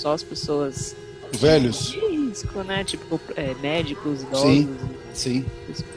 Só 0.03 0.11
as 0.11 0.21
pessoas 0.21 0.97
Velhos? 1.31 1.91
de 1.91 1.99
risco, 1.99 2.61
né? 2.63 2.84
Tipo, 2.84 3.21
é, 3.38 3.55
médicos, 3.61 4.21
idosos. 4.23 4.41
Sim. 4.51 4.75
Sim. 5.13 5.45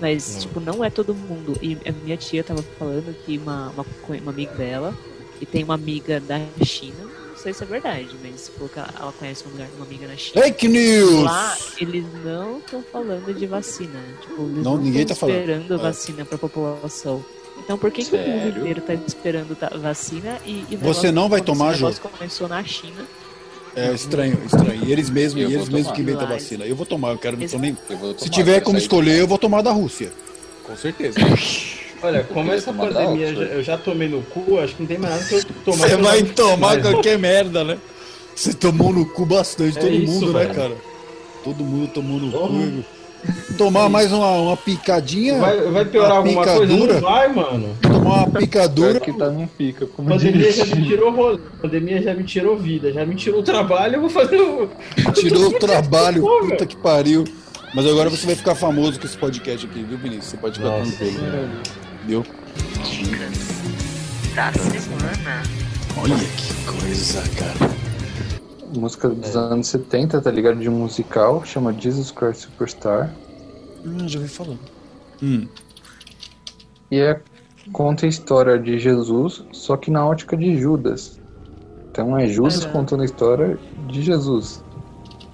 Mas, 0.01 0.35
Não. 0.35 0.41
tipo, 0.43 0.61
não 0.61 0.85
é 0.85 0.91
todo 0.91 1.13
mundo. 1.13 1.59
E 1.61 1.77
a 1.85 1.91
minha 2.05 2.17
tia 2.17 2.45
tava 2.45 2.63
falando 2.79 3.13
que 3.25 3.37
uma, 3.37 3.71
uma, 3.71 3.85
uma 4.23 4.31
amiga 4.31 4.53
dela, 4.55 4.95
e 5.41 5.45
tem 5.47 5.65
uma 5.65 5.75
amiga 5.75 6.21
da 6.21 6.39
China, 6.65 7.03
não 7.03 7.37
sei 7.37 7.53
se 7.53 7.65
é 7.65 7.67
verdade, 7.67 8.11
mas 8.23 8.49
falou 8.49 8.69
que 8.69 8.79
ela, 8.79 8.89
ela 8.97 9.13
conhece 9.13 9.43
uma, 9.45 9.53
mulher, 9.55 9.69
uma 9.77 9.85
amiga 9.87 10.07
na 10.07 10.17
China. 10.17 10.41
Fake 10.45 10.69
news! 10.69 11.25
Lá, 11.25 11.59
eles 11.81 12.05
não 12.25 12.59
estão 12.59 12.85
falando 12.93 13.35
de 13.35 13.47
vacina. 13.47 14.01
Tipo, 14.23 14.43
eles 14.43 14.63
Não, 14.63 14.77
não, 14.77 14.83
ninguém 14.83 15.05
tá 15.05 15.17
falando. 15.17 15.37
esperando 15.37 15.75
É. 15.75 15.79
vacina 15.79 16.25
pra 16.25 16.39
população. 16.39 17.25
Então 17.59 17.77
por 17.77 17.91
que, 17.91 18.05
que 18.05 18.15
o 18.15 18.19
mundo 18.19 18.59
inteiro 18.61 18.83
tá 18.83 18.95
esperando 18.95 19.57
vacina 19.81 20.39
e, 20.47 20.61
e 20.71 20.77
Você 20.77 20.77
negócio- 20.77 21.13
não 21.13 21.29
vai 21.29 21.41
tomar, 21.41 21.73
negócio 21.73 22.01
começou 22.03 22.47
na 22.47 22.63
China. 22.63 23.05
É 23.77 23.93
estranho, 23.93 24.39
estranho. 24.47 24.85
E 24.87 24.91
eles 24.93 25.11
mesmos, 25.11 25.43
Eu 25.43 25.51
e 25.51 25.55
eles 25.55 25.69
mesmos 25.69 25.83
tomar. 25.85 25.95
que 25.97 26.03
inventam 26.03 26.23
a 26.27 26.31
vacina. 26.31 26.65
Eu 26.65 26.75
vou 26.75 26.87
tomar, 26.87 27.11
eu 27.11 27.19
quero 27.19 27.37
não 27.37 27.47
tô 27.47 27.59
nem. 27.59 27.77
Vou 27.91 28.13
Se 28.13 28.17
tomar, 28.25 28.31
tiver 28.31 28.61
como 28.63 28.79
escolher, 28.79 29.19
eu 29.21 29.27
vou 29.29 29.37
tomar 29.39 29.61
da 29.63 29.71
Rússia. 29.71 30.11
Com 30.65 30.75
certeza. 30.77 31.19
Olha, 32.03 32.25
como 32.25 32.53
essa 32.53 32.73
tomar 32.73 32.89
pandemia 32.93 33.35
já, 33.35 33.43
eu 33.43 33.63
já 33.63 33.79
tomei 33.79 34.09
no 34.09 34.23
cu, 34.23 34.59
acho 34.59 34.75
que 34.75 34.83
não 34.83 34.87
tem 34.87 34.99
mais 34.99 35.15
nada 35.15 35.25
que 35.29 35.35
eu 35.35 35.45
tomar. 35.65 35.89
Você 35.89 35.97
vai 35.97 36.23
não- 36.23 36.29
tomar 36.35 36.81
qualquer 36.81 37.19
merda, 37.19 37.65
né? 37.65 37.79
Você 38.35 38.53
tomou 38.55 38.93
no 38.93 39.07
cu 39.07 39.25
bastante, 39.27 39.79
É 39.79 39.81
todo 39.81 39.91
isso, 39.93 40.13
mundo, 40.13 40.33
né, 40.33 40.47
cara? 40.47 40.77
Todo 41.45 41.65
mundo 41.65 41.89
tomou 41.93 42.19
no 42.21 42.31
Porra. 42.33 42.49
cu. 42.49 42.85
Tomar 43.57 43.89
mais 43.89 44.13
uma, 44.13 44.31
uma 44.33 44.57
picadinha, 44.57 45.39
Vai, 45.39 45.61
vai 45.63 45.85
piorar 45.87 46.11
Uma 46.11 46.17
alguma 46.19 46.45
coisa? 46.45 46.61
picadura? 46.67 46.95
Não 46.95 47.01
vai, 47.01 47.33
mano. 47.33 47.77
tomar 47.81 48.15
uma 48.27 48.31
picadura. 48.31 49.01
que 49.01 49.13
tá, 49.13 49.31
não 49.31 49.49
fica. 49.57 49.87
Como 49.87 50.09
pandemia 50.11 50.53
já 50.53 50.67
me 50.67 50.87
tirou 50.87 51.11
rolê. 51.11 51.39
Pandemia 51.63 52.03
já 52.03 52.15
me 52.15 52.25
tirou 52.25 52.57
vida, 52.59 52.93
já 52.93 53.07
me 53.07 53.15
tirou 53.15 53.43
trabalho, 53.43 53.95
eu 53.97 54.01
vou 54.03 54.11
fazer 54.11 54.37
o. 54.41 54.69
Tirou 55.15 55.47
o 55.49 55.53
trabalho, 55.59 56.23
puta 56.23 56.67
que 56.67 56.77
pariu. 56.77 57.25
Mas 57.75 57.87
agora 57.87 58.09
você 58.11 58.27
vai 58.27 58.35
ficar 58.37 58.55
famoso 58.55 58.99
com 59.01 59.07
esse 59.07 59.17
podcast 59.17 59.67
aqui, 59.67 59.83
viu, 59.83 59.99
Vinícius? 59.99 60.27
Você 60.27 60.37
pode 60.37 60.59
ficar 60.59 60.79
Nossa. 60.79 60.93
tranquilo. 60.93 61.49
Viu? 62.07 62.25
Da 64.35 64.53
semana. 64.53 65.43
Olha 65.99 66.15
que 66.15 66.55
coisa, 66.67 67.23
cara. 67.37 67.76
Música 68.77 69.09
dos 69.09 69.37
anos 69.37 69.69
70, 69.69 70.21
tá 70.21 70.31
ligado? 70.31 70.59
De 70.61 70.69
um 70.69 70.79
musical, 70.79 71.45
chama 71.45 71.73
Jesus 71.73 72.11
Christ 72.11 72.43
Superstar. 72.43 73.17
Hum, 73.85 74.09
já 74.09 74.19
ouvi 74.19 74.31
falando. 74.31 74.61
Hum. 75.23 75.49
E 76.91 77.01
é, 77.01 77.21
conta 77.73 78.07
a 78.07 78.09
história 78.09 78.59
de 78.59 78.79
Jesus, 78.79 79.43
só 79.53 79.77
que 79.77 79.91
na 79.91 80.07
ótica 80.07 80.37
de 80.37 80.57
Judas. 80.57 81.19
Então 81.91 82.17
é 82.17 82.29
Judas 82.29 82.63
Aham. 82.65 82.73
contando 82.73 83.03
a 83.03 83.07
história 83.07 83.59
de 83.89 84.03
Jesus. 84.03 84.63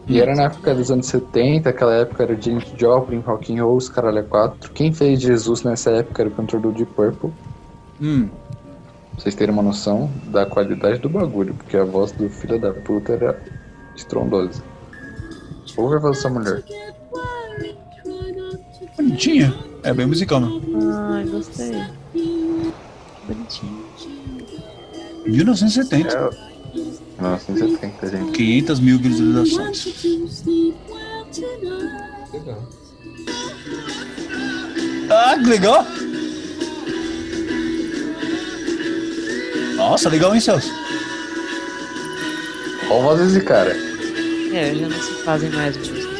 E 0.09 0.21
era 0.21 0.35
na 0.35 0.45
época 0.45 0.75
dos 0.75 0.91
anos 0.91 1.07
70, 1.07 1.71
aquela 1.71 1.95
época 1.95 2.23
era 2.25 2.41
James 2.41 2.65
Joplin, 2.77 3.21
Rock 3.21 3.53
and 3.53 3.65
Roll, 3.65 3.77
os 3.77 3.89
caralho 3.89 4.19
é 4.19 4.23
quatro. 4.23 4.71
Quem 4.73 4.93
fez 4.93 5.21
Jesus 5.21 5.63
nessa 5.63 5.91
época 5.91 6.23
era 6.23 6.29
o 6.29 6.35
cantor 6.35 6.61
do 6.61 6.73
Deep 6.73 6.93
Purple. 6.95 7.31
Hum. 8.01 8.29
Pra 9.13 9.21
vocês 9.21 9.35
terem 9.35 9.53
uma 9.53 9.63
noção 9.63 10.11
da 10.27 10.47
qualidade 10.47 10.99
do 10.99 11.09
bagulho, 11.09 11.55
porque 11.55 11.77
a 11.77 11.85
voz 11.85 12.13
do 12.13 12.29
filho 12.31 12.59
da 12.59 12.73
puta 12.73 13.13
era 13.13 13.41
estrondosa. 13.95 14.63
Ouve 15.77 15.97
a 15.97 15.99
voz 15.99 16.17
dessa 16.17 16.29
mulher. 16.29 16.63
Bonitinha. 18.97 19.55
É 19.83 19.93
bem 19.93 20.07
musical, 20.07 20.41
né? 20.41 20.49
Ai, 21.11 21.25
gostei. 21.27 21.85
Bonitinho. 23.27 23.85
1970. 25.27 26.17
É... 26.17 26.53
1970, 27.21 28.09
gente. 28.09 28.33
500 28.33 28.81
mil 28.81 28.99
visualizações. 28.99 30.43
Legal. 32.33 32.69
Ah, 35.11 35.39
que 35.39 35.49
legal. 35.49 35.87
Nossa, 39.83 40.09
legal, 40.09 40.33
hein, 40.33 40.41
Celso? 40.41 40.73
Qual 42.87 43.03
voz 43.03 43.21
desse 43.21 43.45
cara? 43.45 43.77
É, 44.53 44.75
já 44.75 44.89
não 44.89 45.03
se 45.03 45.13
fazem 45.25 45.51
mais 45.51 45.77
músicas. 45.77 46.13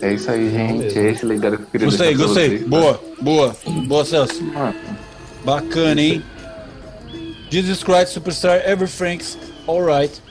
É 0.00 0.14
isso 0.14 0.30
aí, 0.30 0.50
gente. 0.50 0.96
É 0.96 1.10
esse 1.10 1.26
legado 1.26 1.56
que 1.56 1.62
eu 1.64 1.66
queria 1.66 1.86
Gostei, 1.86 2.14
gostei. 2.14 2.48
vocês, 2.48 2.62
tá? 2.62 2.68
Boa, 2.68 3.02
boa. 3.20 3.56
Boa, 3.86 4.04
Celso. 4.04 4.42
Mano, 4.44 4.74
Bacana, 5.44 6.00
hein? 6.00 6.22
Jesus 7.50 7.82
Christ 7.82 8.12
Superstar 8.12 8.62
Ever 8.64 8.86
Franks. 8.86 9.36
Alright. 9.66 10.22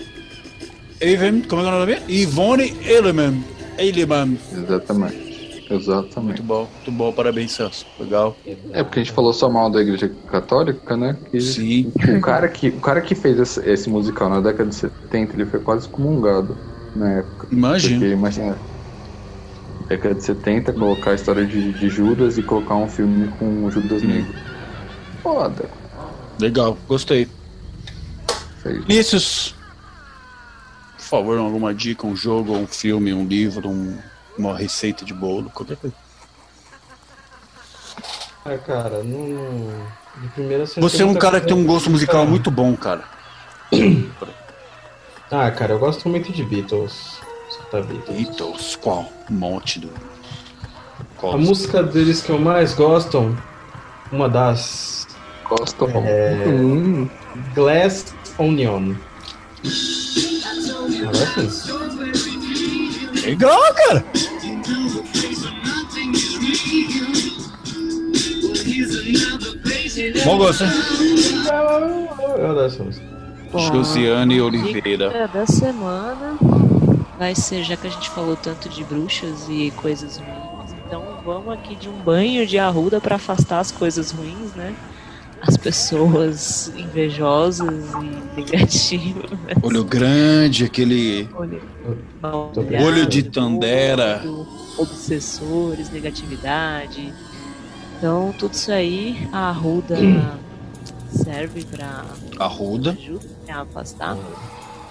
Even, 1.02 1.42
como 1.42 1.62
é 1.62 1.66
que 1.66 1.72
é 1.72 1.74
o 1.74 1.80
nome? 1.80 1.98
Ivone 2.08 2.78
Eleman. 2.86 3.44
Eleman. 3.78 4.38
exatamente. 4.54 5.27
Exatamente. 5.70 6.42
Muito 6.42 6.44
bom, 6.44 6.68
muito 6.74 6.92
bom. 6.92 7.12
Parabéns, 7.12 7.52
Celso. 7.52 7.86
Legal. 8.00 8.38
É 8.72 8.84
porque 8.84 9.00
a 9.00 9.04
gente 9.04 9.14
falou 9.14 9.34
só 9.34 9.50
mal 9.50 9.70
da 9.70 9.82
igreja 9.82 10.10
católica, 10.28 10.96
né? 10.96 11.18
Que 11.30 11.42
Sim. 11.42 11.92
O 12.18 12.22
cara 12.22 12.48
que, 12.48 12.70
o 12.70 12.80
cara 12.80 13.02
que 13.02 13.16
fez 13.16 13.40
esse, 13.40 13.60
esse 13.70 13.90
musical 13.90 14.30
na 14.30 14.40
década 14.40 14.70
de 14.70 14.76
70, 14.76 15.34
ele 15.34 15.46
foi 15.46 15.60
quase 15.60 15.86
excomungado 15.86 16.58
na 16.96 17.14
época. 17.14 17.48
Imagina. 17.52 18.00
Porque 18.00 18.14
imagina, 18.14 18.58
década 19.88 20.16
de 20.16 20.24
70, 20.24 20.74
colocar 20.74 21.12
a 21.12 21.16
história 21.16 21.46
de, 21.46 21.74
de 21.74 21.90
Judas 21.90 22.38
e 22.38 22.44
colocar 22.44 22.76
um 22.76 22.88
filme 22.88 23.28
com 23.40 23.66
o 23.66 23.72
Judas 23.72 24.04
Negro. 24.04 24.34
Foda. 25.22 25.66
Legal, 26.40 26.78
gostei. 26.88 27.28
Vinícius, 28.86 29.56
por 30.98 31.04
favor, 31.04 31.38
alguma 31.38 31.74
dica, 31.74 32.06
um 32.06 32.16
jogo, 32.16 32.54
um 32.54 32.68
filme, 32.68 33.14
um 33.14 33.26
livro, 33.26 33.70
um- 33.70 33.98
uma 34.38 34.58
receita 34.58 35.04
de 35.04 35.14
bolo, 35.14 35.50
qualquer 35.50 35.78
coisa. 35.78 35.96
Ah, 38.46 38.58
cara, 38.58 39.04
não. 39.04 39.88
De 40.22 40.28
primeira 40.30 40.66
Você 40.66 41.04
é 41.04 41.06
um 41.06 41.14
cara 41.14 41.40
que 41.40 41.48
tem 41.48 41.56
um 41.56 41.66
gosto 41.66 41.90
musical 41.90 42.26
muito 42.26 42.50
bom, 42.50 42.76
cara. 42.76 43.04
Ah, 45.30 45.52
cara, 45.52 45.74
eu 45.74 45.80
gosto 45.80 46.08
muito 46.08 46.32
de 46.32 46.42
Beatles. 46.42 47.20
Só 47.50 47.82
Beatles. 47.82 48.18
Beatles, 48.18 48.76
qual? 48.78 49.12
Um 49.30 49.34
monte 49.34 49.78
do. 49.78 49.92
Qual? 51.18 51.34
A 51.34 51.38
música 51.38 51.84
deles 51.84 52.22
que 52.22 52.30
eu 52.30 52.40
mais 52.40 52.74
gosto, 52.74 53.38
uma 54.10 54.30
das 54.30 55.06
Gosto. 55.50 55.88
É. 56.06 56.46
Hum, 56.48 57.10
Glass 57.56 58.14
Onion. 58.38 58.96
Sim. 59.64 60.42
Legal, 63.28 63.60
cara. 63.74 64.06
Bom 70.24 70.38
gosto, 70.38 70.64
hein? 70.64 70.70
Eu 72.38 72.86
música. 72.86 73.06
Josiane 73.54 74.40
Oliveira. 74.40 75.10
dica 75.10 75.28
da 75.28 75.46
semana 75.46 76.38
vai 77.20 77.36
ser, 77.36 77.64
já 77.64 77.76
que 77.76 77.88
a 77.88 77.90
gente 77.90 78.10
falou 78.12 78.38
tanto 78.38 78.70
de 78.70 78.82
bruxas 78.86 79.46
e 79.50 79.72
coisas 79.72 80.18
ruins, 80.18 80.72
então 80.86 81.20
vamos 81.26 81.54
aqui 81.54 81.76
de 81.76 81.90
um 81.90 81.98
banho 82.00 82.48
de 82.48 82.58
arruda 82.58 83.02
para 83.02 83.18
afastar 83.18 83.60
as 83.60 83.74
coisas 83.74 84.12
ruins, 84.12 84.54
né? 84.56 84.74
As 85.42 85.56
pessoas 85.56 86.72
invejosas 86.76 87.94
e 87.96 88.36
negativas. 88.42 89.30
Olho 89.62 89.84
grande, 89.84 90.66
aquele. 90.66 91.30
Olho, 91.34 91.62
Olho 92.84 93.06
de 93.06 93.24
Tandera. 93.24 94.22
Obsessores, 94.78 95.90
negatividade. 95.92 97.14
Então, 97.98 98.34
tudo 98.38 98.54
isso 98.54 98.72
aí, 98.72 99.28
a 99.32 99.50
arruda 99.50 99.98
serve 101.10 101.64
para 101.66 102.04
Arruda. 102.40 102.92
ajuda 102.92 103.26
né, 103.48 103.54
a 103.54 103.62
afastar. 103.62 104.18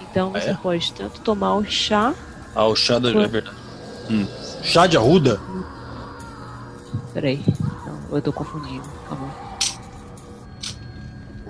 Então, 0.09 0.31
você 0.31 0.49
É? 0.49 0.53
pode 0.55 0.91
tanto 0.93 1.21
tomar 1.21 1.55
o 1.55 1.63
chá 1.65 2.13
Ah, 2.55 2.65
o 2.65 2.75
chá 2.75 2.99
da. 2.99 3.09
É 3.09 3.27
verdade. 3.27 3.55
Hum. 4.09 4.25
Chá 4.63 4.87
de 4.87 4.97
arruda? 4.97 5.39
Peraí. 7.13 7.43
Não, 7.85 8.17
eu 8.17 8.21
tô 8.21 8.31
confundindo. 8.33 8.83
Calma. 9.07 9.46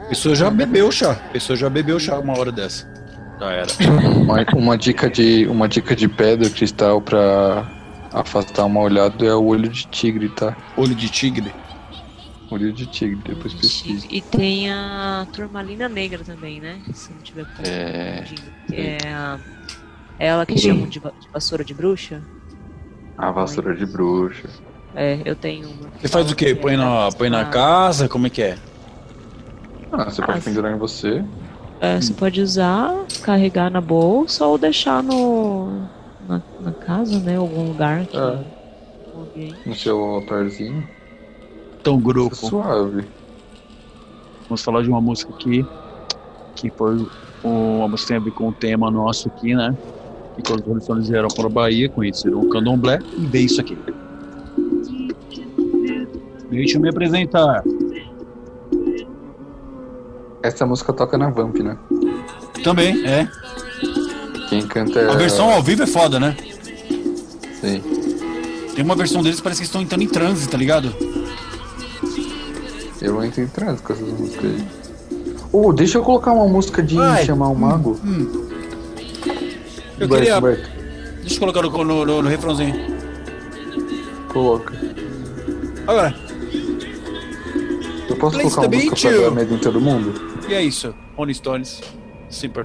A 0.07 0.09
pessoa 0.09 0.33
já 0.33 0.49
bebeu 0.49 0.89
chá. 0.89 1.11
A 1.11 1.15
pessoa 1.33 1.57
já 1.57 1.69
bebeu 1.69 1.99
chá 1.99 2.17
uma 2.17 2.37
hora 2.39 2.49
dessa. 2.49 2.87
Já 3.39 3.51
era. 3.51 3.67
Uma, 4.15 4.45
uma 4.55 4.77
dica 4.77 5.09
de 5.09 5.45
uma 5.47 5.67
dica 5.67 5.93
de 5.93 6.07
pedra 6.07 6.49
cristal 6.49 7.01
pra 7.01 7.69
afastar 8.13 8.63
uma 8.65 8.79
olhada 8.79 9.25
é 9.25 9.33
o 9.33 9.43
olho 9.43 9.67
de 9.67 9.85
tigre, 9.87 10.29
tá? 10.29 10.55
Olho 10.77 10.95
de 10.95 11.09
tigre. 11.09 11.53
Olho 12.49 12.71
de 12.71 12.85
tigre, 12.85 13.19
depois 13.25 13.53
pesquisa. 13.53 14.07
E 14.09 14.21
tem 14.21 14.71
a 14.71 15.27
turmalina 15.33 15.89
negra 15.89 16.23
também, 16.23 16.61
né? 16.61 16.79
Se 16.93 17.11
não 17.11 17.19
tiver 17.19 17.45
É. 17.65 18.23
é 18.71 18.97
a... 19.09 19.37
Ela 20.17 20.45
que 20.45 20.57
chamam 20.57 20.87
de, 20.87 20.99
va- 20.99 21.11
de 21.19 21.27
vassoura 21.33 21.65
de 21.65 21.73
bruxa? 21.73 22.21
A 23.17 23.29
vassoura 23.29 23.75
de 23.75 23.85
bruxa. 23.85 24.47
É, 24.95 25.19
eu 25.25 25.35
tenho 25.35 25.67
uma. 25.69 25.89
Você 26.01 26.07
faz 26.07 26.31
o 26.31 26.35
quê? 26.35 26.55
Põe 26.55 26.77
na, 26.77 27.09
põe 27.15 27.29
na 27.29 27.43
casa? 27.45 28.07
Como 28.07 28.25
é 28.25 28.29
que 28.29 28.41
é? 28.41 28.57
Ah, 29.91 30.05
você 30.09 30.21
pode 30.21 30.39
Ah, 30.39 30.41
pendurar 30.41 30.73
em 30.75 30.77
você. 30.77 31.23
É, 31.79 32.01
você 32.01 32.13
pode 32.13 32.41
usar, 32.41 32.91
carregar 33.23 33.69
na 33.71 33.79
bolsa 33.81 34.45
ou 34.45 34.57
deixar 34.57 35.03
no. 35.03 35.87
Na, 36.19 36.41
na 36.59 36.73
casa, 36.73 37.19
né? 37.19 37.37
Algum 37.37 37.67
lugar 37.67 38.05
que. 38.07 38.17
É. 38.17 38.45
alguém- 39.15 39.55
no 39.65 39.75
seu 39.75 39.97
altarzinho. 39.99 40.87
Então, 41.79 41.97
Fica 41.97 42.09
grupo. 42.09 42.35
suave. 42.35 43.07
Vamos 44.49 44.61
falar 44.63 44.81
de 44.81 44.89
uma 44.89 45.01
música 45.01 45.31
aqui. 45.31 45.65
Que 46.55 46.71
foi 46.71 46.95
uma 47.43 47.87
música 47.87 48.07
que 48.07 48.07
tem 48.07 48.17
a 48.17 48.19
ver 48.19 48.31
com 48.31 48.49
o 48.49 48.53
tema 48.53 48.89
nosso 48.89 49.27
aqui, 49.29 49.53
né? 49.55 49.75
E 50.37 50.41
quando 50.41 50.59
os 50.59 50.65
revolucionários 50.65 51.09
vieram 51.09 51.27
para 51.29 51.45
a 51.45 51.49
Bahia, 51.49 51.89
conheceram 51.89 52.39
o 52.39 52.49
candomblé 52.49 52.97
e 53.17 53.27
veio 53.27 53.45
isso 53.45 53.61
aqui. 53.61 53.77
Deixa 56.49 56.77
eu 56.77 56.81
me 56.81 56.89
apresentar. 56.89 57.63
Essa 60.47 60.65
música 60.65 60.93
toca 60.93 61.17
na 61.17 61.29
Vamp, 61.29 61.57
né? 61.59 61.77
Também, 62.63 63.05
é. 63.05 63.27
Quem 64.49 64.61
canta 64.65 64.99
é. 64.99 65.09
A 65.09 65.15
versão 65.15 65.51
ao 65.51 65.61
vivo 65.61 65.83
é 65.83 65.87
foda, 65.87 66.19
né? 66.19 66.35
Sim. 67.59 67.81
Tem 68.73 68.85
uma 68.85 68.95
versão 68.95 69.21
deles 69.21 69.37
que 69.39 69.43
parece 69.43 69.59
que 69.61 69.65
estão 69.65 69.81
entrando 69.81 70.03
em 70.03 70.07
transe, 70.07 70.47
tá 70.47 70.57
ligado? 70.57 70.93
Eu 73.01 73.21
entro 73.23 73.41
em 73.41 73.47
transe 73.47 73.81
com 73.81 73.91
essas 73.93 74.07
músicas 74.07 74.45
aí. 74.45 74.67
Ô, 75.51 75.73
deixa 75.73 75.97
eu 75.97 76.03
colocar 76.03 76.31
uma 76.33 76.47
música 76.47 76.81
de 76.81 76.95
Vai. 76.95 77.25
chamar 77.25 77.49
o 77.49 77.55
mago. 77.55 77.99
Eu 79.99 80.07
Vai, 80.07 80.19
queria. 80.19 80.39
vai, 80.39 80.55
Deixa 81.21 81.35
eu 81.35 81.39
colocar 81.39 81.61
no, 81.61 81.83
no, 81.83 82.05
no, 82.05 82.21
no 82.21 82.29
refrãozinho. 82.29 82.73
coloca. 84.31 84.73
Agora, 85.85 86.15
Eu 88.09 88.15
posso 88.15 88.37
Place 88.37 88.55
colocar 88.55 88.61
uma 88.75 88.83
música 88.83 89.09
pra 89.09 89.19
dar 89.21 89.31
medo 89.31 89.53
em 89.53 89.57
todo 89.57 89.81
mundo? 89.81 90.36
E 90.49 90.53
é 90.53 90.61
isso. 90.63 90.93
Rolling 91.15 91.33
Stones, 91.33 91.81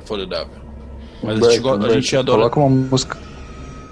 for 0.05 0.19
the 0.19 0.27
Devil. 0.27 0.63
Mas 1.23 1.35
a 1.35 1.37
Humberto, 1.37 1.51
gente, 1.53 1.61
go- 1.63 1.85
a 1.87 1.89
gente 1.91 2.17
adora. 2.17 2.39
Coloca 2.51 2.61
uma 2.61 2.69
música. 2.71 3.19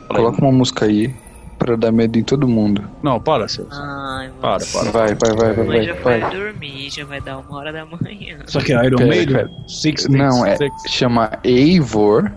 Coloca 0.08 0.42
uma 0.42 0.52
música 0.52 0.84
aí 0.86 1.14
pra 1.58 1.76
dar 1.76 1.92
medo 1.92 2.18
em 2.18 2.24
todo 2.24 2.48
mundo. 2.48 2.82
Não, 3.02 3.20
para, 3.20 3.46
Celso. 3.46 3.70
Ai. 3.72 4.30
Para, 4.40 4.64
para. 4.72 4.90
Vai, 4.90 5.14
vai, 5.14 5.34
vai, 5.36 5.52
vai, 5.54 5.64
vai. 5.66 5.82
já 5.84 5.94
vai 5.94 6.20
vai. 6.20 6.30
dormir, 6.36 6.90
já 6.90 7.04
vai 7.04 7.20
dar 7.20 7.38
uma 7.38 7.56
hora 7.58 7.72
da 7.72 7.84
manhã. 7.86 8.38
Só 8.46 8.60
que 8.60 8.72
é 8.72 8.84
Iron 8.86 9.06
Maiden? 9.06 9.48
Six 9.68 10.08
Não, 10.08 10.44
é. 10.44 10.56
Six. 10.56 10.74
Chama 10.88 11.30
Eivor. 11.44 12.32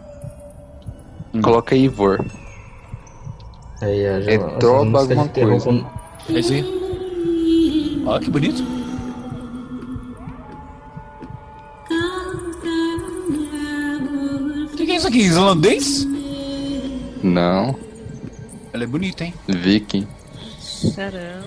Hum. 1.34 1.42
Coloca 1.42 1.76
Eivor. 1.76 2.24
Aí, 3.82 4.06
a 4.06 4.20
É 4.20 4.36
essas 4.36 4.60
droga 4.60 4.86
músicas 4.86 5.34
de 5.34 5.42
alguma 5.42 5.60
coisa. 5.62 5.66
com- 5.66 6.34
É 6.34 6.40
esse 6.40 6.54
aí. 6.54 8.04
Olha 8.06 8.20
que 8.20 8.30
bonito. 8.30 8.64
Isso 15.04 15.08
aqui? 15.08 15.20
Islandês? 15.20 16.08
Não, 17.22 17.76
Ela 18.72 18.84
é 18.84 18.88
bonita, 18.88 19.24
hein? 19.24 19.34
Viking. 19.48 20.08
Caramba. 20.96 21.44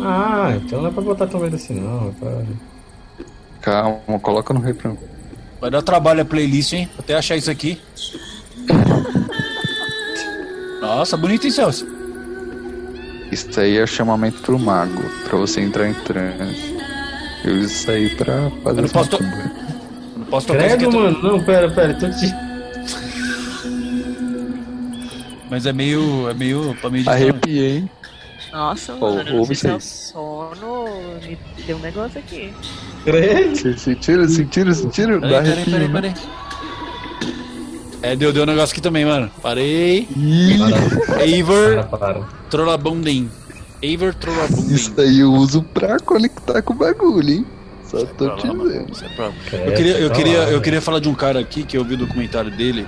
Ah, 0.00 0.52
então 0.56 0.82
não 0.82 0.88
é 0.88 0.92
pra 0.92 1.02
botar 1.02 1.26
tão 1.26 1.40
medo 1.40 1.56
assim, 1.56 1.74
não. 1.74 2.08
É 2.08 2.12
pra... 2.12 2.42
Calma, 3.60 4.18
coloca 4.20 4.52
no 4.54 4.60
refrão. 4.60 4.96
Vai 5.60 5.70
dar 5.70 5.82
trabalho 5.82 6.22
a 6.22 6.24
playlist, 6.24 6.72
hein? 6.72 6.88
Até 6.98 7.14
achar 7.14 7.36
isso 7.36 7.50
aqui. 7.50 7.80
Nossa, 10.80 11.16
bonito, 11.16 11.44
hein, 11.44 11.50
Celso? 11.50 11.86
Isso 13.30 13.60
aí 13.60 13.78
é 13.78 13.86
chamamento 13.86 14.42
pro 14.42 14.58
mago, 14.58 15.02
pra 15.24 15.38
você 15.38 15.60
entrar 15.60 15.88
em 15.88 15.94
transe. 15.94 16.76
Eu 17.44 17.54
uso 17.56 17.66
isso 17.66 17.90
aí 17.90 18.14
pra 18.16 18.50
fazer 18.62 18.80
Eu 18.80 18.82
não 18.82 18.90
posso 18.90 19.10
to-. 19.10 19.22
Não 20.16 20.24
posso 20.26 20.46
tocar 20.46 20.76
Credo, 20.76 20.92
mano. 20.92 21.22
Não, 21.22 21.42
pera, 21.42 21.70
pera. 21.70 21.94
Tô 21.94 22.08
te... 22.10 22.49
Mas 25.50 25.66
é 25.66 25.72
meio. 25.72 26.28
É 26.30 26.34
meio. 26.34 26.76
Pra 26.80 26.88
meio 26.90 27.04
de 27.04 27.10
Arrepiei, 27.10 27.76
hein? 27.78 27.90
Nossa, 28.52 28.94
Ô, 28.94 29.00
mano, 29.00 29.28
eu 29.28 29.36
não 29.36 29.44
sei 29.44 29.54
se 29.54 29.66
é 29.68 29.74
o 29.74 29.80
sono. 29.80 30.84
Me 31.22 31.38
deu 31.66 31.76
um 31.76 31.80
negócio 31.80 32.18
aqui. 32.18 32.52
Credo. 33.04 33.56
Vocês 33.56 33.80
sentiram, 33.80 34.28
sentiram, 34.28 34.72
sentiram? 34.74 35.20
Dá 35.20 35.28
Peraí, 35.28 35.44
peraí, 35.50 35.64
peraí, 35.64 35.88
né? 35.88 35.92
peraí. 36.00 36.14
É, 38.02 38.16
deu, 38.16 38.32
deu 38.32 38.42
um 38.44 38.46
negócio 38.46 38.72
aqui 38.72 38.80
também, 38.80 39.04
mano. 39.04 39.30
Parei. 39.42 40.08
Para, 41.46 41.82
para. 41.98 42.20
Trollabundem. 42.48 43.30
Eivor 43.82 44.14
Trollabundem. 44.14 44.74
Isso 44.74 44.98
aí 45.00 45.20
eu 45.20 45.32
uso 45.32 45.62
pra 45.62 45.98
conectar 46.00 46.62
com 46.62 46.72
o 46.72 46.76
bagulho, 46.76 47.28
hein? 47.30 47.46
Só 47.84 48.04
tô 48.06 48.26
Pra 48.26 48.36
te 48.36 48.46
lá, 48.46 48.64
dizendo. 48.64 48.92
Isso 48.92 49.04
é 49.04 49.08
pra- 49.10 49.32
Credo, 49.48 49.64
Eu 49.70 49.74
queria, 49.74 49.98
eu, 49.98 50.08
tá 50.10 50.14
queria, 50.16 50.38
lá, 50.38 50.44
eu 50.44 50.48
velho. 50.50 50.60
queria 50.62 50.80
falar 50.80 50.98
de 51.00 51.08
um 51.08 51.14
cara 51.14 51.38
aqui 51.40 51.62
que 51.62 51.76
eu 51.76 51.84
vi 51.84 51.94
o 51.94 51.98
documentário 51.98 52.50
dele, 52.50 52.86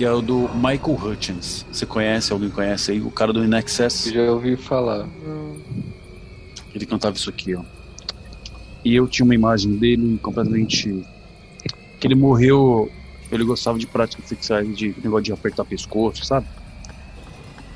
que 0.00 0.04
é 0.06 0.10
o 0.10 0.22
do 0.22 0.48
Michael 0.54 0.96
Hutchins. 0.98 1.66
Você 1.70 1.84
conhece? 1.84 2.32
Alguém 2.32 2.48
conhece 2.48 2.90
aí? 2.92 3.02
O 3.02 3.10
cara 3.10 3.34
do 3.34 3.44
In 3.44 3.54
Excess. 3.54 4.10
Já 4.10 4.32
ouvi 4.32 4.56
falar. 4.56 5.06
Ele 6.74 6.86
cantava 6.86 7.14
isso 7.18 7.28
aqui, 7.28 7.54
ó. 7.54 7.62
E 8.82 8.94
eu 8.94 9.06
tinha 9.06 9.26
uma 9.26 9.34
imagem 9.34 9.76
dele 9.76 10.18
completamente. 10.22 11.02
que 11.98 12.06
ele 12.06 12.14
morreu. 12.14 12.90
Ele 13.30 13.44
gostava 13.44 13.76
de 13.78 13.86
práticas 13.86 14.26
sexuais, 14.26 14.74
de 14.74 14.94
negócio 15.04 15.24
de 15.24 15.32
apertar 15.34 15.66
pescoço, 15.66 16.24
sabe? 16.24 16.46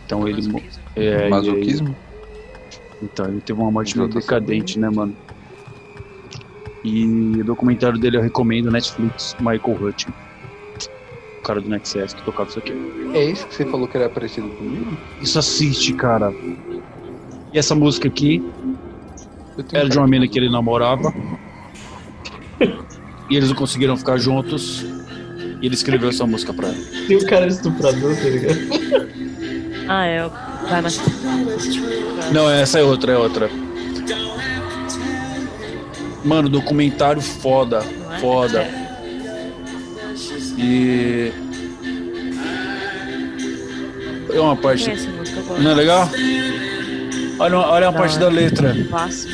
Então 0.06 0.26
ele. 0.26 0.48
mo- 0.48 0.62
É, 0.96 1.28
Masoquismo? 1.28 1.94
Então, 3.02 3.28
ele 3.28 3.42
teve 3.42 3.60
uma 3.60 3.70
morte 3.70 3.98
meio 3.98 4.08
decadente, 4.08 4.78
né, 4.78 4.88
mano? 4.88 5.14
E 6.82 7.38
o 7.42 7.44
documentário 7.44 7.98
dele 8.00 8.16
eu 8.16 8.22
recomendo, 8.22 8.70
Netflix, 8.70 9.34
Michael 9.40 9.60
Hutchins. 9.78 10.23
O 11.44 11.46
cara 11.46 11.60
do 11.60 11.68
Nexus 11.68 12.14
que 12.14 12.22
tocava 12.22 12.48
isso 12.48 12.58
aqui. 12.58 12.72
É 13.12 13.22
isso 13.30 13.46
que 13.46 13.54
você 13.54 13.66
falou 13.66 13.86
que 13.86 13.98
era 13.98 14.08
parecido 14.08 14.48
comigo? 14.48 14.96
Isso 15.20 15.38
assiste, 15.38 15.92
cara. 15.92 16.32
E 17.52 17.58
essa 17.58 17.74
música 17.74 18.08
aqui 18.08 18.42
era 19.70 19.86
de 19.86 19.98
uma 19.98 20.06
mina 20.08 20.26
que 20.26 20.38
ele 20.38 20.48
namorava. 20.48 21.12
e 23.28 23.36
eles 23.36 23.50
não 23.50 23.56
conseguiram 23.56 23.94
ficar 23.94 24.16
juntos. 24.16 24.86
E 25.60 25.66
ele 25.66 25.74
escreveu 25.74 26.08
essa 26.08 26.26
música 26.26 26.54
pra 26.54 26.68
ela. 26.68 26.76
Tem 27.06 27.18
um 27.18 27.26
cara 27.26 27.46
estuprador, 27.46 28.16
tá 28.16 28.22
ligado? 28.22 28.58
Ah, 29.86 30.06
é. 30.06 30.24
o- 30.26 30.30
Vai 30.30 30.80
na. 30.80 30.88
Não, 32.32 32.48
essa 32.48 32.78
é 32.78 32.82
outra, 32.82 33.12
é 33.12 33.18
outra. 33.18 33.50
Mano, 36.24 36.48
documentário 36.48 37.20
foda. 37.20 37.82
É? 38.14 38.18
Foda. 38.18 38.83
E. 40.56 41.32
É 44.32 44.40
uma 44.40 44.56
parte. 44.56 44.90
A? 44.90 45.58
Não 45.60 45.70
é 45.70 45.74
legal? 45.74 46.10
Olha, 47.38 47.56
uma- 47.58 47.66
olha 47.68 47.88
uma 47.90 47.98
parte 47.98 48.16
hora. 48.16 48.24
da 48.26 48.30
letra. 48.30 48.72
Conheço, 48.72 49.26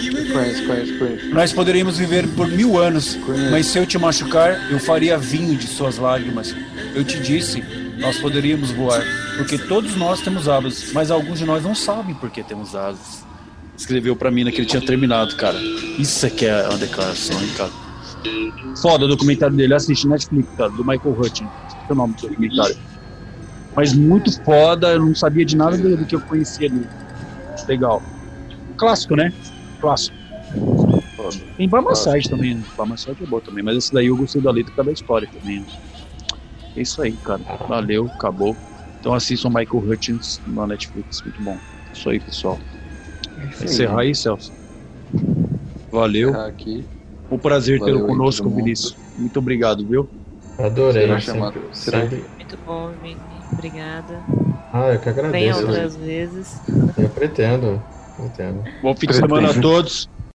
conheço, 0.67 0.99
conheço. 0.99 1.29
Nós 1.35 1.53
poderíamos 1.53 1.99
viver 1.99 2.27
por 2.29 2.49
mil 2.49 2.79
anos, 2.79 3.15
Conheço. 3.17 3.51
mas 3.51 3.67
se 3.67 3.79
eu 3.79 3.87
te 3.87 3.99
machucar, 3.99 4.71
eu 4.71 4.79
faria 4.79 5.19
vinho 5.19 5.55
de 5.57 5.67
suas 5.67 5.99
lágrimas. 5.99 6.55
Eu 6.95 7.05
te 7.05 7.19
disse, 7.21 7.63
nós 7.99 8.19
poderíamos 8.19 8.71
voar, 8.71 9.03
porque 9.37 9.59
todos 9.59 9.97
nós 9.97 10.21
temos 10.23 10.49
asas, 10.49 10.93
mas 10.95 11.11
alguns 11.11 11.39
de 11.39 11.45
nós 11.45 11.63
não 11.63 11.75
sabem 11.75 12.15
por 12.15 12.31
que 12.31 12.43
temos 12.43 12.75
asas. 12.75 13.23
Escreveu 13.77 14.17
pra 14.17 14.31
mim 14.31 14.51
que 14.51 14.59
ele 14.59 14.67
tinha 14.67 14.81
terminado, 14.83 15.37
cara. 15.37 15.59
Isso 15.99 16.25
é 16.27 16.31
que 16.31 16.47
é 16.47 16.69
uma 16.69 16.79
declaração, 16.79 17.41
hein, 17.41 17.49
cara. 17.57 17.71
Foda 18.81 19.05
o 19.05 19.09
documentário 19.09 19.57
dele, 19.57 19.75
assiste 19.75 20.09
Netflix, 20.09 20.49
cara, 20.57 20.71
do 20.71 20.85
Michael 20.85 21.19
Hutchins. 21.19 21.51
Esse 21.67 21.77
é 21.89 21.93
o 21.93 21.97
nome 21.97 22.15
do 22.15 22.29
documentário. 22.29 22.77
Mas 23.75 23.93
muito 23.95 24.31
foda, 24.43 24.93
eu 24.93 25.01
não 25.01 25.15
sabia 25.15 25.45
de 25.45 25.57
nada 25.57 25.77
dele 25.77 26.05
que 26.05 26.15
eu 26.15 26.21
conhecia 26.23 26.69
dele. 26.69 26.89
Legal. 27.69 28.03
Clássico, 28.77 29.15
né? 29.17 29.33
Clássico. 29.81 30.17
Tem 31.57 31.69
Barmassage 31.69 32.29
também, 32.29 32.55
né? 32.55 32.65
Barmassage 32.77 33.23
é 33.23 33.27
boa 33.27 33.43
também, 33.43 33.63
mas 33.63 33.77
esse 33.77 33.93
daí 33.93 34.07
eu 34.07 34.17
gostei 34.17 34.41
da 34.43 34.51
letra 34.51 34.83
da 34.83 34.93
história 34.93 35.29
também. 35.31 35.61
né? 35.61 35.67
É 36.77 36.83
isso 36.83 37.01
aí, 37.03 37.17
cara. 37.19 37.43
Valeu, 37.69 38.07
acabou. 38.07 38.57
Então 38.99 39.15
assistam 39.15 39.49
Michael 39.49 39.85
Hutchins 39.85 40.41
na 40.47 40.67
Netflix, 40.67 41.23
muito 41.23 41.43
bom. 41.43 41.59
Isso 41.93 42.09
aí, 42.09 42.21
pessoal. 42.21 42.61
É 43.39 43.47
isso 43.47 43.63
aí. 43.63 43.69
Encerrar 43.69 44.01
aí, 44.01 44.15
Celso. 44.15 44.53
Valeu. 45.91 46.33
Tá 46.33 46.47
Aqui. 46.47 46.85
Um 47.31 47.39
prazer 47.39 47.81
tê-lo 47.81 48.07
conosco. 48.07 48.49
Vinícius. 48.51 48.97
Muito 49.17 49.39
obrigado, 49.39 49.87
viu? 49.87 50.09
Adorei. 50.59 51.03
Será 51.07 51.21
sempre- 51.21 51.39
chamado- 51.39 51.61
será 51.73 52.01
sempre- 52.03 52.25
Muito 52.37 52.59
bom, 52.67 52.91
Vini. 53.03 53.17
Obrigada. 53.53 54.21
Ah, 54.73 54.93
eu 54.93 54.99
que 54.99 55.11
Venha 55.11 55.27
agradeço. 55.27 55.61
outras 55.67 55.97
vezes. 55.97 56.61
Eu 56.99 57.09
pretendo. 57.09 57.83
Pretendo. 58.17 58.63
Bom 58.83 58.95
fim 58.95 59.07
de 59.07 59.15
semana 59.15 59.51
a 59.51 59.61
todos. 59.61 60.09